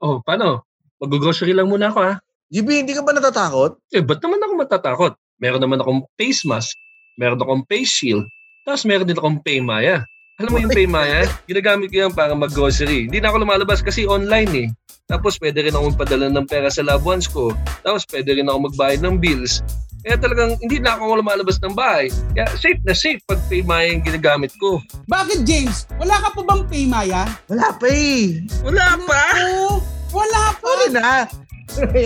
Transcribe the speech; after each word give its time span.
Oh, 0.00 0.20
paano? 0.20 0.64
Mag-grocery 1.00 1.56
lang 1.56 1.72
muna 1.72 1.88
ako 1.88 2.00
ha. 2.04 2.14
GB, 2.52 2.84
hindi 2.84 2.92
ka 2.92 3.02
ba 3.02 3.16
natatakot? 3.16 3.80
Eh, 3.90 4.04
ba't 4.04 4.20
naman 4.20 4.40
ako 4.44 4.52
matatakot? 4.54 5.12
Meron 5.40 5.60
naman 5.60 5.80
akong 5.80 6.04
face 6.16 6.44
mask, 6.44 6.76
meron 7.16 7.40
akong 7.40 7.64
face 7.68 7.90
shield, 7.90 8.24
tapos 8.64 8.84
meron 8.84 9.08
din 9.08 9.18
akong 9.18 9.40
Paymaya. 9.44 10.04
Alam 10.36 10.50
mo 10.52 10.58
yung 10.60 10.72
Paymaya? 10.72 11.24
Ginagamit 11.48 11.88
ko 11.88 11.96
yan 12.06 12.12
para 12.12 12.36
mag-grocery. 12.36 13.08
Hindi 13.08 13.24
na 13.24 13.32
ako 13.32 13.44
lumalabas 13.44 13.80
kasi 13.80 14.04
online 14.04 14.52
eh. 14.52 14.68
Tapos 15.08 15.40
pwede 15.40 15.64
rin 15.64 15.72
ako 15.72 15.96
magpadala 15.96 16.28
ng 16.28 16.46
pera 16.50 16.68
sa 16.68 16.84
loved 16.84 17.08
ones 17.08 17.24
ko. 17.30 17.56
Tapos 17.80 18.04
pwede 18.12 18.36
rin 18.36 18.48
ako 18.50 18.68
magbayad 18.68 19.00
ng 19.00 19.16
bills. 19.16 19.64
Kaya 20.06 20.22
talagang 20.22 20.54
hindi 20.62 20.78
na 20.78 20.94
ako 20.94 21.18
lumalabas 21.18 21.58
ng 21.58 21.74
bahay. 21.74 22.06
Kaya 22.30 22.46
safe 22.54 22.78
na 22.86 22.94
safe 22.94 23.18
pag 23.26 23.42
Paymaya 23.50 23.90
yung 23.90 24.06
ginagamit 24.06 24.54
ko. 24.62 24.78
Bakit 25.10 25.42
James? 25.42 25.82
Wala 25.98 26.14
ka 26.22 26.30
pa 26.30 26.46
bang 26.46 26.62
Paymaya? 26.70 27.26
Wala 27.50 27.74
pa 27.74 27.86
eh. 27.90 28.38
Wala 28.62 28.86
pa! 29.02 29.22
Oo, 29.34 29.82
wala 30.14 30.42
pa. 30.62 30.70
Sorry 30.70 30.88
na. 30.94 31.26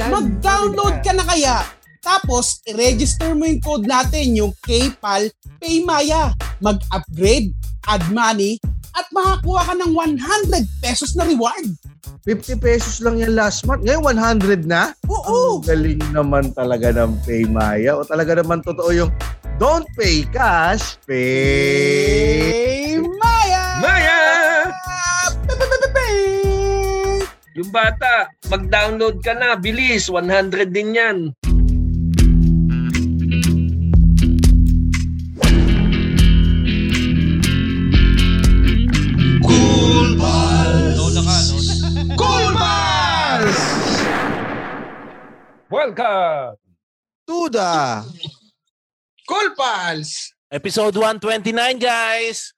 Mag-download 0.09 1.05
ka 1.05 1.12
na 1.12 1.28
kaya. 1.28 1.61
Tapos, 2.01 2.65
i-register 2.65 3.37
mo 3.37 3.45
yung 3.45 3.61
code 3.61 3.84
natin, 3.84 4.33
yung 4.33 4.56
KPAL 4.64 5.28
Paymaya. 5.61 6.33
Mag-upgrade, 6.64 7.53
add 7.84 8.09
money, 8.09 8.56
at 8.97 9.05
makakuha 9.12 9.61
ka 9.61 9.75
ng 9.77 9.92
100 9.92 10.64
pesos 10.80 11.12
na 11.20 11.28
reward. 11.28 11.69
50 12.25 12.61
pesos 12.61 13.01
lang 13.05 13.21
yan 13.21 13.37
last 13.37 13.65
month. 13.65 13.85
Ngayon, 13.85 14.03
100 14.17 14.69
na? 14.69 14.93
Oo. 15.09 15.61
Ang 15.61 15.69
galing 15.69 16.03
naman 16.13 16.53
talaga 16.53 16.93
ng 16.93 17.17
Paymaya. 17.25 17.97
O 17.97 18.05
talaga 18.05 18.41
naman 18.41 18.61
totoo 18.65 18.91
yung 18.93 19.11
don't 19.61 19.89
pay 19.97 20.25
cash, 20.33 20.97
pay... 21.05 22.97
Paymaya! 22.97 23.65
Maya! 23.81 24.21
Pe-pe-pe-pe-pe! 25.45 26.09
Yung 27.61 27.71
bata, 27.75 28.33
mag-download 28.48 29.21
ka 29.21 29.37
na. 29.37 29.59
Bilis, 29.59 30.09
100 30.09 30.73
din 30.73 30.97
yan. 30.97 31.19
Welcome! 45.71 46.59
Tuda! 47.23 48.03
Cool 49.23 49.55
Pals! 49.55 50.35
Episode 50.51 50.99
129, 50.99 51.79
guys! 51.79 52.51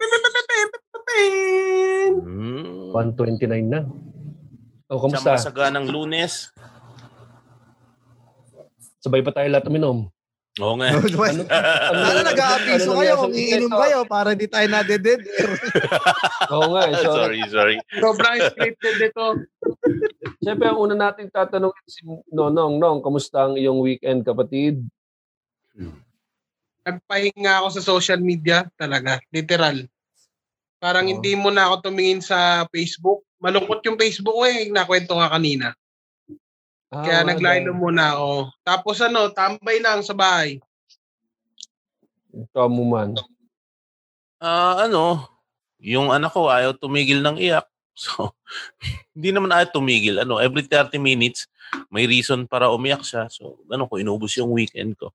Mm. 2.25 2.89
129 2.89 3.69
na. 3.69 3.85
O, 4.89 4.97
Isang 4.97 5.13
kamusta? 5.21 5.37
masaganang 5.37 5.93
lunes. 5.93 6.49
Sabay 9.05 9.21
pa 9.21 9.37
tayo 9.37 9.49
lahat 9.53 9.69
uminom. 9.69 10.09
Oo 10.61 10.77
nga. 10.77 10.93
Ano- 10.93 11.49
Sana 11.49 12.21
nag-aapiso 12.29 12.93
ano 12.93 12.99
kayo 13.01 13.13
kung 13.25 13.33
iinom 13.33 13.73
kayo 13.73 13.99
para 14.05 14.37
hindi 14.37 14.45
tayo 14.45 14.69
nadeded. 14.69 15.25
Oo 16.53 16.77
nga, 16.77 16.93
eh. 16.93 16.95
So, 17.01 17.09
sorry, 17.17 17.41
sorry. 17.49 17.77
Sobrang 17.97 18.37
scripted 18.53 18.97
ito. 19.01 19.27
Siyempre, 20.45 20.69
ang 20.69 20.77
una 20.77 20.93
nating 20.93 21.33
tatanungin 21.33 21.89
si 21.89 22.05
Nonong, 22.29 22.77
Nong, 22.77 23.01
kamusta 23.01 23.49
ang 23.49 23.57
iyong 23.57 23.81
weekend, 23.81 24.29
kapatid? 24.29 24.85
Nagpahinga 26.85 27.65
ako 27.65 27.69
sa 27.73 27.83
social 27.89 28.21
media 28.21 28.69
talaga. 28.77 29.25
Literal. 29.33 29.89
Parang 30.77 31.09
Oo. 31.09 31.17
hindi 31.17 31.33
mo 31.33 31.49
na 31.49 31.73
ako 31.73 31.89
tumingin 31.89 32.21
sa 32.21 32.69
Facebook. 32.69 33.25
Malungkot 33.41 33.81
yung 33.89 33.97
Facebook 33.97 34.37
ko 34.37 34.45
eh. 34.45 34.69
Nakwento 34.69 35.17
nga 35.17 35.33
kanina. 35.33 35.73
Ah, 36.93 37.01
Kaya 37.09 37.25
wala. 37.25 37.31
naglaylo 37.33 37.73
muna 37.73 38.13
ako. 38.13 38.53
Tapos 38.61 39.01
ano, 39.01 39.33
tambay 39.33 39.81
lang 39.81 40.05
sa 40.05 40.13
bahay. 40.13 40.61
Ikaw 42.37 42.69
mo 42.69 42.85
man. 42.85 43.17
Ah, 44.37 44.85
ano, 44.85 45.25
yung 45.81 46.13
anak 46.13 46.37
ko 46.37 46.53
ayaw 46.53 46.77
tumigil 46.77 47.25
ng 47.25 47.41
iyak. 47.41 47.65
So, 47.93 48.33
hindi 49.13 49.37
naman 49.37 49.53
ayaw 49.53 49.69
tumigil. 49.69 50.25
Ano, 50.25 50.41
every 50.41 50.65
30 50.65 50.97
minutes, 50.97 51.45
may 51.93 52.09
reason 52.09 52.49
para 52.49 52.73
umiyak 52.73 53.05
siya. 53.05 53.29
So, 53.29 53.61
ano 53.69 53.85
ko, 53.85 54.01
inubos 54.01 54.33
yung 54.41 54.49
weekend 54.49 54.97
ko. 54.97 55.13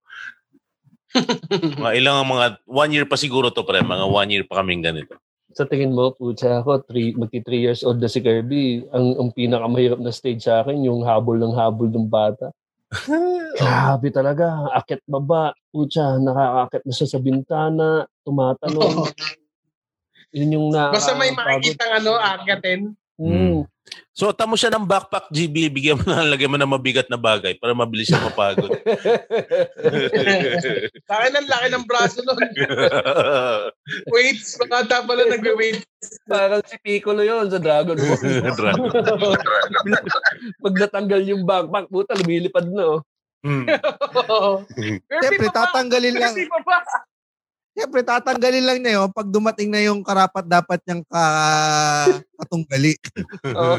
mga 1.82 1.98
ilang 1.98 2.22
mga, 2.30 2.62
one 2.70 2.94
year 2.94 3.10
pa 3.10 3.18
siguro 3.18 3.50
to, 3.50 3.66
pre. 3.66 3.82
Mga 3.82 4.06
one 4.06 4.30
year 4.30 4.46
pa 4.46 4.62
kaming 4.62 4.86
ganito. 4.86 5.18
Sa 5.58 5.66
tingin 5.66 5.90
mo, 5.90 6.14
putya 6.14 6.62
ako, 6.62 6.86
three, 6.86 7.18
magti 7.18 7.42
3 7.42 7.66
years 7.66 7.82
old 7.82 7.98
na 7.98 8.06
si 8.06 8.22
Kirby. 8.22 8.86
Ang, 8.94 9.18
ang 9.18 9.30
pinakamahirap 9.34 9.98
na 9.98 10.14
stage 10.14 10.46
sa 10.46 10.62
akin, 10.62 10.86
yung 10.86 11.02
habol 11.02 11.42
ng 11.42 11.58
habol 11.58 11.90
ng 11.90 12.06
bata. 12.06 12.54
Grabe 13.58 14.14
talaga. 14.14 14.70
Akit 14.70 15.02
baba. 15.10 15.58
Putya, 15.74 16.22
nakakakit 16.22 16.86
na 16.86 16.94
siya 16.94 17.08
sa 17.10 17.18
bintana. 17.18 18.06
Tumatalon. 18.22 19.10
Yun 20.38 20.54
yung 20.54 20.68
na... 20.70 20.94
Basta 20.94 21.18
may 21.18 21.34
makikita 21.34 21.90
ano, 21.90 22.22
akatin. 22.22 22.94
Hmm. 23.18 23.66
So, 24.18 24.34
tamo 24.34 24.58
siya 24.58 24.74
ng 24.74 24.90
backpack, 24.90 25.30
GB. 25.30 25.70
Bigyan 25.70 26.02
mo 26.02 26.10
na, 26.10 26.26
lagyan 26.26 26.50
mo 26.50 26.58
na 26.58 26.66
mabigat 26.66 27.06
na 27.06 27.22
bagay 27.22 27.54
para 27.62 27.78
mabilis 27.78 28.10
siya 28.10 28.26
mapagod. 28.26 28.74
Sa 31.06 31.14
akin 31.22 31.38
ang 31.38 31.46
laki 31.46 31.68
ng 31.70 31.86
braso 31.86 32.26
nun. 32.26 32.42
Weights. 34.18 34.58
Baka 34.58 35.06
pala 35.06 35.22
nagwe-weight. 35.30 35.86
Parang 36.26 36.66
si 36.66 36.82
Piccolo 36.82 37.22
yun 37.22 37.46
sa 37.54 37.62
Dragon 37.62 37.94
Ball. 37.94 38.42
Dragon 38.58 38.90
Pag 40.66 40.76
natanggal 40.82 41.22
yung 41.22 41.46
backpack, 41.46 41.86
puta, 41.86 42.18
lumilipad 42.18 42.74
na. 42.74 42.98
Oh. 42.98 43.02
Hmm. 43.46 43.70
Siyempre, 45.14 45.54
tatanggalin 45.54 46.18
lang. 46.18 46.34
Siyempre, 47.78 48.02
tatanggalin 48.02 48.66
lang 48.66 48.82
niya 48.82 48.98
yun 48.98 49.14
pag 49.14 49.30
dumating 49.30 49.70
na 49.70 49.78
yung 49.86 50.02
karapat 50.02 50.42
dapat 50.50 50.82
niyang 50.82 51.06
ka... 51.06 51.24
katunggali. 52.42 52.98
Oh. 53.54 53.78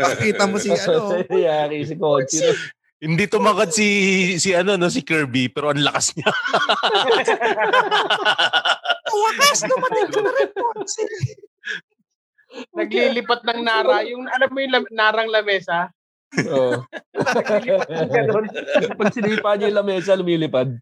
Pakita 0.00 0.48
mo 0.48 0.56
si 0.56 0.72
ano. 0.72 1.12
Yari 1.28 1.84
si 1.84 1.94
Kochi. 2.00 2.40
no? 2.40 2.56
Hindi 3.04 3.24
tumakad 3.28 3.68
si 3.68 3.86
si 4.40 4.56
ano 4.56 4.80
no 4.80 4.88
si 4.88 5.04
Kirby 5.04 5.52
pero 5.52 5.70
ang 5.70 5.80
lakas 5.80 6.16
niya. 6.16 6.28
Wakas, 9.12 9.60
dumating 9.68 10.08
ka 10.08 10.20
na 10.24 10.32
rin 10.32 10.50
po. 10.56 10.66
Naglilipat 12.72 13.40
ng 13.44 13.60
nara. 13.60 14.08
Yung, 14.08 14.24
alam 14.24 14.48
mo 14.48 14.58
yung 14.60 14.72
lam- 14.72 14.92
narang 14.94 15.28
lamesa? 15.28 15.92
Oh. 16.48 16.80
Ganun. 18.08 18.48
Pag 18.98 19.12
sinipa 19.14 19.54
niya 19.56 19.68
yung 19.70 19.78
lamesa, 19.84 20.16
lumilipad. 20.16 20.74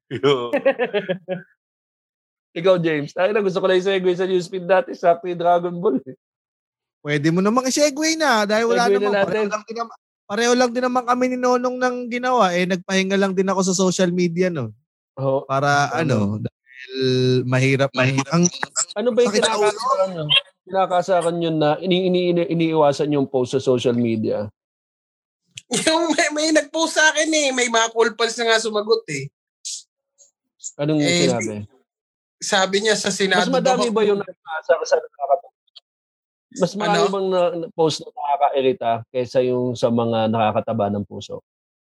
Ikaw, 2.53 2.77
James. 2.79 3.11
Tayo 3.11 3.33
na, 3.33 3.41
gusto 3.41 3.59
ko 3.59 3.67
lang 3.67 3.81
i-segue 3.81 4.13
sa 4.13 4.25
newsfeed 4.25 4.65
dati. 4.65 4.93
Sakto 4.93 5.25
yung 5.25 5.41
Dragon 5.41 5.73
Ball. 5.75 5.97
eh. 6.05 6.17
Pwede 7.01 7.29
mo 7.29 7.41
namang 7.41 7.67
i-segue 7.67 8.15
na 8.15 8.45
dahil 8.45 8.69
wala 8.69 8.87
Segue 8.87 9.01
na 9.01 9.09
naman. 9.09 9.17
natin. 9.17 9.27
Pareho 9.27 9.49
lang, 9.49 9.63
din 9.65 9.75
naman, 9.75 9.97
pareho 10.23 10.53
lang 10.55 10.71
din 10.71 10.85
naman 10.85 11.05
kami 11.05 11.25
ni 11.27 11.37
Nonong 11.37 11.77
ng 11.77 11.97
ginawa. 12.09 12.53
Eh, 12.53 12.65
nagpahinga 12.65 13.17
lang 13.17 13.33
din 13.33 13.49
ako 13.49 13.61
sa 13.62 13.75
social 13.75 14.09
media 14.09 14.49
no. 14.49 14.71
Oh. 15.12 15.43
Para 15.43 15.93
ano, 15.93 16.39
dahil 16.39 17.01
mahirap, 17.45 17.93
mahirap. 17.93 18.29
Ang, 18.31 18.49
Ano 18.95 19.09
ba 19.11 19.21
yung 19.21 19.33
kinakasakan 19.33 20.09
nyo? 20.09 20.25
Kinakasakan 20.62 21.35
nyo 21.37 21.51
na 21.51 21.69
ini 21.79 22.07
ini 22.07 22.21
ini 22.31 22.43
iniiwasan 22.47 23.11
yung 23.11 23.27
post 23.27 23.53
sa 23.53 23.61
social 23.61 23.93
media. 23.93 24.47
Yung 25.69 26.12
may, 26.12 26.29
may 26.31 26.49
nag-post 26.51 26.97
sa 26.97 27.11
akin 27.11 27.29
eh. 27.29 27.49
May 27.51 27.67
mga 27.67 27.91
cool 27.91 28.12
pals 28.12 28.37
na 28.37 28.45
nga 28.47 28.61
sumagot 28.61 29.05
eh. 29.09 29.25
Anong 30.77 31.01
Eh, 31.01 31.27
sinabi? 31.27 31.65
Sabi 32.43 32.83
niya 32.83 32.99
sa 32.99 33.09
Senado. 33.09 33.47
Mas 33.47 33.55
madami 33.55 33.89
ba 33.89 34.03
yung 34.03 34.19
nakakasa 34.19 34.75
sa? 34.85 34.97
Mas 36.53 36.73
marami 36.77 37.09
Ano? 37.09 37.09
bang 37.09 37.29
na, 37.33 37.41
na- 37.57 37.71
post 37.73 38.05
na 38.05 38.13
nakakairita 38.13 38.91
kaysa 39.09 39.41
yung 39.41 39.73
sa 39.73 39.89
mga 39.89 40.29
nakakataba 40.29 40.93
ng 40.93 41.06
puso? 41.09 41.41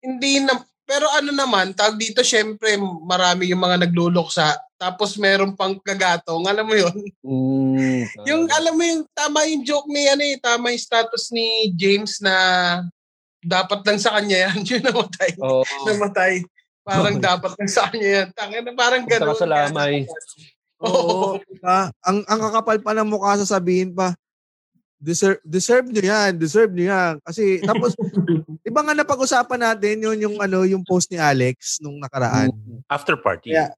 Hindi 0.04 0.44
na, 0.44 0.60
pero 0.84 1.08
ano 1.08 1.32
naman, 1.32 1.72
tawag 1.72 1.96
dito 1.96 2.20
syempre 2.20 2.76
marami 3.00 3.48
yung 3.48 3.62
mga 3.62 3.88
nagluluksa. 3.88 4.52
Tapos 4.76 5.16
meron 5.16 5.56
pang 5.56 5.76
kagatong, 5.76 6.44
alam 6.44 6.64
mo 6.64 6.76
yun? 6.76 6.92
Mm, 7.20 8.04
Yung 8.28 8.48
alam 8.48 8.72
mo 8.72 8.80
yung 8.80 9.04
tama 9.12 9.44
yung 9.44 9.60
joke 9.60 9.88
ni 9.88 10.08
ano 10.08 10.24
eh, 10.24 10.40
tama 10.40 10.72
yung 10.72 10.80
status 10.80 11.28
ni 11.32 11.68
James 11.72 12.16
na 12.20 12.34
dapat 13.40 13.80
lang 13.84 14.00
sa 14.00 14.16
kanya 14.16 14.48
yan. 14.48 14.56
Yun 14.68 14.82
namatay. 14.84 15.30
oh, 15.40 15.64
Namatay. 15.84 16.44
Parang 16.84 17.16
dapat 17.20 17.52
lang 17.56 17.70
sa 17.70 17.88
kanya 17.88 18.08
yan. 18.08 18.28
Tangin 18.32 18.64
na 18.64 18.72
parang 18.72 19.04
gano'n. 19.04 19.36
sa 19.36 19.48
lamay. 19.48 20.08
Oo. 20.80 21.36
ah, 21.60 21.92
ang, 22.00 22.24
ang 22.24 22.40
kakapal 22.40 22.78
pa 22.80 22.96
ng 22.96 23.08
mukha 23.08 23.36
sasabihin 23.36 23.92
pa, 23.92 24.16
deserve, 24.96 25.40
deserve 25.44 25.88
nyo 25.92 26.00
yan, 26.04 26.40
deserve 26.40 26.72
nyo 26.72 26.86
yan. 26.88 27.14
Kasi, 27.20 27.60
tapos, 27.60 27.92
iba 28.68 28.80
nga 28.80 28.96
napag-usapan 28.96 29.60
natin 29.60 30.00
yun 30.00 30.18
yung, 30.20 30.36
ano, 30.40 30.64
yung 30.64 30.80
post 30.84 31.12
ni 31.12 31.20
Alex 31.20 31.80
nung 31.84 32.00
nakaraan. 32.00 32.48
After 32.88 33.16
party. 33.20 33.52
Yeah. 33.52 33.72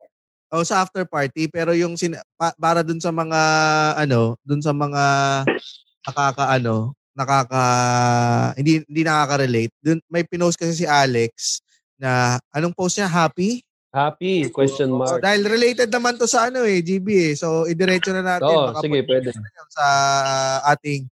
O 0.52 0.62
sa 0.62 0.84
after 0.84 1.08
party, 1.08 1.48
pero 1.48 1.72
yung 1.72 1.96
sin, 1.96 2.14
pa- 2.36 2.54
para 2.54 2.84
dun 2.84 3.00
sa 3.00 3.10
mga, 3.10 3.40
ano, 3.98 4.36
dun 4.46 4.60
sa 4.62 4.70
mga 4.70 5.02
nakaka, 6.06 6.44
ano, 6.54 6.92
nakaka 7.12 7.62
hindi 8.56 8.80
hindi 8.88 9.02
nakaka-relate. 9.04 9.72
Dun, 9.80 10.00
may 10.08 10.24
pinost 10.24 10.56
kasi 10.56 10.84
si 10.84 10.86
Alex 10.88 11.60
na 12.02 12.12
anong 12.50 12.74
post 12.74 12.98
niya? 12.98 13.06
Happy? 13.06 13.62
Happy? 13.88 14.50
Question 14.50 14.90
So, 14.90 14.98
mark. 14.98 15.20
dahil 15.22 15.46
related 15.46 15.86
naman 15.86 16.18
to 16.18 16.26
sa 16.26 16.50
ano 16.50 16.66
eh, 16.66 16.82
GB 16.82 17.06
eh. 17.06 17.32
So, 17.38 17.64
idiretso 17.64 18.10
na 18.10 18.26
natin. 18.26 18.50
Oo, 18.50 18.74
sige, 18.82 18.98
pwede. 19.06 19.30
Sa 19.70 19.86
ating 20.66 21.06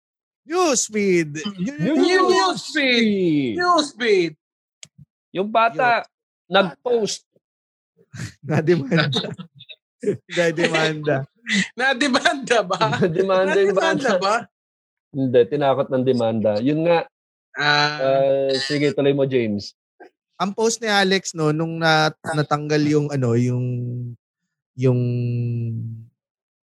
newsfeed. 0.48 1.44
Newsfeed! 1.68 3.60
Newsfeed! 3.60 4.34
Yung 5.34 5.52
bata, 5.52 6.08
nag-post. 6.48 7.28
Na 8.48 8.64
demanda. 8.64 9.28
Na 10.38 10.46
demanda. 10.50 11.18
Na-demanda 11.76 12.60
ba? 12.62 12.80
demanda 13.08 13.56
yung 13.56 13.76
Na-demanda 13.76 14.12
bata. 14.16 14.22
ba? 14.22 14.36
Hindi, 15.12 15.40
tinakot 15.48 15.88
ng 15.90 16.04
demanda. 16.06 16.52
Yun 16.62 16.88
nga, 16.88 17.04
Ah, 17.58 17.98
uh, 17.98 18.54
sige, 18.54 18.94
tuloy 18.94 19.18
mo, 19.18 19.26
James. 19.26 19.74
Ang 20.38 20.52
post 20.54 20.82
ni 20.82 20.90
Alex 20.90 21.34
no 21.34 21.50
nung 21.50 21.82
nat- 21.82 22.18
natanggal 22.22 22.82
yung 22.86 23.08
ano 23.10 23.34
yung 23.34 23.66
yung 24.78 25.02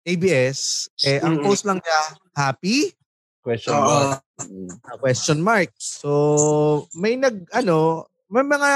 ABS 0.09 0.89
eh 1.05 1.21
ang 1.21 1.45
post 1.45 1.69
lang 1.69 1.77
niya 1.77 2.01
happy 2.33 2.97
Question 3.49 3.81
mark. 3.81 4.21
Ah, 4.85 4.97
question 5.01 5.39
mark. 5.41 5.73
So 5.81 6.11
may 6.93 7.17
nag 7.17 7.49
ano 7.49 8.05
may 8.29 8.45
mga 8.45 8.71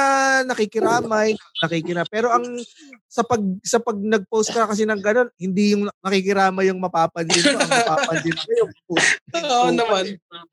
nakikiramay, 0.49 1.37
nakikira. 1.61 2.09
Pero 2.09 2.33
ang 2.33 2.57
sa 3.05 3.21
pag 3.21 3.45
sa 3.61 3.77
pag 3.85 4.01
nag-post 4.01 4.49
ka 4.49 4.65
kasi 4.65 4.89
ng 4.89 4.97
ganun, 5.05 5.29
hindi 5.37 5.77
yung 5.77 5.93
nakikiramay 6.01 6.73
yung 6.73 6.81
mapapansin 6.81 7.53
mo, 7.53 7.61
ang 7.61 7.69
mapapansin 7.69 8.33
mo 8.33 8.51
yung 8.65 8.73
post. 8.89 9.11
Oo 9.53 9.69
naman. 9.77 10.05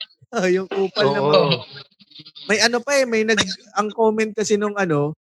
yung 0.60 0.68
kupal 0.68 1.08
naman. 1.16 1.32
Oo. 1.32 1.48
May 2.48 2.60
ano 2.64 2.80
pa 2.84 2.98
eh, 3.00 3.06
may 3.06 3.24
nag 3.24 3.40
ang 3.76 3.90
comment 3.92 4.32
kasi 4.34 4.56
nung 4.56 4.76
ano, 4.76 5.14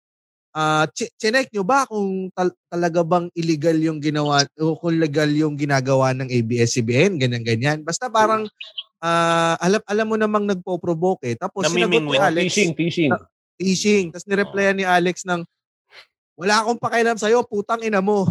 ah 0.49 0.83
uh, 0.83 1.09
chinek 1.21 1.53
nyo 1.53 1.61
ba 1.61 1.85
kung 1.85 2.33
tal- 2.33 2.57
talaga 2.73 3.05
bang 3.05 3.29
illegal 3.37 3.77
yung 3.77 4.01
ginawa 4.01 4.41
o 4.57 4.73
kung 4.73 4.97
legal 4.97 5.29
yung 5.29 5.53
ginagawa 5.53 6.09
ng 6.17 6.25
ABS-CBN, 6.25 7.21
ganyan 7.21 7.45
ganyan. 7.45 7.79
Basta 7.85 8.09
parang 8.09 8.49
ah 8.99 9.55
alam 9.61 9.81
alam 9.85 10.05
mo 10.09 10.15
namang 10.17 10.49
nagpo-provoke 10.49 11.23
eh. 11.29 11.35
Tapos 11.37 11.69
sinagot 11.69 12.01
ni. 12.01 12.17
Alex, 12.17 12.43
Fishing, 12.49 12.73
fishing. 12.73 13.11
fishing. 13.61 14.05
Tapos 14.09 14.25
nireplyan 14.25 14.75
ni 14.75 14.85
Alex 14.87 15.23
ng 15.23 15.45
wala 16.39 16.63
akong 16.63 16.79
pakialam 16.79 17.19
sa'yo, 17.19 17.43
putang 17.43 17.83
ina 17.83 17.99
mo. 17.99 18.23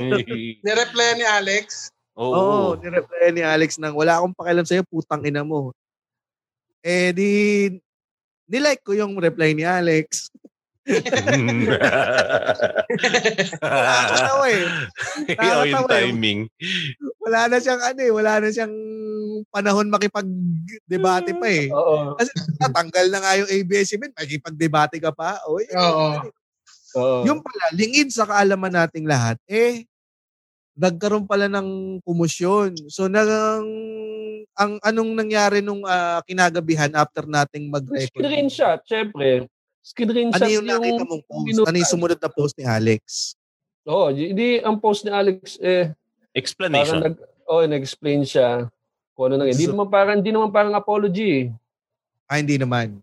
Nireply 0.64 1.08
ni 1.20 1.26
Alex. 1.28 1.92
Oo, 2.16 2.32
Oo. 2.32 2.80
nireplyan 2.80 3.36
ni 3.36 3.44
Alex 3.44 3.76
ng 3.76 3.92
wala 3.92 4.16
akong 4.16 4.32
pakialam 4.32 4.64
sa'yo, 4.64 4.80
putang 4.88 5.20
ina 5.28 5.44
mo. 5.44 5.76
Eh 6.80 7.12
di, 7.12 7.30
nilike 8.50 8.82
ko 8.82 8.92
yung 8.98 9.14
reply 9.16 9.54
ni 9.54 9.62
Alex. 9.62 10.28
Nakakatawa 13.62 14.46
eh. 14.50 14.64
Oo, 15.38 15.62
yung 15.62 15.86
Nakakatawa 15.86 15.86
eh. 15.86 16.10
timing. 16.10 16.40
Wala 17.22 17.40
na 17.46 17.56
siyang 17.62 17.78
ano 17.78 18.00
eh, 18.02 18.10
wala 18.10 18.32
na 18.42 18.48
siyang 18.50 18.74
panahon 19.54 19.86
makipag-debate 19.86 21.32
pa 21.38 21.46
eh. 21.46 21.70
Oo. 21.70 22.18
Natanggal 22.58 23.06
na 23.14 23.18
nga 23.22 23.38
yung 23.38 23.50
ABS-CBN, 23.50 24.18
makikipag-debate 24.18 24.98
ka 24.98 25.14
pa. 25.14 25.38
O, 25.46 25.62
eh, 25.62 25.70
Oo. 25.78 26.26
Oo. 26.98 27.22
Yung 27.28 27.38
pala, 27.38 27.70
lingid 27.70 28.10
sa 28.10 28.26
kaalaman 28.26 28.74
nating 28.74 29.06
lahat, 29.06 29.38
eh, 29.46 29.86
nagkaroon 30.74 31.28
pala 31.28 31.46
ng 31.46 32.00
kumusyon. 32.02 32.74
So, 32.90 33.06
nang, 33.06 33.28
ang 34.60 34.76
anong 34.84 35.16
nangyari 35.16 35.64
nung 35.64 35.80
ah, 35.88 36.20
kinagabihan 36.22 36.92
after 36.92 37.24
nating 37.24 37.72
mag-record? 37.72 38.20
Screenshot, 38.20 38.80
syempre. 38.84 39.48
Screenshot 39.80 40.36
Ano 40.36 40.52
yung 40.52 40.68
nakita 40.68 41.02
mong 41.08 41.24
post? 41.24 41.64
Ano 41.64 41.76
yung 41.80 41.88
sumunod 41.90 42.20
na 42.20 42.28
post 42.28 42.54
ni 42.60 42.68
Alex? 42.68 43.32
Oo, 43.88 44.12
hindi 44.12 44.60
ang 44.60 44.76
post 44.76 45.08
ni 45.08 45.10
Alex 45.10 45.56
eh 45.56 45.88
parang 45.88 46.36
Explanation. 46.36 47.00
nag 47.00 47.16
oh, 47.48 47.64
nag-explain 47.64 48.22
siya 48.22 48.68
kung 49.16 49.32
ano 49.32 49.40
nangyari. 49.40 49.56
Hindi 49.56 49.66
So- 49.66 49.72
naman 49.72 49.88
parang 49.88 50.16
hindi 50.20 50.30
naman 50.30 50.50
parang 50.52 50.74
apology. 50.76 51.48
eh. 51.48 52.28
Ah, 52.28 52.38
hindi 52.38 52.60
naman. 52.60 53.00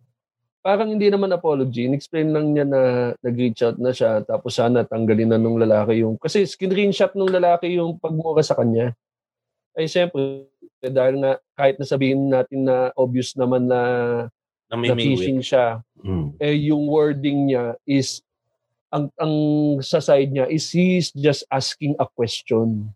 Parang 0.62 0.94
hindi 0.94 1.08
naman 1.10 1.32
apology. 1.34 1.88
In-explain 1.90 2.32
lang 2.32 2.54
niya 2.54 2.64
na 2.64 2.82
nag-reach 3.20 3.66
out 3.66 3.82
na 3.82 3.92
siya 3.92 4.22
tapos 4.22 4.54
sana 4.54 4.86
tanggalin 4.86 5.34
na 5.34 5.40
nung 5.42 5.58
lalaki 5.58 6.06
yung 6.06 6.16
kasi 6.16 6.46
screenshot 6.46 7.12
nung 7.18 7.34
lalaki 7.34 7.74
yung 7.74 7.98
pagmura 7.98 8.46
sa 8.46 8.54
kanya. 8.54 8.94
Ay 9.74 9.90
siyempre 9.90 10.46
dahil 10.82 11.16
nga 11.22 11.32
kahit 11.58 11.82
nasabihin 11.82 12.30
natin 12.30 12.70
na 12.70 12.94
obvious 12.94 13.34
naman 13.34 13.66
na 13.66 13.82
na 14.68 14.76
Namimingwit. 14.76 15.00
phishing 15.00 15.40
siya, 15.40 15.80
Mm. 16.04 16.28
eh 16.38 16.56
yung 16.70 16.86
wording 16.92 17.48
niya 17.50 17.74
is 17.88 18.22
ang 18.92 19.08
ang 19.18 19.36
sa 19.82 19.98
side 20.00 20.30
niya 20.30 20.46
is 20.48 20.70
he's 20.72 21.10
just 21.12 21.48
asking 21.50 21.96
a 21.98 22.06
question. 22.06 22.92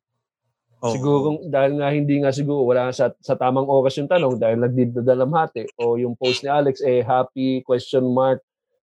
Oo. 0.81 0.92
Siguro 0.92 1.25
dahil 1.48 1.80
nga 1.80 1.89
hindi 1.89 2.19
nga 2.19 2.31
siguro 2.31 2.68
wala 2.68 2.92
sa 2.92 3.12
sa 3.19 3.36
tamang 3.36 3.66
oras 3.66 3.95
yung 3.98 4.10
tanong 4.10 4.36
dahil 4.36 4.60
nagdadalamhati 4.60 5.78
o 5.80 5.95
yung 5.95 6.13
post 6.16 6.44
ni 6.44 6.50
Alex 6.51 6.80
eh 6.81 7.01
happy 7.01 7.62
question 7.63 8.04
mark 8.04 8.42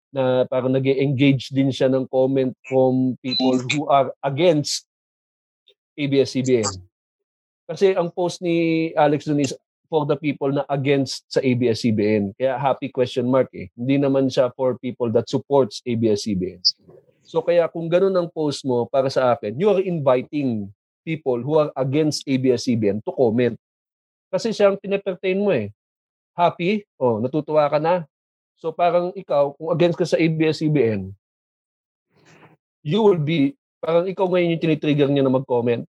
na 0.08 0.48
parang 0.48 0.72
nag 0.72 0.84
engage 0.88 1.52
din 1.52 1.68
siya 1.68 1.92
ng 1.92 2.08
comment 2.08 2.56
from 2.64 3.20
people 3.20 3.60
who 3.68 3.84
are 3.88 4.08
against 4.24 4.88
ABS-CBN. 6.00 6.87
Kasi 7.68 7.92
ang 7.92 8.08
post 8.08 8.40
ni 8.40 8.88
Alex 8.96 9.28
dun 9.28 9.44
is 9.44 9.52
for 9.92 10.08
the 10.08 10.16
people 10.16 10.48
na 10.48 10.64
against 10.72 11.28
sa 11.28 11.44
ABS-CBN. 11.44 12.32
Kaya 12.36 12.56
happy 12.56 12.88
question 12.88 13.28
mark 13.28 13.52
eh. 13.52 13.68
Hindi 13.76 14.00
naman 14.00 14.32
siya 14.32 14.48
for 14.56 14.80
people 14.80 15.12
that 15.12 15.28
supports 15.28 15.84
ABS-CBN. 15.84 16.64
So 17.28 17.44
kaya 17.44 17.68
kung 17.68 17.92
ganun 17.92 18.16
ang 18.16 18.32
post 18.32 18.64
mo 18.64 18.88
para 18.88 19.12
sa 19.12 19.36
akin, 19.36 19.56
you 19.60 19.68
are 19.68 19.84
inviting 19.84 20.72
people 21.04 21.40
who 21.44 21.60
are 21.60 21.68
against 21.76 22.24
ABS-CBN 22.24 23.04
to 23.04 23.12
comment. 23.12 23.56
Kasi 24.32 24.52
siya 24.52 24.72
ang 24.72 24.80
pinepertain 24.80 25.40
mo 25.40 25.52
eh. 25.52 25.68
Happy? 26.32 26.88
Oh, 26.96 27.20
natutuwa 27.20 27.68
ka 27.68 27.76
na. 27.76 28.08
So 28.56 28.72
parang 28.72 29.12
ikaw, 29.12 29.56
kung 29.56 29.72
against 29.72 29.96
ka 30.00 30.08
sa 30.08 30.20
ABS-CBN, 30.20 31.12
you 32.84 33.00
will 33.04 33.20
be, 33.20 33.56
parang 33.80 34.08
ikaw 34.08 34.24
ngayon 34.24 34.56
yung 34.56 34.62
tinitrigger 34.64 35.08
niya 35.08 35.24
na 35.24 35.32
mag-comment. 35.32 35.84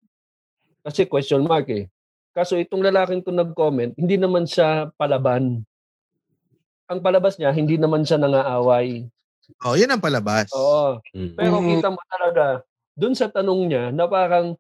Kasi 0.89 1.05
question 1.05 1.45
mark 1.45 1.69
eh. 1.69 1.85
Kaso 2.33 2.57
itong 2.57 2.81
lalaking 2.81 3.21
to 3.21 3.29
nag-comment, 3.29 3.93
hindi 4.01 4.17
naman 4.17 4.49
siya 4.49 4.89
palaban. 4.97 5.61
Ang 6.89 7.01
palabas 7.05 7.37
niya, 7.37 7.53
hindi 7.53 7.77
naman 7.77 8.09
siya 8.09 8.17
nangaaway. 8.17 9.05
Oh, 9.69 9.77
yan 9.77 9.93
ang 9.93 10.01
palabas. 10.01 10.49
Oo. 10.57 10.97
Mm. 11.13 11.37
Pero 11.37 11.55
Mhm. 11.61 11.69
kita 11.77 11.89
mo 11.93 12.01
talaga, 12.09 12.65
dun 12.97 13.13
sa 13.13 13.29
tanong 13.29 13.69
niya, 13.69 13.85
na 13.93 14.09
parang 14.09 14.57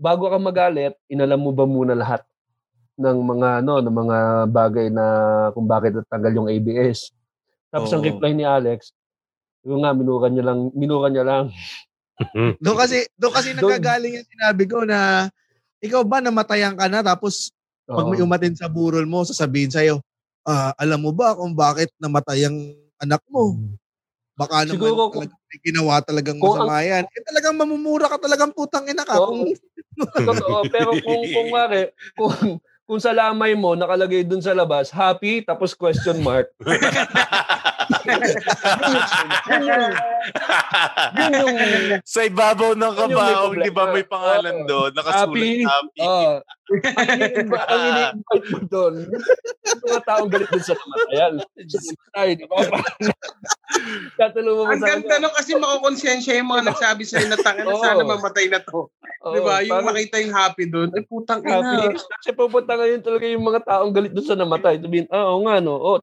bago 0.00 0.32
ka 0.32 0.40
magalit, 0.40 0.96
inalam 1.12 1.36
mo 1.36 1.52
ba 1.52 1.68
muna 1.68 1.92
lahat 1.92 2.24
ng 2.96 3.18
mga 3.20 3.48
ano, 3.60 3.84
ng 3.84 3.96
mga 4.00 4.18
bagay 4.48 4.86
na 4.88 5.04
kung 5.52 5.68
bakit 5.68 5.92
natanggal 5.92 6.40
yung 6.40 6.48
ABS. 6.48 7.12
Tapos 7.68 7.92
ang 7.92 8.00
Oo. 8.00 8.08
reply 8.08 8.32
ni 8.32 8.48
Alex, 8.48 8.96
yung 9.68 9.84
nga 9.84 9.92
minura 9.92 10.32
niya 10.32 10.44
lang, 10.52 10.72
minura 10.72 11.12
niya 11.12 11.24
lang. 11.24 11.44
Doon 12.64 12.76
kasi, 12.80 13.04
doon 13.20 13.32
kasi 13.32 13.52
nagagaling 13.52 14.20
yung 14.20 14.28
sinabi 14.28 14.64
ko 14.64 14.88
na 14.88 15.28
ikaw 15.80 16.04
ba 16.04 16.20
namatayan 16.20 16.76
ka 16.76 16.86
na 16.86 17.00
tapos 17.00 17.50
pag 17.84 18.06
may 18.06 18.20
Oo. 18.20 18.28
umatin 18.28 18.54
sa 18.54 18.70
burol 18.70 19.02
mo, 19.02 19.26
sasabihin 19.26 19.66
sa'yo, 19.68 19.98
ah, 20.46 20.70
alam 20.78 21.02
mo 21.02 21.10
ba 21.10 21.34
kung 21.34 21.50
bakit 21.52 21.90
namatay 21.98 22.46
ang 22.46 22.56
anak 22.96 23.18
mo? 23.26 23.58
Baka 24.38 24.62
naman 24.62 24.78
Siguro 24.78 25.10
kung- 25.10 25.26
talagang 25.26 25.42
may 25.50 25.58
ginawa 25.60 25.94
talagang 26.00 26.38
kung 26.38 26.54
ang- 26.54 26.70
masama 26.70 26.80
yan. 26.80 27.04
Eh 27.04 27.22
talagang 27.26 27.54
mamumura 27.58 28.06
ka 28.06 28.16
talagang 28.16 28.52
putang 28.54 28.86
ina 28.86 29.02
ka. 29.02 29.18
Oo. 29.18 29.26
Kung, 29.26 29.42
Totoo. 30.24 30.64
Pero 30.70 30.96
kung, 30.96 31.22
kung 31.28 31.48
mare, 31.50 31.92
kung, 32.14 32.56
kung 32.86 33.00
sa 33.02 33.10
lamay 33.10 33.52
mo, 33.52 33.74
nakalagay 33.74 34.22
dun 34.22 34.40
sa 34.40 34.54
labas, 34.54 34.88
happy, 34.88 35.42
tapos 35.42 35.74
question 35.74 36.22
mark. 36.22 36.48
yun 38.02 39.62
yung, 39.62 39.84
yun 41.14 41.32
yung, 41.32 42.02
Sa 42.02 42.20
ibabaw 42.22 42.72
ng 42.72 42.94
kabaong, 42.94 43.54
di 43.56 43.70
ba 43.70 43.90
may 43.90 44.04
pangalan 44.04 44.56
Oo. 44.62 44.66
doon? 44.66 44.90
Nakasulat 44.92 45.28
Happy. 45.28 45.48
happy. 45.62 46.00
oh, 46.00 46.34
ang 46.70 47.08
ini- 47.10 47.34
ang 47.42 47.82
ini-invite 47.84 48.46
mo 48.48 48.58
doon, 48.64 48.94
yung 49.10 49.82
mga 49.84 50.02
taong 50.04 50.30
galit 50.30 50.48
dun 50.48 50.62
sa 50.62 50.74
namatayan. 50.74 51.32
Ay, 52.12 52.28
di 52.34 52.44
ba? 52.46 52.56
Katulong 54.16 54.54
mo 54.56 54.62
Ang 54.66 54.80
ganda 54.80 55.14
nung 55.18 55.34
kasi 55.34 55.54
makokonsensya 55.54 56.36
yung 56.36 56.50
mga 56.50 56.70
nagsabi 56.70 57.02
sa'yo 57.02 57.26
na 57.26 57.38
tanga 57.38 57.62
na 57.62 57.74
sana 57.76 58.02
mamatay 58.02 58.46
na 58.46 58.60
to. 58.60 58.86
Oo, 59.20 59.34
Di 59.34 59.40
ba? 59.40 59.60
Yung 59.60 59.72
parang 59.74 59.88
makita 59.90 60.16
yung 60.18 60.32
happy 60.32 60.64
doon, 60.66 60.88
ay 60.92 61.02
putang 61.04 61.42
happy. 61.42 61.74
ina. 61.90 61.92
Kasi 61.92 62.30
pupunta 62.32 62.72
ngayon 62.74 63.02
talaga 63.02 63.24
yung 63.26 63.44
mga 63.44 63.60
taong 63.62 63.92
galit 63.92 64.12
dun 64.12 64.24
sa 64.24 64.34
namatay. 64.34 64.78
Sabihin, 64.78 65.06
ah, 65.08 65.28
oo 65.28 65.42
nga, 65.44 65.58
no. 65.58 65.74
Oh, 65.76 65.98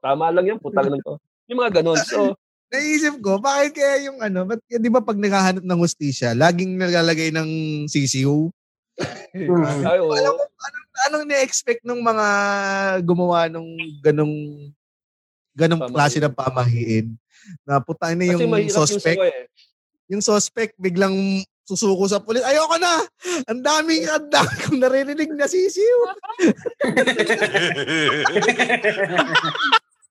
tama 0.00 0.32
lang 0.32 0.56
yan, 0.56 0.58
putang 0.58 0.88
lang 0.92 1.00
to. 1.04 1.20
Yung 1.46 1.58
mga 1.60 1.80
ganun. 1.80 2.00
So, 2.08 2.34
naisip 2.72 3.18
ko, 3.20 3.38
bakit 3.38 3.76
kaya 3.76 4.10
yung 4.10 4.18
ano, 4.22 4.46
ba't, 4.46 4.60
di 4.64 4.90
ba 4.90 5.02
pag 5.02 5.18
naghahanap 5.18 5.64
ng 5.64 5.80
hustisya, 5.80 6.32
laging 6.34 6.78
nalalagay 6.80 7.30
ng 7.34 7.48
CCU? 7.86 8.48
ay, 9.90 9.98
oo. 10.00 10.12
Alam 10.12 10.32
mo, 10.38 10.44
anong, 10.44 10.88
anong 11.08 11.24
ni-expect 11.28 11.82
ng 11.84 12.00
mga 12.00 12.26
gumawa 13.04 13.48
nung 13.50 13.68
ganong 14.04 14.36
ganong 15.50 15.82
Pamahiin. 15.82 15.96
klase 15.98 16.18
ng 16.22 16.34
pamahiin? 16.36 17.06
Na 17.66 17.82
putang 17.82 18.14
na 18.14 18.24
yung 18.28 18.46
yung 18.46 18.70
suspect, 18.70 19.18
sawa 19.18 19.26
eh. 19.28 19.46
yung 20.06 20.22
suspect 20.22 20.74
biglang 20.78 21.42
susuko 21.66 22.04
sa 22.10 22.18
pulis. 22.18 22.42
Ayoko 22.42 22.76
na! 22.82 23.06
Ang 23.46 23.62
daming, 23.62 24.02
ang 24.10 24.26
dami 24.26 24.54
kong 24.66 24.78
naririnig 24.82 25.30
na 25.38 25.46
sisiw. 25.46 25.98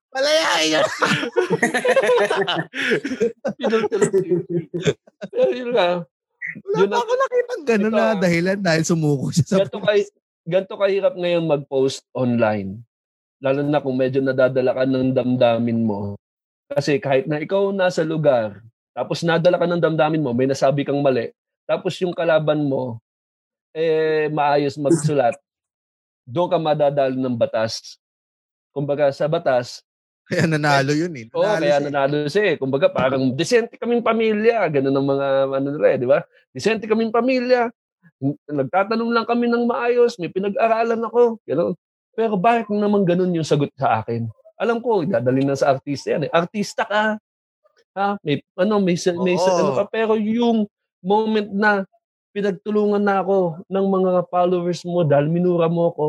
Palayain 0.09 0.73
yun. 0.73 0.85
Yun 5.53 5.69
nga, 5.75 6.01
Wala 6.65 6.77
Yun 6.81 6.89
pa 6.89 6.97
ako 7.01 7.13
nakitang 7.13 7.63
gano'n 7.65 7.93
Ito, 7.93 7.97
na 7.97 8.05
ah. 8.09 8.17
dahilan 8.17 8.59
dahil 8.59 8.83
sumuko 8.85 9.29
siya 9.29 9.45
sa 9.45 9.57
ganito, 9.61 9.79
kay, 9.85 9.99
ganito 10.49 10.75
kahirap 10.75 11.13
ngayon 11.13 11.45
mag-post 11.45 12.01
online. 12.15 12.81
Lalo 13.39 13.61
na 13.63 13.79
kung 13.79 13.95
medyo 13.95 14.19
nadadala 14.19 14.73
ka 14.75 14.83
ng 14.83 15.13
damdamin 15.13 15.79
mo. 15.85 16.17
Kasi 16.69 16.97
kahit 16.97 17.25
na 17.29 17.41
ikaw 17.41 17.69
nasa 17.69 18.01
lugar, 18.01 18.61
tapos 18.93 19.21
nadala 19.21 19.57
ka 19.57 19.65
ng 19.69 19.81
damdamin 19.81 20.21
mo, 20.21 20.31
may 20.33 20.49
nasabi 20.49 20.83
kang 20.83 20.99
mali, 21.01 21.31
tapos 21.69 21.97
yung 22.01 22.13
kalaban 22.13 22.65
mo, 22.65 22.97
eh, 23.73 24.27
maayos 24.33 24.77
magsulat, 24.77 25.37
doon 26.25 26.49
ka 26.49 26.57
madadalo 26.57 27.13
ng 27.13 27.37
batas. 27.37 27.97
Kumbaga 28.73 29.09
sa 29.13 29.25
batas, 29.25 29.81
Kaya 30.29 30.45
nanalo 30.45 30.93
yun 30.93 31.13
eh. 31.17 31.25
Oo, 31.33 31.41
Nanalo 31.41 31.61
kaya 31.65 31.75
siya. 31.75 31.85
nanalo 31.89 32.17
siya 32.29 32.43
eh. 32.53 32.55
Kumbaga, 32.61 32.87
parang 32.93 33.33
decente 33.33 33.75
kaming 33.81 34.05
pamilya. 34.05 34.69
Ganun 34.69 34.93
ang 34.93 35.07
mga, 35.09 35.27
ano 35.49 35.67
nila 35.73 35.87
eh, 35.89 35.97
di 35.97 36.07
ba? 36.07 36.19
Decente 36.53 36.85
kaming 36.85 37.09
pamilya. 37.09 37.73
Nagtatanong 38.45 39.09
lang 39.09 39.25
kami 39.25 39.49
ng 39.49 39.65
maayos. 39.65 40.21
May 40.21 40.29
pinag-aralan 40.29 41.01
ako. 41.01 41.41
Ganun. 41.49 41.73
Pero 42.13 42.37
bakit 42.37 42.69
naman 42.69 43.01
ganun 43.09 43.33
yung 43.33 43.47
sagot 43.47 43.73
sa 43.73 44.05
akin? 44.05 44.29
Alam 44.59 44.83
ko, 44.83 45.01
dadalhin 45.07 45.49
na 45.49 45.57
sa 45.57 45.73
artista 45.73 46.13
yan 46.13 46.27
eh. 46.27 46.31
Artista 46.31 46.85
ka. 46.85 47.17
Ha? 47.97 48.19
May, 48.21 48.43
ano, 48.53 48.77
may, 48.83 48.95
may, 49.23 49.35
Oo. 49.39 49.49
ano 49.49 49.71
ka. 49.81 49.83
Pero 49.89 50.13
yung 50.19 50.69
moment 51.01 51.49
na 51.49 51.87
pinagtulungan 52.35 53.01
na 53.01 53.25
ako 53.25 53.65
ng 53.65 53.85
mga 53.89 54.11
followers 54.29 54.85
mo 54.85 55.01
dahil 55.01 55.25
minura 55.31 55.65
mo 55.65 55.89
ako, 55.89 56.05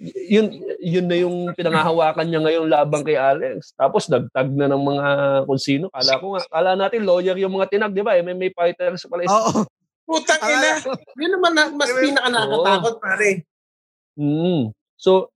yun 0.00 0.46
yun 0.76 1.06
na 1.08 1.16
yung 1.16 1.36
pinangahawakan 1.56 2.28
niya 2.28 2.40
ngayong 2.44 2.68
labang 2.68 3.02
kay 3.02 3.16
Alex. 3.16 3.72
Tapos 3.72 4.06
nagtag 4.06 4.52
na 4.52 4.68
ng 4.68 4.82
mga 4.82 5.06
kung 5.48 5.60
sino. 5.60 5.88
Kala 5.88 6.20
ko 6.20 6.36
nga, 6.36 6.42
kala 6.46 6.70
natin 6.76 7.08
lawyer 7.08 7.36
yung 7.36 7.56
mga 7.56 7.72
tinag, 7.72 7.96
di 7.96 8.04
ba? 8.04 8.16
MMA 8.16 8.52
fighters 8.52 9.08
pala. 9.08 9.24
Oo. 9.24 9.64
Putang 10.06 10.38
ina. 10.38 10.78
Yun 11.18 11.32
naman 11.34 11.52
na, 11.56 11.62
mas 11.72 11.90
pinaka 11.90 12.28
nakakatakot, 12.30 12.94
pare. 13.02 13.30
Mm. 14.14 14.70
So, 14.94 15.28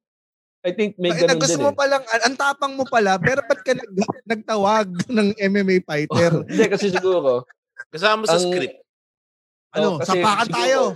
I 0.61 0.77
think 0.77 1.01
may 1.01 1.11
ganun 1.11 1.41
gusto 1.41 1.57
din 1.57 1.65
mo 1.65 1.73
eh. 1.73 1.77
palang, 1.77 2.05
ang 2.05 2.23
ang 2.23 2.37
tapang 2.37 2.73
mo 2.77 2.85
pala, 2.85 3.17
pero 3.17 3.41
ba't 3.43 3.65
ka 3.65 3.73
nag, 3.73 3.91
nagtawag 4.29 4.87
ng 5.17 5.29
MMA 5.41 5.81
fighter? 5.83 6.33
Hindi, 6.49 6.65
kasi 6.69 6.93
siguro, 6.93 7.49
Kasama 7.91 8.29
sa 8.29 8.37
Ang- 8.37 8.47
script. 8.47 8.77
ano, 9.73 9.97
Oh, 9.97 10.05
sapakan 10.05 10.47
siguro- 10.47 10.95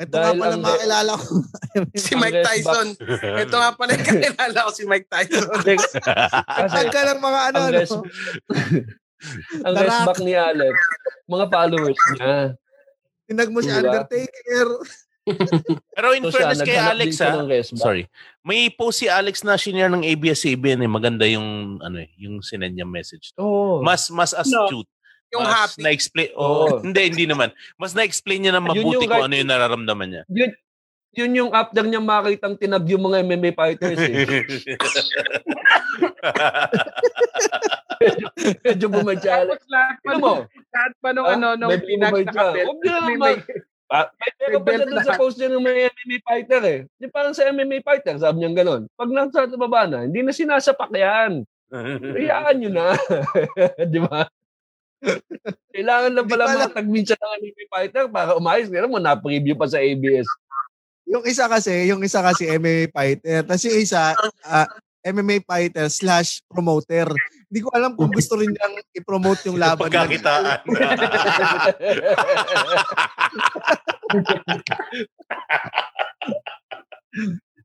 ito 0.00 0.14
nga 0.16 0.32
pala 0.32 0.54
ang- 0.56 0.64
makilala 0.64 1.12
ko. 1.12 1.28
Si 2.02 2.12
Mike 2.16 2.40
Tyson. 2.42 2.88
Ito 3.20 3.54
nga 3.54 3.70
pala 3.76 3.90
yung 3.94 4.06
kakilala 4.08 4.58
ko 4.66 4.70
si 4.72 4.84
Mike 4.88 5.08
Tyson. 5.12 5.44
hindi, 5.60 5.74
kasi, 5.76 5.96
Tag 6.00 6.88
ka 6.90 7.00
ng 7.14 7.20
mga 7.20 7.40
ano, 7.52 7.56
ang 7.60 7.68
ano. 7.68 7.76
rest, 7.76 7.98
ang 9.62 9.74
rest 9.76 10.00
back 10.08 10.20
ni 10.24 10.34
Alex, 10.34 10.74
mga 11.28 11.46
followers 11.52 12.00
niya. 12.16 12.36
Tinag 13.30 13.50
mo 13.52 13.62
si 13.62 13.70
Diba? 13.70 13.78
Undertaker. 13.78 14.68
Pero 15.94 16.06
in 16.16 16.24
So 16.26 16.32
siya, 16.32 16.50
fairness 16.50 16.66
kay 16.66 16.78
Alex 16.80 17.10
ha, 17.22 17.30
sorry. 17.76 18.08
May 18.42 18.72
post 18.72 19.04
si 19.04 19.06
Alex 19.06 19.44
na 19.44 19.54
shinare 19.54 19.92
ng 19.92 20.02
ABS-CBN 20.02 20.80
eh. 20.82 20.90
Maganda 20.90 21.28
yung 21.28 21.78
ano 21.78 22.00
eh, 22.00 22.10
yung 22.18 22.40
sinend 22.42 22.74
niya 22.74 22.88
message. 22.88 23.30
Oo. 23.38 23.84
Mas 23.84 24.08
mas 24.10 24.32
astute. 24.32 24.88
Yung 25.30 25.42
mas 25.42 25.54
happy. 25.54 25.80
na-explain. 25.80 26.30
Oo. 26.34 26.54
Oh, 26.66 26.78
hindi, 26.86 27.02
hindi 27.06 27.24
naman. 27.24 27.48
Mas 27.76 27.94
na-explain 27.94 28.40
niya 28.42 28.52
na 28.52 28.60
Yun 28.60 28.66
mabuti 28.68 28.82
yung 28.96 29.02
kung 29.02 29.12
right- 29.12 29.26
ano 29.26 29.34
yung 29.36 29.50
nararamdaman 29.50 30.08
niya. 30.08 30.22
yun, 30.28 30.50
yun 31.10 31.32
yung 31.36 31.50
after 31.50 31.82
niya 31.82 31.98
makitang 31.98 32.54
tinag 32.54 32.86
yung 32.86 33.02
mga 33.02 33.22
MMA 33.22 33.50
fighters 33.52 33.98
eh. 33.98 34.14
Medyo 38.64 38.86
bumadya. 38.88 39.44
Tapos 39.44 39.64
lahat 39.68 39.96
pa 40.00 40.10
nung, 40.12 40.22
mo? 40.22 40.34
lahat 40.70 40.92
pa 40.98 41.08
nung 41.12 41.28
ano, 41.28 41.46
nung 41.54 41.70
medyo 41.70 41.86
pinagkakabel. 41.86 42.64
Huwag 42.64 42.78
May, 42.80 42.90
naman. 42.90 43.18
may, 43.18 43.36
Ah, 43.90 44.06
may 44.14 44.30
pera 44.38 44.54
pa 44.56 44.70
siya 44.70 44.86
dun 44.86 45.02
sa 45.02 45.18
post 45.18 45.34
niya 45.34 45.50
ng 45.50 45.66
mga 45.66 45.90
MMA 45.90 46.18
fighter 46.22 46.62
eh. 46.62 46.80
Di 46.94 47.10
parang 47.10 47.34
sa 47.34 47.42
MMA 47.44 47.82
fighter, 47.82 48.14
sabi 48.16 48.38
niya 48.38 48.54
gano'n. 48.54 48.86
Pag 48.94 49.10
nasa 49.10 49.50
baba 49.50 49.82
na, 49.90 50.06
hindi 50.06 50.22
na 50.22 50.30
sinasapak 50.30 50.94
yan. 50.94 51.42
Hayaan 52.14 52.54
nyo 52.56 52.70
na. 52.70 52.94
Di 53.82 53.98
ba? 53.98 54.30
Kailangan 55.72 56.12
lang 56.12 56.28
pala 56.28 56.44
ko 56.44 56.56
alam. 56.56 56.68
matag 56.68 56.88
minsan 56.88 57.16
ng 57.16 57.32
MMA 57.40 57.64
fighter 57.72 58.04
para 58.12 58.36
umayos. 58.36 58.68
Kaya 58.68 58.86
mo, 58.90 59.00
na-preview 59.00 59.56
pa 59.56 59.66
sa 59.68 59.80
ABS. 59.80 60.28
Yung 61.08 61.24
isa 61.26 61.48
kasi, 61.48 61.88
yung 61.88 62.04
isa 62.04 62.20
kasi 62.22 62.46
MMA 62.46 62.92
fighter. 62.92 63.42
Tapos 63.42 63.64
yung 63.66 63.78
isa, 63.80 64.14
ah, 64.44 64.68
MMA 65.00 65.40
fighter 65.48 65.88
slash 65.88 66.44
promoter. 66.46 67.08
Hindi 67.48 67.60
ko 67.64 67.72
alam 67.72 67.96
kung 67.96 68.12
gusto 68.12 68.36
rin 68.36 68.52
niyang 68.52 68.76
i-promote 68.94 69.40
yung 69.48 69.56
laban. 69.58 69.88
Pagkakitaan. 69.88 70.60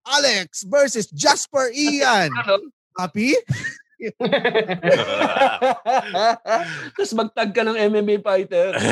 Alex 0.06 0.64
versus 0.70 1.10
Jasper 1.12 1.74
Ian. 1.74 2.30
ano? 2.34 2.70
Happy? 2.96 3.36
Tapos 6.96 7.14
magtag 7.16 7.52
ka 7.56 7.62
ng 7.64 7.80
MMA 7.90 8.22
fighter. 8.22 8.76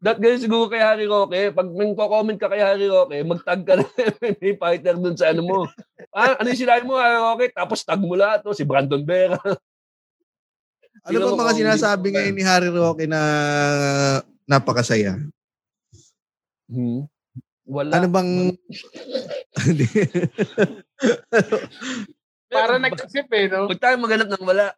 That 0.00 0.16
ganyan 0.16 0.40
siguro 0.40 0.72
kay 0.72 0.80
Harry 0.80 1.04
Roque. 1.04 1.52
Pag 1.52 1.68
may 1.76 1.92
comment 1.92 2.40
ka 2.40 2.48
kay 2.48 2.64
Harry 2.64 2.88
Roque, 2.88 3.20
magtag 3.20 3.68
ka 3.68 3.76
ng 3.76 3.90
MMA 4.24 4.56
fighter 4.56 4.96
dun 4.96 5.12
sa 5.12 5.28
ano 5.28 5.42
mo. 5.44 5.58
Ah, 6.08 6.40
ano 6.40 6.48
yung 6.48 6.62
sinabi 6.64 6.88
mo, 6.88 6.96
Harry 6.96 7.20
Roque? 7.20 7.52
Tapos 7.52 7.84
tag 7.84 8.00
mo 8.00 8.16
lahat. 8.16 8.40
To, 8.40 8.56
si 8.56 8.64
Brandon 8.64 9.04
Vera. 9.04 9.36
Ano 11.00 11.32
ba 11.32 11.48
mga 11.48 11.56
sinasabi 11.56 12.12
ngayon 12.12 12.36
ni 12.36 12.44
Harry 12.44 12.68
Roque 12.68 13.08
na 13.08 13.20
napakasaya? 14.44 15.16
Hmm. 16.68 17.08
Wala. 17.64 17.96
Ano 17.96 18.06
bang... 18.12 18.52
nag-isip 22.90 23.26
eh, 23.30 23.46
no? 23.48 23.70
Huwag 23.70 23.82
tayo 23.82 23.96
maghanap 23.98 24.28
ng 24.28 24.44
wala. 24.46 24.74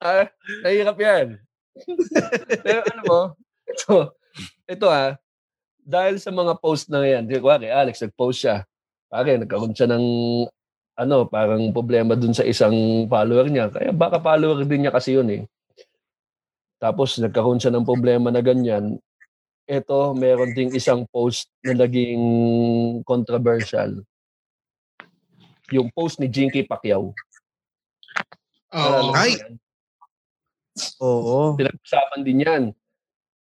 ah, 0.00 0.26
nahirap 0.64 0.96
yan. 0.96 1.26
Pero 2.64 2.80
ano 2.88 3.02
mo, 3.04 3.20
ito, 3.68 3.96
ito 4.64 4.86
ah, 4.88 5.16
dahil 5.86 6.18
sa 6.18 6.34
mga 6.34 6.58
post 6.58 6.90
na 6.90 7.04
yan, 7.06 7.28
di 7.28 7.38
ko 7.38 7.52
Alex, 7.52 8.02
nag-post 8.02 8.42
siya. 8.42 8.66
Pare, 9.06 9.38
nagkaroon 9.38 9.76
siya 9.76 9.86
ng 9.86 10.04
ano, 10.96 11.28
parang 11.28 11.70
problema 11.70 12.16
dun 12.16 12.32
sa 12.32 12.42
isang 12.42 13.06
follower 13.06 13.46
niya. 13.52 13.68
Kaya 13.70 13.92
baka 13.92 14.18
follower 14.18 14.64
din 14.64 14.88
niya 14.88 14.92
kasi 14.92 15.14
yun 15.14 15.28
eh. 15.30 15.42
Tapos 16.80 17.20
nagkaroon 17.20 17.60
siya 17.60 17.70
ng 17.70 17.86
problema 17.86 18.32
na 18.32 18.40
ganyan. 18.40 18.98
Ito, 19.66 20.14
meron 20.16 20.54
ding 20.56 20.72
isang 20.72 21.04
post 21.10 21.50
na 21.62 21.74
naging 21.86 22.22
controversial. 23.02 24.02
Yung 25.74 25.90
post 25.90 26.22
ni 26.22 26.30
Jinky 26.30 26.62
Pacquiao. 26.62 27.10
Oo. 28.74 29.14
Ay! 29.14 29.38
Oo. 31.00 31.56
Pinag-usapan 31.56 32.20
din 32.22 32.44
yan. 32.44 32.62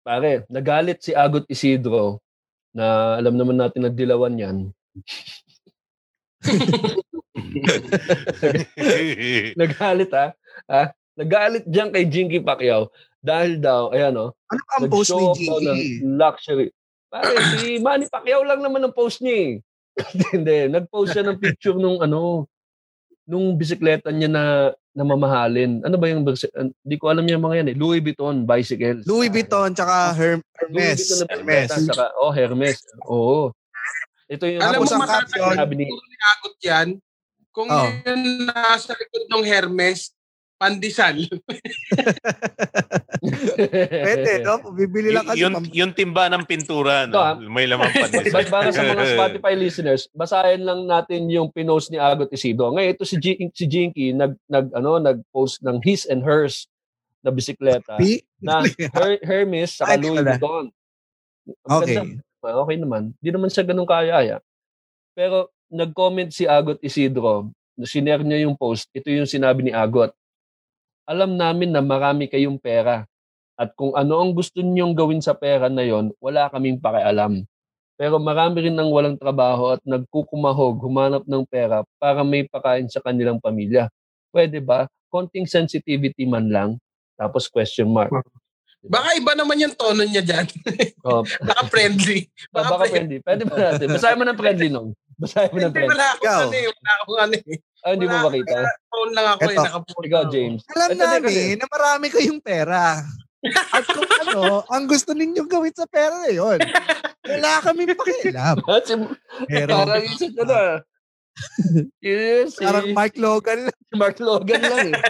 Pare, 0.07 0.47
nagalit 0.47 1.03
si 1.03 1.11
Agot 1.13 1.45
Isidro 1.51 2.23
na 2.71 3.19
alam 3.19 3.35
naman 3.35 3.59
natin 3.59 3.83
na 3.85 3.91
dilawan 3.91 4.39
yan. 4.39 4.57
Nagalit 9.59 10.11
ha. 10.15 10.31
ha? 10.71 10.83
Nagalit 11.17 11.65
diyan 11.67 11.91
kay 11.91 12.05
Jinky 12.07 12.39
Pacquiao 12.45 12.93
dahil 13.19 13.59
daw, 13.59 13.91
ayan 13.91 14.15
o, 14.15 14.31
Ano 14.31 14.61
pa 14.63 14.73
ang 14.79 14.87
post 14.87 15.11
ni 15.11 15.27
daw 15.51 15.59
ng 15.59 15.81
luxury. 16.15 16.71
Pare, 17.11 17.35
si 17.59 17.83
Manny 17.83 18.07
Pacquiao 18.07 18.47
lang 18.47 18.63
naman 18.63 18.87
ang 18.87 18.95
post 18.95 19.19
niya 19.19 19.35
eh. 19.35 19.66
Hindi, 20.35 20.69
nag-post 20.69 21.13
siya 21.13 21.25
ng 21.25 21.41
picture 21.41 21.77
nung 21.77 22.01
ano, 22.01 22.45
nung 23.25 23.57
bisikleta 23.57 24.09
niya 24.09 24.29
na 24.29 24.45
namamahalin. 24.93 25.85
Ano 25.85 25.97
ba 25.97 26.09
yung 26.09 26.25
Hindi 26.25 26.97
ko 26.97 27.13
alam 27.13 27.27
yung 27.27 27.43
mga 27.43 27.57
yan 27.61 27.71
eh. 27.73 27.77
Louis 27.77 28.01
Vuitton 28.01 28.49
bicycles. 28.49 29.05
Louis 29.05 29.29
Vuitton 29.29 29.77
tsaka 29.77 30.17
Herm- 30.17 30.45
Louis 30.73 30.97
Hermes. 30.97 31.01
Vuitton 31.05 31.21
na 31.21 31.29
Hermes. 31.37 31.69
bisikleta, 31.69 31.85
saka, 31.85 32.05
oh, 32.17 32.33
Hermes. 32.33 32.79
Oo. 33.05 33.53
Ito 34.27 34.45
yung 34.49 34.63
Alam 34.65 34.79
mo, 34.81 34.89
ang 34.89 35.03
matatag 35.05 35.29
caption, 35.29 35.55
sabi 35.55 35.75
ni 35.77 35.85
niagot 35.87 36.57
yan. 36.65 36.89
Kung 37.53 37.69
Oh. 37.69 37.89
yun 38.05 38.21
nasa 38.45 38.93
likod 38.93 39.25
ng 39.29 39.45
Hermes, 39.45 40.16
pandesal. 40.57 41.17
Pwede, 43.57 44.41
no? 44.41 44.73
Bibili 44.73 45.13
lang 45.13 45.29
kasi. 45.29 45.41
yung, 45.41 45.55
pam- 45.61 45.73
yung 45.73 45.93
timba 45.93 46.33
ng 46.33 46.45
pintura, 46.49 47.05
no? 47.05 47.17
Ito, 47.17 47.49
may 47.49 47.69
lamang 47.69 47.93
But 47.93 48.09
pandesal. 48.09 48.45
para 48.49 48.69
sa 48.73 48.83
mga 48.83 49.05
Spotify 49.17 49.53
listeners, 49.57 50.09
basahin 50.13 50.65
lang 50.65 50.89
natin 50.89 51.29
yung 51.29 51.53
pinost 51.53 51.93
ni 51.93 52.01
Agot 52.01 52.33
Isidro. 52.33 52.73
Ngayon 52.73 52.93
ito 52.93 53.05
si 53.05 53.17
G- 53.21 53.53
si 53.53 53.65
Jinky 53.69 54.13
nag 54.13 54.37
nag 54.49 54.73
ano 54.73 54.97
nag-post 54.97 55.61
ng 55.61 55.81
his 55.85 56.09
and 56.09 56.25
hers 56.25 56.69
na 57.21 57.29
bisikleta 57.29 57.99
Pi- 57.99 58.23
na 58.41 58.63
Her, 58.97 59.19
Hermes 59.21 59.77
sa 59.77 59.93
Louis. 59.97 60.23
Vuitton. 60.23 60.67
Okay. 61.63 61.95
ganda. 61.95 62.23
Okay 62.47 62.77
naman. 62.79 63.03
Di 63.19 63.35
naman 63.35 63.51
siya 63.51 63.67
ganun 63.67 63.87
kaya 63.87 64.39
Pero 65.17 65.51
nag-comment 65.67 66.31
si 66.31 66.47
Agot 66.47 66.79
Isidro, 66.79 67.51
sinare 67.83 68.23
niya 68.23 68.47
yung 68.47 68.55
post, 68.55 68.87
ito 68.95 69.11
yung 69.11 69.27
sinabi 69.27 69.67
ni 69.67 69.73
Agot. 69.75 70.15
Alam 71.07 71.39
namin 71.39 71.71
na 71.71 71.79
marami 71.79 72.27
kayong 72.27 72.59
pera. 72.59 73.07
At 73.55 73.73
kung 73.79 73.95
ano 73.95 74.21
ang 74.21 74.35
gusto 74.35 74.61
niyong 74.61 74.93
gawin 74.93 75.23
sa 75.23 75.33
pera 75.39 75.71
na 75.71 75.87
yon, 75.87 76.11
wala 76.19 76.51
kaming 76.51 76.83
pakialam. 76.83 77.47
Pero 77.97 78.21
marami 78.21 78.69
rin 78.69 78.77
nang 78.77 78.93
walang 78.93 79.17
trabaho 79.17 79.73
at 79.73 79.81
nagkukumahog, 79.87 80.83
humanap 80.83 81.25
ng 81.25 81.47
pera 81.49 81.81
para 81.97 82.21
may 82.21 82.45
pakain 82.45 82.91
sa 82.93 83.01
kanilang 83.01 83.41
pamilya. 83.41 83.89
Pwede 84.29 84.61
ba? 84.61 84.85
Konting 85.09 85.49
sensitivity 85.49 86.29
man 86.29 86.53
lang. 86.53 86.71
Tapos 87.17 87.49
question 87.49 87.89
mark. 87.89 88.13
Baka 88.87 89.17
iba 89.17 89.33
naman 89.33 89.57
yung 89.57 89.75
tono 89.75 90.05
niya 90.05 90.21
dyan. 90.21 90.47
Oh, 91.03 91.25
Baka 91.49 91.63
friendly. 91.73 92.29
baka, 92.55 92.77
baka 92.77 92.85
friendly. 92.93 93.19
Pwede 93.25 93.43
ba 93.49 93.57
natin? 93.57 93.87
Basahin 93.89 94.19
mo 94.21 94.25
ng 94.29 94.39
friendly 94.39 94.69
nung. 94.69 94.91
Basahin 95.17 95.51
mo 95.51 95.59
ng 95.59 95.73
Hindi, 95.73 95.79
friendly. 95.81 95.93
wala 95.97 96.07
akong 96.13 96.37
ano 96.37 96.55
eh. 96.55 96.67
Wala 96.69 96.93
akong 97.01 97.19
ano 97.25 97.35
eh. 97.41 97.57
Ah, 97.87 97.95
hindi 97.95 98.11
mo 98.11 98.19
makita. 98.19 98.67
Phone 98.91 99.13
lang 99.15 99.27
ako 99.39 99.41
eh. 99.47 99.55
Eto. 99.55 99.63
Nakaphone 99.63 100.07
Ikaw, 100.11 100.23
ako. 100.27 100.33
James. 100.35 100.61
Alam 100.75 100.89
Ito 100.91 100.99
namin 101.07 101.55
na 101.55 101.67
marami 101.71 102.07
kayong 102.11 102.43
pera. 102.43 102.83
At 103.47 103.85
kung 103.87 104.11
ano, 104.27 104.67
ang 104.67 104.85
gusto 104.91 105.15
ninyong 105.15 105.47
gawin 105.47 105.71
sa 105.71 105.87
pera 105.87 106.19
na 106.19 106.31
yun. 106.35 106.59
Wala 107.23 107.63
kami 107.63 107.87
pakialam. 107.95 108.59
Kasi 108.67 108.99
Pero 109.47 109.71
parang 109.71 110.03
isa 110.03 110.27
ka 110.35 110.43
na. 110.43 110.61
Yes, 112.01 112.57
parang 112.57 112.93
Mark 112.97 113.15
Logan 113.21 113.69
lang. 113.69 113.79
Mark 114.01 114.19
Logan 114.21 114.63
lang 114.63 114.89
eh. 114.93 115.03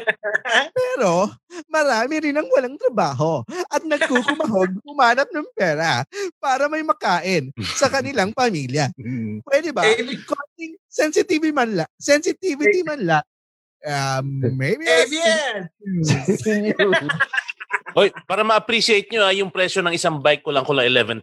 Pero 0.75 1.31
marami 1.71 2.15
rin 2.23 2.39
ang 2.39 2.49
walang 2.51 2.77
trabaho 2.79 3.43
at 3.71 3.83
nagkukumahog 3.87 4.75
humanap 4.87 5.29
ng 5.31 5.49
pera 5.55 6.03
para 6.43 6.67
may 6.67 6.83
makain 6.83 7.51
sa 7.77 7.87
kanilang 7.95 8.35
pamilya. 8.35 8.91
Pwede 9.47 9.71
ba? 9.71 9.87
Eh, 9.87 10.03
Konting 10.27 10.75
sensitivity 10.87 11.55
man 11.55 11.79
la. 11.79 11.87
Sensitivity 11.99 12.83
man 12.83 13.01
la. 13.07 13.21
Um, 13.87 14.43
maybe 14.59 14.83
eh, 14.83 15.07
bien. 15.07 15.71
Hoy, 17.95 18.11
para 18.27 18.43
ma-appreciate 18.43 19.07
nyo, 19.15 19.23
ah, 19.23 19.31
yung 19.31 19.53
presyo 19.53 19.79
ng 19.85 19.95
isang 19.95 20.19
bike 20.19 20.43
ko 20.43 20.51
lang 20.51 20.67
kulang 20.67 20.91
$11,000. 20.91 21.23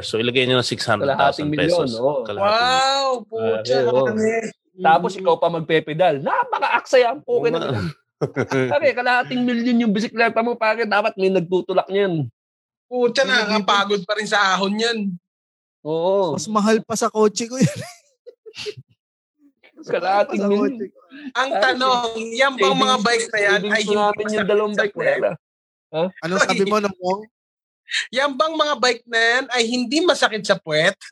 So, 0.00 0.16
ilagay 0.16 0.48
nyo 0.48 0.56
ng 0.62 0.64
600,000 0.64 1.04
Kalahating 1.04 1.48
milyon, 1.52 1.68
pesos. 1.68 1.90
oo. 2.00 2.24
Kalahating 2.24 2.48
Wow, 2.48 3.08
pucha. 3.28 3.78
Mm. 3.84 4.48
Tapos 4.80 5.12
ikaw 5.20 5.36
pa 5.36 5.52
magpepedal. 5.52 6.24
Napaka-aksaya 6.24 7.12
ang 7.12 7.20
pukin 7.20 7.52
na. 7.52 7.92
Pare, 8.72 8.94
kalahating 8.96 9.44
milyon 9.44 9.84
yung 9.84 9.92
bisikleta 9.92 10.40
mo, 10.40 10.56
pare. 10.56 10.88
Dapat 10.88 11.12
may 11.20 11.28
nagtutulak 11.28 11.90
niyan. 11.92 12.30
Pucha, 12.88 13.28
nakakapagod 13.28 14.00
pa 14.08 14.16
rin 14.16 14.28
sa 14.28 14.56
ahon 14.56 14.78
yan. 14.80 14.98
Oo. 15.84 16.38
Mas 16.38 16.48
mahal 16.48 16.80
pa 16.80 16.96
sa 16.96 17.12
kotse 17.12 17.44
ko 17.50 17.60
yun. 17.60 17.78
Kalahating 19.82 20.40
milyon. 20.46 20.72
ko. 20.88 20.98
Ang 21.36 21.50
tanong, 21.58 22.16
yan 22.32 22.54
bang 22.56 22.78
mga 22.78 22.96
bike 23.02 23.28
na 23.28 23.40
yan 23.42 23.60
ay 23.68 23.82
hindi 23.84 23.96
namin 23.98 24.26
yung 24.32 24.48
dalawang 24.48 24.76
bike 24.78 24.96
na 24.96 25.36
ah. 25.92 26.08
Anong 26.24 26.42
sabi 26.42 26.64
mo 26.66 26.80
ng 26.80 26.96
mong? 26.96 27.22
Yan 28.16 28.32
bang 28.32 28.56
mga 28.56 28.74
bike 28.80 29.04
na 29.04 29.20
yan 29.20 29.44
ay 29.52 29.68
hindi 29.68 30.00
masakit 30.00 30.40
sa 30.48 30.56
puwet? 30.56 30.96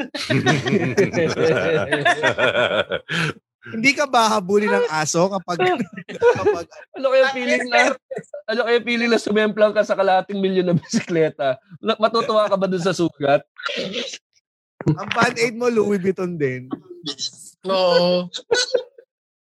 Hindi 3.60 3.92
ka 3.92 4.08
ba 4.08 4.32
habulin 4.32 4.72
ng 4.72 4.88
aso 4.88 5.28
kapag 5.28 5.76
kapag 6.40 6.66
ano 6.96 7.06
kaya 7.12 7.28
feeling 7.36 7.68
na 7.68 7.92
ano 8.48 8.64
kaya 8.64 8.80
feeling 8.80 9.12
na 9.12 9.20
sumemplang 9.20 9.76
ka 9.76 9.84
sa 9.84 9.92
kalahating 9.92 10.40
milyon 10.40 10.72
na 10.72 10.72
bisikleta? 10.72 11.60
Matutuwa 12.00 12.48
ka 12.48 12.56
ba 12.56 12.64
dun 12.64 12.80
sa 12.80 12.96
sugat? 12.96 13.44
ang 14.96 15.10
band-aid 15.12 15.60
mo 15.60 15.68
Louis 15.68 16.00
Vuitton 16.00 16.40
din? 16.40 16.72
Oo. 17.68 18.32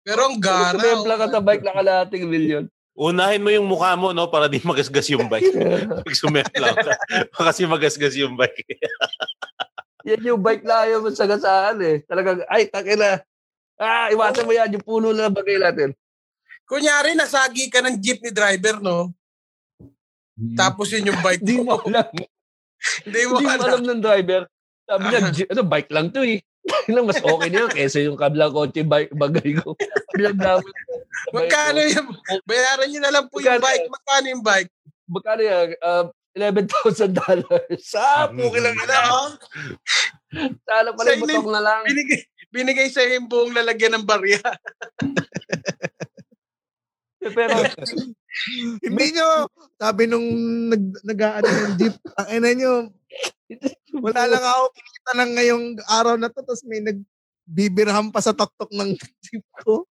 Pero 0.01 0.25
ang 0.25 0.41
gara. 0.41 0.73
Sumemplang 0.73 1.21
ka 1.21 1.27
sa 1.29 1.41
bike 1.45 1.61
na 1.61 1.77
kalahating 1.77 2.25
milyon. 2.25 2.65
Unahin 2.97 3.45
mo 3.45 3.53
yung 3.53 3.69
mukha 3.69 3.93
mo, 3.93 4.09
no? 4.09 4.25
Para 4.25 4.49
di 4.49 4.57
magasgas 4.65 5.05
yung 5.13 5.29
bike. 5.29 5.53
Pag 6.05 6.17
sumemplang 6.17 6.73
ka. 6.73 6.93
Kasi 7.29 7.69
magasgas 7.69 8.17
yung 8.17 8.33
bike. 8.33 8.65
Yan 10.09 10.25
yung 10.25 10.41
bike 10.41 10.65
na 10.65 10.81
ayaw 10.81 11.05
mo 11.05 11.13
sagasaan 11.13 11.77
eh. 11.85 12.01
Talagang, 12.09 12.41
ay, 12.49 12.65
takina. 12.65 13.21
Ah, 13.77 14.09
iwasan 14.09 14.49
mo 14.49 14.53
yan. 14.55 14.73
Yung 14.73 14.81
puno 14.81 15.13
na 15.13 15.29
bagay 15.29 15.61
natin. 15.61 15.93
Kunyari, 16.65 17.13
nasagi 17.13 17.69
ka 17.69 17.85
ng 17.85 18.01
jeepney 18.01 18.33
driver, 18.33 18.81
no? 18.81 19.13
Tapos 20.57 20.89
yun 20.89 21.13
yung 21.13 21.21
bike 21.21 21.41
Hindi 21.45 21.61
mo 21.61 21.77
mo. 21.77 21.85
alam. 21.85 22.07
Hindi 23.05 23.21
mo 23.29 23.33
Hindi 23.37 23.45
mo 23.45 23.51
alam. 23.53 23.67
alam 23.67 23.81
ng 23.85 24.01
driver. 24.01 24.41
Sabi 24.87 25.03
niya, 25.05 25.19
"G- 25.29 25.49
ano, 25.51 25.61
bike 25.65 25.91
lang 25.91 26.07
to 26.09 26.21
eh. 26.23 26.39
Lang, 26.91 27.07
mas 27.07 27.19
okay 27.23 27.49
na 27.51 27.67
yun 27.67 27.71
kaysa 27.71 27.99
yung 28.03 28.19
kablang 28.19 28.51
kotse 28.51 28.83
bike, 28.83 29.11
bagay 29.15 29.55
ko. 29.59 29.75
Pinagdamay 30.15 30.67
ko. 30.67 30.93
Magkano 31.35 31.79
yung, 31.83 32.07
bayaran 32.43 32.87
nyo 32.91 32.99
na 33.03 33.11
lang 33.11 33.25
po 33.31 33.39
yung 33.39 33.59
bike. 33.59 33.87
Magkano 33.87 34.25
yung 34.31 34.43
bike? 34.43 34.71
Magkano 35.07 35.41
yan? 35.43 35.67
Uh, 35.79 36.05
$11,000 36.37 37.17
dollars. 37.17 37.83
Ah, 37.97 38.29
puki 38.29 38.59
lang 38.61 38.77
na. 38.77 39.33
Sana 40.67 40.93
pala 40.93 41.07
yung 41.17 41.25
Sa 41.25 41.25
butong 41.25 41.49
na 41.49 41.61
lang. 41.63 41.81
Binigay, 41.87 42.21
binigay 42.53 42.87
sa 42.93 43.01
buong 43.25 43.55
lalagyan 43.57 43.97
ng 43.97 44.05
barya. 44.05 44.39
Pero, 47.19 47.55
Hindi 48.81 49.05
nyo, 49.13 49.27
sabi 49.75 50.03
nung 50.05 50.27
nag, 50.69 50.83
nag-aano 51.03 51.47
ng 51.47 51.75
jeep, 51.77 51.95
ang 52.15 52.27
ina 52.31 52.49
nyo, 52.53 52.73
wala 53.97 54.21
lang 54.27 54.43
ako 54.43 54.63
kinikita 54.75 55.11
ng 55.15 55.31
ngayong 55.35 55.65
araw 55.87 56.15
na 56.15 56.29
to, 56.29 56.39
tapos 56.43 56.63
may 56.63 56.81
nagbibirham 56.83 58.11
pa 58.11 58.21
sa 58.21 58.35
tuktok 58.35 58.69
ng 58.71 58.93
jeep 59.23 59.43
ko. 59.63 59.85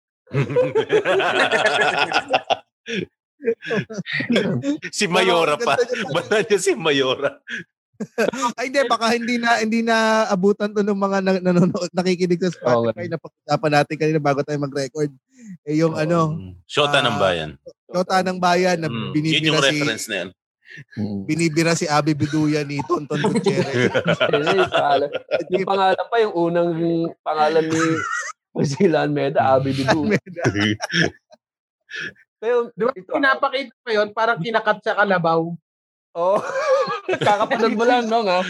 si 4.90 5.04
Mayora 5.06 5.54
pa. 5.60 5.76
ganda 6.14 6.38
niya. 6.42 6.58
Si 6.58 6.72
Mayora. 6.74 7.40
Ay, 8.60 8.68
hindi, 8.68 8.80
baka 8.84 9.06
hindi 9.16 9.40
na, 9.40 9.50
hindi 9.56 9.80
na 9.80 10.28
abutan 10.28 10.68
to 10.68 10.84
ng 10.84 11.00
mga 11.00 11.18
na, 11.24 11.32
nanonood, 11.40 11.88
nakikinig 11.96 12.44
sa 12.44 12.52
Spotify 12.52 12.92
Okay. 12.92 13.08
na 13.08 13.16
pag-usapan 13.16 13.72
natin 13.72 13.96
kanina 13.96 14.20
bago 14.20 14.40
tayo 14.44 14.58
mag-record. 14.60 15.10
Eh, 15.62 15.76
yung 15.76 15.92
ano, 15.92 16.32
Shota 16.64 16.98
ng 16.98 17.16
Ah, 17.16 17.20
bayan. 17.20 17.50
Kota 17.86 18.18
ng 18.20 18.36
Bayan 18.36 18.76
na 18.78 18.88
Mm, 18.90 18.94
Yun 18.94 19.12
binibira 19.14 19.46
yung 19.46 19.56
si 19.56 19.66
reference 19.70 20.04
na 20.06 20.14
yan. 20.16 20.28
binibira 21.22 21.72
si 21.72 21.86
Abi 21.86 22.12
Biduya 22.12 22.60
ni 22.60 22.82
Tonton 22.82 23.16
Gutierrez. 23.22 23.66
yung 24.58 24.68
pangalan, 24.68 25.08
yung 25.48 25.64
pangalan 25.64 26.04
pa, 26.06 26.16
yung 26.18 26.34
unang 26.34 26.70
pangalan 27.22 27.64
ni 27.64 27.82
Brazilian 28.50 29.10
Meda, 29.10 29.40
Abi 29.54 29.70
Bidu. 29.72 30.10
Pero, 32.36 32.68
Di 32.72 32.82
ba? 32.82 32.92
ito, 32.92 33.08
Pinapakita 33.08 33.72
pa 33.80 33.90
yun, 33.92 34.08
parang 34.12 34.36
kinakat 34.36 34.76
sa 34.82 34.92
kalabaw. 34.94 35.40
oh, 36.12 36.38
kakapanood 37.06 37.72
mo 37.72 37.84
lang, 37.84 38.04
no, 38.08 38.24
nga? 38.24 38.38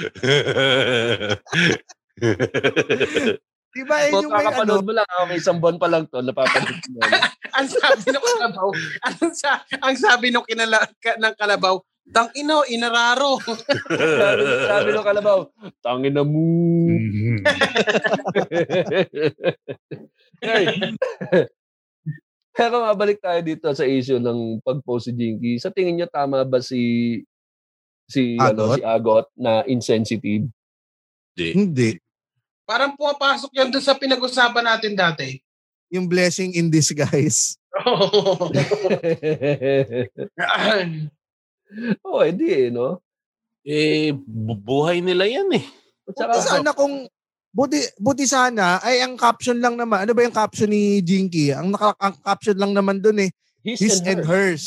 Di 3.77 3.85
ba 3.85 4.09
eh, 4.09 4.09
yung 4.09 4.33
may 4.33 4.49
ano, 4.49 4.81
mo 4.81 4.97
lang, 4.97 5.05
okay, 5.05 5.37
isang 5.37 5.61
buwan 5.61 5.77
pa 5.77 5.85
lang 5.85 6.09
to, 6.09 6.25
napapanood 6.25 6.81
mo. 6.97 7.05
Ang 7.61 7.69
sabi 7.69 8.09
ng 8.09 8.21
kalabaw, 8.21 8.69
ang, 9.01 9.33
sa, 9.33 9.65
ang 9.81 9.97
sabi 9.97 10.29
ng, 10.29 10.45
kinala, 10.45 10.77
ka, 11.01 11.17
ng 11.17 11.33
kalabaw, 11.41 11.81
tang 12.13 12.29
ino, 12.37 12.69
inararo. 12.69 13.41
sabi, 14.21 14.43
sabi 14.69 14.89
ng 14.93 15.07
kalabaw, 15.09 15.49
tangin 15.81 16.13
na 16.13 16.21
mo. 16.21 16.45
hey. 20.45 20.93
Pero 22.53 22.85
mabalik 22.85 23.25
tayo 23.25 23.41
dito 23.41 23.73
sa 23.73 23.89
issue 23.89 24.21
ng 24.21 24.61
pag-post 24.61 25.09
si 25.09 25.17
Jinky. 25.17 25.57
Sa 25.57 25.73
tingin 25.73 25.97
niyo 25.97 26.13
tama 26.13 26.45
ba 26.45 26.61
si 26.61 27.25
si 28.05 28.37
ano 28.37 28.69
Agot? 28.69 28.77
si 28.77 28.81
Agot 28.85 29.27
na 29.37 29.65
insensitive? 29.65 30.45
hindi. 31.37 32.01
Parang 32.67 32.99
pumapasok 32.99 33.55
yan 33.55 33.71
doon 33.71 33.85
sa 33.85 33.95
pinag-usapan 33.95 34.65
natin 34.67 34.99
dati. 34.99 35.39
Yung 35.95 36.11
blessing 36.11 36.51
in 36.59 36.67
disguise. 36.67 37.55
oh, 42.03 42.27
hindi 42.27 42.67
eh, 42.67 42.75
no? 42.75 42.99
eh, 43.67 44.15
bu- 44.15 44.59
buhay 44.59 45.03
nila 45.03 45.27
yan 45.27 45.51
eh. 45.59 45.65
Buti 46.07 46.39
sana 46.43 46.71
kung 46.71 47.11
buti, 47.51 47.83
buti 47.99 48.27
sana 48.27 48.79
ay 48.83 49.03
ang 49.03 49.19
caption 49.19 49.59
lang 49.59 49.75
naman. 49.75 50.07
Ano 50.07 50.15
ba 50.15 50.23
yung 50.23 50.35
caption 50.35 50.71
ni 50.71 51.03
Jinky? 51.03 51.51
Ang, 51.51 51.75
naka, 51.75 51.95
ang 51.99 52.15
caption 52.23 52.55
lang 52.55 52.71
naman 52.71 53.03
dun 53.03 53.19
eh. 53.19 53.31
His, 53.67 53.79
His 53.83 53.99
and, 54.07 54.07
and 54.07 54.21
her. 54.23 54.55
hers. 54.55 54.67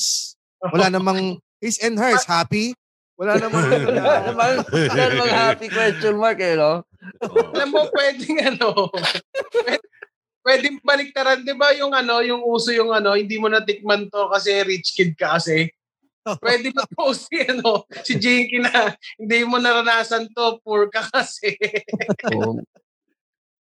Wala 0.60 0.92
namang 0.92 1.40
his 1.64 1.80
and 1.80 1.96
hers. 1.96 2.28
Happy? 2.28 2.76
Wala 3.16 3.40
namang 3.40 3.68
Wala 3.72 4.16
naman, 4.28 4.52
wala 4.68 5.04
namang 5.08 5.32
happy 5.32 5.68
question 5.72 6.20
mark 6.20 6.40
eh, 6.44 6.60
no? 6.60 6.84
Alam 7.56 7.70
mo, 7.72 7.82
pwedeng 7.96 8.38
ano, 8.44 8.92
pwede- 9.64 9.90
pwedeng 10.44 10.78
baliktaran, 10.82 11.44
di 11.44 11.54
ba 11.56 11.72
yung 11.76 11.94
ano, 11.94 12.24
yung 12.24 12.42
uso 12.44 12.74
yung 12.74 12.92
ano, 12.92 13.16
hindi 13.16 13.38
mo 13.38 13.48
natikman 13.52 14.08
to 14.10 14.28
kasi 14.32 14.64
rich 14.66 14.96
kid 14.96 15.14
ka 15.16 15.38
kasi. 15.40 15.70
Pwede 16.44 16.70
ba 16.76 16.86
post 16.94 17.26
si, 17.32 17.42
ano, 17.42 17.90
si 18.06 18.14
Jinky 18.20 18.62
na 18.62 18.94
hindi 19.18 19.40
mo 19.48 19.58
naranasan 19.58 20.30
to, 20.30 20.62
poor 20.62 20.86
ka 20.92 21.02
kasi. 21.10 21.58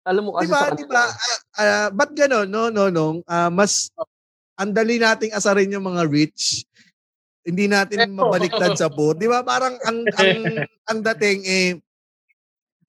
Alam 0.04 0.28
mo 0.28 0.32
kasi 0.36 0.50
Di 0.50 0.52
ba? 0.52 0.62
sa 0.66 0.76
Di 0.76 0.86
ba? 0.90 1.04
Ah, 1.08 1.40
ah, 1.62 1.88
ba't 1.94 2.12
gano'n? 2.12 2.50
No, 2.50 2.68
no, 2.68 2.90
no. 2.90 3.22
Ah, 3.30 3.54
mas 3.54 3.94
andali 4.60 5.00
nating 5.00 5.32
asarin 5.32 5.72
yung 5.72 5.88
mga 5.88 6.04
rich. 6.10 6.66
Hindi 7.46 7.72
natin 7.72 8.12
mabaliktad 8.12 8.76
sa 8.76 8.92
poor. 8.92 9.16
Di 9.16 9.30
ba? 9.30 9.40
Parang 9.46 9.80
ang 9.86 10.00
ang 10.20 10.32
ang 10.90 11.00
dating 11.14 11.40
eh 11.48 11.68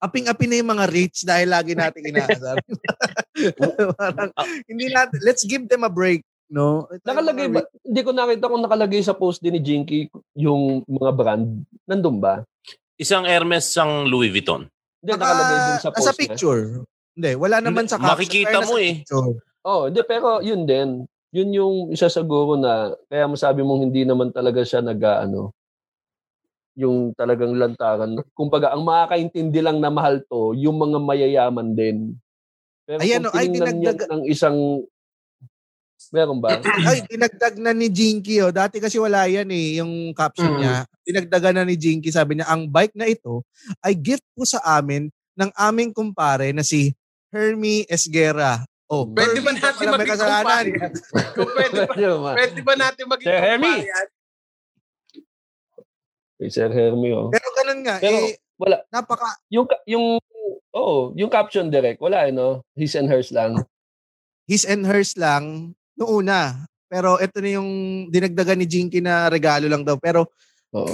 aping-api 0.01 0.45
na 0.49 0.57
yung 0.57 0.71
mga 0.73 0.85
rich 0.89 1.23
dahil 1.23 1.47
lagi 1.53 1.77
nating 1.77 2.05
inaasar. 2.11 2.57
parang, 4.01 4.33
hindi 4.65 4.89
natin, 4.89 5.21
let's 5.21 5.45
give 5.45 5.69
them 5.69 5.85
a 5.85 5.91
break. 5.93 6.25
No? 6.51 6.89
Ito 6.91 7.05
Nakalagay 7.05 7.47
ba? 7.47 7.63
Hindi 7.85 8.01
ko 8.03 8.11
nakita 8.11 8.51
kung 8.51 8.65
nakalagay 8.65 9.01
sa 9.05 9.15
post 9.15 9.39
din 9.39 9.55
ni 9.55 9.61
Jinky 9.63 10.11
yung 10.35 10.83
mga 10.89 11.11
brand. 11.15 11.63
Nandun 11.87 12.19
ba? 12.19 12.43
Isang 12.99 13.23
Hermes, 13.23 13.71
isang 13.71 14.09
Louis 14.09 14.33
Vuitton. 14.33 14.67
Hindi, 14.99 15.11
Naka- 15.15 15.23
nakalagay 15.23 15.57
din 15.63 15.79
sa 15.79 15.89
post 15.93 16.07
Sa 16.09 16.17
picture. 16.17 16.61
Hindi, 17.15 17.31
wala 17.39 17.57
naman 17.63 17.85
sa 17.87 17.95
caption. 17.95 18.11
Makikita 18.17 18.57
mo 18.67 18.75
eh. 18.81 19.05
picture. 19.05 19.31
Oh, 19.61 19.87
hindi 19.87 20.01
pero 20.03 20.41
yun 20.41 20.65
din. 20.65 21.05
Yun 21.31 21.49
yung 21.55 21.75
isa 21.95 22.11
siguro 22.11 22.59
na 22.59 22.91
kaya 23.07 23.23
masabi 23.29 23.63
mong 23.63 23.87
hindi 23.87 24.03
naman 24.03 24.35
talaga 24.35 24.65
siya 24.67 24.83
nag-ano 24.83 25.55
yung 26.73 27.11
talagang 27.13 27.51
lantaran. 27.53 28.15
Kumbaga, 28.37 28.71
ang 28.71 28.83
makakaintindi 28.83 29.59
lang 29.59 29.79
na 29.79 29.89
mahal 29.89 30.23
to, 30.25 30.55
yung 30.55 30.75
mga 30.75 30.97
mayayaman 30.97 31.73
din. 31.73 32.15
Pero 32.87 32.99
Ayan, 32.99 33.23
kung 33.23 33.31
oh, 33.31 33.39
ay, 33.39 33.47
dinagdag- 33.47 34.09
ng 34.09 34.23
isang 34.25 34.57
Meron 36.11 36.41
ba? 36.43 36.59
Ay, 36.89 37.05
dinagdag 37.07 37.55
na 37.55 37.71
ni 37.71 37.87
Jinky. 37.87 38.41
Oh. 38.41 38.51
Dati 38.51 38.81
kasi 38.81 38.97
wala 38.97 39.29
yan 39.29 39.47
eh, 39.47 39.79
yung 39.79 40.11
caption 40.11 40.49
Mm. 40.49 40.59
niya. 40.59 40.75
Dinagdagan 41.07 41.55
na 41.55 41.63
ni 41.63 41.77
Jinky. 41.77 42.11
Sabi 42.11 42.35
niya, 42.35 42.49
ang 42.49 42.67
bike 42.67 42.97
na 42.97 43.07
ito 43.07 43.45
ay 43.79 43.95
gift 43.95 44.25
po 44.33 44.43
sa 44.43 44.59
amin 44.75 45.07
ng 45.37 45.51
aming 45.55 45.93
kumpare 45.93 46.51
na 46.51 46.65
si 46.65 46.91
Hermie 47.29 47.87
Esguera. 47.87 48.65
Oh, 48.91 49.07
Pwede 49.07 49.39
ba 49.39 49.55
natin 49.55 49.85
may 49.87 50.03
kasalanan. 50.03 50.65
Kung 51.31 51.47
pwede 51.55 51.79
ba, 51.87 52.31
Pwede 52.35 52.59
ba? 52.59 52.73
natin 52.75 53.03
mag 53.07 53.21
Sir 53.23 53.39
Hermie. 53.39 53.87
yan? 53.87 54.07
Kay 56.41 56.49
Sir 56.49 56.73
Hermie, 56.73 57.13
oh. 57.13 57.29
Pero 57.29 57.47
ganun 57.53 57.85
nga, 57.85 58.01
Pero, 58.01 58.17
eh, 58.17 58.33
wala. 58.57 58.81
napaka, 58.89 59.37
Yung, 59.53 59.69
yung, 59.85 60.17
oo, 60.73 61.13
yung 61.13 61.29
caption 61.29 61.69
direct, 61.69 62.01
wala, 62.01 62.25
eh, 62.25 62.33
no? 62.33 62.65
His 62.73 62.97
and 62.97 63.05
hers 63.05 63.29
lang. 63.29 63.61
his 64.49 64.65
and 64.65 64.83
hers 64.83 65.13
lang 65.15 65.77
noong 65.93 66.25
una. 66.25 66.65
Pero 66.89 67.21
ito 67.21 67.37
na 67.39 67.61
yung 67.61 67.69
dinagdagan 68.09 68.57
ni 68.59 68.65
Jinky 68.67 68.99
na 68.99 69.29
regalo 69.29 69.69
lang 69.69 69.85
daw. 69.85 69.95
Pero 69.95 70.27
Oo. 70.75 70.91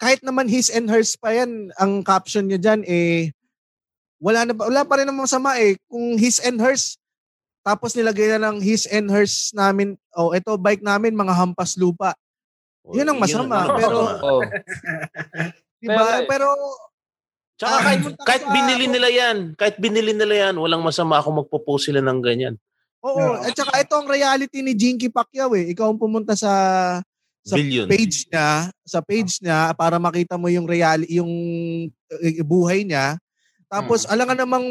kahit 0.00 0.22
naman 0.22 0.46
his 0.48 0.70
and 0.72 0.86
hers 0.88 1.12
pa 1.18 1.34
yan, 1.34 1.68
ang 1.76 2.00
caption 2.00 2.46
niya 2.46 2.56
dyan 2.56 2.80
eh, 2.86 3.34
wala, 4.16 4.48
na, 4.48 4.54
wala 4.54 4.86
pa 4.86 5.02
rin 5.02 5.10
naman 5.10 5.26
masama 5.26 5.58
eh. 5.58 5.76
Kung 5.90 6.14
his 6.16 6.38
and 6.40 6.56
hers, 6.56 6.94
tapos 7.60 7.92
nilagay 7.92 8.38
na 8.38 8.48
ng 8.48 8.62
his 8.64 8.86
and 8.86 9.10
hers 9.10 9.50
namin, 9.52 9.98
oh, 10.14 10.32
ito 10.32 10.54
bike 10.56 10.80
namin, 10.80 11.12
mga 11.12 11.34
hampas 11.36 11.74
lupa. 11.76 12.14
Yun 12.92 13.06
ang 13.06 13.18
masama, 13.18 13.56
ang 13.60 13.76
pero- 13.76 14.00
masama. 14.00 14.12
Oh. 14.26 14.40
Diba? 15.78 15.96
Pero- 15.96 16.26
Pero, 16.26 16.48
Tsaka 17.60 17.76
Ah, 17.76 17.82
kahit, 17.84 18.00
kahit 18.24 18.42
sa- 18.42 18.52
binili 18.56 18.86
nila 18.88 19.08
yan, 19.12 19.36
kahit 19.52 19.76
binili 19.76 20.16
nila 20.16 20.48
yan, 20.48 20.56
walang 20.56 20.80
masama 20.80 21.20
ako 21.20 21.44
magpo-post 21.44 21.92
sila 21.92 22.00
ng 22.00 22.20
ganyan. 22.20 22.56
oo, 23.00 23.32
at 23.34 23.52
saka 23.52 23.80
ito 23.80 23.92
ang 23.92 24.04
reality 24.04 24.60
ni 24.60 24.72
Jinky 24.72 25.08
Pacquiao 25.08 25.52
eh. 25.52 25.68
Ikaw 25.68 25.86
ang 25.86 25.96
pumunta 25.96 26.32
sa 26.32 26.52
Sa 27.40 27.56
Billion. 27.56 27.84
page 27.84 28.24
niya, 28.26 28.68
sa 28.82 29.00
page 29.00 29.40
niya 29.40 29.72
para 29.72 29.96
makita 29.96 30.36
mo 30.36 30.48
yung 30.48 30.64
real 30.64 31.04
yung 31.04 31.28
eh, 32.14 32.40
buhay 32.40 32.80
niya. 32.82 33.16
Tapos 33.66 34.04
alangan 34.04 34.36
namang 34.38 34.64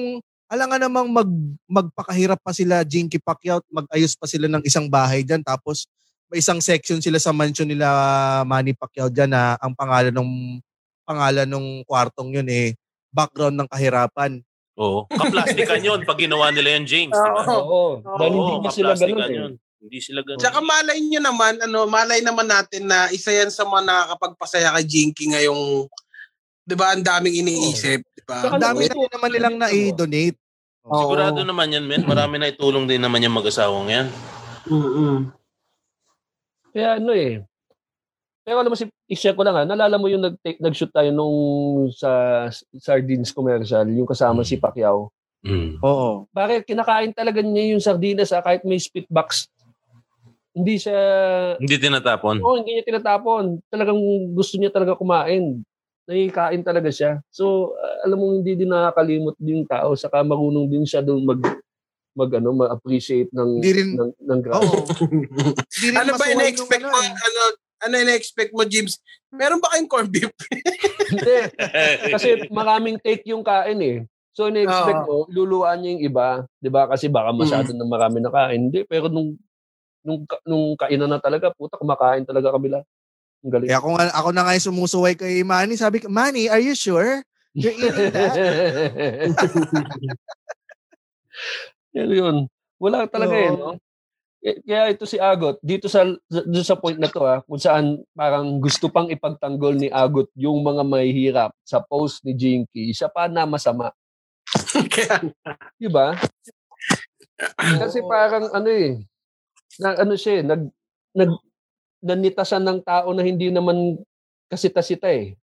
alangan 0.45 0.77
namang 0.79 1.07
mag 1.09 1.29
magpakahirap 1.65 2.37
pa 2.37 2.53
sila 2.53 2.81
Jinky 2.81 3.17
Pacquiao, 3.17 3.61
mag-ayos 3.67 4.13
pa 4.13 4.25
sila 4.25 4.45
ng 4.47 4.61
isang 4.61 4.85
bahay 4.85 5.21
diyan 5.21 5.41
tapos 5.41 5.85
may 6.29 6.39
isang 6.39 6.61
section 6.61 7.01
sila 7.01 7.17
sa 7.17 7.33
mansion 7.33 7.65
nila 7.65 7.89
Manny 8.45 8.77
Pacquiao 8.77 9.09
diyan 9.09 9.33
na 9.33 9.57
ang 9.57 9.73
pangalan 9.73 10.13
ng 10.13 10.61
pangalan 11.01 11.49
ng 11.49 11.67
kwartong 11.89 12.29
yun 12.37 12.45
eh 12.47 12.77
background 13.09 13.57
ng 13.57 13.69
kahirapan. 13.69 14.37
Oo. 14.79 15.09
Kaplastikan 15.09 15.81
yun 15.81 16.05
pag 16.05 16.21
ginawa 16.21 16.53
nila 16.53 16.77
yung 16.77 16.87
James. 16.87 17.17
Oo. 17.17 17.99
Dahil 18.15 18.31
hindi 18.31 18.53
Oo, 18.55 18.63
na 18.63 18.69
sila 18.71 18.93
ganun 18.95 19.25
eh. 19.25 19.35
yun. 19.35 19.51
Hindi 19.81 19.99
sila 19.99 20.21
ganun. 20.21 20.39
Tsaka 20.39 20.61
malay 20.61 21.01
nyo 21.01 21.19
naman, 21.19 21.53
ano, 21.59 21.89
malay 21.89 22.21
naman 22.21 22.47
natin 22.47 22.87
na 22.87 23.09
isa 23.09 23.33
yan 23.33 23.49
sa 23.51 23.65
mga 23.67 23.83
nakakapagpasaya 23.89 24.71
kay 24.77 24.85
Jinky 24.85 25.33
ngayong, 25.35 25.89
di 26.63 26.75
ba, 26.77 26.93
ang 26.95 27.03
daming 27.03 27.43
iniisip, 27.43 27.99
di 28.05 28.23
ba? 28.23 28.45
Ang 28.45 28.61
dami 28.61 28.87
na 28.87 29.09
naman 29.09 29.29
nilang 29.33 29.57
na-donate. 29.57 30.37
Oo. 30.85 30.95
Sigurado 31.03 31.41
naman 31.43 31.73
yan, 31.75 31.83
men. 31.83 32.05
Marami 32.07 32.39
na 32.39 32.47
itulong 32.47 32.87
din 32.87 33.03
naman 33.03 33.19
yung 33.25 33.35
mag-asawang 33.35 33.89
yan. 33.89 34.07
Mm-mm. 34.69 35.38
Kaya 36.73 37.01
ano 37.01 37.11
eh. 37.13 37.41
Pero 38.45 38.65
alam 38.65 38.71
mo, 38.73 38.77
si, 38.77 38.89
i-share 39.09 39.37
ko 39.37 39.45
lang 39.45 39.55
ha, 39.57 39.63
nalala 39.67 40.01
mo 40.01 40.09
yung 40.09 40.25
nag 40.25 40.35
nag-shoot 40.41 40.89
tayo 40.89 41.13
nung 41.13 41.37
sa 41.93 42.45
sardines 42.77 43.29
commercial, 43.29 43.85
yung 43.89 44.09
kasama 44.09 44.41
si 44.41 44.57
Pacquiao. 44.57 45.13
Mm. 45.45 45.79
Oo. 45.79 46.25
Bakit 46.33 46.65
kinakain 46.67 47.13
talaga 47.15 47.39
niya 47.39 47.77
yung 47.77 47.83
sardinas 47.83 48.33
ha, 48.33 48.41
kahit 48.43 48.65
may 48.65 48.81
spit 48.81 49.05
box. 49.07 49.47
Hindi 50.51 50.81
siya, 50.81 50.97
Hindi 51.61 51.77
tinatapon. 51.77 52.41
oh, 52.41 52.57
hindi 52.57 52.75
niya 52.75 52.85
tinatapon. 52.89 53.61
Talagang 53.69 53.99
gusto 54.33 54.57
niya 54.57 54.73
talaga 54.73 54.97
kumain. 54.97 55.61
Nakikain 56.09 56.65
talaga 56.65 56.89
siya. 56.89 57.21
So, 57.29 57.77
uh, 57.77 57.97
alam 58.01 58.17
mo, 58.17 58.33
hindi 58.33 58.57
din 58.57 58.73
nakakalimot 58.73 59.37
din 59.37 59.61
yung 59.61 59.69
tao. 59.69 59.93
Saka 59.93 60.25
marunong 60.25 60.65
din 60.65 60.83
siya 60.89 61.05
doon 61.05 61.21
mag, 61.21 61.37
mag 62.19 62.31
ano, 62.35 62.51
ma-appreciate 62.51 63.31
ng, 63.31 63.63
Hindi 63.63 63.71
rin- 63.71 63.95
ng, 63.95 64.11
ng. 64.19 64.39
Hindi 64.43 65.85
rin 65.87 65.95
ano 65.95 66.11
ba 66.19 66.27
ina-expect 66.27 66.83
nung 66.83 66.91
mo, 66.91 66.99
ano, 66.99 67.07
eh. 67.07 67.15
ano, 67.15 67.41
ano 67.87 67.93
ina-expect 67.95 68.51
mo, 68.51 68.67
Jibs? 68.67 68.99
Meron 69.31 69.63
ba 69.63 69.71
kayong 69.71 69.87
corned 69.87 70.11
beef? 70.11 70.27
Hindi. 71.07 71.37
Kasi 72.11 72.27
maraming 72.51 72.99
take 72.99 73.23
yung 73.31 73.41
kain 73.41 73.79
eh. 73.79 73.97
So, 74.35 74.51
ina-expect 74.51 75.07
mo, 75.07 75.23
luluan 75.31 75.79
niya 75.79 75.95
yung 75.95 76.03
iba. 76.05 76.27
Di 76.59 76.67
ba? 76.67 76.87
Kasi 76.87 77.07
baka 77.07 77.31
masyado 77.31 77.71
na 77.71 77.87
marami 77.87 78.19
na 78.19 78.31
kain. 78.31 78.67
Hindi. 78.67 78.83
Pero 78.83 79.07
nung, 79.07 79.39
nung, 80.03 80.27
ka- 80.27 80.43
nung 80.43 80.75
kainan 80.75 81.11
na 81.11 81.19
talaga, 81.19 81.51
puta, 81.55 81.79
kumakain 81.79 82.27
talaga 82.27 82.51
kabila. 82.51 82.83
Ang 83.39 83.51
galing. 83.51 83.69
Eh 83.71 83.75
ako, 83.75 83.87
nga, 83.95 84.03
ako 84.11 84.29
na 84.35 84.43
nga 84.43 84.55
yung 84.55 84.67
sumusuway 84.67 85.15
kay 85.15 85.43
Manny. 85.47 85.79
Sabi 85.79 86.03
ko, 86.03 86.11
Manny, 86.11 86.51
are 86.51 86.59
you 86.59 86.75
sure? 86.75 87.23
You're 87.55 87.73
eating 87.73 88.11
that? 88.13 88.35
Yan 91.97 92.11
yun. 92.11 92.37
Wala 92.79 93.09
talaga 93.09 93.35
eh, 93.35 93.51
no? 93.51 93.75
Eh, 94.39 94.55
Kaya 94.63 94.95
ito 94.95 95.03
si 95.03 95.19
Agot, 95.19 95.59
dito 95.59 95.91
sa 95.91 96.07
dito 96.31 96.63
sa 96.63 96.79
point 96.79 96.95
na 96.95 97.11
to 97.11 97.19
ha, 97.27 97.43
kung 97.43 97.59
saan 97.59 97.99
parang 98.15 98.63
gusto 98.63 98.87
pang 98.87 99.11
ipagtanggol 99.11 99.75
ni 99.75 99.91
Agot 99.91 100.31
yung 100.31 100.63
mga 100.63 100.87
mahihirap 100.87 101.51
sa 101.67 101.83
post 101.83 102.23
ni 102.23 102.31
Jinky, 102.31 102.95
siya 102.95 103.11
pa 103.11 103.27
na 103.27 103.43
masama. 103.43 103.91
Kaya, 104.95 105.27
Di 105.75 105.91
ba? 105.91 106.15
Kasi 107.59 107.99
parang 108.07 108.47
ano 108.55 108.69
eh, 108.71 109.03
na, 109.83 109.99
ano 110.07 110.15
siya 110.15 110.39
eh, 110.39 110.43
nag, 110.47 110.63
nag, 111.19 111.31
nanita 111.99 112.47
siya 112.47 112.63
ng 112.63 112.79
tao 112.79 113.11
na 113.11 113.27
hindi 113.27 113.51
naman 113.51 113.99
kasita-sita 114.47 115.11
eh. 115.11 115.35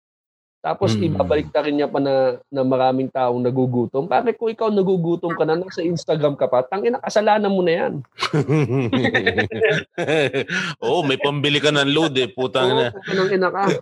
Tapos 0.66 0.98
Hmm. 0.98 1.06
ibabalik 1.06 1.46
na 1.54 1.62
rin 1.62 1.78
niya 1.78 1.86
pa 1.86 2.02
na, 2.02 2.42
na 2.50 2.66
maraming 2.66 3.06
taong 3.06 3.38
nagugutom. 3.38 4.10
Bakit 4.10 4.34
kung 4.34 4.50
ikaw 4.50 4.66
nagugutom 4.66 5.30
ka 5.38 5.46
na 5.46 5.54
nasa 5.54 5.78
Instagram 5.78 6.34
ka 6.34 6.50
pa, 6.50 6.66
tangina 6.66 6.98
kasalanan 6.98 7.54
mo 7.54 7.62
na 7.62 7.86
yan. 7.86 8.02
Oo, 10.82 11.06
may 11.06 11.22
pambili 11.22 11.62
ka 11.62 11.70
ng 11.70 11.86
load 11.86 12.18
eh. 12.18 12.26
Putang 12.26 12.74
na. 12.74 12.90
Oo, 12.90 13.30
ina 13.30 13.46
ka. 13.46 13.78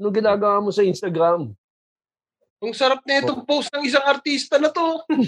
Anong 0.00 0.16
ginagawa 0.16 0.64
mo 0.64 0.72
sa 0.72 0.80
Instagram? 0.80 1.52
ang 2.62 2.78
sarap 2.78 3.02
na 3.02 3.18
itong 3.18 3.42
post 3.42 3.74
ng 3.74 3.82
isang 3.82 4.06
artista 4.06 4.54
na 4.54 4.70
to. 4.70 5.02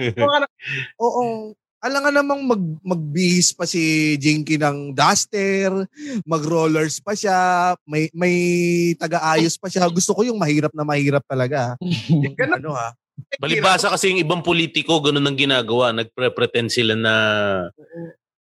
Oo. 1.04 1.52
Alam 1.84 2.00
nga 2.00 2.12
namang 2.16 2.42
mag, 2.48 2.62
magbihis 2.80 3.52
pa 3.52 3.68
si 3.68 4.16
Jinky 4.16 4.56
ng 4.56 4.96
duster, 4.96 5.68
mag-rollers 6.24 6.96
pa 7.04 7.12
siya, 7.12 7.76
may, 7.84 8.08
may 8.16 8.36
taga-ayos 8.96 9.60
pa 9.60 9.68
siya. 9.68 9.84
Gusto 9.92 10.16
ko 10.16 10.24
yung 10.24 10.40
mahirap 10.40 10.72
na 10.72 10.88
mahirap 10.88 11.20
talaga. 11.28 11.76
Yung 12.24 12.32
Ganun. 12.32 12.56
ano 12.56 12.70
ha. 12.72 12.96
Balibasa 13.38 13.94
kasi 13.94 14.10
yung 14.10 14.26
ibang 14.26 14.42
politiko, 14.42 14.98
ganun 14.98 15.22
ang 15.22 15.38
ginagawa. 15.38 15.94
Nagpre-pretend 15.94 16.66
sila 16.66 16.98
na 16.98 17.14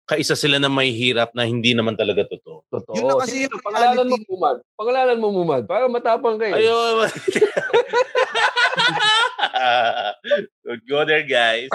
kaisa 0.08 0.32
sila 0.32 0.56
na 0.56 0.72
may 0.72 0.88
hirap 0.88 1.36
na 1.36 1.44
hindi 1.44 1.76
naman 1.76 1.92
talaga 1.92 2.24
totoo. 2.24 2.64
Totoo. 2.72 2.96
Yun 2.96 3.04
na 3.12 3.20
kasi 3.20 3.44
Sige, 3.44 3.52
yung 3.52 3.60
pangalanan 3.60 4.06
mo. 4.08 4.16
Mumad. 4.24 4.56
Pangalanan 4.72 5.18
mo, 5.20 5.28
Mumad. 5.28 5.62
Para 5.68 5.84
matapang 5.84 6.40
kayo. 6.40 6.56
Ayun. 6.56 7.12
Don't 10.64 10.86
go 10.90 11.04
there, 11.04 11.28
guys. 11.28 11.68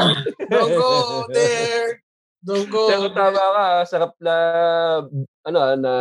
Don't 0.50 0.74
go 0.74 0.91
there. 1.38 2.02
Don't 2.43 2.67
go. 2.67 2.89
Pero 2.89 3.08
tama 3.13 3.39
ka, 3.39 3.54
ah. 3.56 3.82
sarap 3.86 4.12
na, 4.17 4.36
ano, 5.46 5.58
ah, 5.62 5.78
na 5.78 5.93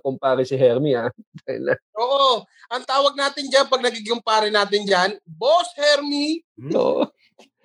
kumpare 0.00 0.48
si 0.48 0.56
Hermie, 0.56 0.96
ah. 0.96 1.12
Oo. 2.02 2.42
Ang 2.72 2.82
tawag 2.88 3.14
natin 3.14 3.46
dyan, 3.52 3.68
pag 3.68 3.84
nagiging 3.84 4.18
pare 4.24 4.48
natin 4.48 4.82
dyan, 4.82 5.14
Boss 5.28 5.70
Hermie. 5.76 6.40
no. 6.56 7.04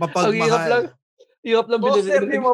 Ang 0.03 0.35
hirap 0.35 0.63
lang. 0.67 0.83
Mapagmahal. 0.91 0.93
Hirap 1.41 1.65
lang 1.71 1.79
Boss. 1.81 2.05
Hermie 2.05 2.43
mo 2.43 2.53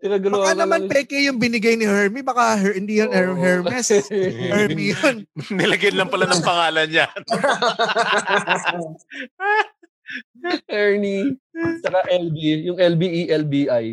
pagmahal. 0.00 0.16
Pinaguluhan 0.16 0.40
Baka 0.40 0.50
ka 0.50 0.62
naman 0.64 0.80
lang. 0.80 0.90
peke 0.90 1.18
yung 1.20 1.36
binigay 1.36 1.76
ni 1.76 1.84
Hermie. 1.84 2.24
Baka 2.24 2.56
her, 2.56 2.72
hindi 2.72 2.98
yun 2.98 3.12
Her- 3.12 3.32
Oo. 3.32 3.38
Hermes. 3.38 3.88
Hermie 4.56 4.96
yun. 4.96 5.16
Nilagyan 5.60 5.96
lang 5.96 6.08
pala 6.08 6.24
ng 6.24 6.40
pangalan 6.40 6.88
niya. 6.88 7.06
Ernie. 10.66 11.38
Saka 11.84 12.00
LB. 12.10 12.36
Yung 12.66 12.78
E, 12.78 12.84
LBE, 12.88 13.22
LBI. 13.30 13.86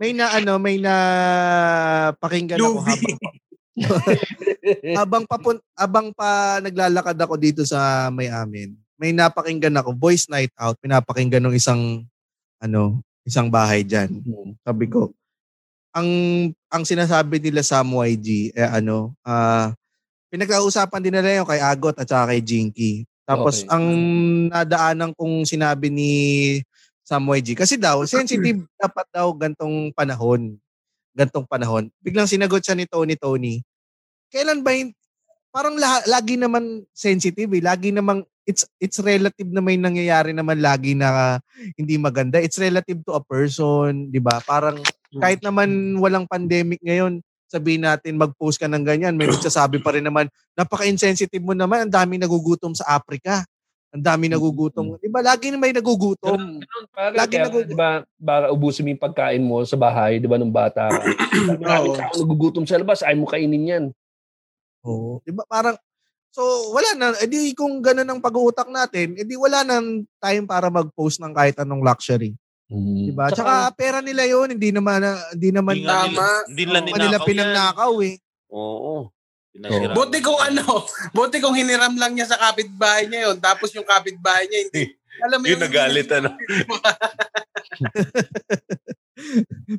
May 0.00 0.12
na 0.16 0.32
ano, 0.32 0.56
may 0.56 0.78
na 0.78 0.94
pakinggan 2.18 2.58
ako 2.58 2.80
Luby. 2.80 2.96
habang 2.96 3.16
habang 4.92 5.24
papun 5.24 5.56
habang 5.72 6.06
pa 6.12 6.60
naglalakad 6.60 7.16
ako 7.16 7.34
dito 7.36 7.62
sa 7.64 8.08
may 8.08 8.28
amin. 8.28 8.74
May 8.96 9.10
napakinggan 9.10 9.74
ako 9.74 9.96
voice 9.96 10.28
night 10.28 10.52
out, 10.56 10.76
pinapakinggan 10.78 11.42
ng 11.42 11.56
isang 11.56 12.04
ano, 12.58 13.00
isang 13.22 13.48
bahay 13.48 13.82
diyan. 13.86 14.22
Sabi 14.62 14.86
ko, 14.90 15.10
ang 15.92 16.08
ang 16.72 16.82
sinasabi 16.86 17.38
nila 17.38 17.60
sa 17.60 17.84
MYG 17.84 18.56
eh 18.56 18.64
ano, 18.66 19.12
ah 19.22 19.76
pinag-uusapan 20.32 21.00
din 21.04 21.12
nila 21.12 21.44
yung 21.44 21.48
kay 21.48 21.60
Agot 21.60 22.00
at 22.00 22.08
saka 22.08 22.32
kay 22.32 22.40
Jinky. 22.40 23.04
Tapos 23.28 23.62
Okay. 23.62 23.70
ang 23.70 23.86
nadaanan 24.48 25.12
kong 25.12 25.44
sinabi 25.44 25.92
ni 25.92 26.12
Samuel 27.04 27.44
G. 27.44 27.52
Kasi 27.52 27.76
daw, 27.76 28.00
sensitive 28.08 28.64
dapat 28.80 29.06
daw 29.12 29.28
gantong 29.36 29.92
panahon. 29.92 30.56
Gantong 31.12 31.44
panahon. 31.44 31.92
Biglang 32.00 32.30
sinagot 32.30 32.64
siya 32.64 32.72
ni 32.72 32.88
Tony 32.88 33.14
Tony. 33.20 33.60
Kailan 34.32 34.64
ba 34.64 34.72
yung, 34.72 34.96
parang 35.52 35.76
la- 35.76 36.06
lagi 36.08 36.40
naman 36.40 36.88
sensitive 36.96 37.52
eh. 37.52 37.60
Lagi 37.60 37.92
namang, 37.92 38.24
it's, 38.46 38.66
it's 38.82 38.98
relative 38.98 39.48
na 39.50 39.62
may 39.62 39.78
nangyayari 39.78 40.34
naman 40.34 40.58
lagi 40.58 40.94
na 40.98 41.38
hindi 41.78 41.96
maganda. 41.98 42.42
It's 42.42 42.58
relative 42.58 43.02
to 43.06 43.14
a 43.18 43.22
person, 43.22 44.10
di 44.10 44.18
ba? 44.18 44.42
Parang 44.42 44.78
kahit 45.18 45.44
naman 45.44 45.98
walang 46.00 46.26
pandemic 46.26 46.80
ngayon, 46.82 47.22
sabihin 47.52 47.84
natin 47.84 48.16
mag-post 48.16 48.56
ka 48.56 48.64
ng 48.64 48.80
ganyan, 48.80 49.12
may 49.12 49.28
nagsasabi 49.28 49.84
pa 49.84 49.92
rin 49.92 50.08
naman, 50.08 50.32
napaka-insensitive 50.56 51.44
mo 51.44 51.52
naman, 51.52 51.84
ang 51.84 51.92
dami 51.92 52.16
nagugutom 52.16 52.72
sa 52.72 52.96
Africa. 52.96 53.44
Ang 53.92 54.00
dami 54.00 54.24
nagugutom. 54.24 54.96
Di 54.96 55.12
ba? 55.12 55.20
Lagi 55.20 55.52
na 55.52 55.60
may 55.60 55.68
nagugutom. 55.76 56.64
Parang, 56.96 57.12
Lagi 57.12 57.36
kaya, 57.36 57.44
nagu- 57.44 57.68
di 57.68 57.76
ba, 57.76 58.00
para 58.16 58.48
ubusin 58.48 58.88
mo 58.88 58.96
yung 58.96 59.04
pagkain 59.04 59.44
mo 59.44 59.60
sa 59.68 59.76
bahay, 59.76 60.16
di 60.16 60.24
ba, 60.24 60.40
nung 60.40 60.48
bata 60.48 60.88
ka. 60.88 61.00
Maraming 61.60 61.92
Oo. 61.92 62.00
tao 62.00 62.14
nagugutom 62.16 62.64
sa 62.64 62.80
labas, 62.80 63.04
ayaw 63.04 63.20
mo 63.20 63.28
kainin 63.28 63.68
yan. 63.68 63.84
Oo. 64.88 65.20
Di 65.20 65.36
ba? 65.36 65.44
Parang, 65.44 65.76
so 66.32 66.42
wala 66.72 66.90
na, 66.96 67.06
edi 67.20 67.52
kung 67.52 67.78
ganun 67.78 68.08
ang 68.08 68.20
pag-uutak 68.24 68.66
natin, 68.66 69.14
edi 69.14 69.36
wala 69.36 69.62
nang 69.62 70.02
time 70.18 70.44
para 70.48 70.72
mag-post 70.72 71.20
ng 71.20 71.30
kahit 71.30 71.60
anong 71.60 71.84
luxury. 71.84 72.32
Di 72.72 73.12
ba? 73.12 73.28
Tsaka, 73.28 73.68
pera 73.76 74.00
nila 74.00 74.24
yon 74.24 74.56
hindi 74.56 74.72
naman, 74.72 75.04
na- 75.04 75.20
hindi 75.36 75.52
naman 75.52 75.76
Hindi 75.76 75.92
Tama. 75.92 76.08
nila, 76.08 76.24
hindi 76.48 76.62
nila 76.64 76.78
hindi 76.80 76.92
nila 76.96 77.18
yan. 77.20 77.28
pinanakaw 77.28 77.92
eh. 78.00 78.14
Oo. 78.48 79.12
Pinahirapan. 79.52 79.92
Buti 79.92 80.18
kung 80.24 80.40
ano, 80.40 80.64
buti 81.16 81.36
kung 81.44 81.52
hiniram 81.52 81.92
lang 82.00 82.16
niya 82.16 82.32
sa 82.32 82.40
kapitbahay 82.40 83.04
niya 83.12 83.28
yun, 83.28 83.36
tapos 83.36 83.68
yung 83.76 83.84
kapitbahay 83.84 84.48
niya 84.48 84.60
hindi. 84.64 84.82
Alam 85.28 85.44
mo 85.44 85.46
Yung 85.52 85.60
nagalit, 85.60 86.08
ano? 86.08 86.32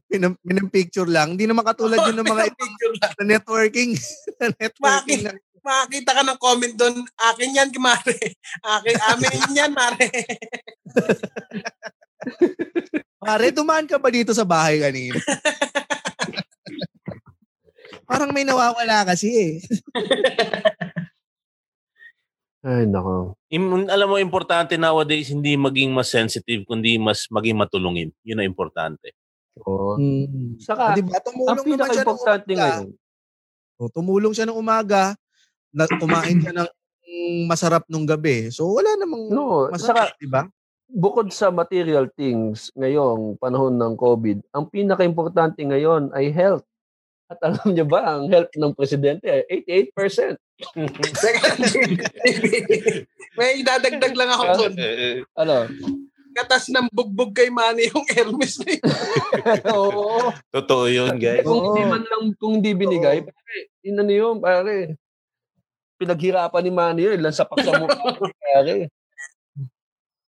Pinam, 0.07 0.37
picture 0.69 1.09
lang. 1.09 1.33
Hindi 1.33 1.49
naman 1.49 1.65
katulad 1.65 1.99
yun 2.05 2.21
ng 2.21 2.29
mga 2.29 2.53
picture 2.53 2.93
lang. 3.01 3.11
na 3.17 3.25
networking. 3.25 3.91
na 4.39 4.47
networking. 4.53 5.21
na- 5.25 5.41
Makakita 5.63 6.11
ka 6.11 6.21
ng 6.27 6.39
comment 6.43 6.75
doon, 6.75 7.07
akin 7.31 7.55
yan, 7.55 7.71
Mare. 7.79 8.19
Akin, 8.75 8.97
amin 9.15 9.55
yan, 9.55 9.71
Mare. 9.71 10.11
Pare, 13.23 13.55
dumaan 13.55 13.87
ka 13.87 13.95
ba 13.95 14.11
dito 14.11 14.35
sa 14.35 14.43
bahay 14.43 14.83
kanina? 14.83 15.15
Parang 18.11 18.35
may 18.35 18.43
nawawala 18.43 19.07
kasi 19.07 19.31
eh. 19.31 19.53
Ay, 22.63 22.83
nako. 22.83 23.39
Im- 23.47 23.87
alam 23.87 24.07
mo, 24.11 24.19
importante 24.19 24.75
nowadays, 24.75 25.31
hindi 25.31 25.55
maging 25.55 25.95
mas 25.95 26.11
sensitive, 26.11 26.67
kundi 26.67 26.99
mas 26.99 27.31
maging 27.31 27.55
matulungin. 27.55 28.11
Yun 28.27 28.43
ang 28.43 28.51
importante. 28.51 29.15
Oo. 29.63 29.95
Hmm. 29.95 30.59
Saka, 30.59 30.99
di 30.99 31.07
ba? 31.07 31.23
ang 31.23 31.23
Tumulong 31.23 31.47
naman 31.47 31.55
siya 31.55 31.63
ng 31.63 31.71
pinaka-importante 31.71 32.51
ngayon, 32.51 32.91
O, 33.81 33.89
tumulong 33.89 34.31
siya 34.31 34.47
ng 34.47 34.55
umaga, 34.55 35.17
na, 35.73 35.89
kumain 35.89 36.37
siya 36.39 36.53
ng 36.53 36.69
masarap 37.49 37.83
nung 37.89 38.05
gabi. 38.05 38.53
So 38.53 38.69
wala 38.71 38.93
namang 38.95 39.33
No, 39.33 39.67
masarap, 39.73 40.13
di 40.17 40.29
ba? 40.29 40.45
bukod 40.93 41.33
sa 41.33 41.49
material 41.49 42.05
things 42.13 42.69
ngayong 42.77 43.41
panahon 43.41 43.73
ng 43.73 43.97
COVID, 43.97 44.45
ang 44.53 44.69
pinaka-importante 44.69 45.65
ngayon 45.65 46.13
ay 46.13 46.29
health. 46.29 46.61
At 47.25 47.41
alam 47.41 47.65
niyo 47.73 47.89
ba, 47.89 48.13
ang 48.13 48.29
health 48.29 48.53
ng 48.53 48.77
presidente 48.77 49.25
ay 49.25 49.65
88%. 49.89 50.37
May 53.39 53.65
dadagdag 53.65 54.13
lang 54.13 54.29
ako 54.29 54.43
doon. 54.53 54.73
Ano? 55.41 55.65
Katas 56.33 56.69
ng 56.69 56.89
bugbog 56.89 57.33
kay 57.33 57.49
Manny 57.53 57.89
yung 57.93 58.05
Hermes 58.09 58.57
na 58.61 58.73
yun. 58.73 58.85
Oo. 59.77 60.33
Totoo 60.49 60.89
yun, 60.89 61.13
guys. 61.21 61.45
kung 61.45 61.61
Oo. 61.61 61.65
hindi 61.73 61.83
man 61.85 62.01
lang, 62.05 62.23
kung 62.41 62.53
hindi 62.57 62.73
binigay, 62.73 63.21
pare, 63.21 63.57
yun 63.85 64.01
ano 64.01 64.11
yun, 64.13 64.35
pare. 64.41 64.97
Pinaghirapan 66.03 66.63
ni 66.67 66.71
Manny 66.71 67.01
yun, 67.07 67.15
ilan 67.15 67.31
sa 67.31 67.47
paksa 67.47 67.71
mo, 67.79 67.87
pare. 67.87 68.91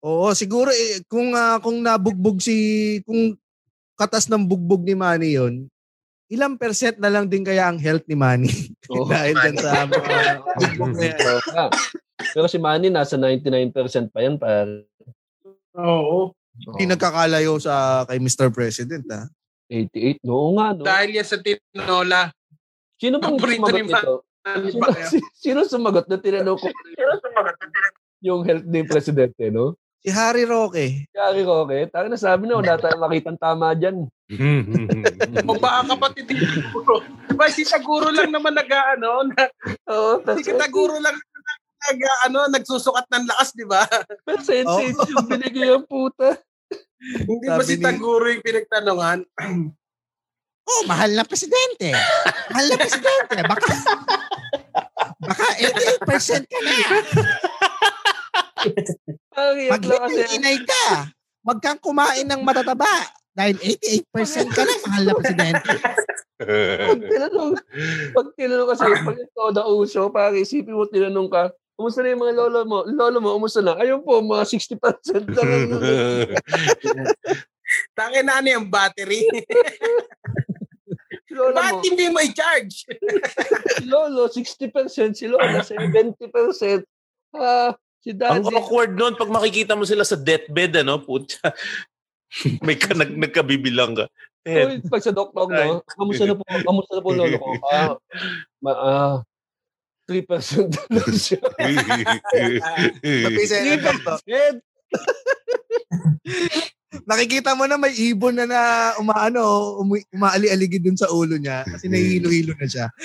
Oo, 0.07 0.31
siguro 0.31 0.71
eh, 0.71 1.03
kung 1.11 1.35
ah, 1.35 1.59
kung 1.59 1.83
nabugbog 1.83 2.39
si 2.39 2.55
kung 3.03 3.35
katas 3.99 4.31
ng 4.31 4.47
bugbog 4.47 4.87
ni 4.87 4.95
Manny 4.95 5.35
'yon, 5.35 5.67
ilang 6.31 6.55
percent 6.55 6.95
na 7.01 7.11
lang 7.11 7.27
din 7.27 7.43
kaya 7.43 7.67
ang 7.67 7.75
health 7.81 8.07
ni 8.07 8.15
Manny 8.15 8.47
Oo. 8.93 9.09
dahil 9.09 9.35
dyan 9.35 9.57
sa 9.59 9.83
mga 9.89 10.21
bugbog 10.55 10.93
na 10.95 11.03
yan. 11.11 11.19
Oo 11.19 11.41
nga. 11.51 11.67
Pero 12.17 12.45
si 12.47 12.57
Manny, 12.57 12.87
nasa 12.87 13.19
99% 13.19 14.13
pa 14.13 14.19
yan, 14.23 14.39
pare. 14.39 14.87
Oo. 15.77 16.33
Hindi 16.57 16.89
nagkakalayo 16.89 17.61
sa 17.61 18.05
kay 18.09 18.17
Mr. 18.17 18.49
President 18.49 19.05
ah. 19.13 19.27
88, 19.69 20.23
no 20.23 20.55
nga, 20.57 20.67
no? 20.73 20.83
Dahil 20.87 21.19
yan 21.19 21.27
sa 21.27 21.37
tinola. 21.37 22.31
Sino 22.97 23.21
bang 23.21 23.37
sumagot 23.37 23.75
ni 23.77 23.91
nito? 23.91 24.25
Sino, 24.55 24.87
si- 25.03 25.31
sino 25.35 25.59
sumagot 25.63 26.07
na 26.07 26.17
tinanong 26.17 26.57
ko 26.57 26.67
yung 28.27 28.41
health 28.43 28.65
ni 28.65 28.81
Presidente, 28.81 29.51
no? 29.51 29.77
Si 30.01 30.09
Harry 30.13 30.45
Roque. 30.47 31.09
Kaya 31.11 31.35
Roque, 31.43 31.89
tayo 31.91 32.07
na 32.07 32.17
sabi 32.17 32.47
na, 32.47 32.57
wala 32.57 32.79
tayong 32.81 33.03
makitang 33.03 33.39
tama 33.39 33.75
dyan. 33.75 34.07
O 35.47 35.55
baka 35.55 35.87
kapatid 35.87 36.25
ni 36.27 36.35
Taguro. 36.39 36.99
Ba, 37.35 37.47
si 37.47 37.63
Taguro 37.63 38.11
lang 38.11 38.31
naman 38.31 38.55
nag 38.55 38.67
ano, 38.67 39.27
na, 39.31 39.43
Oo, 39.87 40.19
si 40.39 40.51
Taguro 40.51 40.99
lang 40.99 41.15
nag 41.77 41.99
ano, 42.27 42.39
nagsusukat 42.51 43.07
ng 43.07 43.25
lakas, 43.27 43.49
di 43.55 43.63
ba? 43.63 43.87
percentage 44.27 44.97
yung 45.07 45.27
binigay 45.27 45.71
ang 45.71 45.87
puta. 45.87 46.35
Hindi 46.99 47.47
ba 47.47 47.63
si 47.63 47.79
Taguro 47.79 48.27
yung 48.27 48.43
pinagtanungan? 48.43 49.19
Oh, 50.67 50.81
mahal 50.83 51.15
na 51.15 51.23
presidente. 51.23 51.95
Mahal 52.51 52.65
na 52.67 52.75
presidente. 52.75 53.35
Baka 53.39 53.71
baka 55.23 55.45
88% 56.03 56.43
ka 56.43 56.59
na. 56.59 56.75
Kasi. 59.31 59.63
Mag-inay 59.71 60.57
ka. 60.67 61.07
Huwag 61.47 61.59
kang 61.63 61.79
kumain 61.79 62.27
ng 62.27 62.43
matataba. 62.43 62.91
Dahil 63.31 63.55
88% 64.11 64.51
ka 64.51 64.61
na, 64.65 64.73
mahal 64.83 65.03
na 65.07 65.13
presidente. 65.15 65.71
Pag 66.37 67.01
tinanong, 67.01 67.51
pag 68.13 68.27
tinanong 68.37 68.69
kasi, 68.69 68.85
pag 68.85 69.17
ito 69.17 69.43
na 69.57 69.63
uso, 69.65 70.05
para 70.13 70.37
isipin 70.37 70.77
mo, 70.77 70.85
tinanong 70.85 71.33
ka, 71.33 71.49
Kumusta 71.77 72.01
na 72.01 72.09
yung 72.09 72.25
mga 72.25 72.33
lolo 72.41 72.59
mo? 72.65 72.77
Lolo 72.89 73.17
mo, 73.21 73.37
kumusta 73.37 73.61
na? 73.61 73.77
Ayun 73.77 74.01
po, 74.01 74.17
mga 74.17 74.49
60% 74.49 75.29
na 75.29 75.41
lang. 75.45 75.69
Tangin 77.97 78.25
na 78.25 78.41
ano 78.41 78.49
yung 78.49 78.65
battery. 78.65 79.29
Si 81.37 81.45
lolo 81.45 81.53
mo, 81.53 81.61
Bakit 81.61 81.85
hindi 81.93 82.05
mo 82.09 82.17
i-charge? 82.17 82.75
si 83.77 83.85
lolo, 83.93 84.25
60%. 84.25 85.13
Si 85.13 85.29
lola, 85.29 85.61
70%. 85.61 86.17
Ah, 87.37 87.77
si 88.01 88.17
Ang 88.17 88.41
daddy, 88.41 88.57
awkward 88.57 88.97
nun 88.97 89.13
pag 89.13 89.29
makikita 89.29 89.77
mo 89.77 89.85
sila 89.85 90.01
sa 90.01 90.17
deathbed, 90.17 90.81
ano, 90.81 90.97
putya. 90.97 91.53
May 92.65 92.73
ka, 92.73 92.97
nag, 92.97 93.13
nagkabibilang 93.13 93.93
ka. 93.93 94.09
Uy, 94.49 94.81
pag 94.89 95.05
sa 95.05 95.13
doktor, 95.13 95.45
no? 95.45 95.85
Kamusta 95.85 96.25
na 96.25 96.33
po, 96.33 96.41
kamusta 96.41 96.91
na 96.97 97.01
po 97.05 97.09
lolo 97.13 97.37
ko? 97.37 97.49
Ah, 97.69 97.93
ma, 98.57 98.71
ah, 98.73 99.15
3% 100.09 100.73
lang 100.89 101.13
siya. 101.13 101.37
Napisa 103.29 103.61
yung 103.61 103.83
doktor. 103.85 104.17
Ed, 104.25 104.57
Nakikita 106.87 107.51
mo 107.51 107.67
na 107.67 107.75
may 107.75 107.91
ibon 107.93 108.31
na 108.31 108.47
na 108.47 108.61
umaano, 108.95 109.39
umi- 109.77 110.07
umaali-aligid 110.07 110.79
dun 110.81 110.95
sa 110.95 111.11
ulo 111.11 111.35
niya 111.35 111.67
kasi 111.67 111.91
nahihilo-hilo 111.91 112.55
na 112.55 112.63
siya. 112.63 112.87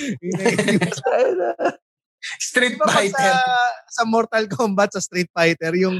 Street 2.39 2.79
Diba 2.79 2.87
Fighter. 2.87 3.19
sa, 3.19 3.43
sa 3.91 4.03
Mortal 4.07 4.47
Kombat, 4.47 4.95
sa 4.95 5.03
Street 5.03 5.27
Fighter, 5.29 5.75
yung 5.75 5.99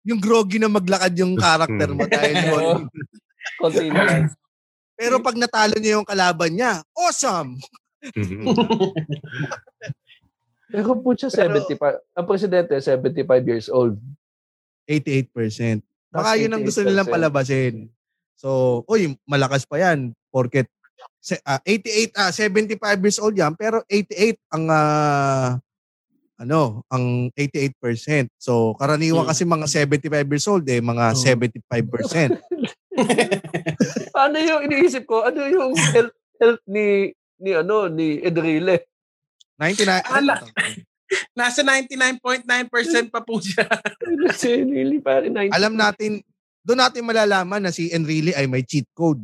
yung 0.00 0.16
groggy 0.16 0.56
na 0.56 0.72
maglakad 0.72 1.12
yung 1.16 1.36
character 1.36 1.88
mo 1.92 2.08
dahil 2.08 2.36
yun. 2.48 2.80
Pero 4.96 5.20
pag 5.20 5.36
natalo 5.36 5.76
niya 5.76 6.00
yung 6.00 6.08
kalaban 6.08 6.56
niya, 6.56 6.80
awesome! 6.96 7.60
Pero 10.72 10.96
po 10.96 11.12
siya 11.12 11.28
Pero- 11.28 11.60
75, 11.68 12.16
ang 12.16 12.24
presidente 12.26 12.72
75 12.80 13.20
years 13.44 13.68
old. 13.68 14.00
88%. 14.88 15.84
Baka 16.14 16.38
yun 16.38 16.54
ang 16.54 16.62
gusto 16.62 16.80
nilang 16.80 17.10
88%. 17.10 17.14
palabasin. 17.18 17.74
So, 18.38 18.48
uy, 18.86 19.18
malakas 19.26 19.66
pa 19.66 19.82
yan. 19.82 20.14
Porket 20.30 20.70
ah, 21.42 21.60
88, 21.64 22.12
ah, 22.14 22.30
75 22.30 22.78
years 23.02 23.18
old 23.18 23.34
yan, 23.34 23.56
pero 23.56 23.80
88 23.88 24.36
ang 24.52 24.64
ah, 24.68 25.56
ano, 26.36 26.82
ang 26.90 27.30
88%. 27.32 28.28
So, 28.36 28.74
karaniwan 28.76 29.24
Hmm. 29.24 29.30
kasi 29.30 29.42
mga 29.46 29.66
75 29.66 30.28
years 30.28 30.46
old 30.46 30.66
eh, 30.66 30.82
mga 30.82 31.04
Oh. 31.14 31.18
75%. 31.18 32.38
Ano 34.14 34.38
yung 34.38 34.70
iniisip 34.70 35.02
ko? 35.04 35.26
Ano 35.26 35.42
yung 35.42 35.74
health, 35.74 36.14
health 36.38 36.62
ni 36.70 37.10
ni 37.42 37.50
ano 37.50 37.90
ni 37.90 38.22
Edrile? 38.22 38.86
99. 39.58 40.06
Ala. 40.06 40.34
Nasa 41.36 41.60
99.9% 41.62 43.12
pa 43.12 43.20
po 43.20 43.38
siya. 43.38 43.68
Kasi 44.28 44.64
nili 44.64 44.98
pare 44.98 45.28
90. 45.28 45.52
Alam 45.52 45.74
natin, 45.76 46.24
doon 46.64 46.80
natin 46.80 47.04
malalaman 47.04 47.60
na 47.60 47.72
si 47.72 47.92
Enrile 47.92 48.32
ay 48.32 48.48
may 48.48 48.64
cheat 48.64 48.88
code. 48.96 49.20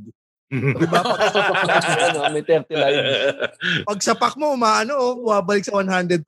Diba? 0.50 1.00
Pag, 1.06 1.14
ano, 2.10 2.34
may 2.34 2.42
30 2.42 2.74
lives. 2.74 3.06
pag 3.86 4.00
sapak 4.02 4.34
mo, 4.34 4.50
umaano, 4.50 4.98
oh, 4.98 5.14
bumabalik 5.22 5.62
sa 5.62 5.78
100%. 5.78 6.26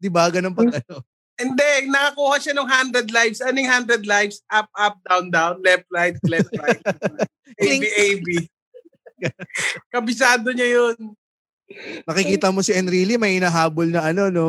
Diba? 0.00 0.24
Ganun 0.32 0.56
pag 0.56 0.80
ano. 0.80 1.04
Hindi, 1.36 1.72
nakakuha 1.92 2.36
siya 2.40 2.54
ng 2.56 2.68
100 2.96 3.12
lives. 3.12 3.38
Anong 3.44 3.68
100 3.92 4.08
lives? 4.08 4.40
Up, 4.48 4.68
up, 4.72 4.96
down, 5.04 5.28
down, 5.28 5.60
left, 5.60 5.84
right, 5.92 6.16
left, 6.24 6.52
right. 6.56 6.80
AB, 7.62 7.84
AB. 7.84 8.26
Kabisado 9.92 10.48
niya 10.50 10.68
yun. 10.80 10.96
Nakikita 12.08 12.54
mo 12.54 12.60
si 12.60 12.72
Enrile, 12.74 13.20
may 13.20 13.36
hinahabol 13.36 13.88
na 13.88 14.10
ano, 14.10 14.28
no? 14.28 14.48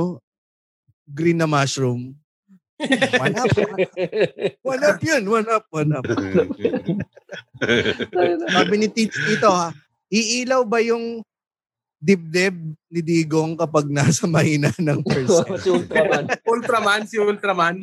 Green 1.08 1.40
na 1.40 1.50
mushroom. 1.50 2.16
One 3.20 3.36
up. 3.38 3.54
One 4.66 4.84
up 4.84 5.00
yun. 5.00 5.24
One 5.30 5.48
up. 5.48 5.66
One 5.72 5.92
up. 5.96 6.04
Sabi 8.56 8.76
ni 8.76 8.88
Tito, 8.92 9.16
Tito 9.16 9.50
ha, 9.52 9.72
iilaw 10.12 10.68
ba 10.68 10.84
yung 10.84 11.24
dibdib 12.04 12.76
ni 12.92 13.00
Digong 13.00 13.56
kapag 13.56 13.88
nasa 13.88 14.28
mahina 14.28 14.68
ng 14.76 15.00
percent? 15.08 15.48
si 15.64 15.72
Ultraman. 15.72 16.24
Ultraman, 16.44 17.02
si 17.08 17.16
Ultraman. 17.16 17.80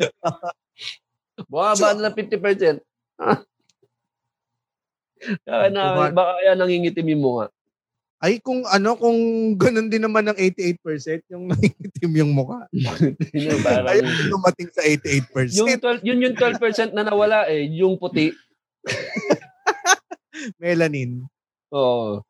Bumaba 1.49 1.97
na 1.97 2.13
ng 2.13 2.17
50%. 2.17 2.85
Kaya 5.21 5.69
na, 5.69 6.09
baka 6.17 6.41
kaya 6.41 6.57
nangingitim 6.57 7.13
yung 7.13 7.21
mukha. 7.21 7.53
Ay, 8.21 8.37
kung 8.37 8.69
ano, 8.69 9.01
kung 9.01 9.17
ganun 9.57 9.89
din 9.89 10.05
naman 10.05 10.29
ng 10.29 10.37
88%, 10.37 11.25
yung 11.33 11.49
nangitim 11.49 12.13
yung 12.21 12.37
mukha. 12.37 12.69
Yun 12.69 13.17
yung 13.33 13.65
parang, 13.65 13.97
Ay, 13.97 14.05
dumating 14.29 14.69
sa 14.77 14.85
88%. 14.85 15.57
yung 15.57 15.73
12, 15.81 16.05
yun 16.05 16.25
yung 16.29 16.37
12% 16.37 16.93
na 16.93 17.01
nawala 17.01 17.49
eh, 17.49 17.65
yung 17.81 17.97
puti. 17.97 18.29
Melanin. 20.61 21.25
Oo. 21.73 22.21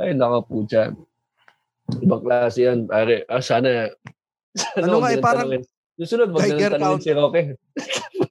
Ay, 0.00 0.16
nakapucha. 0.16 0.96
Ibang 2.00 2.24
klase 2.24 2.64
yan, 2.64 2.88
pare. 2.88 3.28
Ah, 3.28 3.44
sana. 3.44 3.92
sana 4.56 4.84
Ano 4.88 5.04
nga, 5.04 5.12
eh, 5.12 5.20
parang. 5.20 5.48
Susunod, 5.98 6.32
wag 6.32 6.48
Geiger 6.48 6.72
na 6.72 6.96
tanongin 6.96 7.04
si 7.04 7.12
Roque. 7.12 7.42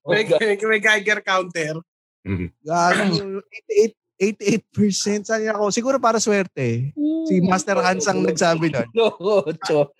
May, 0.09 0.23
may, 0.41 0.55
may 0.57 0.81
Geiger 0.81 1.21
counter. 1.21 1.77
Gago, 2.65 3.03
yung 3.21 3.37
88, 3.69 3.93
88%. 4.19 5.23
Saan 5.23 5.41
niya 5.41 5.53
ako? 5.53 5.69
Siguro 5.69 5.97
para 5.97 6.17
swerte. 6.17 6.91
Si 7.27 7.35
Master 7.41 7.77
Hans 7.79 8.05
ang 8.05 8.21
nagsabi 8.21 8.69
nun. 8.69 8.87
No, 8.93 9.13
cho. 9.67 9.93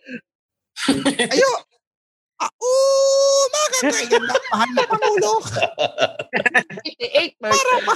Ayo! 1.17 1.51
Ah, 2.37 2.53
oh, 2.53 3.41
mga 3.49 3.89
kaigan 3.89 4.21
na 4.21 4.37
mahal 4.53 4.69
na 4.77 4.83
Pangulo. 4.85 5.31
88 5.41 7.33
Para 7.41 7.75
pa. 7.81 7.93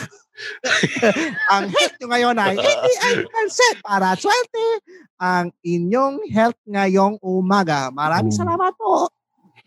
ang 1.54 1.66
health 1.70 1.96
nyo 2.02 2.08
ngayon 2.10 2.36
ay 2.42 2.58
88% 2.58 3.86
para 3.86 4.18
swerte 4.18 4.82
ang 5.22 5.54
inyong 5.62 6.26
health 6.34 6.58
ngayong 6.66 7.22
umaga. 7.22 7.94
Maraming 7.94 8.34
Hmm. 8.34 8.42
salamat 8.42 8.74
po. 8.74 9.14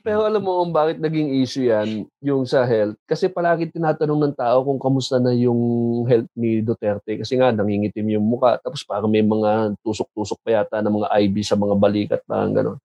Pero 0.05 0.21
alam 0.29 0.45
mo 0.45 0.61
kung 0.61 0.69
bakit 0.77 1.01
naging 1.01 1.41
issue 1.41 1.73
yan, 1.73 2.05
yung 2.21 2.45
sa 2.45 2.69
health? 2.69 2.93
Kasi 3.09 3.25
palagi 3.33 3.73
tinatanong 3.73 4.21
ng 4.29 4.37
tao 4.37 4.61
kung 4.61 4.77
kamusta 4.77 5.17
na 5.17 5.33
yung 5.33 5.57
health 6.05 6.29
ni 6.37 6.61
Duterte. 6.61 7.17
Kasi 7.17 7.41
nga, 7.41 7.49
nangingitim 7.49 8.13
yung 8.13 8.29
muka. 8.29 8.61
Tapos 8.61 8.85
parang 8.85 9.09
may 9.09 9.25
mga 9.25 9.73
tusok-tusok 9.81 10.39
pa 10.45 10.61
yata 10.61 10.85
ng 10.85 11.01
mga 11.01 11.09
IV 11.09 11.37
sa 11.41 11.57
mga 11.57 11.75
balikat, 11.81 12.21
parang 12.29 12.53
gano'n. 12.53 12.79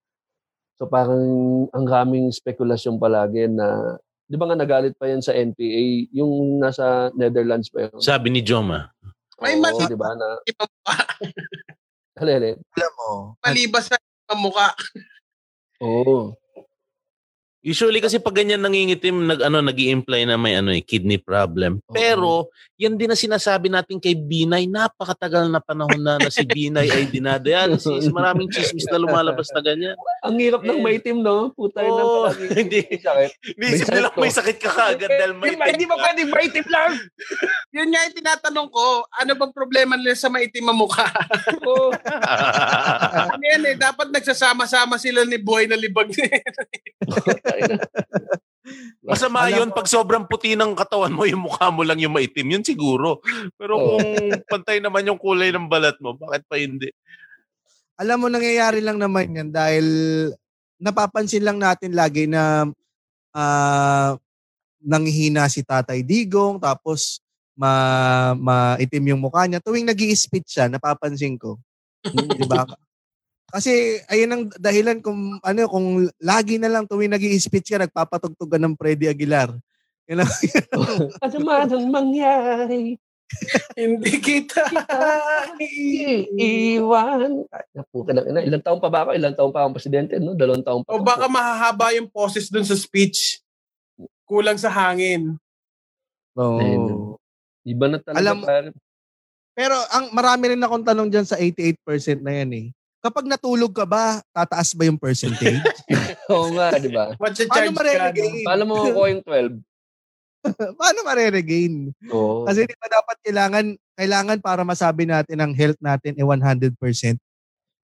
So 0.80 0.88
parang 0.88 1.20
ang 1.76 1.84
raming 1.84 2.32
spekulasyon 2.32 2.96
palagi 2.96 3.52
na, 3.52 4.00
di 4.24 4.40
ba 4.40 4.48
nga 4.48 4.56
nagalit 4.56 4.96
pa 4.96 5.04
yan 5.04 5.20
sa 5.20 5.36
NPA, 5.36 6.08
yung 6.16 6.56
nasa 6.56 7.12
Netherlands 7.12 7.68
pa 7.68 7.84
yun. 7.84 8.00
Sabi 8.00 8.32
ni 8.32 8.40
Joma. 8.40 8.88
May 9.44 9.60
Oo, 9.60 9.60
mali- 9.60 9.92
di 9.92 9.96
ba 10.00 10.16
na, 10.16 10.40
alin, 12.20 12.56
Alam 12.56 12.92
mo, 12.96 13.08
palibas 13.44 13.92
sa 13.92 14.00
mukha. 14.40 14.72
Oo. 15.84 16.32
Usually 17.60 18.00
kasi 18.00 18.16
pag 18.16 18.32
ganyan 18.40 18.64
nangingitim, 18.64 19.28
nag 19.28 19.44
ano 19.44 19.60
nag-i-imply 19.60 20.24
na 20.24 20.40
may 20.40 20.56
ano 20.56 20.72
eh, 20.72 20.80
kidney 20.80 21.20
problem. 21.20 21.84
Pero 21.92 22.48
yan 22.80 22.96
din 22.96 23.12
na 23.12 23.18
sinasabi 23.18 23.68
natin 23.68 24.00
kay 24.00 24.16
Binay, 24.16 24.64
napakatagal 24.64 25.52
na 25.52 25.60
panahon 25.60 26.00
na 26.00 26.16
na 26.16 26.32
si 26.32 26.40
Binay 26.48 26.88
ay 26.88 27.12
dinadialysis. 27.12 28.08
Maraming 28.08 28.48
chismis 28.48 28.88
na 28.88 28.96
lumalabas 28.96 29.52
na 29.52 29.60
ganyan. 29.60 29.92
Ang 30.24 30.40
hirap 30.40 30.64
ng 30.64 30.80
maitim, 30.80 31.20
no? 31.20 31.52
Puta 31.52 31.84
yun 31.84 31.92
Oo, 31.92 32.00
lang 32.00 32.08
palagi. 32.32 32.46
hindi. 32.56 32.80
Hindi 33.40 33.56
May 33.60 33.68
isip 33.76 33.86
sakit 33.88 33.96
nila 33.96 34.08
may 34.16 34.32
sakit 34.32 34.56
ka 34.56 34.70
kaagad 34.72 35.10
dahil 35.10 35.32
may 35.36 35.52
Hindi 35.52 35.84
ba 35.84 35.96
pwedeng 36.00 36.30
maitim 36.32 36.66
lang? 36.72 36.92
Yun 37.76 37.88
nga 37.92 38.00
yung 38.08 38.16
tinatanong 38.16 38.68
ko, 38.72 39.04
ano 39.06 39.32
bang 39.36 39.52
problema 39.54 39.94
nila 39.94 40.16
sa 40.16 40.32
maitim 40.32 40.64
ang 40.66 40.78
mukha? 40.80 41.06
Oo. 41.68 41.92
ano 43.30 43.44
yan 43.44 43.62
eh, 43.68 43.76
dapat 43.76 44.08
nagsasama-sama 44.10 44.96
sila 44.96 45.22
ni 45.28 45.36
Boy 45.36 45.68
na 45.68 45.76
libag. 45.76 46.10
Masama 49.08 49.48
Alam 49.48 49.66
yun 49.66 49.70
pag 49.74 49.88
sobrang 49.88 50.28
puti 50.28 50.54
ng 50.54 50.76
katawan 50.78 51.10
mo, 51.10 51.26
yung 51.26 51.42
mukha 51.48 51.72
mo 51.74 51.82
lang 51.82 51.98
yung 51.98 52.14
maitim. 52.14 52.46
Yun 52.46 52.62
siguro. 52.62 53.18
Pero 53.58 53.80
Oo. 53.80 53.98
kung 53.98 54.06
pantay 54.46 54.78
naman 54.78 55.08
yung 55.08 55.18
kulay 55.18 55.50
ng 55.50 55.66
balat 55.66 55.98
mo, 55.98 56.14
bakit 56.14 56.46
pa 56.46 56.60
hindi? 56.60 56.92
alam 58.00 58.16
mo 58.16 58.32
nangyayari 58.32 58.80
lang 58.80 58.96
naman 58.96 59.28
yan 59.28 59.48
dahil 59.52 59.86
napapansin 60.80 61.44
lang 61.44 61.60
natin 61.60 61.92
lagi 61.92 62.24
na 62.24 62.64
ah 63.36 64.16
nanghihina 64.80 65.44
si 65.52 65.60
Tatay 65.60 66.00
Digong 66.00 66.56
tapos 66.56 67.20
ma 67.52 68.32
maitim 68.40 69.12
yung 69.12 69.20
mukha 69.20 69.44
niya 69.44 69.60
tuwing 69.60 69.84
nag 69.84 70.00
spit 70.16 70.48
siya 70.48 70.72
napapansin 70.72 71.36
ko 71.36 71.60
di 72.40 72.44
ba 72.48 72.64
kasi 73.50 73.98
ayun 74.06 74.30
ang 74.32 74.42
dahilan 74.56 74.98
kung 75.02 75.38
ano 75.42 75.60
kung 75.66 76.06
lagi 76.22 76.56
na 76.56 76.70
lang 76.70 76.86
tuwing 76.86 77.10
nag 77.10 77.22
spit 77.36 77.66
siya 77.66 77.82
nagpapatugtog 77.82 78.50
ka 78.50 78.58
ng 78.58 78.74
Freddy 78.78 79.10
Aguilar 79.10 79.54
yun 80.10 80.26
ang, 80.26 80.30
Ano 81.22 81.36
man 81.46 81.70
ang 81.70 81.86
mangyari, 81.86 82.98
Hindi 83.78 84.18
kita. 84.18 84.66
iiwan. 86.34 87.46
Napu, 87.70 88.02
ka 88.02 88.10
na, 88.10 88.42
ilang 88.42 88.58
taon 88.58 88.82
pa 88.82 88.90
ba 88.90 89.06
ako? 89.06 89.10
Ilang 89.14 89.38
taon 89.38 89.54
pa 89.54 89.62
akong 89.62 89.78
presidente, 89.78 90.18
no? 90.18 90.34
Dalawang 90.34 90.66
taon 90.66 90.82
pa. 90.82 90.98
o 90.98 90.98
baka 90.98 91.30
mahahaba 91.30 91.94
yung 91.94 92.10
poses 92.10 92.50
dun 92.50 92.66
sa 92.66 92.74
speech. 92.74 93.38
Kulang 94.26 94.58
sa 94.58 94.66
hangin. 94.74 95.38
oh. 96.34 97.14
Iba 97.62 97.86
na 97.86 98.02
talaga. 98.02 98.18
Alam 98.18 98.42
pare. 98.42 98.68
Pero 99.54 99.78
ang 99.94 100.10
marami 100.10 100.56
rin 100.56 100.62
akong 100.66 100.82
tanong 100.82 101.06
diyan 101.06 101.26
sa 101.26 101.38
88% 101.38 102.26
na 102.26 102.32
yan 102.34 102.50
eh. 102.56 102.66
Kapag 103.00 103.24
natulog 103.24 103.72
ka 103.72 103.88
ba, 103.88 104.20
tataas 104.28 104.76
ba 104.76 104.84
yung 104.84 105.00
percentage? 105.00 105.56
Oo 106.32 106.52
nga, 106.52 106.76
di 106.76 106.92
ba? 106.92 107.16
Paano 107.16 107.72
ma-relegate? 107.72 108.44
Paano 108.44 108.62
mo 108.68 108.74
ko 108.76 109.02
yung 109.08 109.24
12? 109.24 109.56
Paano 110.80 110.98
mare-regain? 111.04 111.92
Oo. 112.12 112.44
Kasi 112.44 112.64
di 112.68 112.76
ba 112.76 112.88
dapat 112.88 113.16
kailangan, 113.24 113.66
kailangan 113.96 114.38
para 114.44 114.62
masabi 114.64 115.08
natin 115.08 115.40
ang 115.40 115.52
health 115.56 115.80
natin 115.80 116.16
ay 116.16 116.24
100%, 116.24 117.16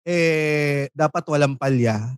eh, 0.06 0.90
dapat 0.94 1.24
walang 1.26 1.58
palya. 1.58 2.14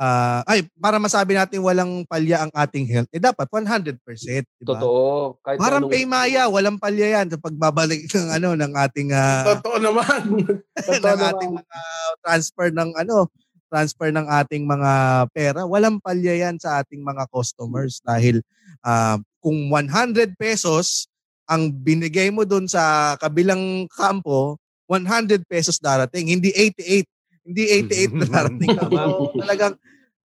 Ah, 0.00 0.42
ay, 0.48 0.66
para 0.80 0.96
masabi 0.96 1.36
natin 1.36 1.62
walang 1.62 2.02
palya 2.08 2.42
ang 2.42 2.52
ating 2.56 2.88
health, 2.88 3.10
eh 3.12 3.20
dapat 3.22 3.46
100%. 3.46 4.00
Di 4.00 4.64
ba? 4.64 4.74
Totoo. 4.74 5.36
Kahit 5.44 5.58
Parang 5.60 5.86
anong- 5.86 5.92
Paymaya, 5.92 6.48
walang 6.48 6.80
palya 6.80 7.20
yan 7.20 7.30
sa 7.30 7.38
pagbabalik 7.38 8.08
ng 8.16 8.28
ano 8.34 8.48
ng 8.56 8.72
ating 8.72 9.08
ah, 9.14 9.56
Totoo 9.56 9.76
naman. 9.78 10.42
ng 11.06 11.22
ating 11.22 11.52
mga 11.54 11.78
transfer 12.24 12.68
ng 12.72 12.90
ano, 12.98 13.30
transfer 13.68 14.08
ng 14.10 14.26
ating 14.26 14.64
mga 14.64 14.92
pera. 15.30 15.60
Walang 15.68 16.00
palya 16.00 16.48
yan 16.48 16.56
sa 16.56 16.80
ating 16.80 17.04
mga 17.04 17.28
customers 17.30 18.00
dahil 18.02 18.40
ah, 18.82 19.20
kung 19.38 19.70
100 19.70 20.34
pesos 20.34 21.06
ang 21.46 21.68
binigay 21.68 22.32
mo 22.32 22.48
doon 22.48 22.64
sa 22.64 23.14
kabilang 23.20 23.84
kampo, 23.92 24.56
100 24.88 25.44
pesos 25.44 25.76
darating, 25.76 26.32
hindi 26.32 26.48
88. 26.54 27.11
Hindi 27.42 27.62
88 27.86 28.18
na 28.18 28.26
darating. 28.26 28.70
So, 28.70 28.88
talagang 29.42 29.74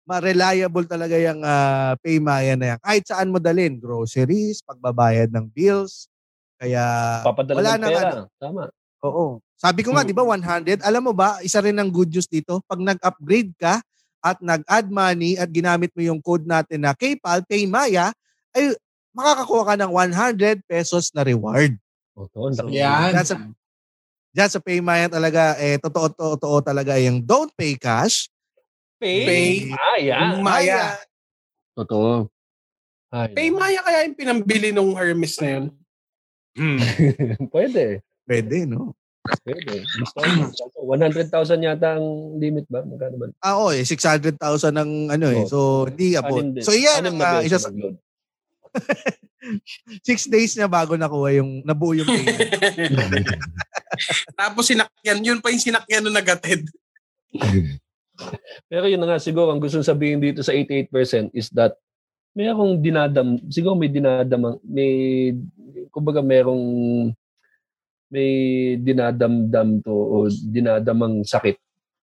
ma-reliable 0.02 0.86
talaga 0.88 1.14
yung 1.14 1.40
ah, 1.44 1.94
Paymaya 2.00 2.56
na 2.58 2.66
yan. 2.74 2.78
Kahit 2.82 3.04
saan 3.06 3.30
mo 3.30 3.38
dalhin, 3.38 3.78
groceries, 3.78 4.64
pagbabayad 4.64 5.30
ng 5.30 5.46
bills. 5.52 6.08
Kaya 6.58 6.82
Papadala 7.22 7.58
wala 7.58 7.72
ng 7.74 7.80
nang 7.80 7.92
pera. 7.92 8.10
ano. 8.10 8.22
Tama. 8.38 8.62
Oo. 9.02 9.24
Sabi 9.58 9.86
ko 9.86 9.94
nga, 9.94 10.02
Hmm. 10.02 10.10
di 10.10 10.16
ba 10.16 10.24
100? 10.26 10.82
Alam 10.82 11.10
mo 11.10 11.12
ba, 11.14 11.38
isa 11.40 11.62
rin 11.62 11.74
ng 11.78 11.90
good 11.90 12.10
news 12.10 12.26
dito, 12.26 12.58
pag 12.66 12.82
nag-upgrade 12.82 13.54
ka 13.58 13.78
at 14.22 14.38
nag-add 14.38 14.90
money 14.90 15.34
at 15.34 15.50
ginamit 15.50 15.90
mo 15.94 16.02
yung 16.02 16.22
code 16.22 16.46
natin 16.46 16.82
na 16.82 16.94
PayPal, 16.94 17.42
Paymaya, 17.46 18.10
ay 18.54 18.74
makakakuha 19.12 19.62
ka 19.70 19.74
ng 19.78 19.90
100 19.90 20.62
pesos 20.66 21.10
na 21.14 21.22
reward. 21.22 21.74
Ang 22.14 22.54
laki. 22.54 22.78
Yan. 22.78 23.10
Dyan 23.14 23.26
sa, 23.26 23.36
dyan 24.32 24.50
sa 24.50 24.58
Paymaya 24.58 25.06
talaga, 25.12 25.54
eh, 25.60 25.76
totoo, 25.76 26.08
totoo, 26.12 26.34
totoo 26.40 26.58
talaga 26.64 26.96
yung 26.98 27.20
don't 27.20 27.52
pay 27.52 27.76
cash. 27.76 28.32
Pay. 28.96 29.28
Pay. 29.28 29.50
Ah, 29.76 29.98
yan. 30.00 30.40
Maya. 30.40 30.96
Totoo. 31.76 32.32
Ay, 33.12 33.28
Pay 33.36 33.48
Maya 33.52 33.84
kaya 33.84 34.08
yung 34.08 34.16
pinambili 34.16 34.72
nung 34.72 34.96
Hermes 34.96 35.36
na 35.36 35.48
yun. 35.60 35.64
Hmm. 36.56 36.80
Pwede. 37.52 38.00
Pwede, 38.24 38.64
no? 38.64 38.96
Pwede. 39.44 39.84
Gusto 39.84 40.18
ko. 40.72 40.80
100,000 40.88 41.28
yata 41.60 42.00
ang 42.00 42.36
limit 42.40 42.64
ba? 42.72 42.82
Magkano 42.82 43.14
ba? 43.20 43.26
Ah, 43.44 43.60
oo, 43.60 43.70
eh, 43.70 43.84
600,000 43.84 44.40
ang 44.72 44.92
ano 45.12 45.26
eh. 45.28 45.44
Oo. 45.44 45.48
So, 45.48 45.58
hindi 45.92 46.16
abot. 46.16 46.42
So, 46.64 46.72
yan 46.72 47.04
ang 47.04 47.16
na 47.20 47.40
beses 47.44 47.68
isa 47.68 47.68
sa 47.68 47.70
six 50.08 50.30
days 50.32 50.56
niya 50.56 50.70
bago 50.70 50.96
nakuha 50.96 51.36
yung, 51.36 51.60
nabuo 51.66 51.92
yung 51.92 52.08
payment. 52.08 53.28
Tapos 54.40 54.64
sinakyan, 54.68 55.18
yun 55.22 55.38
pa 55.40 55.52
yung 55.52 55.62
sinakyan 55.62 56.02
nung 56.02 56.16
nagatid. 56.16 56.66
Pero 58.68 58.84
yun 58.86 59.00
na 59.00 59.16
nga 59.16 59.22
siguro 59.22 59.50
ang 59.50 59.60
gusto 59.60 59.80
sabihin 59.80 60.20
dito 60.20 60.44
sa 60.44 60.52
88% 60.54 61.32
is 61.32 61.48
that 61.52 61.76
may 62.32 62.48
akong 62.48 62.80
dinadam, 62.80 63.36
siguro 63.52 63.76
may 63.76 63.92
dinadam, 63.92 64.56
may, 64.64 64.92
kumbaga 65.92 66.24
merong, 66.24 66.64
may 68.08 68.30
dinadamdam 68.80 69.84
to 69.84 69.92
o 69.92 70.16
dinadamang 70.28 71.24
sakit. 71.24 71.56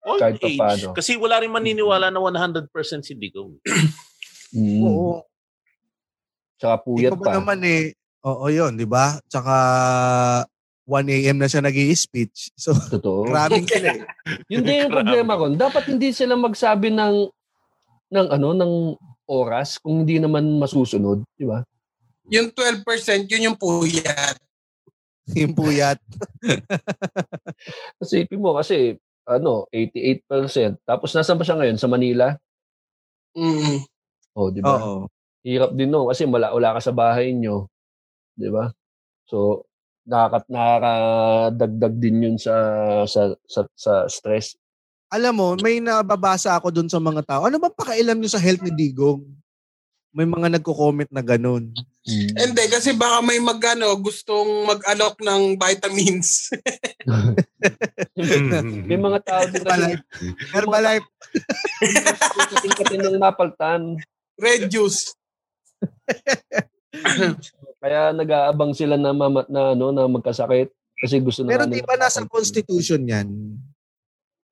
Old 0.06 0.22
Kahit 0.22 0.38
pa 0.38 0.48
age. 0.48 0.58
paano. 0.58 0.88
Kasi 0.94 1.18
wala 1.18 1.42
rin 1.42 1.50
maniniwala 1.54 2.14
na 2.14 2.22
100% 2.22 2.70
si 3.02 3.14
Digo. 3.18 3.58
Mm. 4.54 4.82
Oo. 4.86 5.22
Tsaka 6.58 6.82
puyat 6.82 7.14
Ikaw 7.14 7.20
ba 7.22 7.26
pa. 7.30 7.36
naman 7.38 7.60
eh, 7.66 7.94
oo 8.26 8.46
yun, 8.50 8.74
di 8.78 8.86
ba? 8.86 9.18
Tsaka 9.30 9.56
1 10.90 11.06
a.m. 11.06 11.38
na 11.38 11.46
siya 11.46 11.62
nag 11.62 11.78
speech 11.94 12.50
So, 12.58 12.74
Totoo. 12.74 13.30
grabe 13.30 13.62
sila 13.70 13.94
eh. 13.94 14.02
Yun 14.50 14.66
din 14.66 14.90
yung 14.90 14.96
problema 14.98 15.38
ko. 15.38 15.54
Dapat 15.54 15.94
hindi 15.94 16.10
sila 16.10 16.34
magsabi 16.34 16.90
ng 16.90 17.30
ng 18.10 18.28
ano 18.34 18.50
ng 18.58 18.74
oras 19.30 19.78
kung 19.78 20.02
hindi 20.02 20.18
naman 20.18 20.58
masusunod, 20.58 21.22
di 21.38 21.46
ba? 21.46 21.62
Yung 22.34 22.50
12%, 22.50 23.30
yun 23.30 23.54
yung 23.54 23.58
puyat. 23.62 24.38
Yung 25.38 25.54
puyat. 25.54 26.02
Kasi 28.02 28.26
ipin 28.26 28.42
mo 28.42 28.58
kasi 28.58 28.98
ano, 29.30 29.70
88%. 29.70 30.82
Tapos 30.82 31.14
nasaan 31.14 31.38
ba 31.38 31.46
siya 31.46 31.58
ngayon? 31.62 31.78
Sa 31.78 31.86
Manila? 31.86 32.34
Mm. 33.38 33.86
Oh, 34.34 34.50
di 34.50 34.66
ba? 34.66 34.82
Oo. 34.82 35.06
Hirap 35.46 35.78
din 35.78 35.94
no 35.94 36.10
kasi 36.10 36.26
wala, 36.26 36.50
wala 36.50 36.74
ka 36.78 36.82
sa 36.82 36.94
bahay 36.98 37.32
nyo. 37.38 37.70
Di 38.34 38.50
ba? 38.50 38.74
So, 39.30 39.69
nakakat 40.10 40.46
nakakadagdag 40.50 41.96
din 42.02 42.26
yun 42.26 42.38
sa 42.42 42.56
sa 43.06 43.38
sa, 43.46 43.62
sa 43.78 43.94
stress. 44.10 44.58
Alam 45.10 45.34
mo, 45.38 45.48
may 45.62 45.82
nababasa 45.82 46.54
ako 46.58 46.70
dun 46.74 46.90
sa 46.90 47.02
mga 47.02 47.26
tao. 47.26 47.42
Ano 47.46 47.58
ba 47.58 47.74
pakialam 47.74 48.18
nyo 48.18 48.30
sa 48.30 48.42
health 48.42 48.62
ni 48.62 48.74
Digong? 48.74 49.26
May 50.10 50.26
mga 50.26 50.58
nagko-comment 50.58 51.10
na 51.14 51.22
ganun. 51.22 51.70
Hindi, 52.10 52.64
kasi 52.66 52.98
baka 52.98 53.22
may 53.22 53.38
magano 53.38 53.94
gustong 54.02 54.66
mag-alok 54.66 55.22
ng 55.22 55.54
vitamins. 55.54 56.50
May 58.90 58.98
mga 58.98 59.20
tao 59.22 59.44
din 59.46 59.62
kasi 59.62 59.94
Herbalife. 60.50 61.06
Herbalife. 61.06 61.08
kating 62.78 63.02
ng 63.06 63.22
napaltan. 63.22 64.02
Red 64.42 64.70
juice. 64.72 65.14
Kaya 67.80 68.12
nag-aabang 68.12 68.76
sila 68.76 68.96
na, 68.96 69.12
mama, 69.12 69.48
na, 69.48 69.72
ano, 69.72 69.90
na 69.90 70.04
magkasakit 70.06 70.68
kasi 70.96 71.16
gusto 71.18 71.42
na 71.42 71.50
Pero 71.50 71.64
di 71.66 71.80
ba 71.80 71.96
nasa 71.96 72.22
constitution 72.26 73.00
yan? 73.02 73.28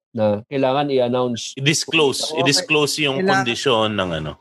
na 0.09 0.41
kailangan 0.47 0.87
i-announce. 0.89 1.53
I-disclose. 1.53 2.31
Okay. 2.31 2.39
I-disclose 2.41 2.93
yung 2.99 3.19
Kailangan- 3.19 3.43
kondisyon 3.43 3.89
ng 3.93 4.11
ano, 4.15 4.33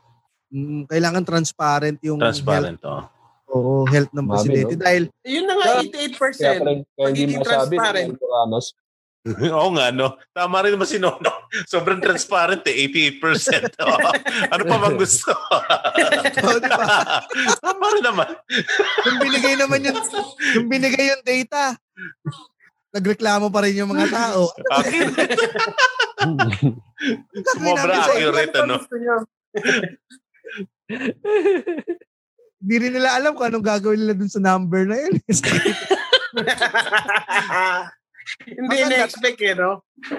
Mm, 0.47 0.87
kailangan 0.87 1.23
transparent 1.23 1.99
yung 2.01 2.17
transparent. 2.17 2.79
Oh. 2.81 3.03
health, 3.03 3.11
oo, 3.51 3.73
health 3.85 4.07
ng 4.09 4.23
Mami, 4.23 4.31
presidente. 4.31 4.73
no? 4.73 4.79
Dahil 4.79 5.03
Yun 5.21 5.43
na 5.43 5.53
nga, 5.53 5.65
Kaya- 5.67 5.83
88%. 5.83 6.39
Kaya 6.39 6.55
pala 6.57 6.71
kaya 6.87 7.07
hindi 7.11 7.35
masabi 7.35 7.43
transparent. 7.75 8.11
ng. 8.15 8.65
Oo 9.57 9.69
nga, 9.75 9.91
no? 9.91 10.15
Tama 10.31 10.63
rin 10.63 10.73
naman 10.75 10.87
si 10.87 10.97
Nono. 10.99 11.49
Sobrang 11.71 11.99
transparent 11.99 12.63
eh, 12.67 12.87
88%. 12.87 13.75
Oh. 13.87 13.99
ano 14.51 14.63
pa 14.67 14.77
bang 14.83 14.97
gusto? 14.99 15.31
oh, 15.31 16.57
di 16.59 16.69
ba? 16.69 17.23
Tama 17.61 17.85
rin 17.95 18.03
naman. 18.03 18.29
Yung 19.05 19.17
binigay 19.21 19.55
naman 19.55 19.79
yung, 19.85 19.97
yung 20.57 20.67
binigay 20.67 21.13
yung 21.13 21.23
data. 21.23 21.77
Nagreklamo 22.91 23.47
pa 23.47 23.63
rin 23.63 23.79
yung 23.79 23.91
mga 23.93 24.07
tao. 24.11 24.51
Sumobra 27.53 28.11
accurate, 28.11 28.53
ano? 28.59 28.75
Hindi 32.57 32.75
rin 32.75 32.93
nila 32.97 33.15
alam 33.15 33.31
kung 33.37 33.47
anong 33.47 33.65
gagawin 33.65 34.01
nila 34.03 34.13
dun 34.17 34.31
sa 34.31 34.41
number 34.43 34.83
na 34.83 34.97
yun. 34.99 35.13
Hindi 38.43 38.77
na-expect 38.83 39.39
eh, 39.39 39.55
no? 39.55 39.81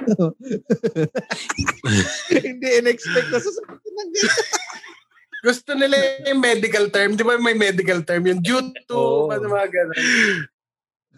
Hindi 2.32 2.68
in-expect 2.78 3.28
na 3.28 3.38
sasabihin 3.38 3.92
ng. 3.94 4.10
Gusto 5.46 5.70
nila 5.72 5.94
yung 6.26 6.42
medical 6.42 6.90
term. 6.90 7.14
Di 7.14 7.22
ba 7.22 7.38
may 7.38 7.54
medical 7.54 8.02
term? 8.02 8.26
Yung 8.26 8.42
due 8.42 8.74
to, 8.90 8.98
Oo. 8.98 9.30
ano 9.30 9.46
mga 9.46 9.68
ganun. 9.70 9.98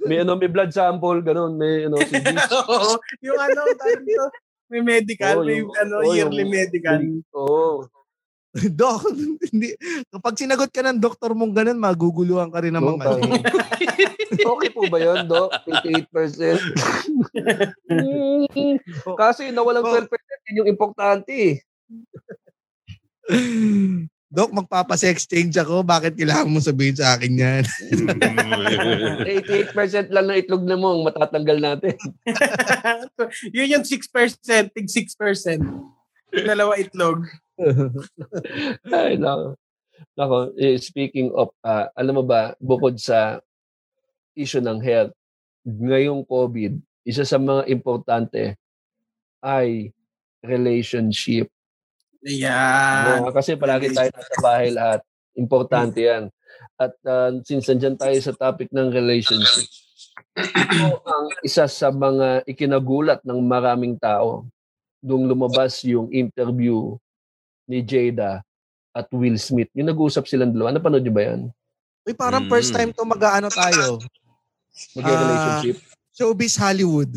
may 0.01 0.18
ano, 0.20 0.36
may 0.36 0.49
blood 0.49 0.72
sample, 0.72 1.20
ganun, 1.20 1.57
may 1.57 1.88
ano, 1.88 1.97
si 2.01 2.16
Oo. 2.57 3.01
yung 3.20 3.38
ano, 3.38 3.61
dito, 3.68 4.24
may 4.68 4.80
medical, 4.80 5.45
may 5.45 5.61
yung- 5.61 5.72
ano, 5.76 5.95
oo, 6.05 6.12
yearly 6.12 6.45
yung- 6.45 6.53
medical. 6.53 7.01
Oo. 7.32 7.84
Dok, 8.80 9.03
hindi. 9.51 9.78
Kapag 10.11 10.34
sinagot 10.34 10.70
ka 10.74 10.82
ng 10.82 10.98
doktor 10.98 11.38
mong 11.38 11.55
ganun, 11.55 11.78
maguguluhan 11.78 12.51
ka 12.51 12.59
rin 12.59 12.74
ng 12.74 12.82
mga 12.82 13.07
Oo, 13.07 13.22
okay 14.59 14.70
po 14.74 14.90
ba 14.90 14.98
yun, 14.98 15.22
Doc? 15.30 15.55
88%. 15.70 16.59
Hmm. 17.86 18.42
Kasi 19.14 19.55
nawalang 19.55 19.86
Oh. 19.86 19.94
12% 19.94 20.11
yun 20.51 20.66
yung 20.66 20.70
importante 20.70 21.30
eh. 21.30 21.55
Dok, 24.30 24.55
magpapas-exchange 24.62 25.59
ako. 25.59 25.82
Bakit 25.86 26.18
kailangan 26.18 26.51
mo 26.51 26.62
sabihin 26.62 26.96
sa 26.98 27.18
akin 27.18 27.32
yan? 27.34 27.64
88% 29.74 30.11
lang 30.11 30.30
ng 30.30 30.38
itlog 30.38 30.62
na 30.66 30.78
mo 30.78 30.94
ang 30.94 31.03
matatanggal 31.07 31.59
natin. 31.59 31.94
yun 33.51 33.74
yung 33.78 33.84
6%, 33.86 34.74
tig 34.74 34.86
6%. 34.86 35.98
Dalawa 36.33 36.78
itlog. 36.78 37.26
Ay, 38.95 39.18
nako. 39.18 39.59
Nako, 40.16 40.39
eh, 40.57 40.81
speaking 40.81 41.28
of, 41.37 41.53
ah, 41.61 41.93
alam 41.93 42.22
mo 42.22 42.24
ba, 42.24 42.57
bukod 42.57 42.97
sa 42.97 43.43
issue 44.33 44.62
ng 44.62 44.81
health, 44.81 45.12
ngayong 45.66 46.24
COVID, 46.24 46.81
isa 47.05 47.24
sa 47.24 47.37
mga 47.37 47.68
importante 47.68 48.57
ay 49.45 49.93
relationship. 50.41 51.49
Yan. 52.24 53.24
No, 53.24 53.33
kasi 53.33 53.57
palagi 53.57 53.93
tayo 53.93 54.12
nasa 54.12 54.37
bahay 54.41 54.68
lahat. 54.72 55.01
Importante 55.37 56.01
yan. 56.01 56.28
At 56.76 56.97
uh, 57.05 57.41
since 57.45 57.68
nandyan 57.68 57.97
tayo 57.97 58.16
sa 58.20 58.37
topic 58.37 58.68
ng 58.72 58.93
relationship, 58.93 59.68
ito 60.37 61.01
ang 61.05 61.26
isa 61.45 61.64
sa 61.68 61.89
mga 61.89 62.45
ikinagulat 62.45 63.20
ng 63.24 63.41
maraming 63.41 63.97
tao 63.97 64.49
nung 65.01 65.24
lumabas 65.24 65.80
yung 65.82 66.12
interview 66.12 66.96
ni 67.64 67.80
Jada 67.80 68.44
at 68.92 69.07
Will 69.11 69.36
Smith. 69.36 69.68
Yung 69.72 69.88
nag-uusap 69.88 70.28
silang 70.28 70.53
dalawa. 70.53 70.76
Napanood 70.76 71.03
niyo 71.03 71.14
ba 71.14 71.24
yan? 71.24 71.40
Uy, 72.05 72.14
parang 72.16 72.44
Mm. 72.46 72.51
first 72.51 72.70
time 72.70 72.90
to 72.90 73.05
mag-ano 73.05 73.48
tayo. 73.48 74.01
Mag-relationship? 74.96 75.76
Showbiz 76.11 76.59
Hollywood. 76.59 77.11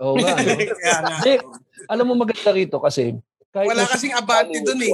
Oo 0.00 0.16
nga. 0.16 0.32
no? 0.38 0.52
Hindi, 1.20 1.34
alam 1.86 2.04
mo 2.06 2.14
maganda 2.16 2.50
rito 2.54 2.78
kasi 2.78 3.16
kahit 3.52 3.68
Wala 3.68 3.88
kasing 3.88 4.14
abante 4.16 4.60
dun 4.60 4.80
eh. 4.80 4.92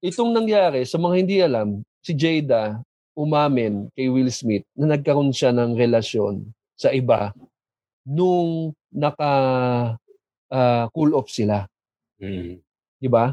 Itong 0.00 0.32
nangyari, 0.32 0.84
sa 0.88 0.96
mga 0.96 1.14
hindi 1.16 1.36
alam, 1.40 1.84
si 2.00 2.16
Jada 2.16 2.80
umamin 3.12 3.88
kay 3.92 4.08
Will 4.08 4.32
Smith 4.32 4.64
na 4.72 4.96
nagkaroon 4.96 5.28
siya 5.28 5.52
ng 5.52 5.76
relasyon 5.76 6.40
sa 6.72 6.88
iba 6.88 7.36
nung 8.04 8.72
naka 8.88 9.28
ah, 10.50 10.86
cool 10.92 11.14
off 11.16 11.30
sila. 11.30 11.64
Mm. 12.20 12.60
Di 13.00 13.08
ba? 13.08 13.32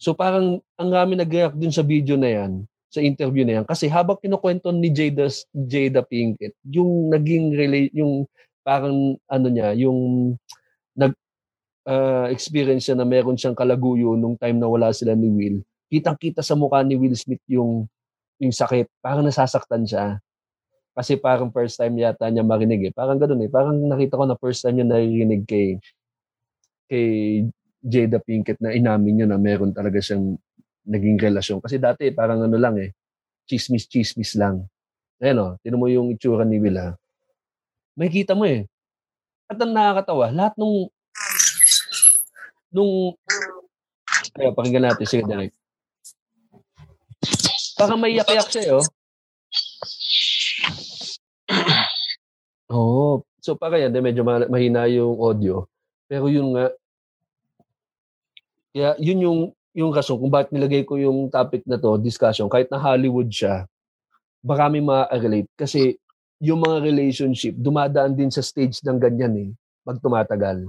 So 0.00 0.16
parang 0.16 0.62
ang 0.80 0.90
rami 0.92 1.18
nag-react 1.18 1.56
dun 1.60 1.74
sa 1.74 1.84
video 1.84 2.16
na 2.16 2.30
yan, 2.30 2.64
sa 2.88 3.04
interview 3.04 3.44
na 3.44 3.60
yan. 3.60 3.64
Kasi 3.68 3.90
habang 3.90 4.16
kinukwento 4.16 4.72
ni 4.72 4.88
Jada, 4.92 5.28
Jada 5.52 6.00
Pinkett, 6.00 6.56
yung 6.64 7.12
naging 7.12 7.52
rela- 7.52 7.92
yung 7.92 8.24
parang 8.64 9.18
ano 9.28 9.46
niya, 9.50 9.76
yung 9.76 10.32
nag 10.96 11.12
ah, 11.88 12.28
experience 12.32 12.88
niya 12.88 12.96
na 13.00 13.08
meron 13.08 13.36
siyang 13.36 13.56
kalaguyo 13.56 14.14
nung 14.16 14.36
time 14.40 14.56
na 14.60 14.68
wala 14.70 14.92
sila 14.94 15.12
ni 15.16 15.28
Will. 15.28 15.56
Kitang-kita 15.90 16.40
sa 16.44 16.54
mukha 16.54 16.80
ni 16.86 16.94
Will 16.96 17.16
Smith 17.18 17.42
yung 17.50 17.88
yung 18.40 18.54
sakit. 18.56 18.88
Parang 19.04 19.26
nasasaktan 19.26 19.84
siya. 19.84 20.16
Kasi 20.96 21.20
parang 21.20 21.52
first 21.52 21.76
time 21.78 21.94
yata 22.00 22.26
niya 22.32 22.42
marinig 22.42 22.90
eh. 22.90 22.92
Parang 22.92 23.20
ganoon 23.20 23.46
eh. 23.46 23.50
Parang 23.52 23.76
nakita 23.76 24.18
ko 24.18 24.24
na 24.26 24.36
first 24.40 24.64
time 24.64 24.80
niya 24.80 24.88
naririnig 24.88 25.44
kay 25.44 25.76
kay 26.90 27.46
Jada 27.80 28.18
Pinkett 28.18 28.58
na 28.58 28.74
inamin 28.74 29.22
niya 29.22 29.26
na 29.30 29.38
meron 29.38 29.70
talaga 29.70 30.02
siyang 30.02 30.34
naging 30.84 31.16
relasyon. 31.22 31.62
Kasi 31.62 31.78
dati 31.78 32.10
parang 32.10 32.42
ano 32.42 32.58
lang 32.58 32.76
eh, 32.82 32.90
chismis-chismis 33.46 34.34
lang. 34.34 34.66
Ayan 35.22 35.38
o, 35.38 35.48
tinan 35.62 35.78
mo 35.78 35.86
yung 35.86 36.10
itsura 36.10 36.42
ni 36.42 36.58
Will 36.58 36.76
ha. 36.76 36.98
May 37.94 38.10
kita 38.10 38.34
mo 38.34 38.44
eh. 38.44 38.66
At 39.46 39.56
ang 39.62 39.70
nakakatawa, 39.70 40.34
lahat 40.34 40.54
nung 40.58 40.90
nung 42.74 43.14
kaya 44.30 44.54
pakinggan 44.54 44.84
natin, 44.90 45.06
sige 45.06 45.26
Derek. 45.26 45.52
Parang 47.74 47.98
may 47.98 48.12
yak-yak 48.14 48.48
siya 48.48 48.62
eh, 48.68 48.72
oh. 48.76 48.86
Oo. 52.70 53.10
So 53.40 53.56
para 53.56 53.80
yan, 53.80 53.96
medyo 54.04 54.20
ma- 54.20 54.44
mahina 54.52 54.84
yung 54.84 55.16
audio. 55.16 55.64
Pero 56.10 56.26
yun 56.26 56.50
nga, 56.58 56.74
kaya 58.74 58.98
yun 58.98 59.22
yung 59.22 59.40
yung 59.70 59.94
rason 59.94 60.18
kung 60.18 60.34
bakit 60.34 60.50
nilagay 60.50 60.82
ko 60.82 60.98
yung 60.98 61.30
topic 61.30 61.62
na 61.62 61.78
to, 61.78 61.94
discussion, 62.02 62.50
kahit 62.50 62.66
na 62.66 62.82
Hollywood 62.82 63.30
siya, 63.30 63.70
baka 64.42 64.66
may 64.66 64.82
ma-relate. 64.82 65.46
Kasi 65.54 65.94
yung 66.42 66.66
mga 66.66 66.82
relationship, 66.82 67.54
dumadaan 67.54 68.18
din 68.18 68.34
sa 68.34 68.42
stage 68.42 68.82
ng 68.82 68.98
ganyan 68.98 69.34
eh, 69.38 69.50
pag 69.86 70.02
tumatagal. 70.02 70.66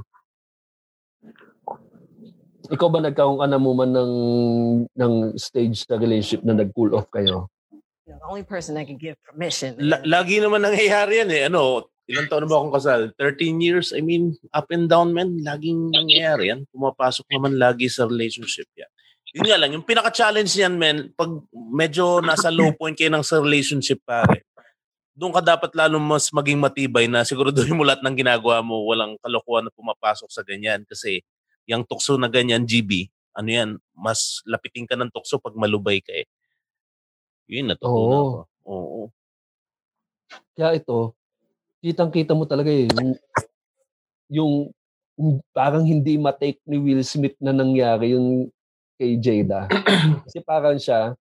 Ikaw 2.69 2.87
ba 2.93 3.01
nagkaroon 3.01 3.41
ka 3.41 3.47
na 3.49 3.57
mo 3.57 3.73
man 3.73 3.89
ng, 3.89 4.13
ng 4.93 5.13
stage 5.41 5.81
sa 5.81 5.97
relationship 5.97 6.45
na 6.45 6.61
nag-cool 6.61 6.93
off 6.93 7.09
kayo? 7.09 7.49
The 8.05 8.21
only 8.29 8.45
person 8.45 8.77
that 8.77 8.85
can 8.85 9.01
give 9.01 9.17
permission. 9.25 9.79
La- 9.81 10.03
lagi 10.05 10.37
naman 10.37 10.61
nangyayari 10.61 11.25
yan 11.25 11.31
eh. 11.33 11.41
Ano, 11.49 11.89
ilang 12.09 12.27
taon 12.27 12.45
na 12.45 12.49
ba 12.49 12.55
akong 12.57 12.75
kasal? 12.75 13.01
13 13.19 13.61
years. 13.61 13.93
I 13.93 14.01
mean, 14.01 14.37
up 14.55 14.69
and 14.73 14.89
down 14.89 15.13
man. 15.13 15.41
Laging 15.41 15.93
nangyayari 15.93 16.53
yan. 16.53 16.65
Pumapasok 16.73 17.25
naman 17.29 17.59
lagi 17.61 17.87
sa 17.87 18.09
relationship 18.09 18.67
yan. 18.73 18.89
Yun 19.31 19.47
nga 19.47 19.59
lang, 19.63 19.71
yung 19.71 19.87
pinaka-challenge 19.87 20.51
niyan, 20.59 20.75
men, 20.75 20.97
pag 21.15 21.31
medyo 21.55 22.19
nasa 22.19 22.51
low 22.51 22.67
point 22.79 22.91
kayo 22.91 23.07
ng 23.07 23.23
sa 23.23 23.39
relationship, 23.39 24.03
pare, 24.03 24.43
doon 25.15 25.31
ka 25.31 25.39
dapat 25.39 25.71
lalo 25.71 26.03
mas 26.03 26.27
maging 26.35 26.59
matibay 26.59 27.07
na 27.07 27.23
siguraduhin 27.23 27.75
mo 27.75 27.87
lahat 27.87 28.03
ng 28.03 28.15
ginagawa 28.15 28.59
mo, 28.59 28.83
walang 28.83 29.15
kalokohan 29.23 29.67
na 29.67 29.71
pumapasok 29.71 30.27
sa 30.27 30.43
ganyan. 30.43 30.83
Kasi 30.83 31.23
yung 31.63 31.87
tukso 31.87 32.19
na 32.19 32.27
ganyan, 32.27 32.67
GB, 32.67 33.07
ano 33.31 33.49
yan, 33.49 33.69
mas 33.95 34.43
lapitin 34.43 34.83
ka 34.83 34.99
ng 34.99 35.11
tukso 35.15 35.39
pag 35.39 35.55
malubay 35.55 36.03
ka 36.03 36.11
eh. 36.11 36.27
Yun, 37.47 37.71
natutunan 37.71 38.11
Oo. 38.11 38.27
ko. 38.27 38.41
Oo. 38.67 39.01
Kaya 40.59 40.75
ito, 40.75 41.15
kitang-kita 41.81 42.37
mo 42.37 42.45
talaga 42.45 42.69
eh. 42.69 42.87
Yung, 44.29 44.69
yung, 45.17 45.41
parang 45.51 45.83
hindi 45.83 46.15
matake 46.15 46.61
ni 46.69 46.77
Will 46.77 47.01
Smith 47.01 47.35
na 47.41 47.51
nangyari 47.51 48.13
yung 48.13 48.47
kay 49.01 49.17
Jada. 49.17 49.65
Kasi 50.25 50.39
parang 50.45 50.77
siya, 50.77 51.17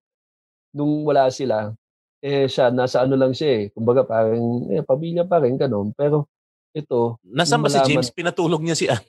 nung 0.77 1.03
wala 1.09 1.33
sila, 1.33 1.73
eh 2.21 2.45
siya, 2.45 2.69
nasa 2.69 3.01
ano 3.01 3.17
lang 3.17 3.33
siya 3.33 3.49
eh. 3.49 3.65
Kumbaga 3.73 4.05
parang, 4.05 4.69
eh, 4.69 4.85
pamilya 4.85 5.25
pa 5.25 5.41
rin, 5.41 5.57
ganun. 5.57 5.97
Pero 5.97 6.29
ito, 6.77 7.19
Nasaan 7.25 7.65
ba 7.65 7.73
si 7.73 7.81
James? 7.89 8.13
Pinatulog 8.13 8.61
niya 8.61 8.77
si 8.77 8.87
Ann. 8.87 9.03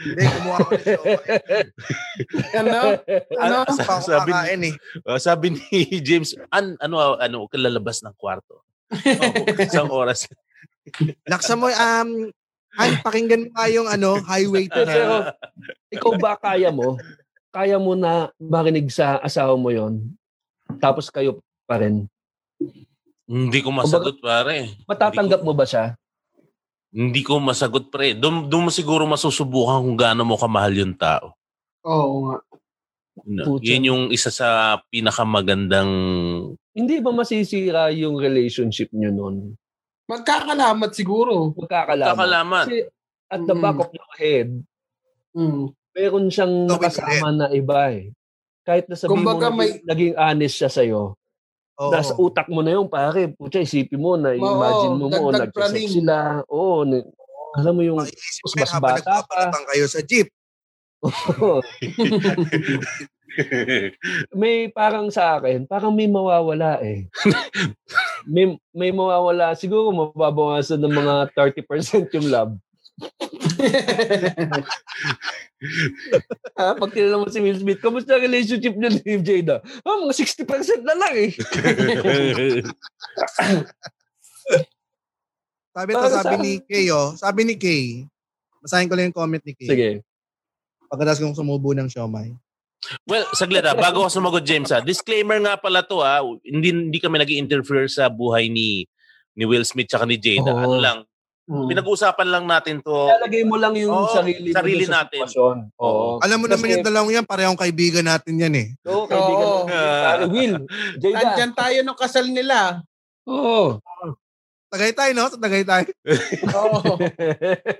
Hindi, 0.00 0.24
kumuha 0.24 0.58
ko. 0.64 0.72
Ano? 2.56 2.78
Ano? 3.36 3.56
Sa- 3.76 4.00
sabi, 4.00 4.32
kakain 4.32 4.64
eh. 4.64 4.74
sabi 5.20 5.46
ni 5.56 6.00
James, 6.00 6.32
An, 6.48 6.76
ano, 6.80 7.20
ano, 7.20 7.44
kalalabas 7.48 8.00
ng 8.04 8.16
kwarto. 8.16 8.64
Oh, 8.90 9.62
isang 9.62 9.90
oras. 9.90 10.26
Laksa 11.26 11.54
mo, 11.54 11.70
um, 11.70 12.10
ay, 12.78 12.90
pakinggan 13.02 13.46
mo 13.46 13.50
nga 13.54 13.66
yung 13.70 13.86
ano, 13.86 14.18
highway 14.26 14.66
to 14.66 14.82
Pero, 14.82 14.90
hell. 14.90 15.34
ikaw 15.94 16.12
ba 16.18 16.34
kaya 16.38 16.74
mo? 16.74 16.98
Kaya 17.50 17.78
mo 17.78 17.98
na 17.98 18.30
marinig 18.38 18.90
sa 18.94 19.18
asawa 19.18 19.58
mo 19.58 19.74
yon 19.74 20.14
tapos 20.78 21.10
kayo 21.10 21.42
pa 21.66 21.82
rin. 21.82 22.06
Hindi 23.26 23.58
ko 23.62 23.74
masagot, 23.74 24.22
pare. 24.22 24.74
Matatanggap 24.86 25.42
mo 25.42 25.54
ba 25.54 25.66
siya? 25.66 25.98
Hindi 26.90 27.22
ko 27.22 27.38
masagot, 27.38 27.90
pre. 27.90 28.14
Doon, 28.14 28.50
doon 28.50 28.66
mo 28.66 28.70
siguro 28.70 29.06
masusubukan 29.06 29.82
kung 29.82 29.98
gaano 29.98 30.22
mo 30.26 30.34
kamahal 30.34 30.74
yung 30.74 30.94
tao. 30.94 31.34
Oo 31.86 32.30
nga. 32.30 32.36
No. 33.26 33.58
Yun 33.62 33.86
yung 33.86 34.02
isa 34.10 34.30
sa 34.30 34.78
pinakamagandang... 34.90 35.90
Hindi 36.80 36.96
ba 37.04 37.12
masisira 37.12 37.92
yung 37.92 38.16
relationship 38.16 38.88
nyo 38.96 39.12
nun? 39.12 39.36
Magkakalamat 40.08 40.90
siguro. 40.96 41.52
Magkakalaman. 41.52 42.16
Kakalaman. 42.16 42.64
Kasi 42.64 42.76
at 43.28 43.40
the 43.44 43.52
back 43.54 43.76
Mm. 43.76 43.84
of 43.84 43.90
your 43.92 44.12
head, 44.16 44.48
Mm. 45.36 45.64
meron 45.92 46.26
siyang 46.32 46.54
Gawin 46.64 46.72
nakasama 46.72 47.28
na 47.30 47.46
iba 47.52 47.92
eh. 47.92 48.08
Kahit 48.64 48.88
na 48.88 48.96
sabihin 48.96 49.20
mo 49.20 49.36
naging, 49.36 49.54
may- 49.54 49.80
naging 49.84 50.14
honest 50.16 50.56
siya 50.56 50.70
sa'yo, 50.72 51.02
Oo. 51.76 51.90
nasa 51.92 52.16
utak 52.16 52.48
mo 52.48 52.64
na 52.64 52.72
yung 52.74 52.88
pare, 52.88 53.28
putya, 53.28 53.60
isipin 53.60 54.00
mo 54.00 54.16
na, 54.16 54.32
imagine 54.32 54.96
mo 54.96 55.06
mo, 55.06 55.30
praning. 55.52 55.86
sila. 55.86 56.40
Oo, 56.48 56.88
ni- 56.88 57.04
alam 57.60 57.72
mo 57.76 57.82
yung, 57.84 58.00
mas 58.00 58.72
bata 58.80 59.20
pa. 59.28 59.52
kayo 59.68 59.84
sa 59.84 60.00
jeep. 60.00 60.32
may 64.40 64.68
parang 64.70 65.10
sa 65.10 65.38
akin, 65.38 65.66
parang 65.66 65.94
may 65.94 66.08
mawawala 66.10 66.82
eh. 66.82 67.06
may, 68.32 68.58
may 68.74 68.90
mawawala, 68.90 69.54
siguro 69.54 69.92
mababawasan 69.92 70.80
ng 70.82 70.94
mga 70.94 71.14
30% 71.34 72.14
yung 72.16 72.30
love. 72.30 72.54
ah, 76.60 76.76
pag 76.76 76.92
tinanong 76.92 77.24
mo 77.24 77.32
si 77.32 77.40
Will 77.40 77.56
Smith, 77.56 77.80
kamusta 77.80 78.16
ang 78.16 78.24
relationship 78.24 78.76
niya 78.76 78.90
ni 78.92 79.22
Jada? 79.24 79.64
Ah, 79.84 79.96
mga 80.04 80.14
60% 80.16 80.84
na 80.84 80.94
lang 80.96 81.14
eh. 81.16 81.30
Sabi 85.70 85.94
to, 85.94 86.02
sabi 86.10 86.36
sa- 86.36 86.42
ni 86.42 86.58
Kay, 86.66 86.90
oh. 86.90 87.14
Sabi 87.14 87.46
ni 87.46 87.54
Kay, 87.56 88.04
basahin 88.60 88.90
ko 88.90 88.98
lang 88.98 89.08
yung 89.08 89.16
comment 89.16 89.40
ni 89.40 89.54
Kay. 89.54 89.70
Sige. 89.70 89.90
Pagkatapos 90.90 91.22
kong 91.22 91.38
sumubo 91.38 91.70
ng 91.72 91.86
siomay. 91.86 92.34
Well, 93.04 93.24
saglit 93.32 93.62
ah. 93.62 93.72
Bago 93.72 94.02
ako 94.02 94.10
sumagot, 94.10 94.42
James 94.42 94.68
ah. 94.68 94.80
Disclaimer 94.80 95.36
nga 95.38 95.54
pala 95.54 95.80
to 95.80 96.00
ah. 96.00 96.20
Hindi, 96.40 96.68
hindi 96.70 96.98
kami 96.98 97.16
nag 97.16 97.30
interfere 97.30 97.86
sa 97.86 98.06
buhay 98.06 98.46
ni 98.46 98.84
ni 99.32 99.44
Will 99.44 99.62
Smith 99.62 99.86
tsaka 99.86 100.04
ni 100.04 100.16
Jada. 100.16 100.50
Oo. 100.50 100.58
Ano 100.58 100.76
lang, 100.76 100.98
Mm. 101.44 101.66
pinag-uusapan 101.66 102.28
lang 102.30 102.44
natin 102.46 102.78
to. 102.78 102.94
Lalagay 103.10 103.42
mo 103.42 103.58
lang 103.58 103.74
yung 103.74 103.90
Oo, 103.90 104.06
sarili, 104.08 104.54
sarili 104.54 104.86
sa 104.86 105.02
natin. 105.02 105.26
sitwasyon. 105.26 105.56
Oo. 105.76 106.22
Alam 106.22 106.36
mo 106.36 106.46
Kasi- 106.46 106.54
naman 106.54 106.66
yung 106.70 106.86
dalawang 106.86 107.10
yan, 107.12 107.26
parehong 107.26 107.58
kaibigan 107.58 108.06
natin 108.06 108.38
yan 108.38 108.54
eh. 108.54 108.68
Oo, 108.86 109.02
kaibigan 109.04 109.46
Oo. 109.48 109.58
mo. 109.58 109.66
Pare 109.66 110.24
Will, 110.30 110.54
Jada. 111.02 111.14
Nandyan 111.16 111.52
tayo 111.52 111.78
nung 111.82 111.98
kasal 111.98 112.26
nila. 112.26 112.86
Oo. 113.26 113.82
Tagaytay, 114.70 115.10
no? 115.10 115.26
Sa 115.26 115.34
Tagaytay. 115.36 115.90
Oo. 116.54 116.94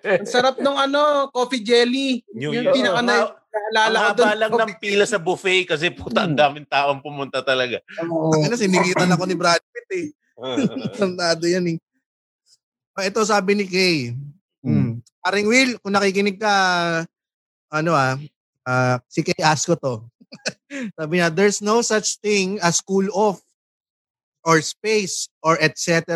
Ang 0.03 0.27
sarap 0.27 0.59
nung 0.59 0.75
ano, 0.75 1.31
coffee 1.31 1.63
jelly. 1.63 2.27
New 2.35 2.51
yung 2.51 2.67
Year. 2.67 2.75
pinaka 2.75 3.01
na, 3.01 3.15
Naalala 3.51 4.15
ko 4.15 4.23
haba 4.23 4.35
lang 4.39 4.53
ng 4.55 4.73
pila 4.79 5.05
sa 5.07 5.19
buffet 5.19 5.67
kasi 5.67 5.91
puta, 5.91 6.23
ang 6.23 6.39
daming 6.39 6.67
taong 6.71 7.03
pumunta 7.03 7.43
talaga. 7.43 7.83
Oo. 8.07 8.31
Ano, 8.47 8.55
sinigitan 8.55 9.11
ako 9.11 9.27
ni 9.27 9.35
Brad 9.35 9.63
Pitt 9.75 9.91
eh. 9.91 10.09
Tandado 10.99 11.45
yan 11.45 11.67
eh. 11.75 11.79
Ah, 12.95 13.07
Ito 13.11 13.27
sabi 13.27 13.59
ni 13.59 13.67
Kay. 13.67 14.15
Hmm. 14.63 15.03
Paring 15.25 15.49
Will, 15.51 15.73
kung 15.83 15.93
nakikinig 15.93 16.39
ka, 16.39 16.55
ano 17.75 17.91
ah, 17.97 18.15
ah, 18.69 19.03
si 19.11 19.27
Kay 19.27 19.43
ask 19.43 19.67
ko 19.67 19.75
to. 19.75 19.95
sabi 20.99 21.19
niya, 21.19 21.29
there's 21.35 21.59
no 21.59 21.83
such 21.83 22.23
thing 22.23 22.63
as 22.63 22.79
cool 22.79 23.09
off 23.11 23.43
or 24.47 24.63
space 24.63 25.27
or 25.43 25.59
etc. 25.59 26.07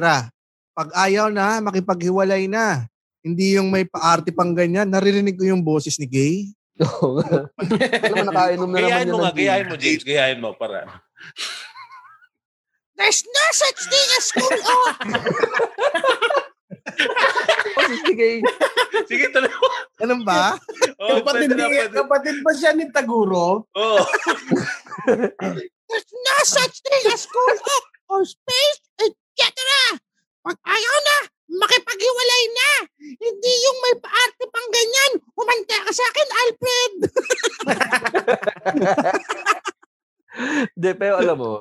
Pag 0.75 0.89
ayaw 0.95 1.35
na, 1.35 1.59
makipaghiwalay 1.59 2.47
na. 2.47 2.87
Hindi 3.25 3.57
yung 3.57 3.73
may 3.73 3.89
paarte 3.89 4.29
pang 4.31 4.53
ganyan. 4.53 4.87
Naririnig 4.87 5.35
ko 5.41 5.49
yung 5.49 5.65
boses 5.65 5.97
ni 5.99 6.07
Kay. 6.07 6.53
Oo. 6.83 7.23
Alam 7.23 8.25
mo, 8.27 8.33
nakainom 8.35 8.71
na 8.71 8.79
naman 8.83 8.91
Gayahin 8.91 9.07
mo 9.07 9.19
ng 9.19 9.23
nga, 9.23 9.31
gayahin 9.39 9.67
mo, 9.71 9.77
James. 9.79 10.03
Gayahin 10.03 10.41
mo 10.43 10.51
para. 10.59 10.91
There's 12.99 13.23
no 13.23 13.45
such 13.55 13.81
thing 13.87 14.09
as 14.19 14.27
cool 14.35 14.59
off. 14.59 14.97
Boses 17.75 18.01
ni 18.07 18.15
Kay. 18.15 18.39
Sige, 19.07 19.25
tuloy 19.31 19.51
mo. 19.51 19.69
Ganun 19.99 20.23
ba? 20.27 20.59
Oh, 20.99 21.19
Kapatid, 21.23 21.51
pwede 21.51 21.55
na, 21.59 21.67
ni, 21.67 21.75
pwede. 21.79 21.95
kapatid 21.95 22.37
ba 22.43 22.53
siya 22.55 22.71
ni 22.75 22.87
Taguro? 22.91 23.67
Oh. 23.75 23.99
There's 25.91 26.11
no 26.11 26.37
such 26.43 26.75
thing 26.83 27.05
as 27.11 27.27
cool 27.27 27.57
off 27.59 27.87
or 28.11 28.23
space, 28.27 28.81
etc. 29.03 29.51
Pag 30.43 30.57
ayaw 30.67 30.95
na, 31.03 31.17
makipaghiwalay 31.49 32.45
na. 32.53 32.71
Hindi 33.21 33.53
yung 33.69 33.79
may 33.85 33.95
paarte 34.01 34.45
pang 34.49 34.69
ganyan. 34.73 35.13
Humanda 35.37 35.77
ka 35.85 35.93
sa 35.93 36.05
akin, 36.09 36.29
Alfred. 36.41 36.95
Hindi, 40.75 40.91
pero 40.99 41.15
alam 41.23 41.37
mo, 41.39 41.53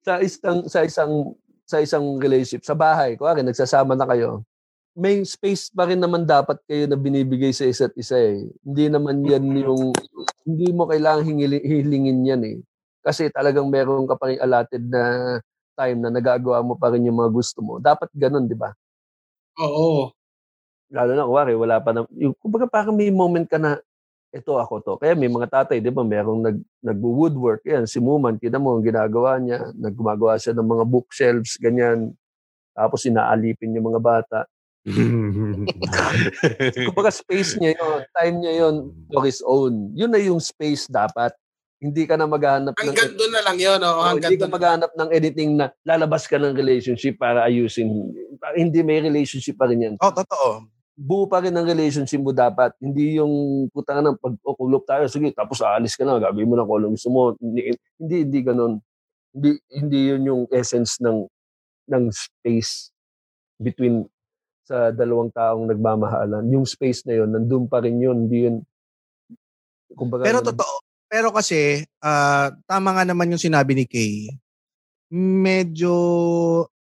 sa 0.00 0.22
isang 0.24 0.64
sa 0.70 0.80
isang 0.86 1.36
sa 1.68 1.78
isang 1.78 2.18
relationship, 2.18 2.66
sa 2.66 2.74
bahay, 2.74 3.14
kuwari 3.14 3.46
nagsasama 3.46 3.94
na 3.94 4.08
kayo, 4.08 4.42
may 4.98 5.22
space 5.22 5.70
pa 5.70 5.86
rin 5.86 6.02
naman 6.02 6.26
dapat 6.26 6.58
kayo 6.66 6.90
na 6.90 6.98
binibigay 6.98 7.54
sa 7.54 7.62
isa't 7.62 7.94
isa 7.94 8.18
eh. 8.18 8.42
Hindi 8.66 8.90
naman 8.90 9.22
yan 9.22 9.46
yung, 9.62 9.94
hindi 10.42 10.68
mo 10.74 10.90
kailangang 10.90 11.38
hilingin 11.62 12.26
yan 12.26 12.42
eh. 12.42 12.58
Kasi 13.00 13.30
talagang 13.30 13.70
meron 13.70 14.04
ka 14.10 14.18
pa 14.18 14.34
rin 14.34 14.42
allotted 14.42 14.82
na 14.82 15.38
time 15.78 15.98
na 16.02 16.10
nagagawa 16.10 16.60
mo 16.60 16.74
pa 16.74 16.90
rin 16.90 17.06
yung 17.06 17.22
mga 17.22 17.30
gusto 17.30 17.62
mo. 17.62 17.78
Dapat 17.78 18.10
ganun, 18.12 18.50
di 18.50 18.58
ba? 18.58 18.74
Oo. 19.58 20.14
Lalo 20.90 21.10
na, 21.14 21.26
kuwari, 21.26 21.54
wala 21.54 21.82
pa 21.82 21.90
na, 21.94 22.06
yung, 22.14 22.34
kumbaga 22.38 22.66
parang 22.70 22.94
may 22.94 23.10
moment 23.10 23.46
ka 23.46 23.58
na, 23.58 23.78
ito 24.30 24.54
ako 24.58 24.74
to. 24.82 24.94
Kaya 24.98 25.18
may 25.18 25.30
mga 25.30 25.50
tatay, 25.50 25.82
di 25.82 25.90
ba, 25.90 26.06
merong 26.06 26.42
nag, 26.42 26.58
nag-woodwork. 26.86 27.66
Yan, 27.66 27.86
si 27.90 27.98
Muman, 27.98 28.38
kita 28.38 28.62
mo 28.62 28.78
ang 28.78 28.86
ginagawa 28.86 29.38
niya. 29.42 29.74
Naggumagawa 29.74 30.38
siya 30.38 30.54
ng 30.54 30.66
mga 30.66 30.84
bookshelves, 30.86 31.58
ganyan. 31.58 32.14
Tapos 32.74 33.02
inaalipin 33.06 33.74
yung 33.74 33.90
mga 33.90 34.02
bata. 34.02 34.38
Kumbaga 36.88 37.12
space 37.12 37.60
niya 37.60 37.76
yun, 37.76 38.00
time 38.16 38.36
niya 38.40 38.52
yun 38.64 38.76
for 39.12 39.22
his 39.26 39.42
own. 39.44 39.92
Yun 39.98 40.14
na 40.14 40.22
yung 40.22 40.40
space 40.40 40.86
dapat. 40.88 41.34
Hindi 41.80 42.04
ka 42.04 42.20
na 42.20 42.28
maghanap 42.28 42.76
ng 42.76 42.92
Hanggang 42.92 43.16
doon 43.16 43.32
na 43.32 43.40
lang 43.40 43.56
yun. 43.56 43.80
Oh, 43.80 44.04
hanggang 44.04 44.36
hindi 44.36 44.44
ka 44.44 44.52
doon. 44.52 44.56
maghanap 44.60 44.90
ng 44.92 45.10
editing 45.16 45.50
na 45.56 45.72
lalabas 45.80 46.28
ka 46.28 46.36
ng 46.36 46.52
relationship 46.52 47.16
para 47.16 47.48
ayusin. 47.48 47.88
Hindi 48.52 48.84
may 48.84 49.00
relationship 49.00 49.56
pa 49.56 49.64
rin 49.64 49.88
yan. 49.88 49.94
Oh, 49.96 50.12
totoo. 50.12 50.68
Buo 50.92 51.24
pa 51.24 51.40
rin 51.40 51.56
ang 51.56 51.64
relationship 51.64 52.20
mo 52.20 52.36
dapat. 52.36 52.76
Hindi 52.76 53.16
yung 53.16 53.32
puta 53.72 53.96
ng 53.96 54.20
pag 54.20 54.36
kulop 54.44 54.84
tayo, 54.84 55.08
sige, 55.08 55.32
tapos 55.32 55.64
aalis 55.64 55.96
ka 55.96 56.04
na, 56.04 56.20
gagawin 56.20 56.52
mo 56.52 56.60
na 56.60 56.68
kung 56.68 56.84
anong 56.84 57.00
gusto 57.00 57.08
mo. 57.08 57.32
Hindi, 57.40 57.72
hindi, 57.96 58.16
hindi 58.28 58.40
ganun. 58.44 58.72
Hindi, 59.32 59.50
hindi 59.72 59.98
yun 60.12 60.22
yung 60.28 60.42
essence 60.52 61.00
ng 61.00 61.24
ng 61.88 62.04
space 62.12 62.92
between 63.56 64.04
sa 64.68 64.92
dalawang 64.92 65.32
taong 65.32 65.64
nagmamahalan. 65.64 66.44
Yung 66.52 66.68
space 66.68 67.08
na 67.08 67.24
yun, 67.24 67.32
nandun 67.32 67.66
pa 67.66 67.80
rin 67.80 67.96
yun. 67.98 68.28
Hindi 68.28 68.38
yun, 68.46 68.56
kumbaga, 69.96 70.28
Pero 70.28 70.44
totoo. 70.44 70.89
Pero 71.10 71.34
kasi, 71.34 71.82
ah, 71.98 72.54
tama 72.70 72.94
nga 72.94 73.02
naman 73.02 73.34
yung 73.34 73.42
sinabi 73.42 73.74
ni 73.74 73.82
Kay. 73.82 74.30
Medyo, 75.10 75.90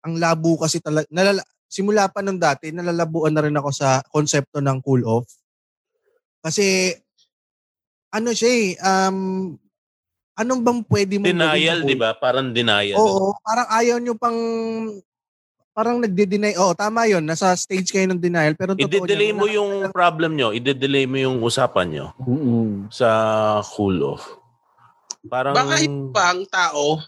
ang 0.01 0.17
labo 0.17 0.57
kasi 0.57 0.81
talaga, 0.81 1.05
nalala, 1.13 1.45
simula 1.69 2.09
pa 2.09 2.25
nung 2.25 2.41
dati, 2.41 2.73
nalalabuan 2.73 3.29
na 3.37 3.45
rin 3.45 3.53
ako 3.53 3.69
sa 3.69 4.01
konsepto 4.09 4.65
ng 4.65 4.81
cool 4.81 5.05
off. 5.05 5.29
Kasi, 6.41 6.89
ano 8.09 8.33
siya 8.33 8.49
eh, 8.49 8.67
um, 8.81 9.53
anong 10.41 10.61
bang 10.65 10.81
pwede 10.89 11.15
mo 11.21 11.29
Denial, 11.29 11.85
di 11.85 11.93
ba? 11.93 12.17
Parang 12.17 12.49
denial. 12.49 12.97
Oo, 12.97 13.37
parang 13.45 13.69
ayaw 13.69 14.01
nyo 14.01 14.17
pang, 14.17 14.39
parang 15.75 15.99
nagde-deny. 15.99 16.55
Oo, 16.55 16.71
tama 16.71 17.03
yon 17.11 17.27
Nasa 17.27 17.51
stage 17.59 17.91
kayo 17.91 18.07
ng 18.07 18.23
denial. 18.23 18.55
Pero 18.55 18.79
totoo 18.79 19.03
I-delay 19.03 19.35
mo 19.35 19.43
yung 19.51 19.91
problem 19.91 20.39
nyo. 20.39 20.55
I-delay 20.55 21.03
mo 21.03 21.19
yung 21.19 21.43
usapan 21.43 21.91
nyo 21.91 22.07
Mm-mm. 22.23 22.87
sa 22.87 23.59
cool 23.75 23.99
off. 23.99 24.23
Parang... 25.27 25.51
Baka 25.51 25.83
yung 25.83 26.15
pang 26.15 26.47
tao, 26.47 27.03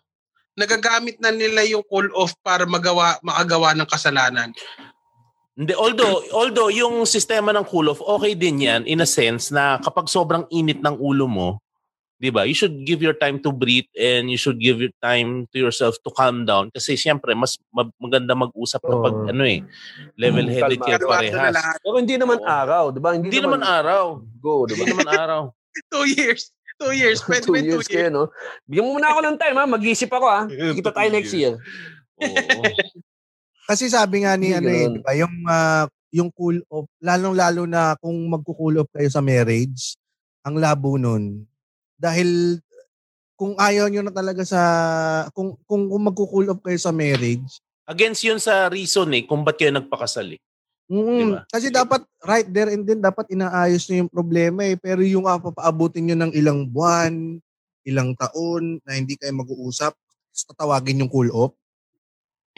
nagagamit 0.60 1.16
na 1.24 1.32
nila 1.32 1.64
yung 1.64 1.86
cool 1.88 2.12
off 2.12 2.36
para 2.44 2.68
magawa 2.68 3.16
makagawa 3.24 3.72
ng 3.72 3.88
kasalanan. 3.88 4.52
Hindi, 5.58 5.74
although, 5.74 6.22
although 6.36 6.70
yung 6.70 7.08
sistema 7.08 7.50
ng 7.56 7.66
cool 7.66 7.90
off, 7.90 8.04
okay 8.04 8.38
din 8.38 8.68
yan 8.68 8.84
in 8.84 9.02
a 9.02 9.10
sense 9.10 9.50
na 9.50 9.82
kapag 9.82 10.12
sobrang 10.12 10.46
init 10.54 10.84
ng 10.84 11.00
ulo 11.00 11.26
mo, 11.26 11.50
di 12.18 12.34
ba, 12.34 12.50
you 12.50 12.58
should 12.58 12.74
give 12.82 12.98
your 13.00 13.14
time 13.14 13.38
to 13.38 13.54
breathe 13.54 13.86
and 13.94 14.34
you 14.34 14.38
should 14.42 14.58
give 14.58 14.82
your 14.82 14.94
time 15.06 15.46
to 15.54 15.58
yourself 15.62 15.94
to 16.02 16.10
calm 16.10 16.50
down 16.50 16.74
kasi 16.74 16.98
siyempre 16.98 17.38
mas 17.38 17.62
ma- 17.70 17.94
maganda 18.02 18.34
mag-usap 18.34 18.82
kapag 18.82 19.14
Oo. 19.14 19.30
ano 19.30 19.44
eh, 19.46 19.62
level-headed 20.18 20.82
kayo 20.82 20.98
parehas. 21.06 21.54
Pero 21.78 22.02
hindi 22.02 22.18
naman 22.18 22.42
Oo. 22.42 22.50
araw, 22.50 22.84
di 22.90 23.00
ba? 23.00 23.14
Hindi 23.14 23.38
naman 23.38 23.62
araw. 23.62 24.26
Go, 24.42 24.66
di 24.66 24.74
ba? 24.74 24.82
Hindi 24.82 24.98
naman 24.98 25.10
araw. 25.14 25.42
Two 25.94 26.10
years. 26.10 26.50
Two 26.82 26.94
years. 26.94 27.22
Pwede 27.22 27.46
two 27.50 27.54
two 27.54 27.62
years 27.62 27.86
years? 27.86 27.90
kayo, 27.90 28.10
no? 28.10 28.34
Bigyan 28.66 28.86
mo 28.86 28.98
muna 28.98 29.14
ako 29.14 29.20
ng 29.22 29.38
time, 29.38 29.56
ha? 29.62 29.66
Mag-isip 29.70 30.10
ako, 30.10 30.26
ha? 30.26 30.42
Kita 30.78 30.90
tayo 30.90 31.10
next 31.14 31.34
year. 31.38 31.54
Oo. 32.18 32.64
Kasi 33.70 33.94
sabi 33.94 34.26
nga 34.26 34.34
ni 34.34 34.56
Hindi 34.56 34.58
ano 34.58 34.70
eh, 34.74 34.86
ganun. 34.90 34.96
di 34.98 35.00
ba, 35.06 35.12
yung 35.14 35.36
ah, 35.46 35.86
yung 36.10 36.30
cool 36.34 36.64
off, 36.72 36.88
lalong-lalo 37.04 37.68
na 37.68 37.94
kung 38.00 38.16
magko-cool 38.32 38.82
off 38.82 38.90
kayo 38.90 39.10
sa 39.12 39.20
marriage, 39.22 39.94
ang 40.42 40.56
labo 40.58 40.96
nun. 40.96 41.44
Dahil 41.98 42.62
kung 43.38 43.54
ayaw 43.58 43.90
nyo 43.90 44.02
na 44.06 44.14
talaga 44.14 44.42
sa 44.46 44.62
kung 45.34 45.58
kung, 45.70 45.90
kung 45.90 46.04
magko-cool 46.06 46.50
off 46.50 46.62
kayo 46.62 46.78
sa 46.78 46.94
marriage, 46.94 47.62
Against 47.88 48.28
yun 48.28 48.36
sa 48.36 48.68
reason 48.68 49.08
eh, 49.16 49.24
kung 49.24 49.48
ba't 49.48 49.56
kayo 49.56 49.72
nagpakasal 49.72 50.36
eh. 50.36 50.40
mm, 50.92 51.08
Diba? 51.08 51.42
kasi 51.48 51.72
dapat 51.72 52.04
right 52.20 52.48
there 52.52 52.68
and 52.76 52.84
then 52.84 53.00
dapat 53.00 53.32
inaayos 53.32 53.88
nyo 53.88 54.04
yung 54.04 54.12
problema 54.12 54.68
eh. 54.68 54.76
Pero 54.76 55.00
yung 55.08 55.24
uh, 55.24 55.40
papaabutin 55.40 56.04
nyo 56.04 56.16
ng 56.20 56.36
ilang 56.36 56.68
buwan, 56.68 57.40
ilang 57.88 58.12
taon 58.20 58.84
na 58.84 59.00
hindi 59.00 59.16
kayo 59.16 59.32
mag-uusap, 59.40 59.96
tapos 59.96 60.44
tatawagin 60.52 61.00
yung 61.00 61.08
cool 61.08 61.32
off. 61.32 61.56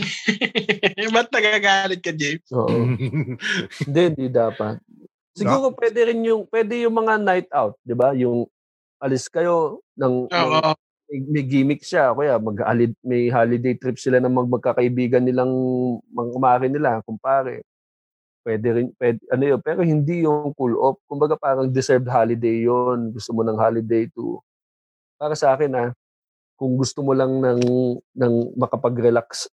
Ba't 1.13 1.29
nagagalit 1.29 2.01
ka, 2.01 2.09
James? 2.09 2.49
Oo. 2.55 2.71
Hindi, 3.83 3.99
hindi 4.15 4.25
dapat. 4.31 4.79
Siguro 5.35 5.75
pwede 5.75 6.07
rin 6.07 6.23
yung, 6.23 6.47
pwede 6.47 6.87
yung 6.87 6.95
mga 7.03 7.19
night 7.19 7.51
out, 7.51 7.75
di 7.83 7.91
ba? 7.91 8.15
Yung 8.15 8.47
alis 8.99 9.25
kayo 9.31 9.83
ng, 9.95 10.27
Oo. 10.29 10.71
may, 11.09 11.19
may 11.31 11.43
gimmick 11.47 11.81
siya. 11.81 12.13
Kaya 12.13 12.37
mag 12.37 12.59
may 13.03 13.31
holiday 13.31 13.73
trip 13.75 13.97
sila 13.97 14.19
ng 14.19 14.31
mag 14.31 14.47
magkakaibigan 14.47 15.23
nilang 15.23 15.51
mga 16.11 16.29
kumare 16.35 16.67
nila, 16.67 16.99
kumpare. 17.03 17.63
Pwede 18.43 18.67
rin, 18.71 18.87
pwede, 18.99 19.19
ano 19.31 19.43
yun, 19.55 19.59
pero 19.59 19.81
hindi 19.83 20.23
yung 20.23 20.55
cool 20.55 20.75
off. 20.79 20.99
Kumbaga 21.07 21.35
parang 21.35 21.67
deserved 21.71 22.07
holiday 22.07 22.63
yon 22.63 23.11
Gusto 23.11 23.35
mo 23.35 23.43
ng 23.43 23.57
holiday 23.59 24.07
to, 24.11 24.39
para 25.19 25.35
sa 25.35 25.55
akin 25.55 25.71
ah, 25.75 25.89
kung 26.55 26.75
gusto 26.75 27.03
mo 27.03 27.11
lang 27.15 27.39
ng, 27.39 27.61
ng 28.15 28.33
makapag-relax 28.59 29.47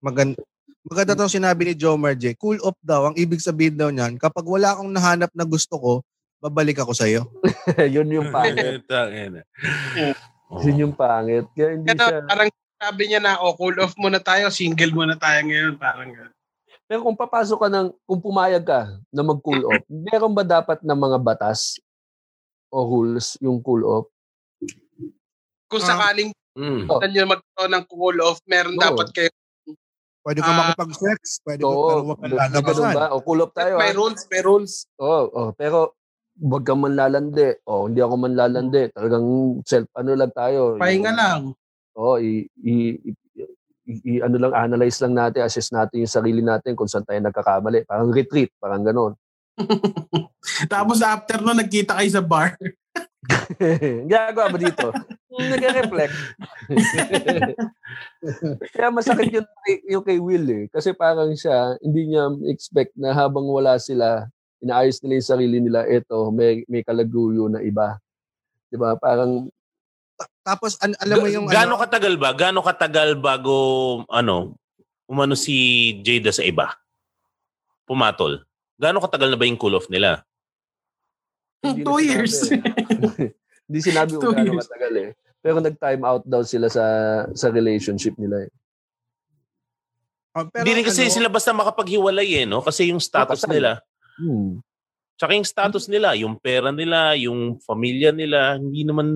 Magan 0.00 0.32
maganda 0.80 1.12
tong 1.12 1.28
sinabi 1.28 1.70
ni 1.70 1.74
Jomar 1.76 2.16
J. 2.16 2.32
Cool 2.40 2.56
off 2.64 2.76
daw. 2.80 3.12
Ang 3.12 3.16
ibig 3.20 3.44
sabihin 3.44 3.76
daw 3.76 3.92
niyan, 3.92 4.16
kapag 4.16 4.48
wala 4.48 4.72
akong 4.72 4.88
nahanap 4.88 5.28
na 5.36 5.44
gusto 5.44 5.76
ko, 5.76 5.92
babalik 6.40 6.80
ako 6.80 6.92
sa'yo. 6.96 7.28
yun 7.94 8.08
yung 8.08 8.32
pangit. 8.32 8.82
Oo. 10.50 10.58
Yun 10.66 10.82
yung 10.82 10.94
pangit. 10.98 11.46
Kaya 11.54 11.78
hindi 11.78 11.86
Kaya 11.94 12.10
siya... 12.10 12.26
parang 12.26 12.48
sabi 12.80 13.02
niya 13.06 13.20
na, 13.22 13.38
oh, 13.38 13.54
cool 13.54 13.76
off 13.78 13.94
muna 13.94 14.18
tayo, 14.18 14.50
single 14.50 14.90
muna 14.90 15.14
tayo 15.14 15.46
ngayon. 15.46 15.78
Parang 15.78 16.10
gano'n. 16.10 16.34
Pero 16.90 17.06
kung 17.06 17.14
papasok 17.14 17.54
ka 17.54 17.68
ng, 17.70 17.94
kung 18.02 18.18
pumayag 18.18 18.66
ka 18.66 18.98
na 19.14 19.22
mag-cool 19.22 19.62
off, 19.62 19.78
meron 20.10 20.34
ba 20.34 20.42
dapat 20.42 20.82
na 20.82 20.98
mga 20.98 21.22
batas 21.22 21.78
o 22.66 22.82
rules 22.82 23.38
yung 23.38 23.62
cool 23.62 23.86
off? 23.86 24.06
Kung 25.70 25.84
Ah. 25.86 25.88
sakaling 25.94 26.34
Mm. 26.58 26.90
Oh. 26.90 26.98
gusto 26.98 27.06
niyo 27.06 27.30
magkaroon 27.30 27.72
ng 27.78 27.84
cool 27.86 28.18
off, 28.26 28.42
meron 28.50 28.74
Oo. 28.74 28.82
dapat 28.82 29.06
kayo. 29.14 29.30
Pwede 30.26 30.42
ka 30.42 30.50
Ah. 30.50 30.58
makipag-sex, 30.66 31.46
pwede 31.46 31.62
ka, 31.62 31.70
pero 31.70 32.00
huwag 32.02 32.18
kang 32.18 32.34
lalabasan. 32.34 32.92
ba? 32.98 33.06
O 33.14 33.22
cool 33.22 33.40
off 33.46 33.54
tayo 33.54 33.78
may 33.78 33.94
ah. 33.94 33.96
rules, 33.96 34.20
may 34.26 34.42
rules. 34.42 34.82
Oo, 34.98 35.30
oh, 35.30 35.48
pero 35.54 35.94
wag 36.40 36.64
kang 36.64 36.80
manlalandi. 36.80 37.60
O, 37.68 37.86
hindi 37.86 38.00
ako 38.00 38.14
manlalandi. 38.16 38.88
Talagang 38.96 39.26
self, 39.62 39.88
ano 39.92 40.16
lang 40.16 40.32
tayo. 40.32 40.80
Pahinga 40.80 41.12
lang. 41.12 41.52
Oo, 41.94 42.16
i, 42.16 42.48
i, 42.64 42.96
i, 42.96 43.10
i- 43.84 44.02
i- 44.16 44.22
ano 44.24 44.40
lang, 44.40 44.52
analyze 44.56 44.98
lang 45.04 45.12
natin, 45.12 45.44
assess 45.44 45.68
natin 45.68 46.00
yung 46.00 46.10
sarili 46.10 46.40
natin 46.40 46.72
kung 46.72 46.88
saan 46.88 47.04
tayo 47.04 47.20
nagkakamali. 47.20 47.84
Parang 47.84 48.08
retreat, 48.08 48.50
parang 48.56 48.80
ganon. 48.80 49.12
Tapos 50.72 51.04
after 51.04 51.44
no, 51.44 51.52
nagkita 51.52 52.00
kayo 52.00 52.08
sa 52.08 52.24
bar. 52.24 52.56
Ginagawa 54.08 54.48
mo 54.48 54.56
dito? 54.56 54.88
Nag-reflect. 55.30 56.14
Kaya 58.74 58.88
masakit 58.90 59.30
yung, 59.30 59.48
yung 59.86 60.04
kay 60.04 60.18
Will 60.18 60.46
eh. 60.48 60.64
Kasi 60.72 60.92
parang 60.92 61.30
siya, 61.36 61.76
hindi 61.80 62.10
niya 62.10 62.32
expect 62.48 62.96
na 62.96 63.12
habang 63.12 63.46
wala 63.46 63.76
sila, 63.78 64.26
inaayos 64.60 65.00
nila 65.00 65.18
yung 65.18 65.30
sarili 65.32 65.56
nila, 65.58 65.88
eto, 65.88 66.28
may, 66.30 66.62
may 66.68 66.84
kalaguyo 66.84 67.48
na 67.48 67.60
iba. 67.60 67.96
Di 68.68 68.76
ba? 68.76 68.94
Parang, 68.94 69.48
Tapos 70.44 70.76
an- 70.84 70.96
alam 71.00 71.16
mo 71.16 71.28
yung 71.32 71.48
Gaano 71.48 71.74
ano, 71.76 71.82
katagal 71.82 72.14
ba? 72.20 72.36
Gaano 72.36 72.60
katagal 72.60 73.16
bago 73.16 73.56
ano 74.12 74.52
umano 75.08 75.32
si 75.32 75.56
Jada 76.04 76.28
sa 76.28 76.44
iba? 76.44 76.76
Pumatol. 77.88 78.44
Gaano 78.76 79.00
katagal 79.00 79.32
na 79.32 79.38
ba 79.40 79.48
yung 79.48 79.56
cool 79.56 79.80
off 79.80 79.88
nila? 79.88 80.20
Two 81.64 82.04
years. 82.04 82.52
sinabi. 82.52 83.32
hindi 83.68 83.78
sinabi 83.80 84.12
kung 84.12 84.22
Two 84.28 84.32
gaano 84.36 84.52
years. 84.60 84.68
katagal 84.68 84.92
eh. 84.96 85.08
Pero 85.40 85.56
nag-time 85.56 86.02
out 86.04 86.24
daw 86.28 86.44
sila 86.44 86.68
sa 86.68 86.84
sa 87.32 87.48
relationship 87.48 88.12
nila 88.20 88.44
eh. 88.44 88.50
oh, 90.36 90.44
pero 90.52 90.62
Hindi 90.68 90.72
rin 90.80 90.84
kasi 90.84 91.08
ano, 91.08 91.14
sila 91.16 91.28
basta 91.32 91.56
makapaghiwalay 91.56 92.44
eh, 92.44 92.46
no? 92.46 92.60
Kasi 92.60 92.92
yung 92.92 93.00
status 93.00 93.40
Makasal. 93.40 93.52
nila, 93.56 93.70
Hmm. 94.20 94.60
tsaka 95.16 95.32
yung 95.32 95.48
status 95.48 95.88
nila, 95.88 96.12
yung 96.16 96.36
pera 96.36 96.68
nila, 96.68 97.16
yung 97.16 97.56
pamilya 97.64 98.12
nila, 98.12 98.60
hindi 98.60 98.84
naman 98.84 99.08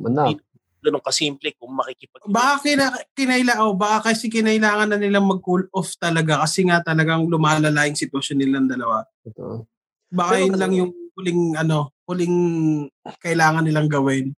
Mana. 0.00 0.32
hindi 0.32 0.40
ganun 0.78 1.02
kasimple 1.02 1.58
kung 1.58 1.74
makikipag... 1.74 2.22
Baka 2.30 2.62
kina, 2.62 2.94
kinaila, 3.12 3.60
oh, 3.66 3.74
baka 3.74 4.14
kasi 4.14 4.30
kinailangan 4.30 4.94
na 4.94 4.98
nilang 4.98 5.26
mag-cool 5.26 5.66
off 5.74 5.94
talaga 5.98 6.38
kasi 6.46 6.64
nga 6.66 6.80
talagang 6.80 7.26
lumalala 7.26 7.86
yung 7.86 7.98
sitwasyon 7.98 8.38
nilang 8.38 8.66
dalawa. 8.70 9.02
Ito. 9.26 9.66
Baka 10.08 10.38
Pero 10.38 10.44
yun 10.46 10.56
lang 10.56 10.72
yung 10.72 10.92
huling 11.18 11.42
ano, 11.58 11.90
huling 12.06 12.36
kailangan 13.18 13.66
nilang 13.66 13.90
gawin. 13.90 14.32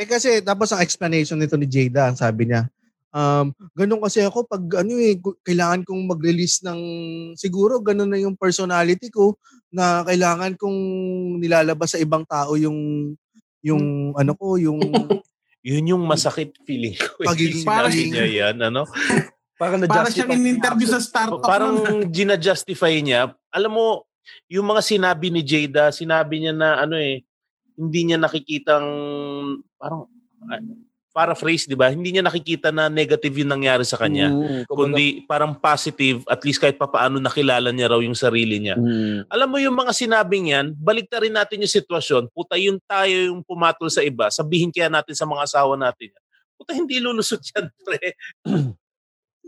eh 0.00 0.06
kasi 0.06 0.44
tapos 0.44 0.70
ang 0.72 0.84
explanation 0.84 1.40
nito 1.40 1.56
ni 1.56 1.66
Jada, 1.66 2.12
ang 2.12 2.18
sabi 2.20 2.46
niya, 2.46 2.68
um, 3.16 3.46
ganun 3.72 4.04
kasi 4.04 4.20
ako 4.20 4.44
pag 4.44 4.84
ano 4.84 5.00
eh, 5.00 5.16
kailangan 5.40 5.82
kong 5.82 6.02
mag-release 6.04 6.60
ng, 6.62 6.80
siguro 7.32 7.80
ganun 7.80 8.12
na 8.12 8.20
yung 8.20 8.36
personality 8.36 9.08
ko 9.08 9.40
na 9.72 10.04
kailangan 10.04 10.52
kong 10.60 10.78
nilalabas 11.40 11.96
sa 11.96 12.02
ibang 12.02 12.28
tao 12.28 12.60
yung, 12.60 13.12
yung 13.64 14.12
ano 14.12 14.36
ko, 14.36 14.60
yung 14.60 14.78
Yun 15.66 15.98
yung 15.98 16.04
masakit 16.06 16.54
feeling 16.62 16.94
ko. 16.94 17.18
eh. 17.18 17.26
Pagiging- 17.26 17.66
pagiging- 17.66 18.14
niya 18.14 18.26
yan, 18.30 18.56
ano? 18.70 18.86
Parang 19.58 19.82
Para 19.82 20.06
na-justify. 20.06 20.14
siyang 20.14 20.32
in-interview 20.38 20.86
sa 20.86 21.00
startup. 21.02 21.42
parang 21.42 21.74
nun. 21.80 22.06
gina-justify 22.14 22.94
niya. 23.02 23.34
Alam 23.50 23.72
mo, 23.74 23.86
yung 24.46 24.68
mga 24.68 24.84
sinabi 24.84 25.32
ni 25.32 25.42
Jada, 25.42 25.90
sinabi 25.90 26.44
niya 26.44 26.54
na 26.54 26.86
ano 26.86 26.94
eh, 26.94 27.24
hindi 27.74 28.00
niya 28.04 28.20
nakikitang 28.20 28.84
parang 29.74 30.06
ah, 30.46 30.60
paraphrase, 31.16 31.64
'di 31.64 31.72
ba? 31.72 31.88
Hindi 31.88 32.12
niya 32.12 32.20
nakikita 32.20 32.68
na 32.68 32.92
negative 32.92 33.32
yung 33.40 33.48
nangyari 33.56 33.88
sa 33.88 33.96
kanya. 33.96 34.28
Kumbaga- 34.68 34.68
Kundi 34.68 35.24
parang 35.24 35.56
positive, 35.56 36.20
at 36.28 36.44
least 36.44 36.60
kahit 36.60 36.76
papaano 36.76 37.16
nakilala 37.16 37.72
niya 37.72 37.88
raw 37.88 38.00
yung 38.04 38.12
sarili 38.12 38.60
niya. 38.60 38.76
Hmm. 38.76 39.24
Alam 39.32 39.48
mo 39.48 39.56
yung 39.56 39.72
mga 39.72 39.96
sinabing 39.96 40.52
yan, 40.52 40.76
balik 40.76 41.08
rin 41.16 41.32
natin 41.32 41.64
yung 41.64 41.72
sitwasyon. 41.72 42.28
Puta 42.36 42.60
yung 42.60 42.76
tayo 42.84 43.32
yung 43.32 43.40
pumatol 43.40 43.88
sa 43.88 44.04
iba, 44.04 44.28
sabihin 44.28 44.68
kaya 44.68 44.92
natin 44.92 45.16
sa 45.16 45.24
mga 45.24 45.48
asawa 45.48 45.72
natin. 45.80 46.12
Puta 46.60 46.76
hindi 46.76 47.00
lulusot 47.00 47.40
yan, 47.56 47.64
pre. 47.88 48.12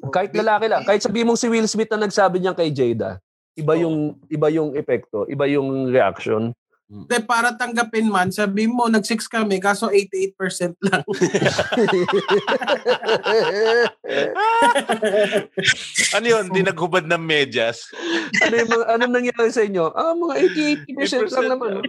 Kahit 0.09 0.33
lalaki 0.33 0.67
lang, 0.73 0.83
kahit 0.89 1.05
sabi 1.05 1.27
mong 1.27 1.37
si 1.37 1.53
Will 1.53 1.69
Smith 1.69 1.91
na 1.93 2.09
nagsabi 2.09 2.41
niyan 2.41 2.57
kay 2.57 2.73
Jada, 2.73 3.21
iba 3.59 3.75
yung 3.75 4.15
iba 4.31 4.49
yung 4.49 4.73
epekto, 4.73 5.27
iba 5.27 5.45
yung 5.51 5.91
reaction. 5.91 6.55
Hindi, 6.89 7.21
para 7.29 7.53
tanggapin 7.53 8.09
man, 8.09 8.33
sabi 8.33 8.65
mo, 8.65 8.89
nag-6 8.89 9.29
kami, 9.29 9.61
kaso 9.61 9.93
88% 9.93 10.73
lang. 10.81 11.05
ano 16.17 16.27
yun? 16.33 16.49
Hindi 16.49 16.65
naghubad 16.65 17.05
ng 17.05 17.21
medyas. 17.21 17.93
ano 18.41 18.55
yung 18.57 18.73
mga, 18.73 18.85
anong 18.97 19.13
nangyari 19.13 19.53
sa 19.53 19.69
inyo? 19.69 19.93
Ah, 19.93 20.17
mga 20.17 20.49
80 20.89 21.29
lang 21.29 21.53
naman. 21.53 21.77
no? 21.77 21.85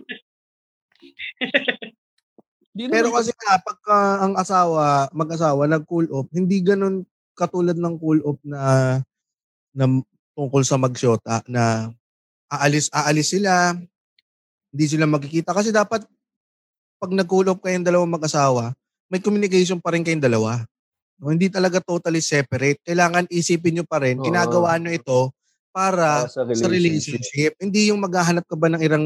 Di 2.75 2.83
naman 2.83 2.99
Pero 2.99 3.15
kasi 3.15 3.31
nga, 3.31 3.55
pagka 3.63 4.19
ang 4.19 4.35
asawa, 4.35 5.07
mag-asawa, 5.15 5.63
nag-cool 5.63 6.11
off, 6.11 6.27
hindi 6.35 6.59
ganun 6.59 7.07
katulad 7.39 7.79
ng 7.79 7.95
cool 8.03 8.19
off 8.27 8.35
na, 8.43 8.99
na 9.71 9.87
tungkol 10.35 10.67
sa 10.67 10.75
magsyota 10.75 11.39
na 11.47 11.95
aalis, 12.51 12.91
aalis 12.91 13.31
sila, 13.31 13.79
hindi 14.69 14.85
sila 14.85 15.05
magkikita. 15.09 15.51
Kasi 15.53 15.73
dapat, 15.73 16.05
pag 16.99 17.11
nag-cool 17.11 17.49
kayong 17.57 17.85
dalawang 17.85 18.11
mag-asawa, 18.11 18.75
may 19.09 19.21
communication 19.23 19.81
pa 19.81 19.95
rin 19.95 20.05
kayong 20.05 20.21
dalawa. 20.21 20.61
No, 21.19 21.35
hindi 21.35 21.51
talaga 21.51 21.83
totally 21.83 22.23
separate. 22.23 22.79
Kailangan 22.85 23.27
isipin 23.27 23.81
nyo 23.81 23.85
pa 23.85 23.99
rin, 23.99 24.21
Oo. 24.21 24.25
ginagawa 24.25 24.79
nyo 24.79 24.91
ito 24.93 25.33
para 25.69 26.27
sa 26.31 26.47
sa 26.47 26.67
relationship. 26.71 27.59
Hindi 27.59 27.91
yung 27.91 27.99
maghahanap 27.99 28.47
ka 28.47 28.55
ba 28.55 28.71
ng 28.71 28.81
irang, 28.81 29.05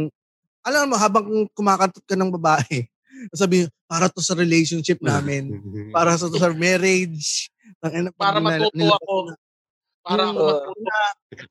alam 0.61 0.93
mo, 0.93 0.95
habang 0.95 1.25
kumakantot 1.57 2.05
ka 2.05 2.13
ng 2.13 2.29
babae, 2.37 2.85
sabi, 3.33 3.65
para 3.89 4.09
to 4.09 4.21
sa 4.21 4.37
relationship 4.37 5.01
namin, 5.01 5.57
para 5.95 6.13
sa 6.17 6.29
to 6.29 6.37
sa 6.37 6.53
marriage. 6.53 7.49
Ang- 7.83 8.13
Para 8.15 8.39
nila- 8.39 8.69
ako. 8.69 9.33
Para 10.03 10.29
ako 10.29 10.37
Oo. 10.37 10.47
matuto. 10.51 10.91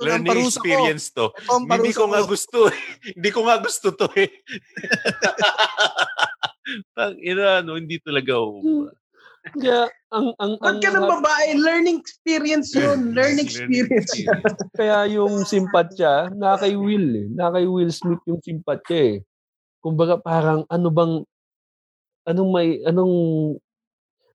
Learning 0.05 0.29
parusa 0.29 0.45
ko. 0.45 0.61
experience 0.61 1.05
to. 1.11 1.27
Ito 1.33 1.53
ang 1.57 1.65
Hindi 1.73 1.93
ko 1.97 2.05
nga 2.13 2.23
gusto 2.23 2.59
eh. 2.69 2.79
Hindi 3.17 3.31
ko 3.33 3.41
nga 3.49 3.57
gusto 3.59 3.87
to 3.97 4.07
eh. 4.13 4.31
Tang 6.95 7.17
ina, 7.19 7.59
no, 7.65 7.75
hindi 7.75 7.99
talaga 7.99 8.39
ako. 8.39 8.55
Kaya 9.59 9.91
ang 10.15 10.31
ang 10.39 10.55
ang 10.63 10.79
Huwag 10.79 10.79
ka 10.79 10.95
ng 10.95 11.11
babae. 11.11 11.59
Learning 11.59 11.99
experience 11.99 12.71
yun. 12.79 13.11
Learning 13.11 13.43
experience. 13.43 14.15
kaya 14.79 15.11
yung 15.11 15.43
simpatya 15.43 16.31
na 16.39 16.55
kay 16.55 16.79
Will 16.79 17.11
eh. 17.19 17.27
Na 17.35 17.51
kay 17.51 17.67
Will 17.67 17.91
Smith 17.91 18.23
yung 18.31 18.39
simpatya 18.39 19.19
eh. 19.19 19.27
Kumbaga 19.83 20.23
parang 20.23 20.63
ano 20.71 20.89
bang 20.95 21.15
anong 22.31 22.51
may 22.55 22.79
anong 22.87 23.15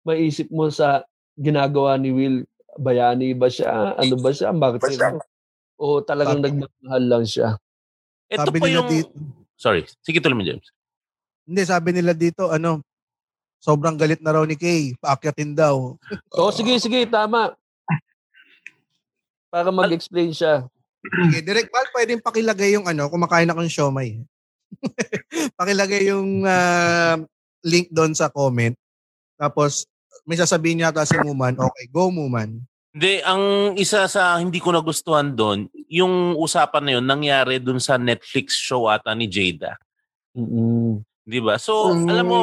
maisip 0.09 0.49
mo 0.49 0.73
sa 0.73 1.05
ginagawa 1.37 2.01
ni 2.01 2.09
Will? 2.09 2.49
Bayani 2.79 3.35
ba 3.35 3.47
siya? 3.47 3.95
Ano 3.95 4.15
ba 4.19 4.31
siya? 4.35 4.51
Martir? 4.51 4.99
O 5.79 6.03
talagang 6.03 6.43
Sabi- 6.43 6.47
nagmamahal 6.65 7.05
lang 7.07 7.25
siya? 7.27 7.49
Ito 8.31 8.47
Sabi 8.47 8.59
pa 8.59 8.67
nila 8.67 8.83
yung... 8.83 8.91
dito, 8.91 9.11
Sorry. 9.55 9.87
Sige 10.03 10.19
tuloy 10.19 10.37
mo, 10.37 10.45
James. 10.45 10.67
hindi, 11.45 11.63
sabi 11.65 11.93
nila 11.93 12.17
dito, 12.17 12.49
ano, 12.49 12.81
sobrang 13.61 13.97
galit 14.01 14.21
na 14.25 14.33
raw 14.33 14.45
ni 14.49 14.57
Kay, 14.57 14.97
paakyatin 14.97 15.53
daw. 15.53 15.97
O 16.33 16.53
sige, 16.53 16.77
sige, 16.81 17.05
tama. 17.05 17.53
Para 19.53 19.69
mag-explain 19.69 20.33
siya. 20.33 20.65
Okay, 21.05 21.45
direct 21.45 21.69
Val, 21.69 21.89
pwedeng 21.93 22.25
pakilagay 22.25 22.77
yung 22.77 22.89
ano, 22.89 23.13
kumakain 23.13 23.49
akong 23.49 23.69
siomay. 23.69 24.25
pakilagay 25.61 26.09
yung 26.09 26.49
ah, 26.49 27.21
link 27.61 27.93
doon 27.93 28.17
sa 28.17 28.33
comment. 28.33 28.73
Tapos, 29.37 29.85
may 30.25 30.37
sasabihin 30.41 30.81
niya 30.81 30.91
ata 30.93 31.05
si 31.05 31.17
Muman, 31.21 31.57
okay, 31.57 31.89
go 31.89 32.09
Muman. 32.09 32.61
Hindi, 32.95 33.19
ang 33.27 33.75
isa 33.75 34.07
sa 34.07 34.39
hindi 34.39 34.63
ko 34.63 34.71
nagustuhan 34.71 35.35
doon, 35.35 35.67
yung 35.91 36.39
usapan 36.39 36.83
na 36.83 36.93
yun, 36.99 37.05
nangyari 37.05 37.59
doon 37.59 37.83
sa 37.83 37.99
Netflix 37.99 38.55
show 38.55 38.87
ata 38.87 39.11
ni 39.13 39.27
Jada. 39.27 39.75
Mm-mm. 40.35 41.03
Di 41.27 41.41
ba? 41.43 41.59
So, 41.59 41.91
Mm. 41.91 42.07
alam 42.07 42.27
mo, 42.27 42.41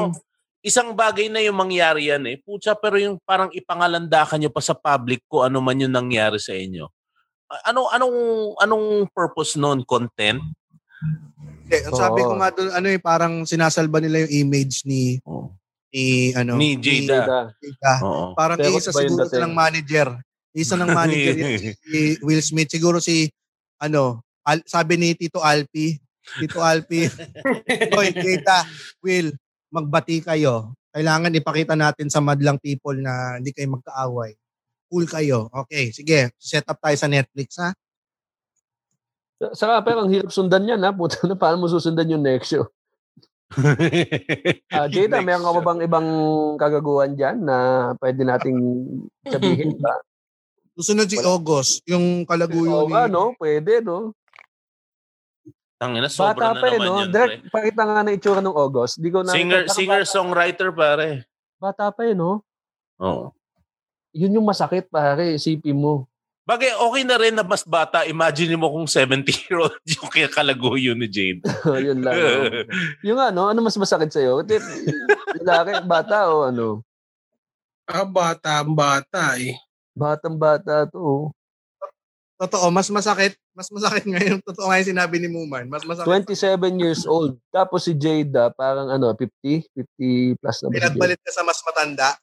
isang 0.59 0.91
bagay 0.91 1.31
na 1.31 1.39
yung 1.39 1.55
mangyari 1.55 2.11
yan 2.11 2.23
eh. 2.27 2.35
Pucha, 2.37 2.75
pero 2.75 2.99
yung 2.99 3.17
parang 3.23 3.49
ipangalandakan 3.53 4.43
nyo 4.43 4.51
pa 4.51 4.61
sa 4.61 4.75
public 4.75 5.23
ko 5.25 5.45
ano 5.45 5.63
man 5.63 5.79
yung 5.79 5.93
nangyari 5.93 6.37
sa 6.37 6.51
inyo. 6.51 6.85
Ano, 7.67 7.87
anong, 7.91 8.17
anong 8.63 8.85
purpose 9.11 9.55
noon? 9.59 9.83
Content? 9.83 10.39
Eh, 11.71 11.81
ang 11.87 11.95
sabi 11.95 12.21
ko 12.27 12.35
nga 12.35 12.51
doon, 12.51 12.69
ano 12.75 12.87
eh, 12.91 12.99
parang 12.99 13.47
sinasalba 13.47 14.03
nila 14.03 14.27
yung 14.27 14.47
image 14.47 14.83
ni, 14.83 15.19
ni, 15.91 16.31
ano, 16.33 16.55
Ni 16.55 16.79
Jada. 16.79 17.05
Jada. 17.05 17.39
Jada. 17.59 17.93
Oo. 18.01 18.25
Parang 18.33 18.57
Pero 18.57 18.79
isa 18.79 18.91
siguro 18.95 19.27
dating? 19.27 19.43
ng 19.43 19.53
manager. 19.53 20.07
Isa 20.51 20.75
ng 20.75 20.91
manager 20.91 21.35
yun, 21.35 21.53
si 21.75 21.99
Will 22.25 22.43
Smith. 22.43 22.71
Siguro 22.71 22.99
si, 22.99 23.27
ano, 23.77 24.23
Al- 24.41 24.65
sabi 24.65 24.97
ni 24.97 25.13
Tito 25.13 25.39
Alpi, 25.39 25.95
Tito 26.39 26.59
Alpi, 26.63 27.05
Hoy, 27.95 28.09
kita, 28.11 28.65
Will, 29.03 29.35
magbati 29.69 30.23
kayo. 30.23 30.73
Kailangan 30.91 31.31
ipakita 31.31 31.75
natin 31.77 32.11
sa 32.11 32.19
madlang 32.19 32.59
people 32.59 32.99
na 32.99 33.39
hindi 33.39 33.55
kayo 33.55 33.79
magkaaway. 33.79 34.35
Cool 34.91 35.07
kayo. 35.07 35.47
Okay, 35.63 35.95
sige. 35.95 36.35
Set 36.35 36.67
up 36.67 36.75
tayo 36.83 36.97
sa 36.99 37.07
Netflix, 37.07 37.55
ha? 37.55 37.71
Saka 39.55 39.81
pero 39.81 40.03
ang 40.03 40.11
hirap 40.11 40.29
sundan 40.29 40.67
yan 40.67 40.83
ha. 40.83 40.91
Puta 40.91 41.23
na, 41.25 41.33
paano 41.39 41.63
mo 41.63 41.67
susundan 41.71 42.11
yung 42.11 42.21
next 42.21 42.51
show? 42.51 42.67
Ah, 44.71 44.87
Jada, 44.93 45.19
meron 45.19 45.43
ka 45.43 45.61
bang 45.63 45.81
ibang 45.83 46.07
kagaguhan 46.55 47.11
dyan 47.19 47.43
na 47.43 47.91
pwede 47.99 48.23
nating 48.23 48.59
sabihin 49.27 49.75
ba? 49.75 49.99
Susunod 50.79 51.11
si 51.11 51.19
August, 51.19 51.83
yung 51.83 52.23
kalaguyo 52.23 52.87
Oo 52.87 52.87
ni... 52.87 52.95
nga, 52.95 53.11
no? 53.11 53.35
Pwede, 53.35 53.83
no? 53.83 54.15
Tangina, 55.75 56.07
sobra 56.07 56.37
Bata 56.37 56.45
na 56.53 56.61
pa 56.61 56.65
eh, 56.69 56.71
naman 56.77 56.87
no? 56.87 56.95
yun, 57.01 57.09
pre. 57.09 57.15
Direct, 57.17 57.43
pakita 57.49 57.81
nga 57.83 58.01
na 58.05 58.11
itsura 58.13 58.41
ng 58.45 58.53
August. 58.55 59.01
Di 59.01 59.09
ko 59.09 59.25
na... 59.25 59.33
Singer, 59.33 59.65
Saka 59.65 59.77
singer, 59.81 60.03
bata- 60.05 60.13
songwriter, 60.13 60.69
pare. 60.71 61.07
Bata 61.57 61.89
pa 61.91 62.01
eh, 62.05 62.13
no? 62.13 62.45
Oo. 63.01 63.33
Yun 64.13 64.37
yung 64.37 64.47
masakit, 64.47 64.87
pare. 64.87 65.35
Isipin 65.35 65.75
mo. 65.75 66.10
Bagay, 66.41 66.73
okay 66.73 67.03
na 67.05 67.17
rin 67.21 67.37
na 67.37 67.45
mas 67.45 67.61
bata. 67.61 68.01
Imagine 68.09 68.57
mo 68.57 68.73
kung 68.73 68.89
70-year-old 68.89 69.77
yung 69.93 70.09
kaya 70.09 70.25
kalaguyo 70.25 70.97
ni 70.97 71.05
Jade. 71.05 71.45
yun 71.85 72.01
lang. 72.01 72.17
no? 72.17 72.65
Yung 73.07 73.19
ano, 73.21 73.41
ano 73.53 73.59
mas 73.61 73.77
masakit 73.77 74.09
sa'yo? 74.09 74.41
Lalaki, 75.45 75.85
bata 75.85 76.33
o 76.33 76.49
ano? 76.49 76.81
Ah, 77.85 78.07
bata, 78.07 78.65
ang 78.65 78.73
bata 78.73 79.37
eh. 79.37 79.53
Batang 79.93 80.39
bata 80.39 80.89
to. 80.89 80.97
oh. 80.97 81.25
Totoo, 82.41 82.73
mas 82.73 82.89
masakit. 82.89 83.37
Mas 83.53 83.69
masakit 83.69 84.01
ngayon. 84.09 84.41
Totoo 84.41 84.65
nga 84.65 84.81
yung 84.81 84.91
sinabi 84.97 85.21
ni 85.21 85.29
Muman. 85.29 85.69
Mas 85.69 85.85
masakit. 85.85 86.25
27 86.25 86.81
years 86.81 87.05
old. 87.05 87.37
Tapos 87.53 87.85
si 87.85 87.93
Jada, 87.93 88.49
parang 88.49 88.89
ano, 88.89 89.13
50? 89.13 89.69
50 89.77 90.41
plus 90.41 90.57
na 90.57 90.67
ba? 90.67 90.73
Pinagbalit 90.73 91.21
ka 91.21 91.29
sa 91.29 91.45
mas 91.45 91.61
matanda. 91.61 92.17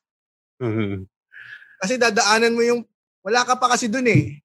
Kasi 1.79 1.95
dadaanan 2.03 2.59
mo 2.59 2.67
yung... 2.67 2.83
Wala 3.29 3.45
ka 3.45 3.61
pa 3.61 3.69
kasi 3.77 3.93
dun 3.93 4.09
eh. 4.09 4.41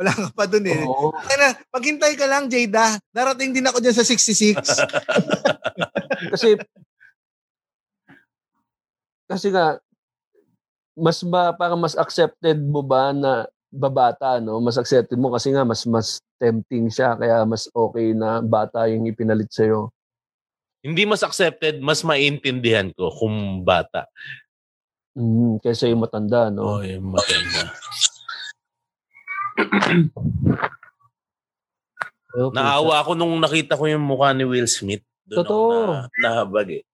Wala 0.00 0.16
ka 0.16 0.32
pa 0.32 0.48
dun 0.48 0.64
eh. 0.64 0.80
Oo. 0.80 1.12
Kaya 1.12 1.36
na, 1.36 1.48
maghintay 1.68 2.16
ka 2.16 2.24
lang, 2.24 2.48
Jada. 2.48 2.96
Darating 3.12 3.52
din 3.52 3.68
ako 3.68 3.84
dyan 3.84 3.92
sa 3.92 4.00
66. 4.00 4.56
Kasi, 6.24 6.56
kasi 9.28 9.52
nga, 9.52 9.76
mas 10.96 11.20
ba, 11.26 11.52
parang 11.52 11.76
mas 11.76 11.98
accepted 11.98 12.56
mo 12.64 12.80
ba 12.80 13.12
na 13.12 13.44
babata, 13.68 14.38
no? 14.38 14.62
Mas 14.62 14.78
accepted 14.78 15.18
mo 15.18 15.34
kasi 15.34 15.50
nga, 15.50 15.66
mas 15.66 15.82
mas 15.84 16.22
tempting 16.38 16.86
siya, 16.86 17.18
kaya 17.18 17.42
mas 17.42 17.66
okay 17.74 18.14
na 18.14 18.38
bata 18.40 18.86
yung 18.86 19.10
ipinalit 19.10 19.50
sa'yo. 19.50 19.90
Hindi 20.80 21.02
mas 21.04 21.26
accepted, 21.26 21.82
mas 21.82 22.06
maintindihan 22.06 22.94
ko 22.94 23.10
kung 23.10 23.66
bata. 23.66 24.06
Mm, 25.18 25.58
kaysa 25.62 25.90
yung 25.90 26.02
matanda, 26.02 26.50
Oo, 26.54 26.78
no? 26.78 26.86
yung 26.86 27.10
maganda. 27.10 27.74
Naawa 32.34 32.94
ako 33.00 33.14
nung 33.14 33.38
nakita 33.38 33.78
ko 33.78 33.86
yung 33.86 34.02
mukha 34.02 34.34
ni 34.34 34.42
Will 34.42 34.66
Smith. 34.66 35.02
Doon 35.24 35.38
Totoo. 35.40 35.68
na, 35.70 36.10
nahabag 36.20 36.82
eh. 36.82 36.84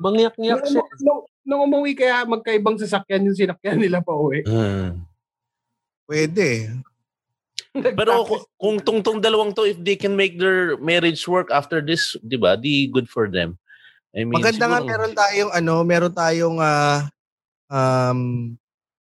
Mangyak-ngyak 0.00 0.64
siya. 0.64 0.80
nung, 1.04 1.20
nung 1.44 1.60
umuwi 1.68 1.92
kaya 1.92 2.24
magkaibang 2.24 2.80
sasakyan 2.80 3.28
yung 3.28 3.36
sinakyan 3.36 3.76
nila 3.76 4.00
pa 4.00 4.16
uwi. 4.16 4.40
Hmm. 4.48 5.04
Pwede. 6.08 6.80
Pero 7.70 8.26
ku- 8.26 8.48
kung 8.58 8.80
tong 8.82 8.98
tong 9.04 9.20
dalawang 9.22 9.54
to, 9.54 9.68
if 9.68 9.78
they 9.78 9.94
can 9.94 10.16
make 10.16 10.40
their 10.40 10.74
marriage 10.80 11.22
work 11.28 11.52
after 11.54 11.78
this, 11.78 12.16
di 12.24 12.34
ba, 12.34 12.56
di 12.58 12.88
good 12.90 13.06
for 13.06 13.30
them. 13.30 13.54
I 14.10 14.26
mean, 14.26 14.34
Maganda 14.34 14.66
nga 14.66 14.80
siguro- 14.82 14.90
meron 14.90 15.12
tayong 15.14 15.50
ano, 15.54 15.74
meron 15.86 16.14
tayong 16.16 16.56
ah, 16.58 17.06
um 17.70 18.18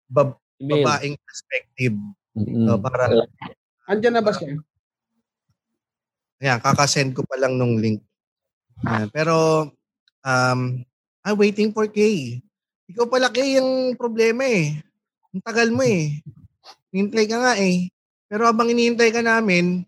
bab- 0.04 0.36
Email. 0.58 0.84
babaeng 0.84 1.16
perspective 1.22 1.94
Mm-mm. 2.38 2.66
no, 2.66 2.78
para 2.78 3.10
Andyan 3.88 4.20
na 4.20 4.22
ba 4.22 4.36
siya? 4.36 4.58
Ayan, 6.38 6.60
kakasend 6.62 7.16
ko 7.16 7.26
pa 7.26 7.34
lang 7.34 7.58
nung 7.58 7.80
link. 7.82 7.98
Ayan, 8.86 9.10
pero, 9.10 9.66
um, 10.22 10.60
I'm 11.26 11.38
waiting 11.40 11.74
for 11.74 11.90
Kay. 11.90 12.38
Ikaw 12.86 13.10
pala, 13.10 13.32
Kay, 13.32 13.58
yung 13.58 13.98
problema 13.98 14.46
eh. 14.46 14.78
Ang 15.34 15.42
tagal 15.42 15.72
mo 15.74 15.82
eh. 15.82 16.22
Hintay 16.94 17.26
ka 17.26 17.42
nga 17.42 17.54
eh. 17.58 17.90
Pero 18.30 18.46
habang 18.46 18.70
inihintay 18.70 19.10
ka 19.10 19.18
namin, 19.24 19.82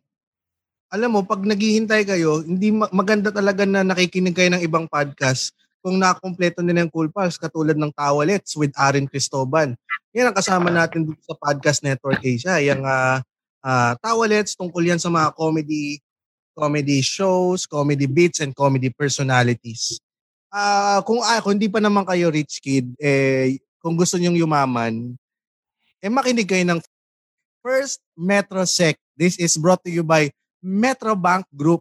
alam 0.91 1.15
mo, 1.15 1.23
pag 1.23 1.45
naghihintay 1.47 2.03
kayo, 2.03 2.43
hindi 2.43 2.75
ma- 2.75 2.91
maganda 2.91 3.31
talaga 3.31 3.63
na 3.63 3.87
nakikinig 3.87 4.35
kayo 4.35 4.51
ng 4.51 4.65
ibang 4.67 4.91
podcast 4.91 5.55
kung 5.81 5.97
nakompleto 5.97 6.61
nila 6.61 6.85
yung 6.85 6.93
Cool 6.93 7.09
Pals, 7.09 7.41
katulad 7.41 7.77
ng 7.77 7.93
Tawalets 7.97 8.53
with 8.57 8.73
Aaron 8.77 9.09
Cristoban. 9.09 9.77
Yan 10.13 10.31
ang 10.31 10.37
kasama 10.37 10.69
natin 10.69 11.09
dito 11.09 11.21
sa 11.25 11.37
Podcast 11.37 11.81
Network 11.81 12.21
Asia. 12.21 12.61
Yung 12.61 12.85
uh, 12.85 13.19
Tawalets, 14.05 14.57
tungkol 14.57 14.93
yan 14.93 15.01
sa 15.01 15.09
mga 15.09 15.33
comedy 15.33 16.01
comedy 16.61 17.01
shows, 17.01 17.65
comedy 17.65 18.05
beats, 18.05 18.45
and 18.45 18.53
comedy 18.53 18.93
personalities. 18.93 19.97
Ah, 20.53 21.01
kung 21.07 21.23
ah, 21.25 21.41
kung 21.41 21.57
hindi 21.57 21.71
pa 21.71 21.81
naman 21.81 22.05
kayo 22.05 22.29
rich 22.29 22.61
kid, 22.61 22.93
eh 23.01 23.57
kung 23.81 23.97
gusto 23.97 24.21
niyo 24.21 24.35
yumaman, 24.35 25.17
eh 26.03 26.11
makinig 26.13 26.45
kayo 26.45 26.65
ng 26.69 26.81
First 27.65 28.05
Metro 28.13 28.67
Sec. 28.69 29.01
This 29.17 29.41
is 29.41 29.57
brought 29.57 29.81
to 29.87 29.93
you 29.93 30.05
by 30.05 30.29
Metrobank 30.61 31.49
Group. 31.55 31.81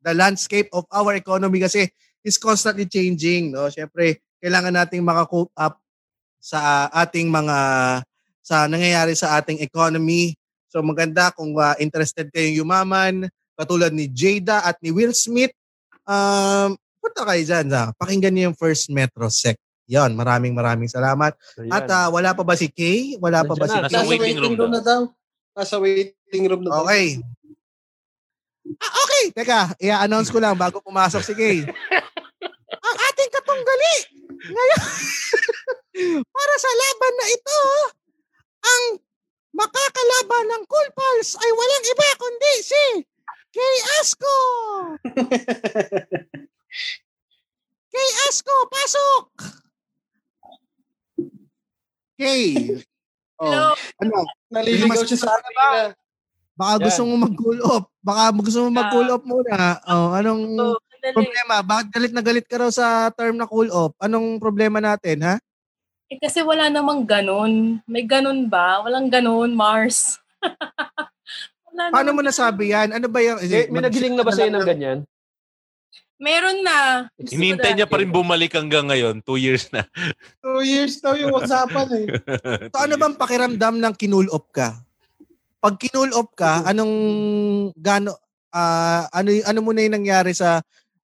The 0.00 0.14
landscape 0.14 0.70
of 0.72 0.86
our 0.94 1.18
economy 1.18 1.58
kasi 1.58 1.90
is 2.28 2.36
constantly 2.36 2.84
changing, 2.84 3.56
no? 3.56 3.72
Syempre, 3.72 4.20
kailangan 4.38 4.76
nating 4.76 5.00
maka-cope 5.00 5.50
up 5.56 5.80
sa 6.38 6.86
ating 6.92 7.26
mga 7.32 7.56
sa 8.44 8.64
nangyayari 8.64 9.12
sa 9.12 9.36
ating 9.36 9.60
economy. 9.60 10.32
So 10.68 10.80
maganda 10.80 11.32
kung 11.32 11.52
ah, 11.60 11.76
interested 11.76 12.32
kayong 12.32 12.64
yumaman, 12.64 13.28
katulad 13.58 13.92
ni 13.92 14.08
Jada 14.08 14.64
at 14.64 14.80
ni 14.80 14.92
Will 14.92 15.12
Smith, 15.12 15.52
um, 16.08 16.76
punta 17.00 17.22
kayo 17.28 17.42
dyan. 17.44 17.66
Ha? 17.72 17.92
Pakinggan 17.96 18.32
niyo 18.32 18.44
yung 18.52 18.58
first 18.58 18.88
Metro 18.88 19.28
Sec. 19.28 19.56
Yon, 19.88 20.12
maraming 20.12 20.52
maraming 20.52 20.88
salamat. 20.88 21.32
Ayan. 21.56 21.72
At 21.72 21.88
ah, 21.88 22.08
wala 22.12 22.36
pa 22.36 22.44
ba 22.44 22.52
si 22.52 22.68
Kay? 22.68 23.16
Wala 23.16 23.40
pa 23.40 23.56
ba 23.56 23.64
si 23.64 23.76
Nandiyan 23.76 24.04
Nasa 24.04 24.04
Kay? 24.04 24.20
waiting 24.20 24.56
room 24.56 24.72
na 24.72 24.80
daw. 24.84 25.00
Nasa 25.56 25.76
waiting 25.80 26.44
room 26.44 26.62
na 26.64 26.68
daw. 26.68 26.84
Okay. 26.84 27.06
Ah, 28.84 28.92
okay. 29.00 29.24
Teka, 29.32 29.60
i-announce 29.80 30.28
ko 30.28 30.36
lang 30.36 30.52
bago 30.52 30.84
pumasok 30.84 31.24
si 31.24 31.32
Kay. 31.32 31.58
Katunggali 33.78 34.18
ngayon 34.38 34.82
para 36.36 36.54
sa 36.62 36.70
laban 36.70 37.14
na 37.18 37.26
ito, 37.34 37.60
ang 38.62 38.84
makakalaban 39.50 40.46
ng 40.46 40.62
Cool 40.70 40.88
Pals 40.94 41.34
ay 41.34 41.50
walang 41.50 41.84
iba 41.90 42.08
kundi 42.14 42.54
si 42.62 42.84
Kay 43.50 43.76
Asko. 43.98 44.36
Kay 47.92 48.08
Asko, 48.30 48.56
pasok! 48.70 49.26
Kay, 52.18 52.42
Hello. 53.42 53.74
ano, 53.74 54.18
Naliligaw 54.54 55.02
siya 55.02 55.18
sa 55.18 55.34
kanila. 55.34 55.94
Baka 56.58 56.74
Yan. 56.78 56.82
gusto 56.90 57.02
mo 57.06 57.14
mag-cool 57.18 57.58
off. 57.62 57.84
Baka 58.02 58.22
gusto 58.38 58.58
mo 58.66 58.70
mag-cool 58.74 59.08
off 59.10 59.24
muna. 59.26 59.78
Oh, 59.86 60.10
anong 60.14 60.42
So. 60.58 60.87
Problema? 61.00 61.54
Bakit 61.62 61.86
galit 61.92 62.12
na 62.12 62.22
galit 62.22 62.46
ka 62.46 62.56
raw 62.60 62.70
sa 62.70 63.08
term 63.14 63.38
na 63.38 63.48
cool 63.48 63.70
off? 63.70 63.94
Anong 64.02 64.38
problema 64.42 64.78
natin, 64.82 65.22
ha? 65.24 65.34
Eh, 66.08 66.16
kasi 66.16 66.40
wala 66.40 66.72
namang 66.72 67.04
ganun. 67.04 67.84
May 67.84 68.08
ganun 68.08 68.48
ba? 68.48 68.80
Walang 68.80 69.12
ganun, 69.12 69.52
Mars. 69.52 70.16
wala 71.68 71.92
Paano 71.92 72.16
mo 72.16 72.24
nasabi 72.24 72.72
yan? 72.72 72.96
Ano 72.96 73.12
ba 73.12 73.20
yung... 73.20 73.38
May, 73.44 73.68
may 73.68 73.82
nagiling 73.84 74.16
na 74.16 74.24
ba 74.24 74.32
sa'yo 74.32 74.48
ng 74.48 74.64
ganyan? 74.64 74.98
Meron 76.18 76.66
na. 76.66 77.06
Hinihintay 77.14 77.78
niya 77.78 77.86
pa 77.86 78.02
rin 78.02 78.10
bumalik 78.10 78.58
hanggang 78.58 78.90
ngayon. 78.90 79.22
Two 79.22 79.38
years 79.38 79.70
na. 79.70 79.86
Two 80.42 80.66
years 80.66 80.98
daw 80.98 81.14
yung 81.14 81.30
usapan 81.30 81.88
eh. 81.94 82.06
So, 82.74 82.82
ano 82.82 82.98
bang 82.98 83.14
pakiramdam 83.14 83.78
ng 83.78 83.94
kinul 83.94 84.26
off 84.34 84.50
ka? 84.50 84.82
Pag 85.62 85.78
kinul 85.78 86.10
off 86.18 86.34
ka, 86.34 86.66
anong 86.66 86.94
gano 87.78 88.18
ah, 88.50 89.06
ano 89.14 89.30
ano 89.46 89.58
mo 89.62 89.70
na 89.70 89.86
yung 89.86 89.96
nangyari 90.02 90.34
sa 90.34 90.58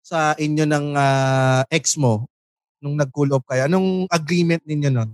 sa 0.05 0.37
inyo 0.37 0.69
ng 0.69 0.87
ah, 0.93 1.65
ex 1.73 1.97
mo 1.97 2.29
nung 2.85 3.01
nag-cool 3.01 3.33
off 3.33 3.49
kayo? 3.49 3.65
Anong 3.65 4.05
agreement 4.13 4.61
ninyo 4.69 4.93
nun? 4.93 5.11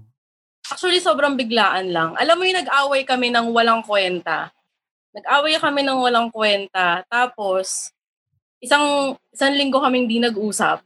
Actually, 0.66 0.98
sobrang 0.98 1.38
biglaan 1.38 1.94
lang. 1.94 2.18
Alam 2.18 2.36
mo 2.38 2.44
yung 2.46 2.58
nag-away 2.66 3.06
kami 3.06 3.30
ng 3.30 3.54
walang 3.54 3.86
kwenta. 3.86 4.50
Nag-away 5.14 5.58
kami 5.62 5.86
ng 5.86 5.98
walang 6.02 6.28
kwenta. 6.30 7.06
Tapos, 7.06 7.94
isang 8.58 9.14
isang 9.30 9.54
linggo 9.54 9.78
kaming 9.78 10.10
di 10.10 10.18
nag-usap. 10.18 10.82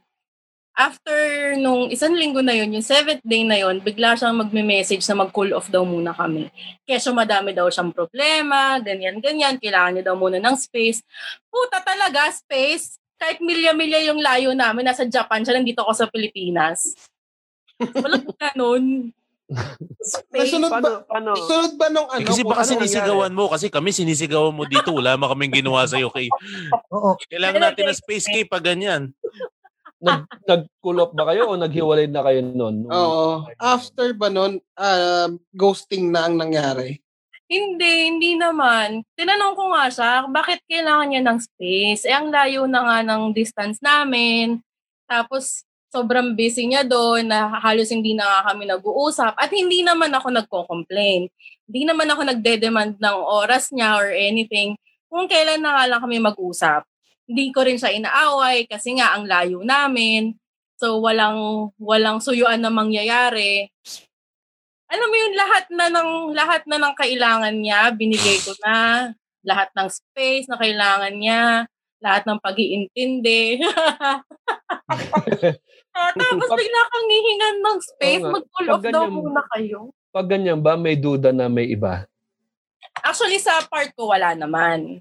After 0.75 1.55
nung 1.55 1.87
isang 1.87 2.11
linggo 2.11 2.43
na 2.43 2.51
yun, 2.51 2.75
yung 2.75 2.83
seventh 2.83 3.23
day 3.23 3.47
na 3.47 3.55
yun, 3.55 3.79
bigla 3.79 4.19
siyang 4.19 4.35
magme-message 4.35 5.07
na 5.07 5.23
mag-cool 5.23 5.55
off 5.55 5.71
daw 5.71 5.87
muna 5.87 6.11
kami. 6.11 6.51
Kesyo 6.83 7.15
madami 7.15 7.55
daw 7.55 7.71
siyang 7.71 7.95
problema, 7.95 8.75
ganyan-ganyan, 8.83 9.55
kailangan 9.55 9.91
niya 9.95 10.11
daw 10.11 10.19
muna 10.19 10.35
ng 10.35 10.57
space. 10.59 10.99
Puta 11.47 11.79
talaga, 11.79 12.27
space. 12.27 12.99
Kahit 13.15 13.39
milya-milya 13.39 14.05
yung 14.05 14.19
layo 14.19 14.51
namin, 14.51 14.83
nasa 14.83 15.03
Japan 15.03 15.41
siya, 15.41 15.55
nandito 15.55 15.81
ako 15.81 15.93
sa 15.95 16.07
Pilipinas. 16.07 16.95
Walang 17.79 18.27
ganun. 18.41 18.85
Space. 20.01 20.49
Nasunod 20.51 20.71
Paano, 20.73 20.85
ba, 20.89 21.05
paano? 21.05 21.31
sunod 21.37 21.73
ba 21.77 21.87
nung 21.87 22.09
Eh, 22.09 22.17
ano? 22.17 22.25
kasi 22.25 22.41
kung 22.41 22.49
baka 22.49 22.63
ano 22.63 22.71
sinisigawan 22.73 23.33
mo 23.33 23.45
kasi 23.45 23.65
kami 23.69 23.89
sinisigawan 23.91 24.51
mo 24.51 24.65
dito. 24.65 24.89
Wala 24.89 25.15
mo 25.15 25.29
kaming 25.29 25.61
ginawa 25.61 25.85
sa'yo. 25.85 26.09
Kay. 26.09 26.33
Oo. 26.89 27.13
Kailangan 27.29 27.61
natin 27.63 27.85
ng 27.87 27.99
space 27.99 28.25
kay 28.25 28.43
pag 28.43 28.65
ganyan. 28.65 29.13
Nag, 29.95 30.25
nag-cool 30.43 30.97
off 30.99 31.13
ba 31.13 31.29
kayo 31.29 31.47
o 31.47 31.55
naghiwalay 31.55 32.09
na 32.09 32.21
kayo 32.21 32.41
noon? 32.41 32.89
Oo. 32.89 33.45
After 33.55 34.11
ba 34.11 34.27
nun, 34.27 34.57
um, 34.59 35.29
ghosting 35.51 36.09
na 36.09 36.25
ang 36.25 36.35
nangyari? 36.35 37.04
Hindi, 37.45 38.09
hindi 38.09 38.31
naman. 38.33 39.05
Tinanong 39.13 39.53
ko 39.53 39.63
nga 39.69 39.85
siya, 39.93 40.11
bakit 40.33 40.65
kailangan 40.65 41.07
niya 41.13 41.21
ng 41.21 41.37
space? 41.37 42.09
Eh, 42.09 42.13
ang 42.13 42.33
layo 42.33 42.65
na 42.65 42.81
nga 42.81 42.97
ng 43.05 43.37
distance 43.37 43.77
namin. 43.85 44.65
Tapos, 45.05 45.61
sobrang 45.93 46.33
busy 46.33 46.65
niya 46.65 46.81
doon 46.81 47.29
na 47.29 47.53
halos 47.61 47.93
hindi 47.93 48.17
na 48.17 48.25
nga 48.25 48.39
kami 48.49 48.65
nag-uusap. 48.65 49.37
At 49.37 49.53
hindi 49.53 49.85
naman 49.85 50.09
ako 50.09 50.27
nagko-complain. 50.33 51.29
Hindi 51.69 51.81
naman 51.85 52.09
ako 52.09 52.21
nagde-demand 52.33 52.97
ng 52.97 53.17
oras 53.21 53.69
niya 53.69 53.93
or 54.01 54.09
anything. 54.09 54.73
Kung 55.05 55.29
kailan 55.29 55.61
na 55.61 55.77
nga 55.77 55.85
lang 55.85 56.01
kami 56.01 56.17
mag-usap. 56.17 56.81
Hindi 57.29 57.53
ko 57.53 57.61
rin 57.61 57.77
siya 57.77 57.93
inaaway 57.93 58.65
kasi 58.65 58.97
nga 58.97 59.13
ang 59.13 59.29
layo 59.29 59.61
namin. 59.61 60.33
So, 60.81 60.97
walang, 60.97 61.69
walang 61.77 62.25
suyuan 62.25 62.65
na 62.65 62.73
mangyayari 62.73 63.69
alam 64.95 65.07
mo 65.11 65.15
yun, 65.19 65.33
lahat 65.35 65.65
na 65.67 65.85
ng 65.91 66.09
lahat 66.31 66.61
na 66.63 66.77
ng 66.79 66.95
kailangan 66.95 67.55
niya, 67.59 67.91
binigay 67.91 68.39
ko 68.39 68.55
na. 68.63 69.11
Lahat 69.43 69.69
ng 69.75 69.91
space 69.91 70.47
na 70.47 70.57
kailangan 70.57 71.13
niya, 71.13 71.67
lahat 71.99 72.23
ng 72.23 72.39
pag-iintindi. 72.39 73.59
Ah, 75.95 76.11
Tapos 76.11 76.51
Pag- 76.51 76.59
bigla 76.59 76.81
kang 76.91 77.07
hihingan 77.07 77.57
ng 77.63 77.79
space, 77.79 78.23
Pag 78.27 78.67
off 78.67 78.83
daw 78.83 79.07
muna 79.07 79.39
kayo. 79.55 79.95
Pag 80.11 80.27
ganyan 80.27 80.59
ba, 80.59 80.75
may 80.75 80.99
duda 80.99 81.31
na 81.31 81.47
may 81.47 81.71
iba? 81.71 82.03
Actually, 82.99 83.39
sa 83.39 83.63
part 83.63 83.95
ko, 83.95 84.11
wala 84.11 84.35
naman. 84.35 84.99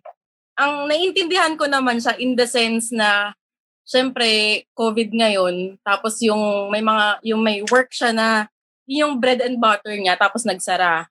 Ang 0.54 0.86
naiintindihan 0.86 1.58
ko 1.58 1.66
naman 1.66 1.98
siya 1.98 2.14
in 2.22 2.38
the 2.38 2.46
sense 2.46 2.94
na, 2.94 3.34
syempre, 3.82 4.62
COVID 4.78 5.10
ngayon, 5.18 5.82
tapos 5.82 6.22
yung 6.22 6.70
may 6.70 6.78
mga, 6.78 7.06
yung 7.26 7.42
may 7.42 7.66
work 7.66 7.90
siya 7.90 8.14
na, 8.14 8.46
yung 8.88 9.20
bread 9.20 9.40
and 9.40 9.56
butter 9.60 9.94
niya, 9.96 10.16
tapos 10.16 10.44
nagsara. 10.44 11.08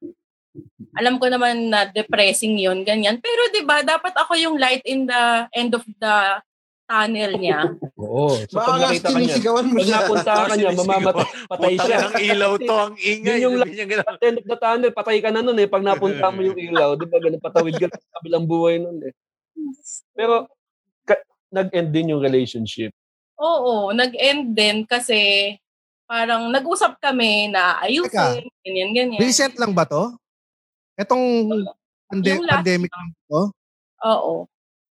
Alam 0.93 1.17
ko 1.17 1.25
naman 1.25 1.73
na 1.73 1.89
depressing 1.89 2.57
yun, 2.61 2.85
ganyan. 2.85 3.17
Pero 3.17 3.41
'di 3.49 3.65
ba 3.65 3.81
dapat 3.81 4.13
ako 4.13 4.37
yung 4.37 4.55
light 4.61 4.85
in 4.85 5.09
the 5.09 5.49
end 5.57 5.73
of 5.73 5.81
the 5.97 6.15
tunnel 6.85 7.31
niya. 7.39 7.59
Oo. 7.97 8.37
So 8.45 8.59
Baka 8.59 8.69
pag 8.69 8.77
nga 8.77 8.87
nakita 8.91 9.07
ka 9.09 9.17
niya, 9.17 9.33
sinisigawan 9.33 9.65
mo 9.65 9.73
pag 9.79 9.89
napunta 9.89 10.31
ka 10.35 10.53
niya, 10.53 10.71
mamamatay 10.77 11.27
patay 11.49 11.73
siya. 11.79 11.97
ng 11.97 12.15
ilaw 12.21 12.53
to, 12.59 12.75
ang 12.75 12.95
ingay. 12.99 13.37
Yun 13.39 13.41
yung 13.41 13.55
the 13.63 14.27
end 14.27 14.37
of 14.37 14.45
the 14.45 14.57
tunnel, 14.59 14.91
patay 14.93 15.17
ka 15.23 15.29
na 15.33 15.41
nun 15.41 15.57
eh. 15.57 15.67
Pag 15.67 15.81
napunta 15.81 16.27
mo 16.29 16.39
yung 16.43 16.59
ilaw, 16.59 16.93
di 16.99 17.07
ba, 17.07 17.17
ganun, 17.17 17.41
patawid 17.41 17.75
ka 17.79 17.87
sa 17.89 18.19
kabilang 18.19 18.45
buhay 18.45 18.83
nun 18.83 18.99
eh. 19.01 19.13
Pero, 20.13 20.51
ka- 21.07 21.25
nag-end 21.49 21.89
din 21.89 22.13
yung 22.13 22.21
relationship. 22.21 22.91
Oo, 23.39 23.89
nag-end 23.95 24.53
din 24.53 24.85
kasi 24.85 25.55
parang 26.05 26.49
nag-usap 26.49 26.99
kami 26.99 27.47
na 27.47 27.79
ayusin, 27.79 28.43
ganyan, 28.61 28.89
ganyan. 28.91 29.19
Recent 29.19 29.55
lang 29.55 29.71
ba 29.71 29.83
to? 29.83 30.13
Etong 30.93 31.49
pande- 32.05 32.37
Yung 32.37 32.45
pandemic 32.45 32.91
lang 32.91 33.09
to? 33.25 33.41
Oo. 34.03 34.33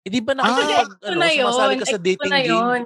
Hindi 0.01 0.19
ba 0.19 0.33
Ah, 0.33 0.37
nakakapag, 0.41 0.89
ko 0.97 1.07
ano, 1.07 1.19
na 1.19 1.29
yun. 1.29 1.45
sumasali 1.45 1.75
ka 1.77 1.87
sa 1.87 2.01
dating 2.01 2.31
na 2.31 2.41
game? 2.41 2.49
yun. 2.49 2.81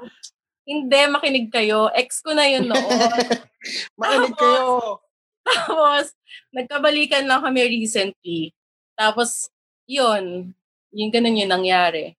Hindi, 0.65 1.01
makinig 1.07 1.49
kayo. 1.49 1.93
Ex 1.93 2.19
ko 2.19 2.33
na 2.33 2.49
yun 2.49 2.67
noon. 2.67 2.81
Makinig 4.01 4.35
kayo. 4.35 4.99
Tapos, 5.45 6.11
nagkabalikan 6.51 7.29
lang 7.29 7.45
kami 7.45 7.61
recently. 7.71 8.51
Tapos, 8.97 9.53
yun. 9.85 10.51
Yung 10.91 11.11
ganun 11.13 11.37
yung 11.37 11.53
nangyari. 11.53 12.17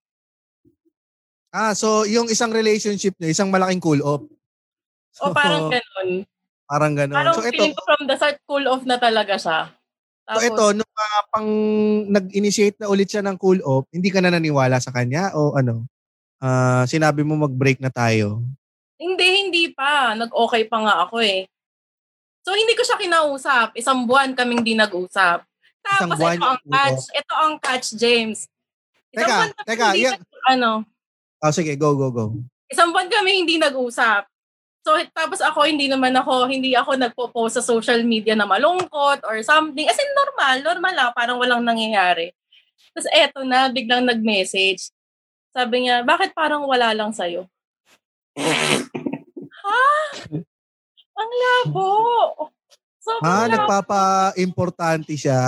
Ah, 1.50 1.72
so 1.72 2.04
yung 2.04 2.28
isang 2.28 2.52
relationship 2.52 3.16
niyo, 3.16 3.32
isang 3.32 3.48
malaking 3.48 3.80
cool 3.80 3.98
off. 5.20 5.30
O 5.30 5.36
parang 5.36 5.72
ganun. 5.72 6.10
Parang 6.66 6.92
ganun. 6.98 7.16
Parang 7.16 7.34
so 7.38 7.42
ito, 7.46 7.52
feeling 7.54 7.74
ko 7.76 7.82
from 7.86 8.02
the 8.10 8.16
start, 8.18 8.36
cool 8.44 8.64
off 8.66 8.82
na 8.82 8.98
talaga 8.98 9.34
siya. 9.38 9.58
so 10.26 10.42
ito, 10.42 10.64
nung 10.74 10.92
ah, 10.98 11.22
pang 11.30 11.50
nag-initiate 12.10 12.82
na 12.82 12.90
ulit 12.90 13.06
siya 13.06 13.22
ng 13.22 13.38
cool 13.38 13.62
off, 13.62 13.86
hindi 13.94 14.10
ka 14.10 14.18
na 14.18 14.34
naniwala 14.34 14.82
sa 14.82 14.90
kanya 14.90 15.30
o 15.38 15.54
ano? 15.54 15.86
Ah, 16.42 16.84
sinabi 16.84 17.22
mo 17.22 17.38
mag-break 17.38 17.78
na 17.80 17.88
tayo. 17.88 18.42
Hindi, 18.96 19.28
hindi 19.46 19.64
pa. 19.70 20.16
Nag-okay 20.16 20.66
pa 20.66 20.78
nga 20.82 20.94
ako 21.06 21.20
eh. 21.22 21.46
So, 22.46 22.54
hindi 22.54 22.72
ko 22.78 22.82
siya 22.86 22.96
kinausap. 22.96 23.74
Isang 23.76 24.06
buwan 24.06 24.32
kaming 24.32 24.62
di 24.62 24.78
nag-usap. 24.78 25.42
Isang 25.82 26.10
Tapos, 26.10 26.18
buwan 26.18 26.36
ito 26.38 26.46
ang 26.46 26.60
catch. 26.64 27.02
Ito 27.10 27.34
ang 27.34 27.54
catch, 27.58 27.86
James. 27.98 28.38
Isang 29.10 29.26
Teka, 29.26 29.34
buwan 29.34 29.50
teka, 29.66 29.86
hindi 29.92 30.02
nag- 30.10 30.44
ano, 30.46 30.70
Ah, 31.36 31.52
sige, 31.52 31.76
go, 31.76 31.92
go, 31.94 32.08
go. 32.08 32.24
isang 32.66 32.90
buwan 32.90 33.06
kami 33.12 33.44
hindi 33.44 33.60
nag-usap. 33.60 34.24
So, 34.86 34.94
tapos 35.10 35.42
ako, 35.42 35.66
hindi 35.66 35.90
naman 35.90 36.14
ako, 36.14 36.46
hindi 36.46 36.78
ako 36.78 36.94
nagpo-post 36.94 37.58
sa 37.58 37.64
social 37.66 38.06
media 38.06 38.38
na 38.38 38.46
malungkot 38.46 39.26
or 39.26 39.42
something. 39.42 39.82
As 39.82 39.98
in, 39.98 40.06
normal, 40.14 40.62
normal 40.62 40.94
lang, 40.94 41.10
parang 41.10 41.42
walang 41.42 41.66
nangyayari. 41.66 42.30
Tapos 42.94 43.10
eto 43.10 43.42
na, 43.42 43.66
biglang 43.66 44.06
nag-message. 44.06 44.94
Sabi 45.50 45.90
niya, 45.90 46.06
bakit 46.06 46.38
parang 46.38 46.62
wala 46.70 46.94
lang 46.94 47.10
sa'yo? 47.10 47.50
ha? 49.66 49.82
Ang 51.18 51.30
labo. 51.34 51.90
Sobrang 53.02 53.26
Ah, 53.26 53.50
labo. 53.50 53.52
nagpapa-importante 53.58 55.18
siya. 55.18 55.42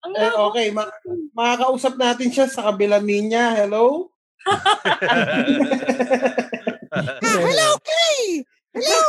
Ang 0.00 0.12
Eh, 0.16 0.24
labo. 0.24 0.48
okay, 0.48 0.72
ma- 0.72 0.88
makakausap 1.36 2.00
natin 2.00 2.32
siya 2.32 2.48
sa 2.48 2.72
kabilang 2.72 3.04
linya. 3.04 3.52
Hello? 3.60 4.08
hello, 7.44 7.68
Kay! 7.84 8.40
Hello! 8.74 9.02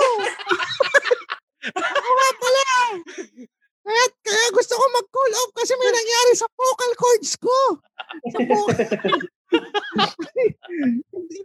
Ako 1.74 2.10
nga 2.14 2.30
pala. 2.38 2.66
Kaya, 3.86 4.04
kaya 4.22 4.48
gusto 4.54 4.74
ko 4.78 4.84
mag-cool 4.94 5.34
off 5.42 5.52
kasi 5.58 5.74
may 5.78 5.90
nangyari 5.90 6.32
sa 6.38 6.46
vocal 6.54 6.92
cords 6.94 7.34
ko. 7.42 7.58
Sa 8.30 8.40
vocal. 8.46 8.86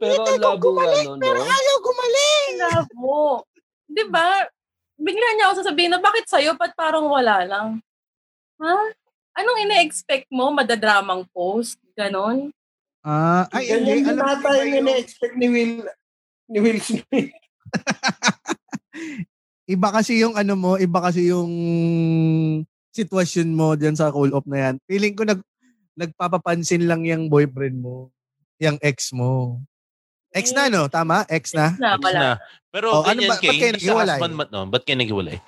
Pero 0.01 0.21
ang 0.25 0.41
labo 0.41 0.69
nga 0.77 0.85
no, 0.89 1.17
Pero 1.21 1.39
no? 1.41 1.49
ayaw 1.49 1.77
gumaling. 1.81 2.53
Labo. 2.61 3.45
Di 3.89 4.05
ba? 4.09 4.45
Bigla 5.01 5.29
niya 5.37 5.45
ako 5.49 5.65
sasabihin 5.65 5.97
na 5.97 6.01
bakit 6.01 6.29
sa'yo, 6.29 6.53
ba't 6.61 6.77
parang 6.77 7.09
wala 7.09 7.45
lang? 7.49 7.81
Ha? 8.61 8.77
Anong 9.41 9.65
ina-expect 9.65 10.29
mo? 10.29 10.53
Madadramang 10.53 11.25
post? 11.33 11.81
Ganon? 11.97 12.53
Ah, 13.01 13.49
ay, 13.57 13.73
hindi. 13.73 14.05
Ganyan 14.05 14.05
din 14.05 14.13
Alam 14.13 14.29
mo 14.29 14.37
ba 14.45 14.51
yung 14.61 14.77
ina-expect 14.85 15.35
ni 15.41 15.49
Will 15.49 15.89
ni 16.51 16.59
Will 16.61 16.81
Smith. 16.85 17.33
Iba 19.67 19.89
kasi 19.91 20.19
yung 20.19 20.35
ano 20.35 20.55
mo, 20.55 20.75
iba 20.77 20.99
kasi 20.99 21.31
yung 21.31 21.51
sitwasyon 22.91 23.49
mo 23.51 23.79
diyan 23.79 23.95
sa 23.95 24.11
cool 24.11 24.35
off 24.35 24.43
na 24.45 24.69
yan. 24.69 24.75
Feeling 24.85 25.15
ko 25.15 25.23
nag 25.23 25.41
nagpapapansin 25.95 26.89
lang 26.89 27.07
yung 27.07 27.29
boyfriend 27.29 27.79
mo, 27.79 28.11
yung 28.59 28.81
ex 28.81 29.13
mo. 29.13 29.63
Ex 30.31 30.51
na 30.51 30.67
no, 30.67 30.87
tama? 30.87 31.27
Ex 31.27 31.53
na. 31.53 31.75
Na, 31.77 31.95
Ex 31.95 32.07
na. 32.09 32.39
Pero 32.71 32.87
Oh, 32.89 33.03
ano 33.03 33.19
ganyan 33.19 33.31
ba- 33.31 33.39
kay, 33.39 33.49
ba't 33.49 33.59
kayo 33.59 33.75
naghiwalay? 33.75 34.15
husband, 34.15 34.35
mat- 34.39 34.51
no? 34.51 34.63
Ba't 34.65 34.83
kayo 34.83 34.99
naghiwalay? 34.99 35.39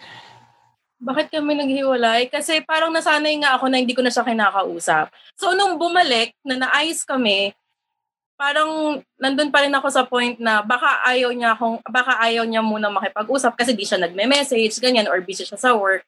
Bakit 0.98 1.26
kami 1.30 1.52
naghiwalay? 1.54 2.20
Kasi 2.26 2.62
parang 2.62 2.90
nasanay 2.90 3.34
nga 3.38 3.54
ako 3.54 3.66
na 3.66 3.78
hindi 3.78 3.94
ko 3.94 4.02
na 4.02 4.10
siya 4.10 4.22
kinakausap. 4.22 5.10
So, 5.34 5.54
nung 5.54 5.78
bumalik, 5.78 6.34
na 6.42 6.58
naayos 6.58 7.02
kami, 7.02 7.54
parang 8.36 9.00
nandun 9.20 9.54
pa 9.54 9.62
rin 9.62 9.74
ako 9.74 9.88
sa 9.88 10.02
point 10.02 10.36
na 10.42 10.60
baka 10.66 11.04
ayaw 11.06 11.30
niya 11.30 11.54
akong, 11.54 11.78
baka 11.86 12.18
ayaw 12.18 12.42
niya 12.42 12.62
muna 12.64 12.90
makipag-usap 12.90 13.54
kasi 13.54 13.72
di 13.76 13.86
siya 13.86 14.02
nagme-message, 14.02 14.76
ganyan, 14.82 15.06
or 15.06 15.22
busy 15.22 15.46
siya 15.46 15.58
sa 15.60 15.72
work. 15.78 16.02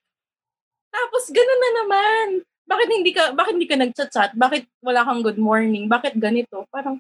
Tapos, 0.91 1.31
ganun 1.31 1.61
na 1.61 1.71
naman. 1.83 2.27
Bakit 2.65 2.89
hindi 2.89 3.11
ka, 3.13 3.23
bakit 3.37 3.53
hindi 3.59 3.69
ka 3.69 3.77
nag-chat-chat? 3.77 4.31
Bakit 4.39 4.71
wala 4.81 5.05
kang 5.05 5.21
good 5.21 5.39
morning? 5.39 5.91
Bakit 5.91 6.17
ganito? 6.17 6.65
Parang, 6.71 6.97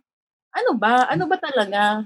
ano 0.54 0.70
ba? 0.76 1.08
Ano 1.08 1.24
ba 1.26 1.38
talaga? 1.38 2.04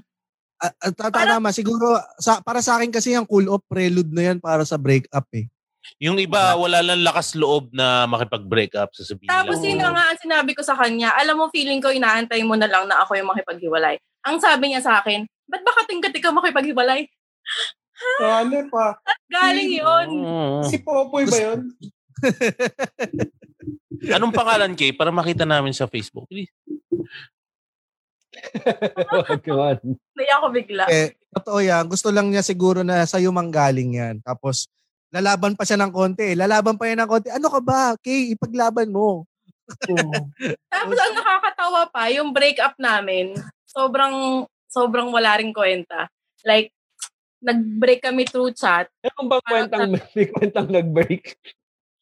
Ta- 0.59 0.75
ta- 0.91 1.39
tama, 1.39 1.55
siguro 1.55 1.95
sa, 2.19 2.43
para 2.43 2.59
sa 2.59 2.77
akin 2.77 2.91
kasi 2.91 3.15
yung 3.15 3.27
cool 3.29 3.47
off 3.47 3.63
prelude 3.69 4.11
na 4.11 4.31
yan 4.31 4.37
para 4.43 4.67
sa 4.67 4.75
breakup 4.75 5.25
eh. 5.31 5.47
Yung 5.99 6.19
iba, 6.19 6.55
wala 6.55 6.79
lang 6.83 7.03
lakas 7.03 7.35
loob 7.35 7.71
na 7.75 8.07
makipag-break 8.07 8.75
up. 8.75 8.91
Sasabihin 8.95 9.31
Tapos 9.31 9.59
lang, 9.59 9.67
yun 9.67 9.79
na 9.79 9.91
nga 9.95 10.03
ang 10.11 10.19
sinabi 10.19 10.51
ko 10.55 10.61
sa 10.63 10.75
kanya, 10.75 11.15
alam 11.15 11.39
mo, 11.39 11.51
feeling 11.51 11.83
ko 11.83 11.91
inaantay 11.91 12.43
mo 12.43 12.55
na 12.55 12.67
lang 12.67 12.87
na 12.87 13.03
ako 13.03 13.19
yung 13.19 13.31
makipaghiwalay. 13.31 13.99
Ang 14.27 14.37
sabi 14.39 14.71
niya 14.71 14.83
sa 14.83 14.99
akin, 14.99 15.27
ba't 15.47 15.63
ba 15.63 15.71
kating-kati 15.83 16.19
ka 16.19 16.31
makipaghiwalay? 16.31 17.07
Ano 18.23 18.63
pa? 18.71 18.95
Galing 19.27 19.75
yun. 19.75 20.07
Si 20.71 20.79
Popoy 20.79 21.27
ba 21.27 21.35
yun? 21.35 21.67
Anong 24.15 24.31
pangalan 24.31 24.71
kay 24.71 24.95
para 24.95 25.11
makita 25.11 25.43
namin 25.43 25.75
sa 25.75 25.83
Facebook? 25.83 26.23
Please. 26.31 26.47
Wag 29.11 29.43
naman. 29.43 29.77
Naya 30.15 30.33
ako 30.39 30.47
bigla. 30.55 30.87
Eh, 30.87 31.19
totoo 31.35 31.59
yan. 31.59 31.91
Gusto 31.91 32.07
lang 32.07 32.31
niya 32.31 32.39
siguro 32.39 32.87
na 32.87 33.03
sa'yo 33.03 33.35
manggaling 33.35 33.99
yan. 33.99 34.15
Tapos, 34.23 34.71
lalaban 35.09 35.57
pa 35.57 35.65
siya 35.65 35.77
ng 35.81 35.93
konti. 35.93 36.37
Lalaban 36.37 36.77
pa 36.77 36.85
yan 36.89 37.01
ng 37.05 37.09
konti. 37.09 37.29
Ano 37.33 37.49
ka 37.49 37.59
ba? 37.61 37.93
Kay, 37.97 38.33
ipaglaban 38.37 38.93
mo. 38.93 39.25
Tapos 40.73 40.97
ang 40.97 41.13
nakakatawa 41.13 41.81
pa, 41.93 42.09
yung 42.09 42.33
breakup 42.33 42.73
namin, 42.81 43.37
sobrang, 43.69 44.45
sobrang 44.69 45.09
wala 45.13 45.37
rin 45.37 45.53
kwenta. 45.53 46.09
Like, 46.45 46.73
nag-break 47.39 48.03
kami 48.03 48.27
through 48.27 48.53
chat. 48.53 48.89
Meron 49.01 49.25
bang 49.29 49.43
kwentang, 49.45 49.89
may 50.15 50.27
kwentang 50.29 50.67
nag-break? 50.69 51.37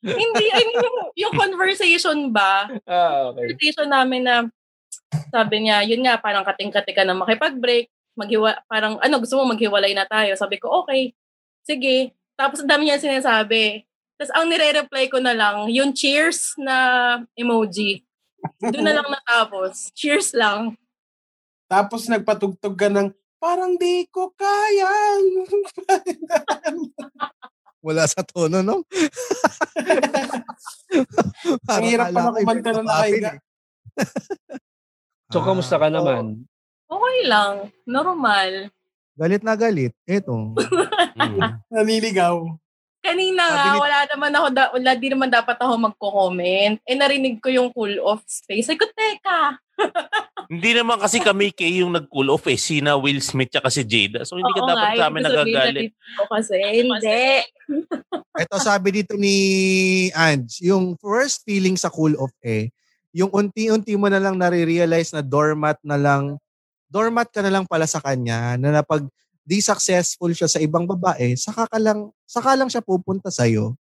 Hindi, 0.04 0.46
I 0.54 0.62
mean, 0.64 0.80
yung, 0.80 1.00
yung 1.28 1.34
conversation 1.44 2.32
ba, 2.32 2.72
Ah, 2.88 3.32
okay. 3.34 3.52
conversation 3.52 3.88
namin 3.90 4.24
na 4.26 4.36
sabi 5.32 5.68
niya, 5.68 5.84
yun 5.88 6.04
nga, 6.04 6.20
parang 6.20 6.44
kating-kati 6.44 6.92
ka 6.92 7.04
na 7.08 7.16
makipag-break, 7.16 7.88
maghiwa, 8.18 8.64
parang, 8.68 9.00
ano, 9.00 9.16
gusto 9.22 9.40
mo 9.40 9.54
maghiwalay 9.54 9.94
na 9.94 10.08
tayo. 10.10 10.34
Sabi 10.36 10.58
ko, 10.58 10.84
okay, 10.84 11.14
sige. 11.64 12.17
Tapos 12.38 12.62
ang 12.62 12.70
dami 12.70 12.86
niya 12.86 13.02
sinasabi. 13.02 13.82
Tapos 14.16 14.32
ang 14.38 14.46
nire-reply 14.46 15.10
ko 15.10 15.18
na 15.18 15.34
lang, 15.34 15.66
yung 15.74 15.92
cheers 15.92 16.54
na 16.62 16.78
emoji. 17.34 18.06
Doon 18.62 18.86
na 18.86 19.02
lang 19.02 19.10
natapos. 19.10 19.90
Cheers 19.98 20.38
lang. 20.38 20.78
Tapos 21.66 22.06
nagpatugtog 22.08 22.78
ka 22.78 22.88
ng, 22.94 23.10
parang 23.42 23.74
di 23.76 24.06
ko 24.14 24.30
kayang. 24.38 25.26
Wala 27.88 28.04
sa 28.10 28.22
tono, 28.26 28.62
no? 28.62 28.84
Ang 31.72 31.84
hirap 31.86 32.14
pa 32.14 32.20
na 32.20 32.32
kumanta 32.34 32.72
na 32.74 32.82
nakahiga. 32.84 33.32
So, 35.30 35.46
kamusta 35.46 35.78
ka 35.78 35.90
naman? 35.92 36.48
Okay 36.88 37.18
lang. 37.28 37.72
Normal. 37.86 38.72
Galit 39.18 39.42
na 39.42 39.58
galit. 39.58 39.98
Eto. 40.06 40.54
Mm. 41.18 41.42
Naniligaw. 41.74 42.38
Kanina 43.02 43.44
nga, 43.50 43.64
ni- 43.74 43.82
wala 43.82 44.00
naman 44.14 44.32
ako, 44.36 44.48
da, 44.54 44.64
wala 44.70 44.92
di 44.94 45.08
naman 45.10 45.30
dapat 45.32 45.58
ako 45.58 45.74
magko-comment. 45.90 46.78
Eh, 46.86 46.94
narinig 46.94 47.42
ko 47.42 47.50
yung 47.50 47.74
cool 47.74 47.98
off 48.04 48.22
space. 48.30 48.70
Ay 48.70 48.78
ko, 48.78 48.86
teka. 48.94 49.58
Hindi 50.52 50.72
naman 50.76 51.02
kasi 51.02 51.20
kami 51.20 51.52
kay 51.52 51.82
yung 51.84 51.92
nag-cool 51.98 52.30
off 52.32 52.46
eh. 52.48 52.56
Sina 52.60 52.96
Will 52.96 53.20
Smith 53.20 53.52
tsaka 53.52 53.68
si 53.68 53.84
Jada. 53.84 54.24
So 54.24 54.40
hindi 54.40 54.52
ka 54.56 54.64
Oo 54.64 54.70
dapat 54.70 54.88
nga, 54.96 55.00
sa 55.00 55.06
amin 55.12 55.24
sabihin 55.24 55.36
nagagalit. 55.36 55.92
ko 56.16 56.24
kasi, 56.32 56.56
hindi. 56.56 57.24
Ito 58.38 58.56
sabi 58.70 58.88
dito 58.96 59.14
ni 59.20 59.36
Ange, 60.16 60.64
yung 60.64 60.96
first 61.04 61.44
feeling 61.44 61.76
sa 61.76 61.92
cool 61.92 62.16
off 62.16 62.32
eh, 62.48 62.72
yung 63.12 63.28
unti-unti 63.34 64.00
mo 64.00 64.08
na 64.08 64.24
lang 64.24 64.40
nare-realize 64.40 65.12
na 65.12 65.20
doormat 65.20 65.82
na 65.84 66.00
lang, 66.00 66.40
doormat 66.92 67.30
ka 67.32 67.44
na 67.44 67.52
lang 67.52 67.66
pala 67.68 67.86
sa 67.88 68.00
kanya, 68.04 68.56
na 68.60 68.82
napag 68.82 69.06
di 69.48 69.64
successful 69.64 70.32
siya 70.36 70.52
sa 70.52 70.60
ibang 70.60 70.84
babae, 70.84 71.36
saka 71.40 71.68
ka 71.72 71.80
lang, 71.80 72.12
saka 72.28 72.52
lang 72.60 72.68
siya 72.68 72.84
pupunta 72.84 73.32
sa'yo. 73.32 73.80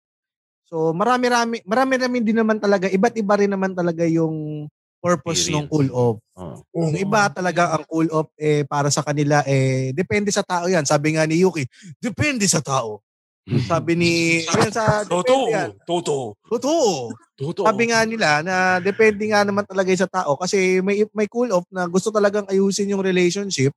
So 0.68 0.94
marami-rami, 0.94 1.64
marami-rami 1.66 2.22
din 2.22 2.38
naman 2.38 2.62
talaga, 2.62 2.86
iba't 2.86 3.16
iba 3.18 3.34
rin 3.40 3.51
naman 3.51 3.74
talaga 3.74 4.07
yung 4.07 4.68
purpose 4.99 5.51
ng 5.51 5.66
Experience. 5.66 5.70
cool 5.70 5.88
off. 5.94 6.18
Oh. 6.34 6.59
Yung 6.74 6.94
iba 6.99 7.30
talaga 7.30 7.78
ang 7.78 7.84
cool 7.86 8.11
off 8.11 8.30
eh 8.34 8.66
para 8.66 8.90
sa 8.90 9.03
kanila 9.03 9.46
eh 9.46 9.94
depende 9.94 10.30
sa 10.34 10.42
tao 10.42 10.66
'yan. 10.66 10.82
Sabi 10.86 11.14
nga 11.14 11.26
ni 11.26 11.42
Yuki, 11.42 11.66
depende 12.03 12.46
sa 12.51 12.59
tao. 12.59 13.03
Sabi 13.64 13.96
ni 13.96 14.12
ayun 14.44 14.72
sa 14.72 15.09
depende 15.09 15.49
yan. 15.49 15.70
Toto. 15.88 16.36
Totoo. 16.44 17.16
Toto. 17.32 17.62
Sabi 17.64 17.88
nga 17.88 18.05
nila 18.05 18.44
na 18.44 18.76
depende 18.76 19.24
nga 19.32 19.40
naman 19.40 19.64
talaga 19.64 19.88
sa 19.96 20.05
tao 20.11 20.36
kasi 20.36 20.84
may 20.84 21.01
may 21.16 21.24
cool 21.32 21.49
off 21.57 21.64
na 21.72 21.88
gusto 21.88 22.12
talagang 22.12 22.44
ayusin 22.53 22.92
yung 22.92 23.01
relationship. 23.01 23.72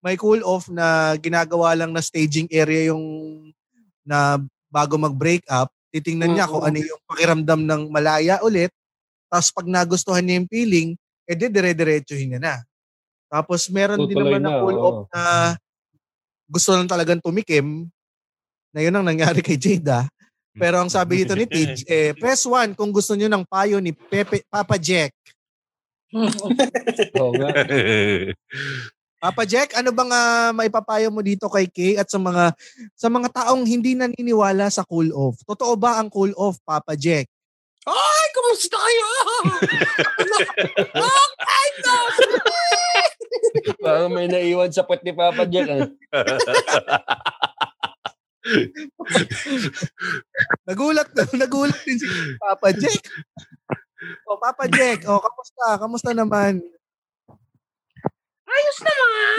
May 0.00 0.14
cool 0.14 0.40
off 0.46 0.70
na 0.70 1.18
ginagawa 1.18 1.74
lang 1.74 1.90
na 1.90 2.00
staging 2.00 2.46
area 2.54 2.94
yung 2.94 3.02
na 4.06 4.38
bago 4.70 4.94
mag-break 4.94 5.42
up, 5.50 5.68
titingnan 5.90 6.38
niya 6.38 6.46
kung 6.46 6.62
ano 6.62 6.78
yung 6.78 7.02
pakiramdam 7.10 7.60
ng 7.66 7.82
malaya 7.90 8.38
ulit. 8.46 8.70
Tapos 9.26 9.50
pag 9.50 9.66
nagustuhan 9.66 10.22
niya 10.22 10.38
yung 10.42 10.50
feeling, 10.50 10.88
edi 11.26 11.50
dire-diretsuhin 11.50 12.38
niya 12.38 12.40
na. 12.40 12.54
Tapos 13.30 13.66
meron 13.70 14.06
din 14.06 14.14
Tutuloy 14.14 14.38
naman 14.38 14.42
na 14.42 14.50
na, 14.50 14.60
cool 14.62 14.76
oo. 14.78 14.86
off 14.86 14.98
na 15.10 15.22
gusto 16.50 16.70
lang 16.74 16.86
talagang 16.90 17.22
tumikim 17.22 17.90
na 18.70 18.80
yun 18.82 18.94
ang 18.94 19.06
nangyari 19.06 19.42
kay 19.42 19.58
Jada. 19.58 20.06
Pero 20.54 20.82
ang 20.82 20.90
sabi 20.90 21.22
dito 21.22 21.34
ni 21.38 21.46
Tidge, 21.46 21.86
eh, 21.90 22.10
press 22.18 22.42
1 22.42 22.74
kung 22.74 22.90
gusto 22.90 23.14
niyo 23.14 23.30
ng 23.30 23.46
payo 23.46 23.78
ni 23.78 23.94
Pepe, 23.94 24.42
Papa 24.50 24.74
Jack. 24.76 25.14
Oo 27.16 27.32
nga. 27.38 27.50
Papa 29.22 29.44
Jack, 29.44 29.76
ano 29.76 29.92
bang 29.92 30.10
ah, 30.16 30.48
maipapayo 30.56 31.12
mo 31.12 31.20
dito 31.20 31.44
kay 31.52 31.68
Kay 31.68 32.00
at 32.00 32.08
sa 32.08 32.16
mga 32.16 32.56
sa 32.96 33.12
mga 33.12 33.28
taong 33.28 33.68
hindi 33.68 33.92
naniniwala 33.92 34.72
sa 34.72 34.80
cool 34.88 35.12
off? 35.12 35.36
Totoo 35.44 35.76
ba 35.76 36.00
ang 36.00 36.08
cool 36.08 36.32
off, 36.40 36.56
Papa 36.64 36.96
Jack? 36.96 37.28
Ay, 37.84 38.24
kumusta 38.32 38.80
kayo? 38.80 39.08
okay, 40.96 41.68
no. 41.84 41.96
Parang 43.80 44.08
may 44.12 44.28
naiwan 44.28 44.72
sa 44.72 44.88
puwet 44.88 45.04
ni 45.04 45.12
Papa 45.12 45.44
Jack. 45.44 45.68
Nagulat 50.68 51.08
nagulat 51.36 51.78
din 51.84 51.98
si 52.00 52.06
Papa 52.40 52.72
Jack. 52.72 53.04
O 54.24 54.40
Papa 54.40 54.64
Jack, 54.66 55.04
o 55.04 55.20
kamusta? 55.20 55.66
Kamusta 55.76 56.10
naman? 56.16 56.64
Ayos 58.48 58.78
naman. 58.80 59.36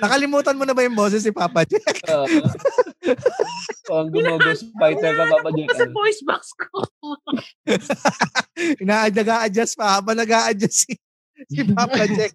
Nakalimutan 0.00 0.56
mo 0.56 0.64
na 0.64 0.72
ba 0.72 0.84
yung 0.84 0.96
boses 0.96 1.24
si 1.24 1.32
Papa 1.32 1.64
Jack? 1.64 2.04
Ah. 2.08 2.24
Parang 3.84 4.08
gumagos 4.08 4.64
fighter 4.80 5.12
ka, 5.12 5.24
Papa 5.28 5.48
Jack. 5.52 5.68
Sa 5.76 5.86
ah. 5.88 5.92
voice 5.92 6.22
box 6.24 6.42
ko. 6.56 6.78
Ina-nag-a-adjust 8.84 9.76
pa 9.76 10.00
habang 10.00 10.16
nag-a-adjust 10.16 10.88
si, 10.88 10.92
si 11.52 11.60
Papa 11.68 12.04
Jack. 12.08 12.32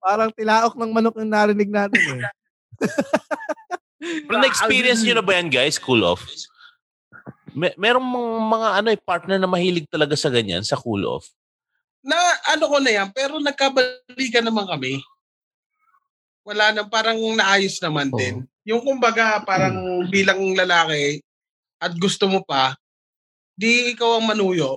Parang 0.00 0.30
tilaok 0.32 0.76
ng 0.76 0.92
manok 0.92 1.16
yung 1.20 1.32
narinig 1.32 1.68
natin 1.72 2.00
eh. 2.20 2.30
Pero 4.00 4.36
na-experience 4.36 5.00
nyo 5.02 5.16
na 5.16 5.24
ba 5.24 5.36
yan, 5.40 5.48
guys? 5.48 5.80
Cool 5.80 6.04
off? 6.04 6.24
May, 7.56 7.72
merong 7.80 8.04
mga, 8.04 8.30
mga 8.52 8.68
ano, 8.80 8.88
eh, 8.92 9.00
partner 9.00 9.38
na 9.40 9.48
mahilig 9.48 9.88
talaga 9.88 10.12
sa 10.12 10.28
ganyan, 10.28 10.60
sa 10.60 10.76
cool 10.76 11.08
off. 11.08 11.24
Na 12.04 12.16
ano 12.52 12.68
ko 12.68 12.76
na 12.78 12.92
yan, 12.92 13.08
pero 13.16 13.40
nagkabalikan 13.40 14.44
naman 14.44 14.68
kami. 14.68 15.00
Wala 16.44 16.76
na, 16.76 16.84
parang 16.84 17.16
naayos 17.16 17.80
naman 17.80 18.12
Oo. 18.12 18.18
din. 18.20 18.44
Yung 18.68 18.84
kumbaga, 18.84 19.40
parang 19.42 20.04
bilang 20.12 20.38
lalaki 20.52 21.24
at 21.80 21.96
gusto 21.96 22.28
mo 22.28 22.44
pa, 22.44 22.76
di 23.56 23.96
ikaw 23.96 24.20
ang 24.20 24.28
manuyo. 24.28 24.76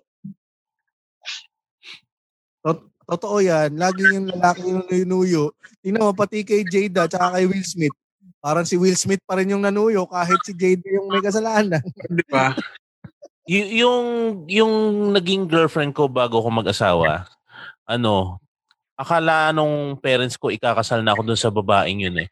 Totoo 3.10 3.42
yan. 3.42 3.74
Lagi 3.74 4.06
yung 4.06 4.30
lalaki 4.30 4.70
yung 4.70 4.86
nanuyo. 4.86 5.50
Tingnan 5.82 6.06
mo, 6.06 6.14
pati 6.14 6.46
kay 6.46 6.62
Jada 6.62 7.10
tsaka 7.10 7.42
kay 7.42 7.50
Will 7.50 7.66
Smith. 7.66 7.98
Parang 8.40 8.64
si 8.64 8.80
Will 8.80 8.96
Smith 8.96 9.20
pa 9.28 9.36
rin 9.36 9.52
yung 9.52 9.64
nanuyo 9.64 10.08
kahit 10.08 10.40
si 10.48 10.56
Jada 10.56 10.88
yung 10.88 11.12
may 11.12 11.20
kasalanan. 11.20 11.84
Di 12.18 12.24
ba? 12.32 12.56
Y- 13.44 13.84
yung, 13.84 14.08
yung 14.48 14.74
naging 15.12 15.44
girlfriend 15.52 15.92
ko 15.92 16.08
bago 16.08 16.40
ko 16.40 16.48
mag-asawa, 16.48 17.28
ano, 17.84 18.40
akala 18.96 19.52
nung 19.52 20.00
parents 20.00 20.40
ko 20.40 20.52
ikakasal 20.52 21.04
na 21.04 21.12
ako 21.16 21.22
dun 21.28 21.40
sa 21.40 21.52
babaeng 21.52 22.04
yun 22.04 22.16
eh. 22.24 22.30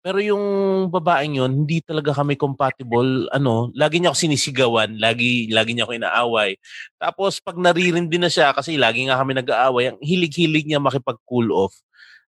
Pero 0.00 0.16
yung 0.16 0.40
babaeng 0.88 1.44
yun, 1.44 1.52
hindi 1.52 1.84
talaga 1.84 2.16
kami 2.16 2.32
compatible. 2.32 3.28
Ano, 3.36 3.68
lagi 3.76 4.00
niya 4.00 4.10
ako 4.10 4.18
sinisigawan, 4.24 4.96
lagi, 4.96 5.52
lagi 5.52 5.76
niya 5.76 5.84
ako 5.84 5.92
inaaway. 5.92 6.50
Tapos 6.96 7.36
pag 7.44 7.60
naririndi 7.60 8.16
na 8.16 8.32
siya, 8.32 8.56
kasi 8.56 8.80
lagi 8.80 9.04
nga 9.04 9.20
kami 9.20 9.36
nag-aaway, 9.36 9.92
ang 9.92 9.98
hilig-hilig 10.00 10.64
niya 10.64 10.80
makipag-cool 10.80 11.52
off. 11.52 11.76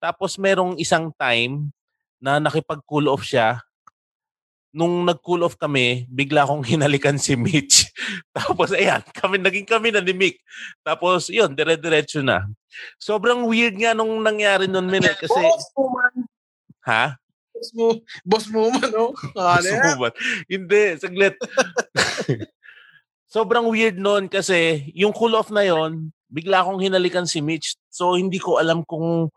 Tapos 0.03 0.35
merong 0.35 0.75
isang 0.75 1.07
time 1.15 1.71
na 2.23 2.39
nakipag-cool 2.39 3.11
off 3.11 3.27
siya, 3.27 3.59
nung 4.71 5.03
nag-cool 5.03 5.43
off 5.43 5.59
kami, 5.59 6.07
bigla 6.07 6.47
akong 6.47 6.63
hinalikan 6.71 7.19
si 7.19 7.35
Mitch. 7.35 7.91
Tapos 8.35 8.71
ayan, 8.71 9.03
kami 9.11 9.37
naging 9.43 9.67
kami 9.67 9.91
na 9.91 9.99
ni 9.99 10.15
Mick. 10.15 10.39
Tapos 10.81 11.27
yun, 11.27 11.51
dire-diretso 11.51 12.23
na. 12.23 12.47
Sobrang 12.97 13.43
weird 13.45 13.75
nga 13.75 13.91
nung 13.91 14.23
nangyari 14.23 14.65
nun, 14.65 14.87
Minet, 14.87 15.19
kasi 15.19 15.35
boss 15.35 15.67
man. 15.75 16.15
ha? 16.87 17.05
Boss 17.53 17.69
mo, 17.75 17.87
boss 18.25 18.45
mo 18.49 18.71
man, 18.71 18.89
no? 18.89 19.13
Yan? 19.37 19.93
mo 19.93 20.07
ba? 20.07 20.09
Hindi, 20.49 20.97
saglit. 20.97 21.37
Sobrang 23.33 23.69
weird 23.69 23.97
nun 24.01 24.25
kasi 24.25 24.89
yung 24.97 25.13
cool 25.13 25.37
off 25.37 25.53
na 25.53 25.65
yon, 25.65 26.09
bigla 26.33 26.65
akong 26.65 26.81
hinalikan 26.81 27.29
si 27.29 27.45
Mitch. 27.45 27.77
So 27.93 28.17
hindi 28.17 28.41
ko 28.41 28.57
alam 28.57 28.81
kung 28.81 29.29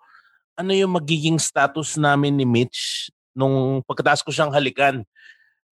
ano 0.57 0.73
yung 0.73 0.97
magiging 0.97 1.37
status 1.39 2.01
namin 2.01 2.35
ni 2.35 2.49
Mitch 2.49 3.13
nung 3.37 3.85
pagkatapos 3.85 4.25
ko 4.25 4.33
siyang 4.33 4.53
halikan. 4.53 5.05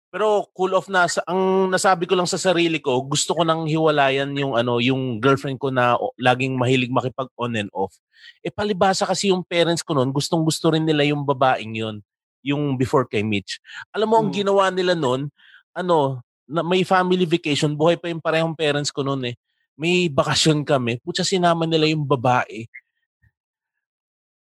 Pero 0.09 0.49
cool 0.57 0.73
off 0.73 0.89
na 0.89 1.05
sa, 1.05 1.21
ang 1.29 1.69
nasabi 1.69 2.09
ko 2.09 2.17
lang 2.17 2.25
sa 2.25 2.41
sarili 2.41 2.81
ko, 2.81 3.05
gusto 3.05 3.37
ko 3.37 3.45
nang 3.45 3.69
hiwalayan 3.69 4.33
yung 4.39 4.57
ano, 4.57 4.81
yung 4.81 5.21
girlfriend 5.21 5.61
ko 5.61 5.69
na 5.69 6.01
o, 6.01 6.17
laging 6.17 6.57
mahilig 6.57 6.89
makipag 6.89 7.29
on 7.37 7.53
and 7.59 7.69
off. 7.77 7.93
Eh 8.41 8.49
palibasa 8.49 9.05
kasi 9.05 9.29
yung 9.35 9.45
parents 9.45 9.85
ko 9.85 9.93
noon, 9.93 10.09
gustong-gusto 10.09 10.73
rin 10.73 10.87
nila 10.89 11.05
yung 11.05 11.27
babaeng 11.29 11.75
yun. 11.77 11.99
yung 12.41 12.79
before 12.79 13.05
kay 13.05 13.21
Mitch. 13.21 13.59
Alam 13.93 14.09
mo, 14.15 14.17
ang 14.23 14.31
Mm. 14.31 14.37
ginawa 14.41 14.65
nila 14.73 14.95
noon, 14.95 15.27
ano, 15.75 16.23
na 16.49 16.63
may 16.65 16.87
family 16.87 17.27
vacation, 17.29 17.75
buhay 17.77 17.99
pa 17.99 18.09
yung 18.09 18.23
parehong 18.23 18.55
parents 18.57 18.89
ko 18.95 19.03
noon 19.05 19.35
eh. 19.35 19.37
May 19.77 20.07
bakasyon 20.09 20.63
kami. 20.65 21.03
Putya 21.05 21.27
sinama 21.27 21.67
nila 21.69 21.91
yung 21.91 22.07
babae 22.07 22.65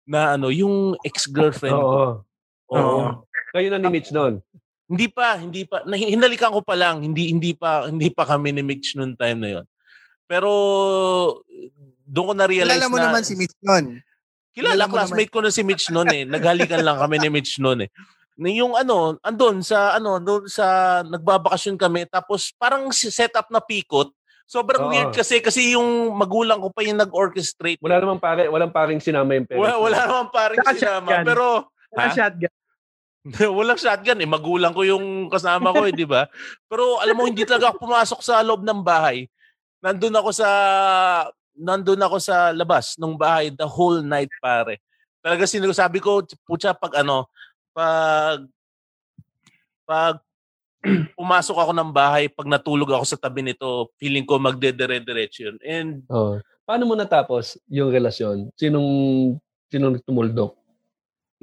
na 0.07 0.35
ano, 0.35 0.51
yung 0.51 0.99
ex-girlfriend 1.07 1.77
ko. 1.77 1.87
Oo. 1.87 2.13
Oo. 2.73 2.79
Oo. 2.79 3.03
Kayo 3.53 3.69
na 3.69 3.79
ni 3.79 3.89
Mitch 3.93 4.11
noon. 4.11 4.41
Hindi 4.89 5.07
pa, 5.09 5.41
hindi 5.41 5.63
pa. 5.65 5.85
Hinalikan 5.89 6.53
ko 6.53 6.61
pa 6.61 6.77
lang, 6.77 7.01
hindi 7.01 7.33
hindi 7.33 7.57
pa 7.57 7.89
hindi 7.89 8.13
pa 8.13 8.29
kami 8.29 8.53
ni 8.53 8.63
Mitch 8.65 8.97
noon 8.97 9.17
time 9.17 9.39
na 9.41 9.49
'yon. 9.49 9.67
Pero 10.29 10.51
doon 12.05 12.27
ko 12.33 12.35
na 12.37 12.45
realize 12.49 12.77
Kilala 12.77 12.93
mo 12.93 12.99
na 13.01 13.09
naman 13.09 13.25
si 13.25 13.35
Mitch 13.37 13.57
nun. 13.65 14.01
Kilala, 14.53 14.85
Kilala 14.85 14.93
classmate 14.93 15.33
ko 15.33 15.41
na 15.41 15.49
si 15.49 15.65
Mitch 15.65 15.89
noon 15.89 16.09
eh. 16.13 16.23
Naghalikan 16.29 16.85
lang 16.85 17.01
kami 17.01 17.17
ni 17.21 17.29
Mitch 17.33 17.57
noon 17.57 17.89
eh. 17.89 17.91
Na 18.37 18.49
Yung 18.53 18.77
ano, 18.77 19.17
andun 19.25 19.65
sa 19.65 19.97
ano, 19.97 20.21
doon 20.21 20.45
sa 20.49 21.01
nagbabakasyon 21.09 21.77
kami 21.81 22.05
tapos 22.09 22.53
parang 22.61 22.89
si- 22.93 23.13
setup 23.13 23.49
na 23.49 23.65
pikot. 23.65 24.13
Sobrang 24.53 24.85
Oo. 24.85 24.91
weird 24.93 25.17
kasi 25.17 25.41
kasi 25.41 25.73
yung 25.73 26.13
magulang 26.13 26.61
ko 26.61 26.69
pa 26.69 26.85
yung 26.85 27.01
nag-orchestrate. 27.01 27.81
Wala 27.81 28.05
namang 28.05 28.21
pare, 28.21 28.53
walang 28.53 28.69
paring 28.69 29.01
sinama 29.01 29.33
yung 29.33 29.49
parents. 29.49 29.65
Wala, 29.65 29.81
wala 29.81 29.99
naman 30.05 30.27
parang 30.29 30.59
Saka 30.61 30.73
sinama. 30.77 31.09
shotgun. 31.09 31.25
Pero 31.25 31.47
Wala 31.93 32.05
Ha? 32.05 32.13
shotgun. 32.13 32.53
Walang 33.57 33.81
shotgun 33.81 34.19
eh. 34.21 34.29
Magulang 34.29 34.73
ko 34.77 34.83
yung 34.85 35.31
kasama 35.33 35.73
ko 35.73 35.89
eh, 35.89 35.95
di 35.95 36.05
ba? 36.05 36.29
Pero 36.69 37.01
alam 37.01 37.15
mo, 37.17 37.25
hindi 37.25 37.47
talaga 37.49 37.73
ako 37.73 37.87
pumasok 37.87 38.21
sa 38.21 38.43
loob 38.45 38.61
ng 38.67 38.83
bahay. 38.85 39.31
Nandun 39.81 40.21
ako 40.21 40.31
sa 40.37 40.49
nandun 41.55 42.01
ako 42.03 42.17
sa 42.19 42.51
labas 42.51 42.97
ng 42.99 43.15
bahay 43.15 43.49
the 43.55 43.65
whole 43.65 44.03
night, 44.05 44.29
pare. 44.43 44.83
Talaga 45.23 45.47
sinasabi 45.47 46.03
ko, 46.03 46.27
putya, 46.45 46.75
pag 46.75 46.99
ano, 46.99 47.31
pag 47.71 48.43
pag 49.87 50.19
pumasok 51.19 51.57
ako 51.57 51.73
ng 51.75 51.91
bahay, 51.95 52.27
pag 52.27 52.51
natulog 52.51 52.91
ako 52.91 53.05
sa 53.07 53.19
tabi 53.19 53.47
nito, 53.47 53.91
feeling 53.99 54.27
ko 54.27 54.39
magdedere-diretso 54.39 55.51
yun. 55.51 55.57
And 55.63 56.03
Oo. 56.11 56.43
Paano 56.63 56.87
mo 56.87 56.95
natapos 56.95 57.59
yung 57.67 57.91
relasyon? 57.91 58.55
Sinong 58.55 58.91
sinong 59.67 59.99
tumuldok? 60.07 60.55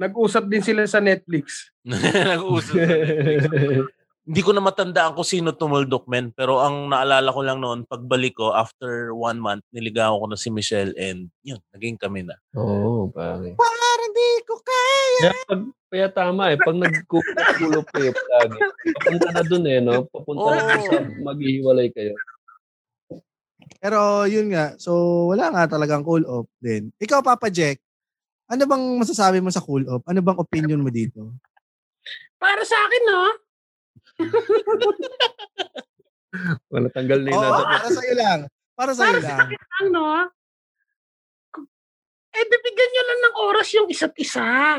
Nag-usap 0.00 0.48
din 0.48 0.64
sila 0.64 0.88
sa 0.88 0.96
Netflix. 0.96 1.68
nag-uusap. 1.84 2.76
Hindi 4.20 4.40
ko 4.44 4.52
na 4.52 4.60
matandaan 4.60 5.16
kung 5.16 5.24
sino 5.24 5.56
tumuldok, 5.56 6.04
men. 6.04 6.28
Pero 6.36 6.60
ang 6.60 6.92
naalala 6.92 7.32
ko 7.32 7.40
lang 7.40 7.58
noon, 7.58 7.88
pagbalik 7.88 8.36
ko, 8.36 8.52
after 8.52 9.16
one 9.16 9.40
month, 9.40 9.64
niligawan 9.72 10.20
ko 10.20 10.26
na 10.28 10.36
si 10.36 10.52
Michelle 10.52 10.92
and 11.00 11.32
yun, 11.40 11.56
naging 11.72 11.96
kami 11.96 12.28
na. 12.28 12.36
Oo, 12.52 13.08
pare. 13.08 13.56
Parang 13.56 14.12
di 14.12 14.28
ko 14.44 14.60
kaya. 14.60 15.20
Kaya, 15.24 15.32
pag, 15.48 15.62
kaya 15.88 16.06
tama 16.12 16.42
eh, 16.52 16.58
pag 16.60 16.76
nagkukulop 16.76 17.86
kayo 17.96 18.12
lagi, 18.12 18.58
papunta 18.92 19.28
na 19.32 19.42
dun 19.42 19.64
eh, 19.64 19.80
no? 19.80 20.04
Papunta 20.12 20.48
na 20.52 20.60
dun 20.68 20.82
sa 20.84 20.96
maghihiwalay 21.24 21.88
kayo. 21.88 22.12
Pero 23.80 24.28
yun 24.28 24.52
nga, 24.52 24.76
so 24.76 24.92
wala 25.32 25.48
nga 25.48 25.64
talagang 25.80 26.04
cool 26.04 26.22
off 26.28 26.44
din. 26.60 26.92
Ikaw, 27.00 27.24
Papa 27.24 27.48
Jack, 27.48 27.80
ano 28.52 28.68
bang 28.68 28.84
masasabi 29.00 29.40
mo 29.40 29.48
sa 29.48 29.64
cool 29.64 29.88
off? 29.88 30.04
Ano 30.04 30.20
bang 30.20 30.36
opinion 30.36 30.84
mo 30.84 30.92
dito? 30.92 31.32
Para 32.36 32.60
sa 32.68 32.76
akin, 32.76 33.02
no? 33.08 33.24
Wala 36.72 36.86
tanggal 36.94 37.20
na 37.26 37.30
Oo, 37.34 37.42
nasa 37.42 37.62
para 37.66 37.88
sa'yo 37.90 38.14
lang. 38.14 38.40
Para 38.78 38.92
sa'yo 38.94 39.18
Para 39.18 39.20
sa 39.20 39.34
lang. 39.34 39.40
akin 39.46 39.60
lang, 39.60 39.86
no? 39.90 40.06
Eh, 42.30 42.44
bibigyan 42.46 42.90
nyo 42.94 43.02
lang 43.02 43.20
ng 43.20 43.36
oras 43.50 43.68
yung 43.74 43.88
isa't 43.90 44.14
isa. 44.14 44.78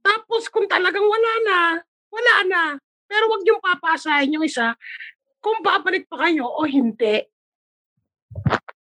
Tapos, 0.00 0.48
kung 0.48 0.64
talagang 0.64 1.04
wala 1.04 1.32
na, 1.44 1.58
wala 2.08 2.34
na. 2.48 2.62
Pero 3.04 3.28
wag 3.28 3.44
yung 3.44 3.60
papasahin 3.60 4.32
yung 4.32 4.48
isa 4.48 4.72
kung 5.44 5.60
babalik 5.60 6.08
pa 6.08 6.24
kayo 6.24 6.48
o 6.48 6.64
hindi. 6.64 7.20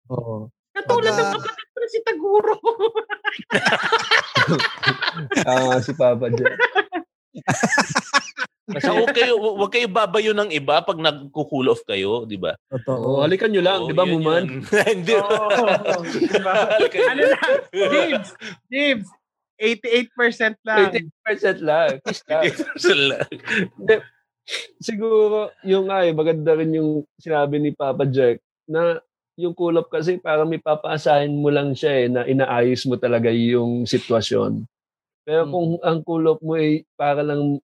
Oo. 0.06 0.46
Katulad 0.72 1.12
Pag, 1.12 1.18
ng 1.18 1.32
kapatid 1.34 1.66
ko 1.68 1.76
na 1.76 1.88
si 1.90 1.98
Taguro. 2.06 2.54
Ah, 5.44 5.76
si 5.78 5.92
Papa 5.92 6.26
Jack. 6.32 6.56
Kasi, 8.70 8.84
So, 8.86 8.94
huwag 9.02 9.14
kayo, 9.14 9.34
huwag 9.39 9.72
kayo 9.74 9.89
babayo 9.90 10.32
ng 10.36 10.51
iba 10.55 10.78
pag 10.82 10.98
nag-cool 10.98 11.66
off 11.66 11.82
kayo, 11.82 12.22
di 12.28 12.39
ba? 12.39 12.55
Totoo. 12.70 13.18
oh, 13.18 13.22
halikan 13.24 13.51
nyo 13.51 13.62
lang, 13.62 13.80
Oo, 13.84 13.89
di 13.90 13.94
ba, 13.97 14.05
Muman? 14.06 14.62
Hindi. 14.70 15.14
Oo. 15.18 15.66
Diba? 16.06 16.55
Ano 17.10 17.22
lang, 17.26 17.51
James, 17.74 18.28
James, 18.70 19.06
88% 19.59 20.59
lang. 20.66 20.90
88% 21.26 21.62
lang. 21.62 21.89
Kiss 22.02 22.22
ka. 22.26 22.43
Sala. 22.78 23.22
Siguro, 24.82 25.55
yung 25.62 25.86
ay, 25.86 26.10
maganda 26.10 26.59
rin 26.59 26.74
yung 26.74 27.06
sinabi 27.22 27.62
ni 27.62 27.70
Papa 27.70 28.02
Jack 28.10 28.43
na 28.66 28.98
yung 29.39 29.55
kulap 29.55 29.89
kasi 29.89 30.18
parang 30.18 30.51
may 30.51 30.59
papaasahin 30.59 31.39
mo 31.39 31.48
lang 31.48 31.72
siya 31.72 31.93
eh, 32.05 32.06
na 32.10 32.22
inaayos 32.26 32.84
mo 32.90 32.98
talaga 32.98 33.30
yung 33.30 33.86
sitwasyon. 33.86 34.66
Pero 35.22 35.47
kung 35.47 35.78
ang 35.86 36.02
kulap 36.02 36.43
mo 36.43 36.59
ay 36.59 36.82
para 36.98 37.22
lang 37.22 37.62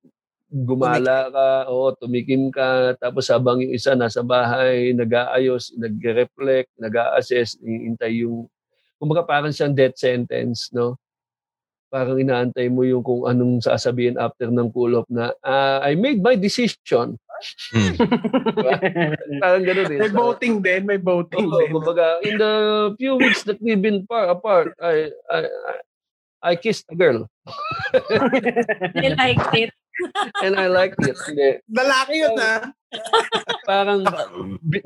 gumala 0.49 1.29
ka, 1.29 1.47
o 1.69 1.93
tumikim 1.93 2.49
ka, 2.49 2.97
tapos 2.97 3.29
habang 3.29 3.61
yung 3.61 3.77
isa 3.77 3.93
nasa 3.93 4.25
bahay, 4.25 4.97
nag-aayos, 4.97 5.77
nag-reflect, 5.77 6.73
nag-a-assess, 6.81 7.61
iintay 7.61 8.25
yung, 8.25 8.49
kumbaga 8.97 9.29
parang 9.29 9.53
siyang 9.53 9.77
death 9.77 10.01
sentence, 10.01 10.73
no? 10.73 10.97
Parang 11.93 12.17
inaantay 12.21 12.69
mo 12.69 12.85
yung 12.85 13.01
kung 13.05 13.25
anong 13.29 13.61
sasabihin 13.65 14.17
after 14.21 14.49
ng 14.53 14.69
cool 14.73 14.93
off 15.01 15.09
na, 15.09 15.33
"Ah, 15.41 15.81
I 15.85 15.97
made 15.97 16.21
my 16.21 16.37
decision. 16.37 17.17
Hmm. 17.73 17.95
Parang 19.43 19.63
gano'n 19.65 19.89
eh. 19.95 19.99
May 20.05 20.13
voting 20.13 20.55
din, 20.59 20.83
may 20.85 20.99
voting 21.01 21.47
Oo, 21.49 21.55
din. 21.65 21.71
kumbaga, 21.71 22.19
in 22.27 22.35
the 22.37 22.53
few 22.99 23.15
weeks 23.17 23.47
that 23.47 23.57
we've 23.63 23.81
been 23.81 24.03
far 24.11 24.27
apart, 24.29 24.75
I, 24.83 25.15
I, 25.31 25.39
I, 25.47 25.75
I 26.39 26.53
kissed 26.59 26.87
a 26.91 26.97
girl 26.99 27.27
I 28.95 29.09
liked 29.17 29.55
it. 29.55 29.73
And 30.45 30.55
I 30.55 30.67
liked 30.71 31.01
it. 31.05 31.17
Hindi. 31.27 31.63
Lalaki 31.71 32.15
yun, 32.19 32.37
ha? 32.39 32.57
Parang 33.69 34.01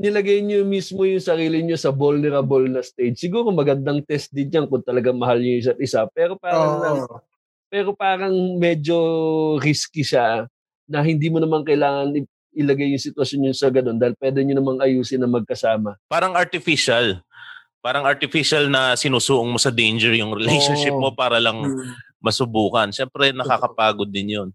nilagay 0.01 0.43
niyo 0.43 0.67
mismo 0.67 1.07
yung 1.07 1.23
sarili 1.23 1.63
niyo 1.63 1.79
sa 1.79 1.95
vulnerable 1.95 2.67
na 2.67 2.83
stage. 2.83 3.19
Siguro 3.19 3.55
magandang 3.55 4.03
test 4.03 4.35
din 4.35 4.51
yan 4.51 4.67
kung 4.67 4.83
talaga 4.83 5.15
mahal 5.15 5.39
niyo 5.39 5.59
yung 5.59 5.63
isa't 5.63 5.81
isa. 5.81 6.01
Pero 6.11 6.35
parang, 6.35 6.83
Oo. 6.83 7.17
pero 7.71 7.91
parang 7.95 8.35
medyo 8.59 8.97
risky 9.63 10.03
siya 10.03 10.51
na 10.91 11.01
hindi 11.01 11.31
mo 11.31 11.39
naman 11.39 11.63
kailangan 11.63 12.13
ilagay 12.53 12.93
yung 12.93 13.01
sitwasyon 13.01 13.39
niyo 13.41 13.53
sa 13.57 13.73
ganun 13.73 13.97
dahil 13.97 14.13
pwede 14.21 14.45
niyo 14.45 14.61
namang 14.61 14.83
ayusin 14.85 15.23
na 15.23 15.31
magkasama. 15.31 15.97
Parang 16.11 16.37
artificial. 16.37 17.23
Parang 17.83 18.07
artificial 18.07 18.71
na 18.71 18.95
sinusuong 18.95 19.51
mo 19.51 19.59
sa 19.59 19.73
danger 19.73 20.15
yung 20.15 20.37
relationship 20.37 20.95
Oo. 20.95 21.03
mo 21.03 21.09
para 21.17 21.43
lang 21.43 21.59
masubukan. 22.23 22.95
Siyempre, 22.95 23.35
nakakapagod 23.35 24.07
din 24.07 24.39
yun. 24.39 24.49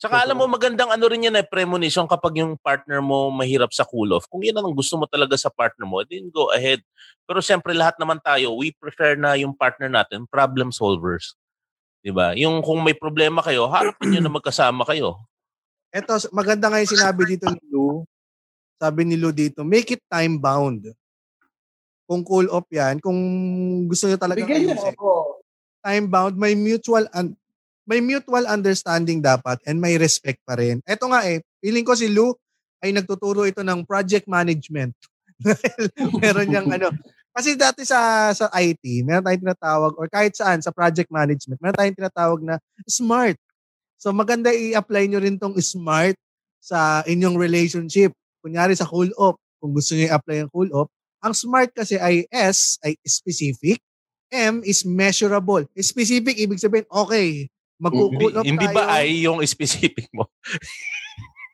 Tsaka 0.00 0.24
alam 0.24 0.40
mo, 0.40 0.48
magandang 0.48 0.88
ano 0.88 1.04
rin 1.12 1.28
yan 1.28 1.36
eh, 1.36 1.44
premonition 1.44 2.08
kapag 2.08 2.40
yung 2.40 2.56
partner 2.56 3.04
mo 3.04 3.28
mahirap 3.28 3.68
sa 3.68 3.84
cool-off. 3.84 4.24
Kung 4.32 4.40
yan 4.40 4.56
ang 4.56 4.72
gusto 4.72 4.96
mo 4.96 5.04
talaga 5.04 5.36
sa 5.36 5.52
partner 5.52 5.84
mo, 5.84 6.00
then 6.08 6.32
go 6.32 6.48
ahead. 6.56 6.80
Pero 7.28 7.44
siyempre, 7.44 7.76
lahat 7.76 8.00
naman 8.00 8.16
tayo, 8.24 8.56
we 8.56 8.72
prefer 8.72 9.12
na 9.12 9.36
yung 9.36 9.52
partner 9.52 9.92
natin, 9.92 10.24
problem 10.24 10.72
solvers. 10.72 11.36
'Di 12.00 12.16
ba? 12.16 12.32
Yung 12.32 12.64
kung 12.64 12.80
may 12.80 12.96
problema 12.96 13.44
kayo, 13.44 13.68
harapin 13.68 14.08
nyo 14.16 14.20
na 14.24 14.32
magkasama 14.32 14.88
kayo. 14.88 15.20
Eto, 15.92 16.16
maganda 16.32 16.72
nga 16.72 16.80
yung 16.80 16.88
sinabi 16.96 17.36
dito 17.36 17.44
ni 17.52 17.60
Lou. 17.68 18.08
Sabi 18.80 19.04
ni 19.04 19.20
Lou 19.20 19.36
dito, 19.36 19.60
make 19.68 20.00
it 20.00 20.02
time 20.08 20.40
bound. 20.40 20.88
Kung 22.08 22.24
cool 22.24 22.48
off 22.48 22.64
yan, 22.72 23.04
kung 23.04 23.20
gusto 23.84 24.08
nyo 24.08 24.16
talaga 24.16 24.40
Bigyan 24.40 24.72
ayusin, 24.72 24.96
ako. 24.96 25.44
time 25.84 26.06
bound, 26.08 26.40
may 26.40 26.56
mutual 26.56 27.04
un- 27.12 27.36
may 27.90 27.98
mutual 27.98 28.46
understanding 28.46 29.18
dapat 29.18 29.58
and 29.66 29.82
may 29.82 29.98
respect 29.98 30.38
pa 30.46 30.54
rin. 30.54 30.78
Eto 30.86 31.10
nga 31.10 31.26
eh, 31.26 31.42
feeling 31.58 31.82
ko 31.82 31.98
si 31.98 32.06
Lou 32.06 32.30
ay 32.78 32.94
nagtuturo 32.94 33.42
ito 33.50 33.66
ng 33.66 33.82
project 33.82 34.30
management. 34.30 34.94
meron 36.22 36.46
niyang 36.46 36.70
ano. 36.70 36.94
Kasi 37.34 37.58
dati 37.58 37.82
sa 37.82 38.30
sa 38.30 38.46
IT, 38.54 39.02
meron 39.02 39.26
tayong 39.26 39.42
tinatawag 39.42 39.92
or 39.98 40.06
kahit 40.06 40.38
saan 40.38 40.62
sa 40.62 40.70
project 40.70 41.10
management, 41.10 41.58
meron 41.58 41.74
tayong 41.74 41.98
tinatawag 41.98 42.40
na 42.46 42.62
smart. 42.86 43.34
So 43.98 44.14
maganda 44.14 44.54
i-apply 44.54 45.10
nyo 45.10 45.18
rin 45.18 45.34
tong 45.34 45.58
smart 45.58 46.14
sa 46.62 47.02
inyong 47.10 47.34
relationship. 47.34 48.14
Kunyari 48.38 48.78
sa 48.78 48.86
cool 48.86 49.10
off, 49.18 49.34
kung 49.58 49.74
gusto 49.74 49.98
niyo 49.98 50.14
i-apply 50.14 50.46
ang 50.46 50.50
cool 50.54 50.70
off, 50.70 50.86
ang 51.20 51.34
smart 51.34 51.74
kasi 51.74 51.98
ay 51.98 52.24
S 52.30 52.78
ay 52.86 52.94
specific, 53.02 53.82
M 54.30 54.62
is 54.62 54.86
measurable. 54.86 55.66
Specific, 55.74 56.38
ibig 56.38 56.62
sabihin, 56.62 56.86
okay, 56.86 57.50
magkukull 57.80 58.32
off 58.36 58.44
Hindi 58.44 58.66
tayo. 58.68 58.76
ba 58.76 58.84
ay 59.00 59.24
yung 59.24 59.40
specific 59.48 60.06
mo? 60.12 60.28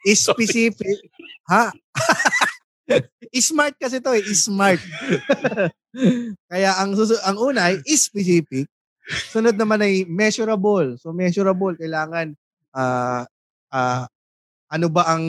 Specific. 0.06 1.10
ha? 1.50 1.74
Smart 3.34 3.74
kasi 3.74 3.98
to 3.98 4.14
eh. 4.14 4.22
Smart. 4.34 4.78
Kaya 6.50 6.70
ang 6.78 6.94
susu- 6.94 7.18
ang 7.26 7.34
una 7.40 7.74
ay 7.74 7.82
specific. 7.90 8.70
Sunod 9.30 9.58
naman 9.58 9.82
ay 9.82 10.06
measurable. 10.06 10.94
So 10.98 11.10
measurable, 11.10 11.74
kailangan 11.74 12.38
ah 12.70 13.26
ah, 13.74 14.06
ano 14.70 14.86
ba 14.86 15.10
ang 15.10 15.24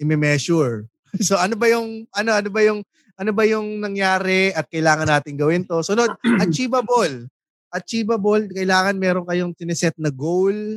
i-measure? 0.00 0.88
So 1.20 1.36
ano 1.40 1.56
ba 1.56 1.66
yung 1.68 2.04
ano 2.12 2.30
ano 2.36 2.48
ba 2.52 2.60
yung 2.60 2.80
ano 3.20 3.30
ba 3.36 3.44
yung 3.44 3.84
nangyari 3.84 4.48
at 4.52 4.64
kailangan 4.72 5.08
natin 5.08 5.36
gawin 5.36 5.64
to? 5.68 5.84
Sunod, 5.84 6.16
achievable. 6.44 7.28
Achievable, 7.70 8.50
kailangan 8.50 8.98
meron 8.98 9.22
kayong 9.22 9.54
tineset 9.54 9.94
na 9.94 10.10
goal. 10.10 10.74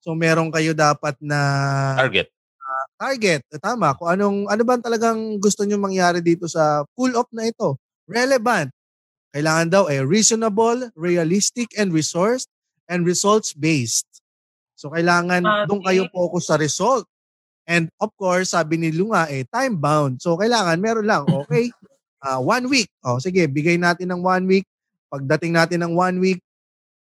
So 0.00 0.16
meron 0.16 0.48
kayo 0.48 0.72
dapat 0.72 1.12
na 1.20 1.38
Target. 2.00 2.32
target. 2.96 3.42
Eh, 3.52 3.60
Tama. 3.60 3.92
Kung 4.00 4.08
anong 4.08 4.38
ano 4.48 4.62
ba 4.64 4.80
talagang 4.80 5.36
gusto 5.36 5.68
niyo 5.68 5.76
mangyari 5.76 6.24
dito 6.24 6.48
sa 6.48 6.88
pull 6.96 7.12
off 7.12 7.28
na 7.36 7.44
ito? 7.44 7.76
Relevant. 8.08 8.72
Kailangan 9.36 9.68
daw 9.68 9.84
eh 9.92 10.00
reasonable, 10.00 10.88
realistic 10.96 11.68
and 11.76 11.92
resource 11.92 12.48
and 12.88 13.04
results 13.04 13.52
based. 13.52 14.08
So 14.72 14.88
kailangan 14.88 15.44
Okay. 15.44 15.64
doon 15.68 15.80
kayo 15.84 16.02
focus 16.08 16.48
sa 16.48 16.56
result. 16.56 17.04
And 17.66 17.90
of 18.00 18.14
course, 18.16 18.54
sabi 18.54 18.78
ni 18.80 18.94
Lunga 18.94 19.28
eh 19.28 19.44
time 19.44 19.76
bound. 19.76 20.24
So 20.24 20.38
kailangan 20.40 20.80
meron 20.80 21.04
lang, 21.04 21.28
okay? 21.28 21.68
Ah, 22.16 22.40
one 22.40 22.66
week. 22.66 22.88
Oh, 23.04 23.20
sige, 23.20 23.44
bigay 23.44 23.76
natin 23.76 24.08
ng 24.10 24.24
one 24.24 24.48
week. 24.48 24.64
Pagdating 25.06 25.52
natin 25.54 25.80
ng 25.86 25.92
one 25.94 26.16
week, 26.18 26.40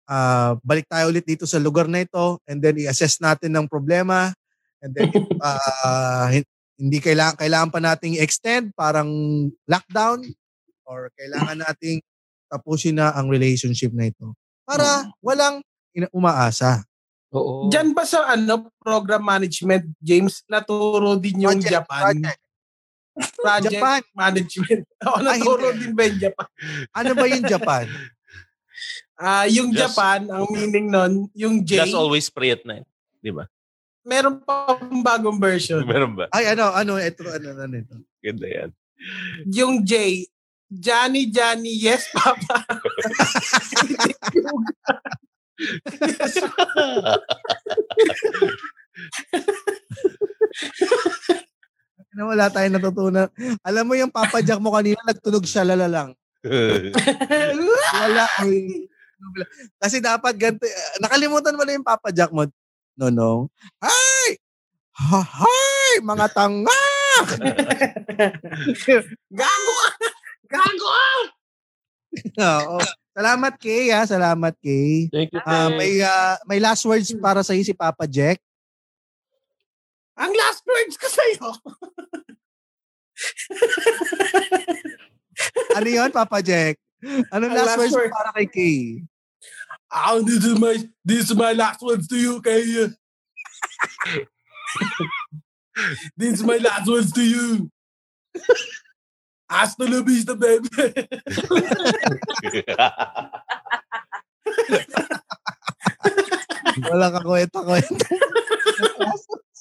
ah, 0.07 0.55
balik 0.61 0.87
tayo 0.87 1.09
ulit 1.09 1.23
dito 1.23 1.47
sa 1.47 1.59
lugar 1.59 1.87
na 1.87 2.03
ito 2.03 2.39
and 2.47 2.59
then 2.59 2.75
i-assess 2.79 3.19
natin 3.23 3.55
ng 3.55 3.65
problema 3.67 4.35
and 4.83 4.91
then 4.91 5.07
if, 5.09 5.23
hin- 6.35 6.51
hindi 6.75 6.99
kailangan 6.99 7.37
kailangan 7.39 7.69
pa 7.71 7.79
nating 7.79 8.19
extend 8.19 8.73
parang 8.75 9.07
lockdown 9.69 10.25
or 10.83 11.07
kailangan 11.15 11.63
nating 11.63 12.03
tapusin 12.51 12.99
na 12.99 13.15
ang 13.15 13.31
relationship 13.31 13.95
na 13.95 14.11
ito 14.11 14.35
para 14.67 15.07
walang 15.23 15.63
ina- 15.95 16.11
umaasa. 16.11 16.83
Oo. 17.33 17.71
Diyan 17.71 17.97
ba 17.97 18.05
sa 18.05 18.29
ano 18.29 18.69
program 18.77 19.25
management, 19.25 19.89
James, 19.97 20.45
naturo 20.45 21.17
din 21.17 21.49
yung 21.49 21.57
Project, 21.57 21.73
Japan? 21.73 22.03
project. 22.13 22.42
Project 23.13 23.71
Japan. 23.71 24.01
management. 24.13 24.81
Oo, 25.03 25.13
Ah, 25.13 25.21
naturo 25.23 25.63
hindi. 25.69 25.79
din 25.81 25.91
ba 25.93 26.01
yung 26.03 26.19
Japan? 26.19 26.47
Ano 26.97 27.09
ba 27.13 27.25
yung 27.25 27.45
Japan? 27.45 27.85
Ah, 29.15 29.45
yung 29.45 29.69
Just- 29.69 29.93
Japan, 29.93 30.19
ang 30.27 30.45
meaning 30.49 30.87
nun, 30.89 31.11
yung 31.33 31.61
J, 31.61 31.79
Just 31.79 31.93
always 31.93 32.27
pray 32.27 32.51
at 32.51 32.63
night. 32.63 32.85
Di 33.19 33.29
ba? 33.29 33.47
meron 34.03 34.35
pa 34.37 34.67
akong 34.67 34.99
bagong 34.99 35.39
version. 35.39 35.79
Meron 35.87 36.11
ba? 36.11 36.27
Ay 36.27 36.43
ano 36.49 36.67
ano 36.69 36.99
ito 36.99 37.23
ano 37.23 37.55
ano 37.55 37.71
ito. 37.71 37.95
Ganda 38.19 38.45
yan. 38.45 38.69
Yung 39.47 39.79
J, 39.79 40.27
Johnny, 40.67 41.31
Johnny, 41.31 41.71
yes, 41.79 42.11
Papa. 42.11 42.67
Na 52.13 52.29
wala 52.29 52.45
tayong 52.49 52.77
natutunan. 52.77 53.27
Alam 53.65 53.85
mo 53.89 53.93
yung 53.97 54.13
Papa 54.13 54.39
Jack 54.45 54.61
mo 54.61 54.69
kanina 54.73 55.01
nagtunog 55.01 55.45
siya 55.45 55.65
lala 55.65 55.87
lang. 55.89 56.09
Wala. 57.95 58.25
Ay. 58.43 58.85
Kasi 59.79 60.03
dapat 60.03 60.35
ganito. 60.35 60.67
eh, 60.67 60.75
Nakalimutan 60.99 61.55
mo 61.55 61.63
na 61.63 61.73
yung 61.73 61.87
Papa 61.87 62.11
Jack 62.11 62.29
mo. 62.35 62.43
Nonong. 62.93 63.47
Hi! 63.81 64.37
Ha, 64.93 65.21
hi! 65.23 65.91
Mga 66.03 66.25
tanga! 66.35 66.81
Gago 69.33 69.73
ka! 69.73 70.09
Gago 70.51 70.87
ka! 70.91 71.09
Oo. 72.37 72.77
Salamat 73.13 73.53
Kay 73.57 73.89
ha. 73.93 74.05
Salamat 74.05 74.53
Kay. 74.61 75.09
Thank 75.09 75.33
you, 75.33 75.41
Ah, 75.41 75.69
thank 75.69 75.77
may 75.81 75.93
ah, 76.01 76.37
may 76.45 76.59
last 76.61 76.85
words 76.85 77.09
para 77.17 77.41
sa 77.41 77.57
si 77.57 77.73
Papa 77.73 78.05
Jack. 78.05 78.37
Ang 80.17 80.33
last 80.37 80.61
words 80.65 80.97
ko 80.97 81.07
sa'yo. 81.09 81.49
Ano 85.73 85.89
'yon, 85.89 86.13
Papa 86.13 86.45
Jack? 86.45 86.77
Anong 87.33 87.57
last, 87.57 87.73
last 87.73 87.81
words 87.81 87.95
word. 87.97 88.13
para 88.13 88.29
kay 88.37 88.45
Kay? 88.47 89.01
Ah, 89.89 90.13
this 90.21 90.45
is 90.45 90.53
my, 90.57 90.77
this 91.05 91.29
is 91.29 91.35
my 91.35 91.53
last 91.53 91.81
words 91.81 92.07
to 92.07 92.17
you, 92.17 92.41
kay. 92.41 92.63
this 96.17 96.33
is 96.39 96.43
my 96.45 96.57
last 96.57 96.85
words 96.85 97.11
to 97.13 97.23
you. 97.25 97.69
Hasta 99.49 99.85
la 99.85 100.01
vista, 100.01 100.33
baby. 100.33 100.65
Walang 106.89 107.13
kakwenta-kwenta. 107.21 108.05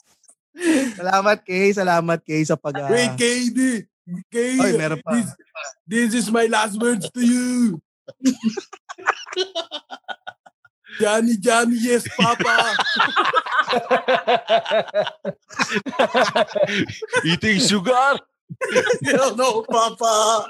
salamat 0.98 1.38
Kay, 1.44 1.72
salamat 1.74 2.18
Kay 2.22 2.42
sa 2.46 2.56
pag 2.56 2.76
ah, 2.78 2.88
Wait, 2.90 3.12
KD. 3.18 3.86
Kay, 4.30 4.58
Oy, 4.58 4.72
meron 4.78 4.98
pa. 5.02 5.14
this, 5.14 5.28
this 5.86 6.10
is 6.14 6.26
my 6.30 6.46
last 6.50 6.74
words 6.80 7.06
to 7.10 7.22
you. 7.22 7.78
Johnny, 11.00 11.36
Johnny, 11.38 11.78
yes, 11.80 12.04
Papa. 12.18 12.76
Eating 17.24 17.58
sugar. 17.62 18.18
Hell 19.06 19.32
no, 19.36 19.62
Papa. 19.64 20.44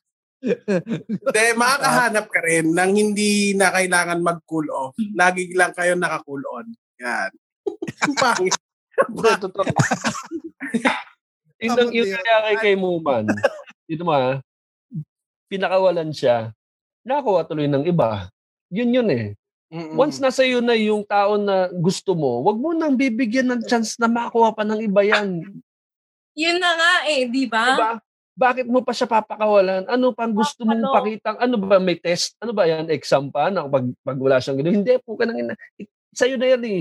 Hindi, 0.40 1.44
makakahanap 1.56 2.26
ka 2.32 2.40
rin 2.40 2.72
nang 2.72 2.96
hindi 2.96 3.52
na 3.52 3.68
kailangan 3.68 4.24
mag-cool 4.24 4.66
off. 4.72 4.96
Lagi 5.12 5.52
lang 5.52 5.76
kayo 5.76 5.92
naka-cool 5.96 6.40
on. 6.48 6.66
Yan. 7.00 7.30
Ang 8.08 8.16
pangit. 8.16 8.56
Totoo. 9.16 9.68
Yun? 11.60 12.08
nangyari 12.08 12.52
kay 12.56 12.74
Muman, 12.76 13.28
dito 13.84 14.00
mo 14.00 14.16
ha, 14.16 14.40
pinakawalan 15.52 16.08
siya, 16.08 16.56
nakakuha 17.04 17.44
tuloy 17.44 17.68
ng 17.68 17.84
iba. 17.84 18.32
Yun 18.72 18.96
yun 18.96 19.08
eh. 19.12 19.26
Mm-mm. 19.70 19.94
Once 19.94 20.18
nasa 20.18 20.42
iyo 20.42 20.58
na 20.58 20.74
yung 20.74 21.06
tao 21.06 21.38
na 21.38 21.70
gusto 21.70 22.16
mo, 22.16 22.42
wag 22.42 22.58
mo 22.58 22.74
nang 22.74 22.96
bibigyan 22.96 23.54
ng 23.54 23.62
chance 23.68 23.94
na 24.00 24.10
makuha 24.10 24.50
pa 24.56 24.66
ng 24.66 24.82
iba 24.82 25.04
yan. 25.04 25.46
Yun 26.34 26.58
na 26.58 26.70
nga 26.74 26.92
eh, 27.06 27.28
di 27.28 27.44
ba? 27.46 27.66
Diba? 27.76 27.92
Bakit 28.40 28.66
mo 28.72 28.80
pa 28.80 28.96
siya 28.96 29.04
papakawalan? 29.04 29.84
Ano 29.84 30.16
pang 30.16 30.32
gusto 30.32 30.64
mong 30.64 30.80
Ano? 30.80 30.96
pakitang? 30.96 31.36
Ano 31.36 31.60
ba 31.60 31.76
may 31.76 32.00
test? 32.00 32.40
Ano 32.40 32.56
ba 32.56 32.64
yan? 32.64 32.88
Exam 32.88 33.28
pa? 33.28 33.52
Na 33.52 33.68
pag, 33.68 33.84
pag 34.00 34.16
wala 34.16 34.40
siyang 34.40 34.64
gano'n? 34.64 34.80
Hindi 34.80 34.96
po 35.04 35.12
ka 35.20 35.28
nang 35.28 35.36
ina. 35.36 35.52
Sa'yo 36.16 36.40
na 36.40 36.48
yan 36.48 36.64
eh. 36.64 36.80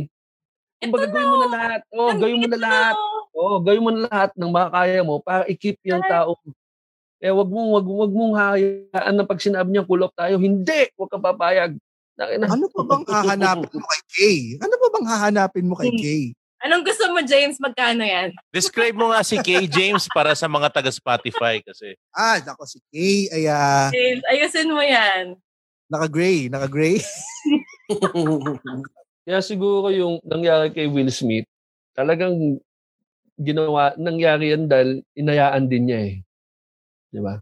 Kumbaga, 0.79 1.11
Ito 1.11 1.11
gawin 1.11 1.27
mo 1.27 1.37
na 1.43 1.49
lahat. 1.51 1.81
Oh, 1.91 2.11
gawin 2.15 2.39
mo 2.39 2.47
na 2.47 2.59
lahat. 2.63 2.95
Oh, 3.35 3.57
gawin 3.59 3.83
mo 3.83 3.91
na 3.91 4.01
lahat 4.07 4.31
ng 4.39 4.51
makakaya 4.55 4.99
mo 5.03 5.19
para 5.19 5.43
i-keep 5.51 5.75
yung 5.83 5.99
tao. 6.07 6.39
Eh, 7.19 7.35
wag 7.35 7.51
mo, 7.51 7.75
wag, 7.75 7.83
wag 7.83 8.11
mong 8.15 8.35
hayaan 8.39 9.13
na 9.19 9.27
pag 9.27 9.43
sinabi 9.43 9.75
niya 9.75 9.83
off 9.83 10.15
tayo, 10.15 10.39
hindi, 10.39 10.87
wag 10.95 11.11
ka 11.11 11.19
papayag. 11.19 11.75
Ano 12.19 12.71
pa 12.71 12.81
bang 12.87 13.03
hahanapin 13.11 13.75
mo 13.75 13.87
kay 13.91 14.03
Kay? 14.07 14.39
Ano 14.63 14.73
pa 14.79 14.87
bang 14.95 15.07
hahanapin 15.07 15.65
mo 15.67 15.75
kay 15.75 15.91
Kay? 15.91 16.23
Anong 16.59 16.83
gusto 16.83 17.07
mo, 17.15 17.23
James? 17.23 17.55
Magkano 17.55 18.03
yan? 18.03 18.35
Describe 18.51 18.91
mo 18.91 19.15
nga 19.15 19.23
si 19.23 19.39
Kay 19.39 19.63
James 19.71 20.11
para 20.11 20.35
sa 20.35 20.43
mga 20.51 20.67
taga 20.67 20.91
Spotify 20.91 21.63
kasi. 21.63 21.95
Ah, 22.11 22.43
nako 22.43 22.67
si 22.67 22.83
Kay 22.91 23.31
ay 23.31 23.47
ah, 23.47 23.87
James, 23.95 24.23
ayusin 24.27 24.67
mo 24.75 24.83
yan. 24.83 25.39
naka-gray, 25.89 26.51
naka-gray. 26.51 26.99
Kaya 29.25 29.39
siguro 29.39 29.89
yung 29.89 30.21
nangyari 30.21 30.69
kay 30.69 30.85
Will 30.85 31.09
Smith, 31.09 31.47
talagang 31.97 32.59
ginawa, 33.39 33.95
nangyari 33.97 34.53
yan 34.53 34.67
dahil 34.67 35.01
inayaan 35.15 35.65
din 35.65 35.83
niya 35.89 35.99
eh. 36.11 36.15
Di 37.09 37.19
ba? 37.23 37.39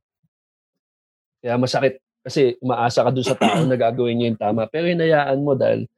Kaya 1.41 1.57
masakit 1.57 1.99
kasi 2.21 2.55
umaasa 2.63 3.01
ka 3.01 3.11
dun 3.11 3.25
sa 3.25 3.39
tao 3.39 3.63
na 3.65 3.75
gagawin 3.79 4.19
niya 4.19 4.27
yung 4.31 4.41
tama. 4.41 4.63
Pero 4.69 4.87
inayaan 4.87 5.39
mo 5.41 5.57
dahil 5.57 5.89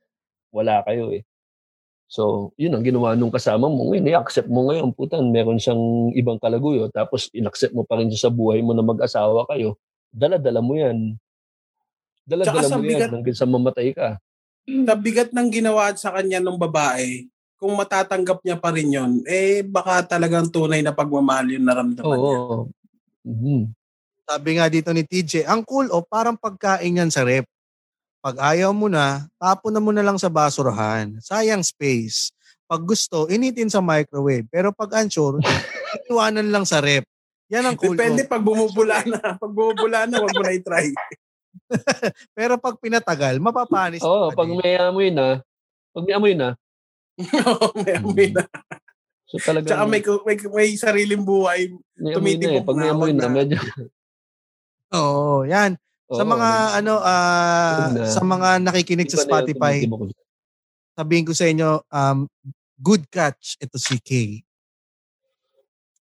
wala 0.50 0.82
kayo 0.88 1.14
eh. 1.14 1.26
So, 2.10 2.52
yun 2.58 2.74
ang 2.74 2.82
ginawa 2.82 3.14
nung 3.14 3.30
kasama 3.30 3.70
mo. 3.70 3.94
Ngayon, 3.94 4.10
i-accept 4.10 4.50
mo 4.50 4.66
ngayon. 4.66 4.98
Putan, 4.98 5.30
meron 5.30 5.62
siyang 5.62 6.10
ibang 6.18 6.42
kalaguyo. 6.42 6.90
Tapos, 6.90 7.30
in-accept 7.38 7.78
mo 7.78 7.86
pa 7.86 8.02
rin 8.02 8.10
siya 8.10 8.28
sa 8.28 8.32
buhay 8.34 8.66
mo 8.66 8.74
na 8.74 8.82
mag-asawa 8.82 9.46
kayo. 9.46 9.78
Dala-dala 10.10 10.58
mo 10.58 10.74
yan. 10.74 11.14
Dala-dala 12.26 12.66
Tsaka 12.66 12.82
mo 12.82 12.82
yan 12.82 12.90
bigat- 12.90 13.14
hanggang 13.14 13.38
sa 13.38 13.46
mamatay 13.46 13.88
ka. 13.94 14.18
Sa 14.66 14.94
bigat 14.98 15.30
ng 15.30 15.50
ginawa 15.54 15.94
sa 15.94 16.10
kanya 16.18 16.42
ng 16.42 16.58
babae, 16.58 17.30
kung 17.62 17.78
matatanggap 17.78 18.42
niya 18.42 18.58
pa 18.58 18.74
rin 18.74 18.90
yun, 18.90 19.12
eh 19.30 19.62
baka 19.62 20.02
talagang 20.18 20.50
tunay 20.50 20.82
na 20.82 20.90
pagmamahal 20.90 21.46
yung 21.54 21.66
naramdaman 21.70 22.10
Oo. 22.10 22.26
niya. 22.26 22.40
Mhm. 23.30 23.62
Sabi 24.26 24.50
nga 24.58 24.66
dito 24.66 24.90
ni 24.94 25.06
TJ, 25.06 25.46
ang 25.46 25.62
cool 25.62 25.90
off 25.90 26.10
parang 26.10 26.38
pagkain 26.38 27.02
yan 27.02 27.14
sa 27.14 27.22
rep. 27.22 27.46
Pag 28.20 28.36
ayaw 28.36 28.76
mo 28.76 28.92
na, 28.92 29.32
tapon 29.40 29.72
na 29.72 29.80
mo 29.80 29.96
na 29.96 30.04
lang 30.04 30.20
sa 30.20 30.28
basurahan. 30.28 31.16
Sayang 31.24 31.64
space. 31.64 32.36
Pag 32.68 32.84
gusto, 32.84 33.32
initin 33.32 33.72
sa 33.72 33.80
microwave. 33.80 34.44
Pero 34.52 34.76
pag 34.76 34.92
unsure, 35.00 35.40
iwanan 36.12 36.52
lang 36.52 36.68
sa 36.68 36.84
rep. 36.84 37.08
Yan 37.50 37.66
ang 37.66 37.80
cool 37.80 37.96
Depende 37.98 38.28
pag 38.28 38.44
bumubula 38.44 39.02
na. 39.08 39.40
Pag 39.40 39.54
bumubula 39.56 40.06
na, 40.06 40.22
wag 40.22 40.36
mo 40.36 40.44
na 40.44 40.54
i-try. 40.54 40.92
Pero 42.38 42.60
pag 42.62 42.76
pinatagal, 42.78 43.40
mapapanis. 43.42 44.04
Oo, 44.06 44.36
ka 44.36 44.44
pag 44.44 44.50
may 44.52 44.78
amoy 44.78 45.10
na, 45.10 45.42
pag 45.96 46.04
may 46.06 46.14
amoy 46.14 46.34
na, 46.38 46.54
may 47.88 47.94
amoy 47.98 48.28
na. 48.30 48.44
so 49.26 49.42
talaga 49.42 49.66
Tsaka 49.66 49.84
may, 49.90 50.02
may, 50.28 50.38
may 50.54 50.70
sariling 50.78 51.26
buhay. 51.26 51.74
may 51.98 52.14
amoy 52.14 52.36
na 52.38 52.48
eh. 52.54 52.62
Pag 52.62 52.78
may 52.78 52.90
na, 52.92 52.94
amoy 52.94 53.12
na, 53.16 53.26
na. 53.26 53.34
medyo... 53.34 53.58
Oo, 54.94 55.48
yan. 55.48 55.74
Sa 56.10 56.26
Oo, 56.26 56.32
mga 56.34 56.50
ano 56.82 56.94
ah, 57.06 57.86
sa 58.10 58.26
mga 58.26 58.58
nakikinig 58.66 59.14
sa 59.14 59.22
Spotify, 59.22 59.86
sabihin 60.98 61.26
ko 61.30 61.38
sa 61.38 61.46
inyo, 61.46 61.86
um, 61.86 62.26
good 62.82 63.06
catch 63.14 63.62
ito 63.62 63.78
si 63.78 64.02
Kay. 64.02 64.42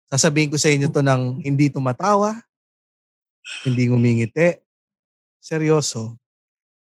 Sasabihin 0.06 0.54
ko 0.54 0.56
sa 0.56 0.70
inyo 0.70 0.86
to 0.88 1.02
ng 1.02 1.42
hindi 1.42 1.66
tumatawa, 1.66 2.38
hindi 3.66 3.90
ngumingiti, 3.90 4.62
seryoso. 5.42 6.14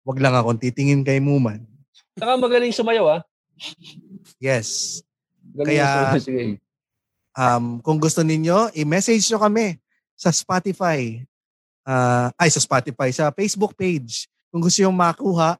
Wag 0.06 0.22
lang 0.22 0.38
akong 0.38 0.62
titingin 0.62 1.02
kay 1.02 1.18
Muman. 1.18 1.66
Saka 2.14 2.38
magaling 2.38 2.70
sumayaw 2.70 3.18
ah. 3.18 3.20
Yes. 4.38 5.02
Galing 5.52 5.74
Kaya- 5.74 5.90
sumayaw, 5.90 6.22
sige. 6.22 6.42
Um, 7.32 7.80
kung 7.82 7.98
gusto 7.98 8.20
ninyo, 8.22 8.70
i-message 8.78 9.26
nyo 9.32 9.42
kami 9.42 9.80
sa 10.14 10.30
Spotify. 10.30 11.24
Ah, 11.82 12.30
ay, 12.38 12.48
sa 12.50 12.62
Spotify, 12.62 13.10
sa 13.10 13.34
Facebook 13.34 13.74
page. 13.74 14.30
Kung 14.54 14.62
gusto 14.62 14.78
yung 14.82 14.94
makuha 14.94 15.58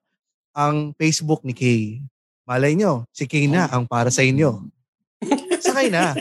ang 0.53 0.93
Facebook 0.95 1.43
ni 1.43 1.57
Kay. 1.57 2.05
Malay 2.45 2.77
nyo, 2.77 3.09
si 3.11 3.27
Kay 3.27 3.49
na 3.49 3.67
ang 3.67 3.89
para 3.89 4.13
sa 4.13 4.23
inyo. 4.23 4.63
Sakay 5.63 5.89
na. 5.89 6.13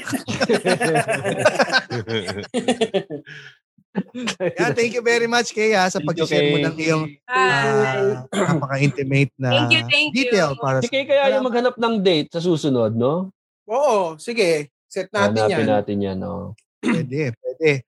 Yan, 4.55 4.71
thank 4.71 4.95
you 4.95 5.03
very 5.03 5.27
much, 5.27 5.51
Kay, 5.51 5.75
ha, 5.75 5.91
sa 5.91 5.99
Thank 5.99 6.15
you, 6.15 6.23
pag-share 6.23 6.47
mo 6.47 6.57
ng 6.63 6.75
iyong 6.79 7.03
ah, 7.27 8.23
napaka-intimate 8.31 9.35
na 9.35 9.49
Thank 9.51 9.73
you, 9.75 9.83
thank 9.91 10.09
you. 10.15 10.31
detail 10.31 10.55
para 10.55 10.79
Si 10.79 10.87
Kay 10.87 11.03
kaya 11.03 11.35
yung 11.35 11.43
maghanap 11.43 11.75
ng 11.75 11.99
date 11.99 12.31
sa 12.31 12.39
susunod, 12.39 12.95
no? 12.95 13.35
Oo, 13.67 14.15
sige. 14.15 14.71
Set 14.87 15.11
natin 15.11 15.43
Hanapin 15.43 15.67
yan. 15.67 15.67
natin 15.67 15.97
yan, 15.99 16.17
no? 16.23 16.55
pwede, 16.81 17.35
pwede. 17.37 17.83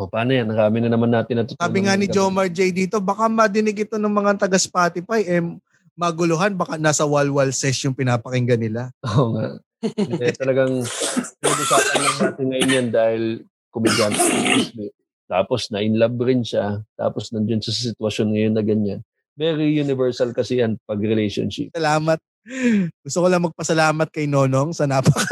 O, 0.00 0.08
paano 0.08 0.32
yan? 0.32 0.48
Marami 0.48 0.80
na 0.80 0.88
naman 0.88 1.12
natin 1.12 1.44
natutunan. 1.44 1.60
Sabi 1.60 1.84
nga 1.84 1.92
ni 1.92 2.08
Jomar 2.08 2.48
J 2.48 2.72
dito, 2.72 2.96
baka 3.04 3.28
madinig 3.28 3.84
ito 3.84 4.00
ng 4.00 4.08
mga 4.08 4.40
taga 4.40 4.56
Spotify, 4.56 5.20
eh, 5.28 5.44
maguluhan, 5.92 6.56
baka 6.56 6.80
nasa 6.80 7.04
walwal 7.04 7.52
sesh 7.52 7.84
yung 7.84 7.92
pinapakinggan 7.92 8.56
nila. 8.56 8.88
Oo 9.04 9.36
nga. 9.36 9.60
Eh, 9.84 10.32
talagang 10.32 10.80
pinag-usapan 11.36 12.00
lang 12.00 12.16
natin 12.16 12.46
ngayon 12.48 12.76
yan 12.80 12.88
dahil 12.88 13.22
komedyante. 13.68 14.24
Tapos 15.28 15.68
na 15.68 15.84
in 15.84 16.00
love 16.00 16.16
rin 16.24 16.40
siya. 16.40 16.80
Tapos 16.96 17.28
nandun 17.28 17.60
siya 17.60 17.72
sa 17.76 17.82
sitwasyon 17.92 18.28
ngayon 18.32 18.54
na 18.56 18.64
ganyan. 18.64 19.00
Very 19.36 19.76
universal 19.76 20.32
kasi 20.32 20.64
yan 20.64 20.80
pag 20.88 20.96
relationship. 20.96 21.76
Salamat. 21.76 22.16
Gusto 23.04 23.18
ko 23.20 23.26
lang 23.28 23.44
magpasalamat 23.44 24.08
kay 24.08 24.24
Nonong 24.24 24.72
sa 24.72 24.88
napaka 24.88 25.28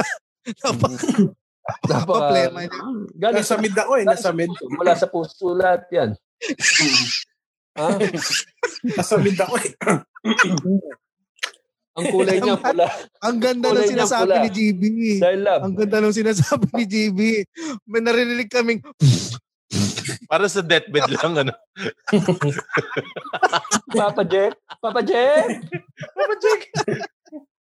napaka 0.65 1.33
problema 2.09 2.59
niya. 2.65 2.83
Galing 3.17 3.45
Nasa 3.45 3.57
mid 3.61 3.77
ako 3.77 3.93
eh, 4.01 4.05
nasa 4.09 4.31
mid. 4.33 4.51
Mula 4.51 4.93
sa 4.97 5.09
puso 5.09 5.53
lahat 5.53 5.85
yan. 5.93 6.11
ha? 7.77 7.89
Nasa 8.99 9.15
mid 9.21 9.37
ako 9.37 9.55
eh. 9.61 9.73
Ang 11.99 12.07
kulay 12.15 12.39
niya 12.39 12.57
pula. 12.57 12.87
Ang 13.27 13.37
ganda 13.43 13.75
ng 13.75 13.91
sinasabi 13.91 14.31
pula. 14.31 14.43
ni 14.47 14.51
GB. 14.55 14.83
Dahil 15.19 15.41
love. 15.43 15.63
Ang 15.67 15.75
ganda 15.75 15.99
ng 15.99 16.15
sinasabi 16.15 16.67
ni 16.79 16.85
GB. 16.87 17.21
May 17.91 18.01
narinig 18.01 18.49
kaming, 18.49 18.81
Para 20.31 20.49
sa 20.49 20.65
deathbed 20.65 21.09
lang, 21.13 21.33
ano? 21.45 21.53
Papa 23.93 24.25
Jack? 24.25 24.57
Papa 24.81 25.01
Jack? 25.05 25.49
Papa 26.17 26.35
Jack! 26.41 26.61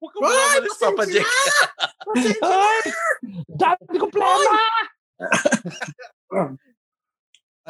Huwag 0.03 0.11
ka 0.11 0.19
mga 0.19 0.35
malis, 0.51 0.75
Papa 0.83 1.03
Jack. 1.07 1.29
Ay! 2.43 2.79
Dami 3.55 3.95
ko 3.95 4.07
problema! 4.11 4.59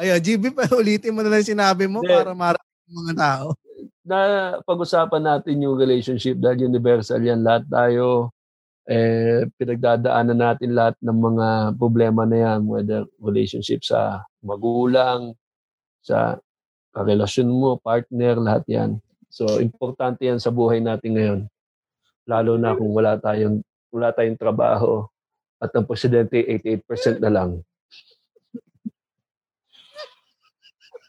ayun, 0.02 0.18
GB 0.18 0.50
pa 0.50 0.66
ulitin 0.74 1.14
mo 1.14 1.22
na 1.22 1.30
lang 1.30 1.46
sinabi 1.46 1.86
mo 1.86 2.02
Hindi. 2.02 2.10
para 2.10 2.34
marating 2.34 2.90
ng 2.90 2.98
mga 3.06 3.14
tao. 3.14 3.46
na 4.02 4.18
pag-usapan 4.66 5.22
natin 5.22 5.62
yung 5.62 5.78
relationship 5.78 6.36
dahil 6.42 6.66
universal 6.66 7.22
yan. 7.22 7.46
Lahat 7.46 7.64
tayo, 7.70 8.34
eh, 8.90 9.46
pinagdadaanan 9.54 10.34
natin 10.34 10.74
lahat 10.74 10.98
ng 11.06 11.14
mga 11.14 11.48
problema 11.78 12.26
na 12.26 12.36
yan, 12.36 12.66
whether 12.66 13.06
relationship 13.22 13.86
sa 13.86 14.26
magulang, 14.42 15.38
sa 16.02 16.36
karelasyon 16.98 17.46
mo, 17.46 17.78
partner, 17.78 18.42
lahat 18.42 18.64
yan. 18.66 18.90
So, 19.30 19.62
importante 19.62 20.26
yan 20.26 20.42
sa 20.42 20.50
buhay 20.50 20.82
natin 20.82 21.14
ngayon. 21.14 21.40
Lalo 22.24 22.56
na 22.56 22.72
kung 22.72 22.92
wala 22.92 23.20
tayong, 23.20 23.60
wala 23.92 24.08
tayong 24.12 24.40
trabaho 24.40 25.04
at 25.60 25.72
ang 25.72 25.84
presidente 25.84 26.40
88% 26.40 27.20
na 27.20 27.32
lang. 27.32 27.60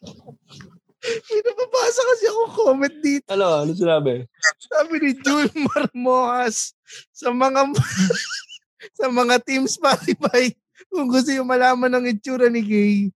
May 1.05 1.41
nababasa 1.45 2.01
kasi 2.01 2.25
ako 2.25 2.41
comment 2.57 2.97
dito. 2.97 3.29
Ano? 3.29 3.61
Ano 3.61 3.77
sinabi? 3.77 4.25
Sabi 4.57 4.95
ni 5.01 5.11
Jul 5.21 5.49
Marmojas 5.53 6.73
sa 7.13 7.29
mga 7.29 7.69
sa 8.99 9.07
mga 9.13 9.37
team 9.45 9.69
Spotify 9.69 10.49
kung 10.89 11.05
gusto 11.09 11.29
yung 11.29 11.49
malaman 11.49 11.91
ng 11.93 12.05
itsura 12.15 12.49
ni 12.49 12.61
Gay, 12.65 13.11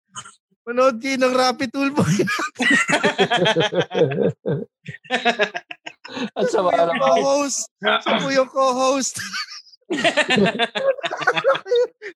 manood 0.68 1.02
kayo 1.02 1.18
ng 1.18 1.34
Rapid 1.34 1.70
Toolboy. 1.74 2.14
At 6.36 6.46
sa 6.50 6.60
mga 6.66 6.82
yung 6.90 7.02
co-host. 7.02 7.62
Siya 8.04 8.14
po 8.20 8.28
yung 8.34 8.50
co-host. 8.52 9.16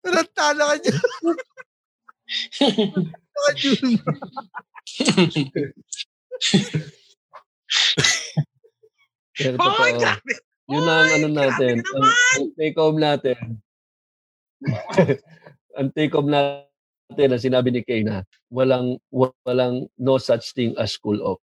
Tarantala 0.03 0.63
ka 0.73 0.75
dyan. 0.81 0.99
Pero 9.33 9.55
Oh 9.57 9.73
my 9.81 9.91
totoo. 9.97 10.05
God! 10.05 10.21
Yun 10.71 10.87
ang 10.87 11.09
ano 11.11 11.27
natin, 11.27 11.73
grabe 11.83 11.83
ka 11.83 11.97
ang, 11.99 12.07
ang 12.39 12.47
take 12.55 12.77
home 12.79 12.99
natin. 13.01 13.37
ang 15.75 15.89
take 15.91 16.13
home 16.15 16.31
natin 16.31 17.27
na 17.27 17.37
sinabi 17.41 17.69
ni 17.73 17.81
Kay 17.83 18.07
na 18.07 18.23
walang 18.47 18.95
walang 19.11 19.91
no 19.99 20.15
such 20.15 20.55
thing 20.55 20.71
as 20.79 20.95
school 20.95 21.19
off. 21.19 21.41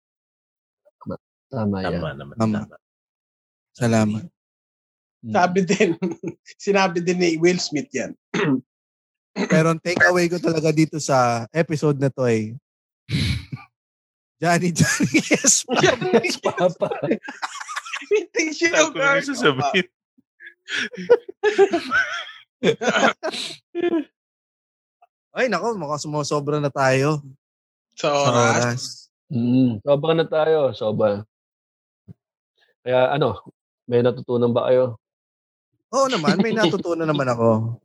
Tama, 1.49 1.81
tama 1.81 1.89
yan. 1.89 1.93
Tama 2.01 2.09
naman. 2.15 2.35
Tama. 2.37 2.59
Tama. 2.65 2.77
Salamat. 3.73 4.23
Mm. 5.19 5.33
Sabi 5.35 5.61
din, 5.66 5.91
sinabi 6.66 6.99
din 7.03 7.19
ni 7.19 7.31
Will 7.41 7.59
Smith 7.59 7.91
yan. 7.91 8.15
Pero 9.51 9.70
ang 9.70 9.81
takeaway 9.83 10.27
ko 10.27 10.39
talaga 10.39 10.70
dito 10.75 10.99
sa 10.99 11.47
episode 11.55 11.99
na 11.99 12.11
to 12.11 12.27
ay 12.27 12.55
Johnny 14.39 14.70
Johnny 14.79 15.19
yes. 15.19 15.62
Yes, 15.66 16.37
Papa. 16.43 16.91
Hindi 18.09 18.45
siya 18.55 18.91
Ako 18.91 18.95
na 18.99 19.19
sasabihin. 19.23 19.87
Ay 25.35 25.47
nako, 25.47 25.75
mukhang 25.79 26.03
sumusobra 26.03 26.59
na 26.59 26.70
tayo 26.70 27.23
Sa 27.95 28.11
sa 28.11 28.11
oras. 28.11 28.55
oras. 28.59 28.83
Mm, 29.29 29.70
sobra 29.85 30.12
na 30.16 30.27
tayo, 30.27 30.73
sobra. 30.73 31.23
Kaya 32.83 33.15
ano, 33.15 33.43
may 33.89 34.05
natutunan 34.05 34.53
ba 34.53 34.69
kayo? 34.71 35.01
Oo 35.95 36.07
naman, 36.13 36.37
may 36.45 36.53
natutunan 36.53 37.09
naman 37.09 37.29
ako. 37.33 37.81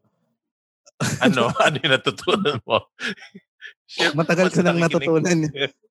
Ano? 1.24 1.49
Ano 1.65 1.76
yung 1.80 1.94
natutunan 1.95 2.57
mo? 2.68 2.78
Shit, 3.88 4.15
Matagal 4.15 4.52
ko 4.52 4.60
nang 4.61 4.80
natutunan. 4.80 5.40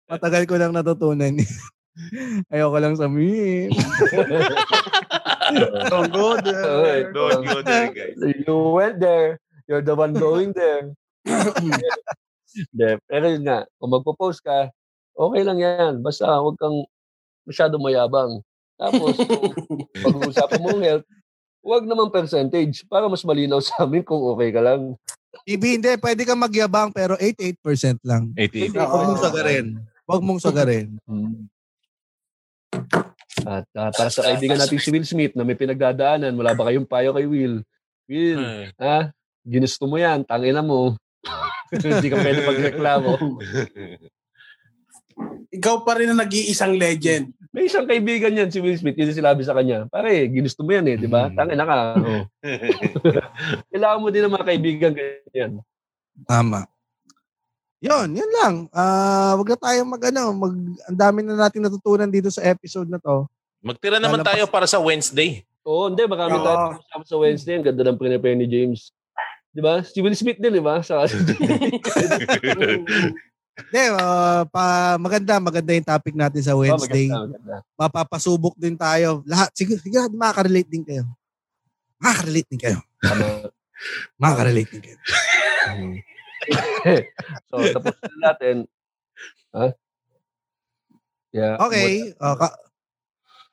Matagal 0.08 0.42
ko 0.44 0.54
nang 0.56 0.74
natutunan. 0.76 1.34
Ayoko 2.52 2.78
lang 2.80 2.96
sabihin. 2.96 3.72
Don't 5.92 6.12
go 6.12 6.40
there. 6.40 7.12
Don't 7.12 7.44
go 7.44 7.60
there, 7.60 7.92
guys. 7.92 8.16
You 8.16 8.72
went 8.72 8.96
there. 8.96 9.36
You're 9.68 9.84
the 9.84 9.92
one 9.92 10.16
going 10.16 10.56
there. 10.56 10.96
Hindi, 12.52 12.90
pero 13.08 13.24
yun 13.32 13.44
nga, 13.48 13.64
kung 13.80 13.92
magpo-post 13.92 14.44
ka, 14.44 14.68
okay 15.16 15.42
lang 15.44 15.58
yan. 15.60 16.04
Basta 16.04 16.28
huwag 16.40 16.60
kang 16.60 16.84
masyado 17.48 17.80
mayabang. 17.80 18.44
Tapos, 18.76 19.14
kung 19.16 19.86
pag-uusapan 20.04 20.60
mo 20.60 20.68
ang 20.72 20.82
health, 20.82 21.06
huwag 21.62 21.84
naman 21.86 22.10
percentage 22.10 22.82
para 22.90 23.06
mas 23.06 23.22
malinaw 23.22 23.62
sa 23.62 23.86
amin 23.86 24.02
kung 24.02 24.20
okay 24.34 24.50
ka 24.50 24.60
lang. 24.60 24.98
Ibi, 25.48 25.80
hindi. 25.80 25.92
Pwede 25.96 26.22
kang 26.28 26.40
magyabang 26.42 26.92
pero 26.92 27.16
88% 27.16 28.02
lang. 28.04 28.30
88. 28.36 28.76
Huwag 28.76 29.06
mong 29.08 29.22
sagarin. 29.22 29.66
Huwag 30.04 30.22
mong 30.22 30.40
sagarin. 30.42 30.88
At 33.42 33.66
ah, 33.74 33.90
para 33.90 34.12
sa 34.12 34.22
kaibigan 34.22 34.60
natin 34.60 34.78
si 34.78 34.92
Will 34.92 35.08
Smith 35.08 35.34
na 35.34 35.42
may 35.42 35.58
pinagdadaanan, 35.58 36.36
wala 36.36 36.54
ba 36.54 36.68
kayong 36.68 36.86
payo 36.86 37.10
kay 37.16 37.26
Will? 37.26 37.64
Will, 38.06 38.38
Ay, 38.38 38.70
ha? 38.78 39.10
ginusto 39.42 39.88
mo 39.88 39.98
yan, 39.98 40.22
tangina 40.22 40.62
mo. 40.62 40.94
Hindi 41.72 42.12
ka 42.12 42.16
pwede 42.20 42.40
magreklamo. 42.44 43.12
Ikaw 45.52 45.84
pa 45.84 46.00
rin 46.00 46.08
ang 46.08 46.20
nag-iisang 46.20 46.74
legend. 46.74 47.28
May 47.52 47.68
isang 47.68 47.84
kaibigan 47.84 48.32
yan, 48.32 48.48
si 48.48 48.64
Will 48.64 48.80
Smith, 48.80 48.96
yun 48.96 49.12
yung 49.12 49.20
sinabi 49.20 49.44
sa 49.44 49.52
kanya, 49.52 49.84
pare, 49.92 50.24
ginusto 50.32 50.64
mo 50.64 50.72
yan 50.72 50.88
eh, 50.88 50.96
di 50.96 51.04
ba? 51.04 51.28
Hmm. 51.28 51.36
Tangina 51.36 51.68
ka. 51.68 51.76
Oh. 52.00 52.24
Kailangan 53.76 54.00
mo 54.00 54.08
din 54.08 54.24
ng 54.24 54.32
mga 54.32 54.48
kaibigan 54.48 54.92
ganyan. 54.96 55.60
Tama. 56.24 56.64
Yun, 57.84 58.08
yun 58.16 58.30
lang. 58.40 58.54
Ah, 58.72 59.36
wag 59.36 59.52
na 59.52 59.58
tayong 59.60 59.90
mag 59.90 60.02
ano, 60.08 60.32
mag 60.32 60.54
ang 60.88 60.96
dami 60.96 61.20
na 61.20 61.36
nating 61.36 61.60
natutunan 61.60 62.08
dito 62.08 62.32
sa 62.32 62.40
episode 62.40 62.88
na 62.88 62.96
to. 62.96 63.28
Magtira 63.60 64.00
naman 64.00 64.24
Lalabas- 64.24 64.32
tayo 64.32 64.44
para 64.48 64.64
sa 64.64 64.80
Wednesday. 64.80 65.44
Oo, 65.68 65.92
hindi, 65.92 66.08
marami 66.08 66.40
Oo. 66.40 66.46
tayo 66.48 67.04
sa 67.04 67.20
Wednesday. 67.20 67.60
Ang 67.60 67.68
ganda 67.68 67.84
ng 67.84 68.00
prepare 68.00 68.38
ni 68.38 68.48
James. 68.48 68.96
Di 69.52 69.60
ba? 69.60 69.84
Si 69.84 70.00
Will 70.00 70.16
Smith 70.16 70.40
din, 70.40 70.56
di 70.56 70.64
ba? 70.64 70.80
Sa 70.80 71.02
Hindi, 73.52 73.82
ah, 74.00 74.48
pa 74.48 74.96
maganda, 74.96 75.36
maganda 75.36 75.76
yung 75.76 75.84
topic 75.84 76.14
natin 76.16 76.40
sa 76.40 76.56
Wednesday. 76.56 77.12
Oh, 77.12 77.28
maganda, 77.28 77.36
maganda. 77.36 77.56
Mapapasubok 77.76 78.56
din 78.56 78.76
tayo. 78.80 79.20
Lahat 79.28 79.52
siguro, 79.52 79.76
siguro 79.76 80.08
makaka-relate 80.08 80.70
din 80.72 80.84
kayo. 80.84 81.04
Makaka-relate 82.00 82.48
din 82.48 82.60
kayo. 82.60 82.78
Makaka-relate 84.22 84.70
din 84.72 84.82
kayo. 84.88 84.98
so, 87.52 87.54
tapos 87.76 87.92
na 88.16 88.32
natin. 88.32 88.64
Ha? 89.52 89.66
Yeah. 91.32 91.60
Okay. 91.60 92.16
ah, 92.16 92.36
ka- 92.36 92.56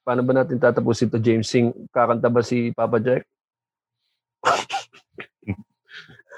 Paano 0.08 0.24
ba 0.24 0.32
natin 0.32 0.58
tatapusin 0.58 1.12
to 1.12 1.20
James 1.20 1.46
Sing? 1.46 1.76
Kakanta 1.92 2.32
ba 2.32 2.40
si 2.40 2.72
Papa 2.72 2.98
Jack? 3.04 3.28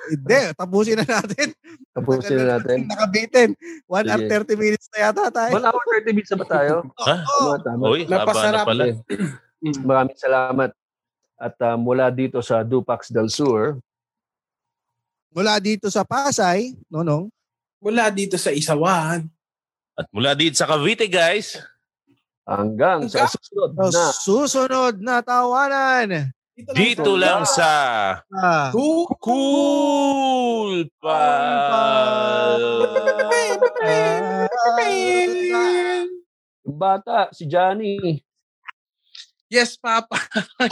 Hindi, 0.09 0.39
tapusin 0.57 0.97
na 0.97 1.05
natin. 1.05 1.47
Tapusin 1.93 2.35
na 2.41 2.57
natin. 2.57 2.77
Nakabitin. 2.89 3.49
1 3.85 4.09
hour 4.09 4.21
Sige. 4.25 4.57
30 4.57 4.63
minutes 4.63 4.87
na 4.89 4.97
yata 5.05 5.23
tayo. 5.29 5.51
1 5.53 5.61
hour 5.61 5.83
30 6.01 6.15
minutes 6.15 6.31
na 6.33 6.39
ba 6.41 6.47
tayo? 6.49 6.75
Ha? 7.05 7.15
Oo. 7.37 7.53
Tama, 7.53 7.55
tama. 7.61 7.83
Uy, 7.93 8.01
haba 8.03 8.09
na 8.09 8.17
Napasarap. 8.25 8.65
pala. 8.65 8.83
Maraming 9.89 10.17
salamat. 10.17 10.69
At 11.37 11.55
uh, 11.61 11.77
mula 11.77 12.09
dito 12.09 12.41
sa 12.41 12.65
Dupax 12.65 13.13
del 13.13 13.29
Sur, 13.29 13.77
Mula 15.31 15.63
dito 15.63 15.87
sa 15.87 16.03
Pasay, 16.03 16.75
Nonong. 16.91 17.31
Mula 17.79 18.11
dito 18.11 18.35
sa 18.35 18.51
Isawan. 18.51 19.23
At 19.95 20.03
mula 20.11 20.35
dito 20.35 20.59
sa 20.59 20.67
Cavite, 20.67 21.07
guys. 21.07 21.55
hanggang 22.43 23.07
sa 23.07 23.31
susunod 23.31 23.71
na 23.77 24.11
susunod 24.11 24.95
na 24.99 25.23
tawanan. 25.23 26.35
Dito 26.69 27.17
lang 27.17 27.45
sa 27.45 28.21
Ah, 28.29 28.69
Cool. 28.71 29.07
Cool 29.21 30.85
Pal. 31.01 32.61
bata, 36.65 37.29
si 37.31 37.45
Johnny. 37.45 38.23
Yes, 39.49 39.77
Papa. 39.77 40.17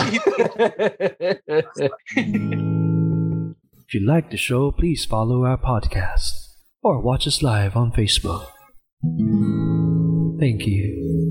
If 3.89 3.93
you 3.93 4.05
like 4.05 4.29
the 4.29 4.37
show, 4.37 4.71
please 4.71 5.05
follow 5.05 5.43
our 5.45 5.57
podcast 5.57 6.33
or 6.83 7.01
watch 7.01 7.25
us 7.27 7.41
live 7.41 7.75
on 7.75 7.91
Facebook. 7.91 8.45
Thank 10.39 10.65
you. 10.67 11.28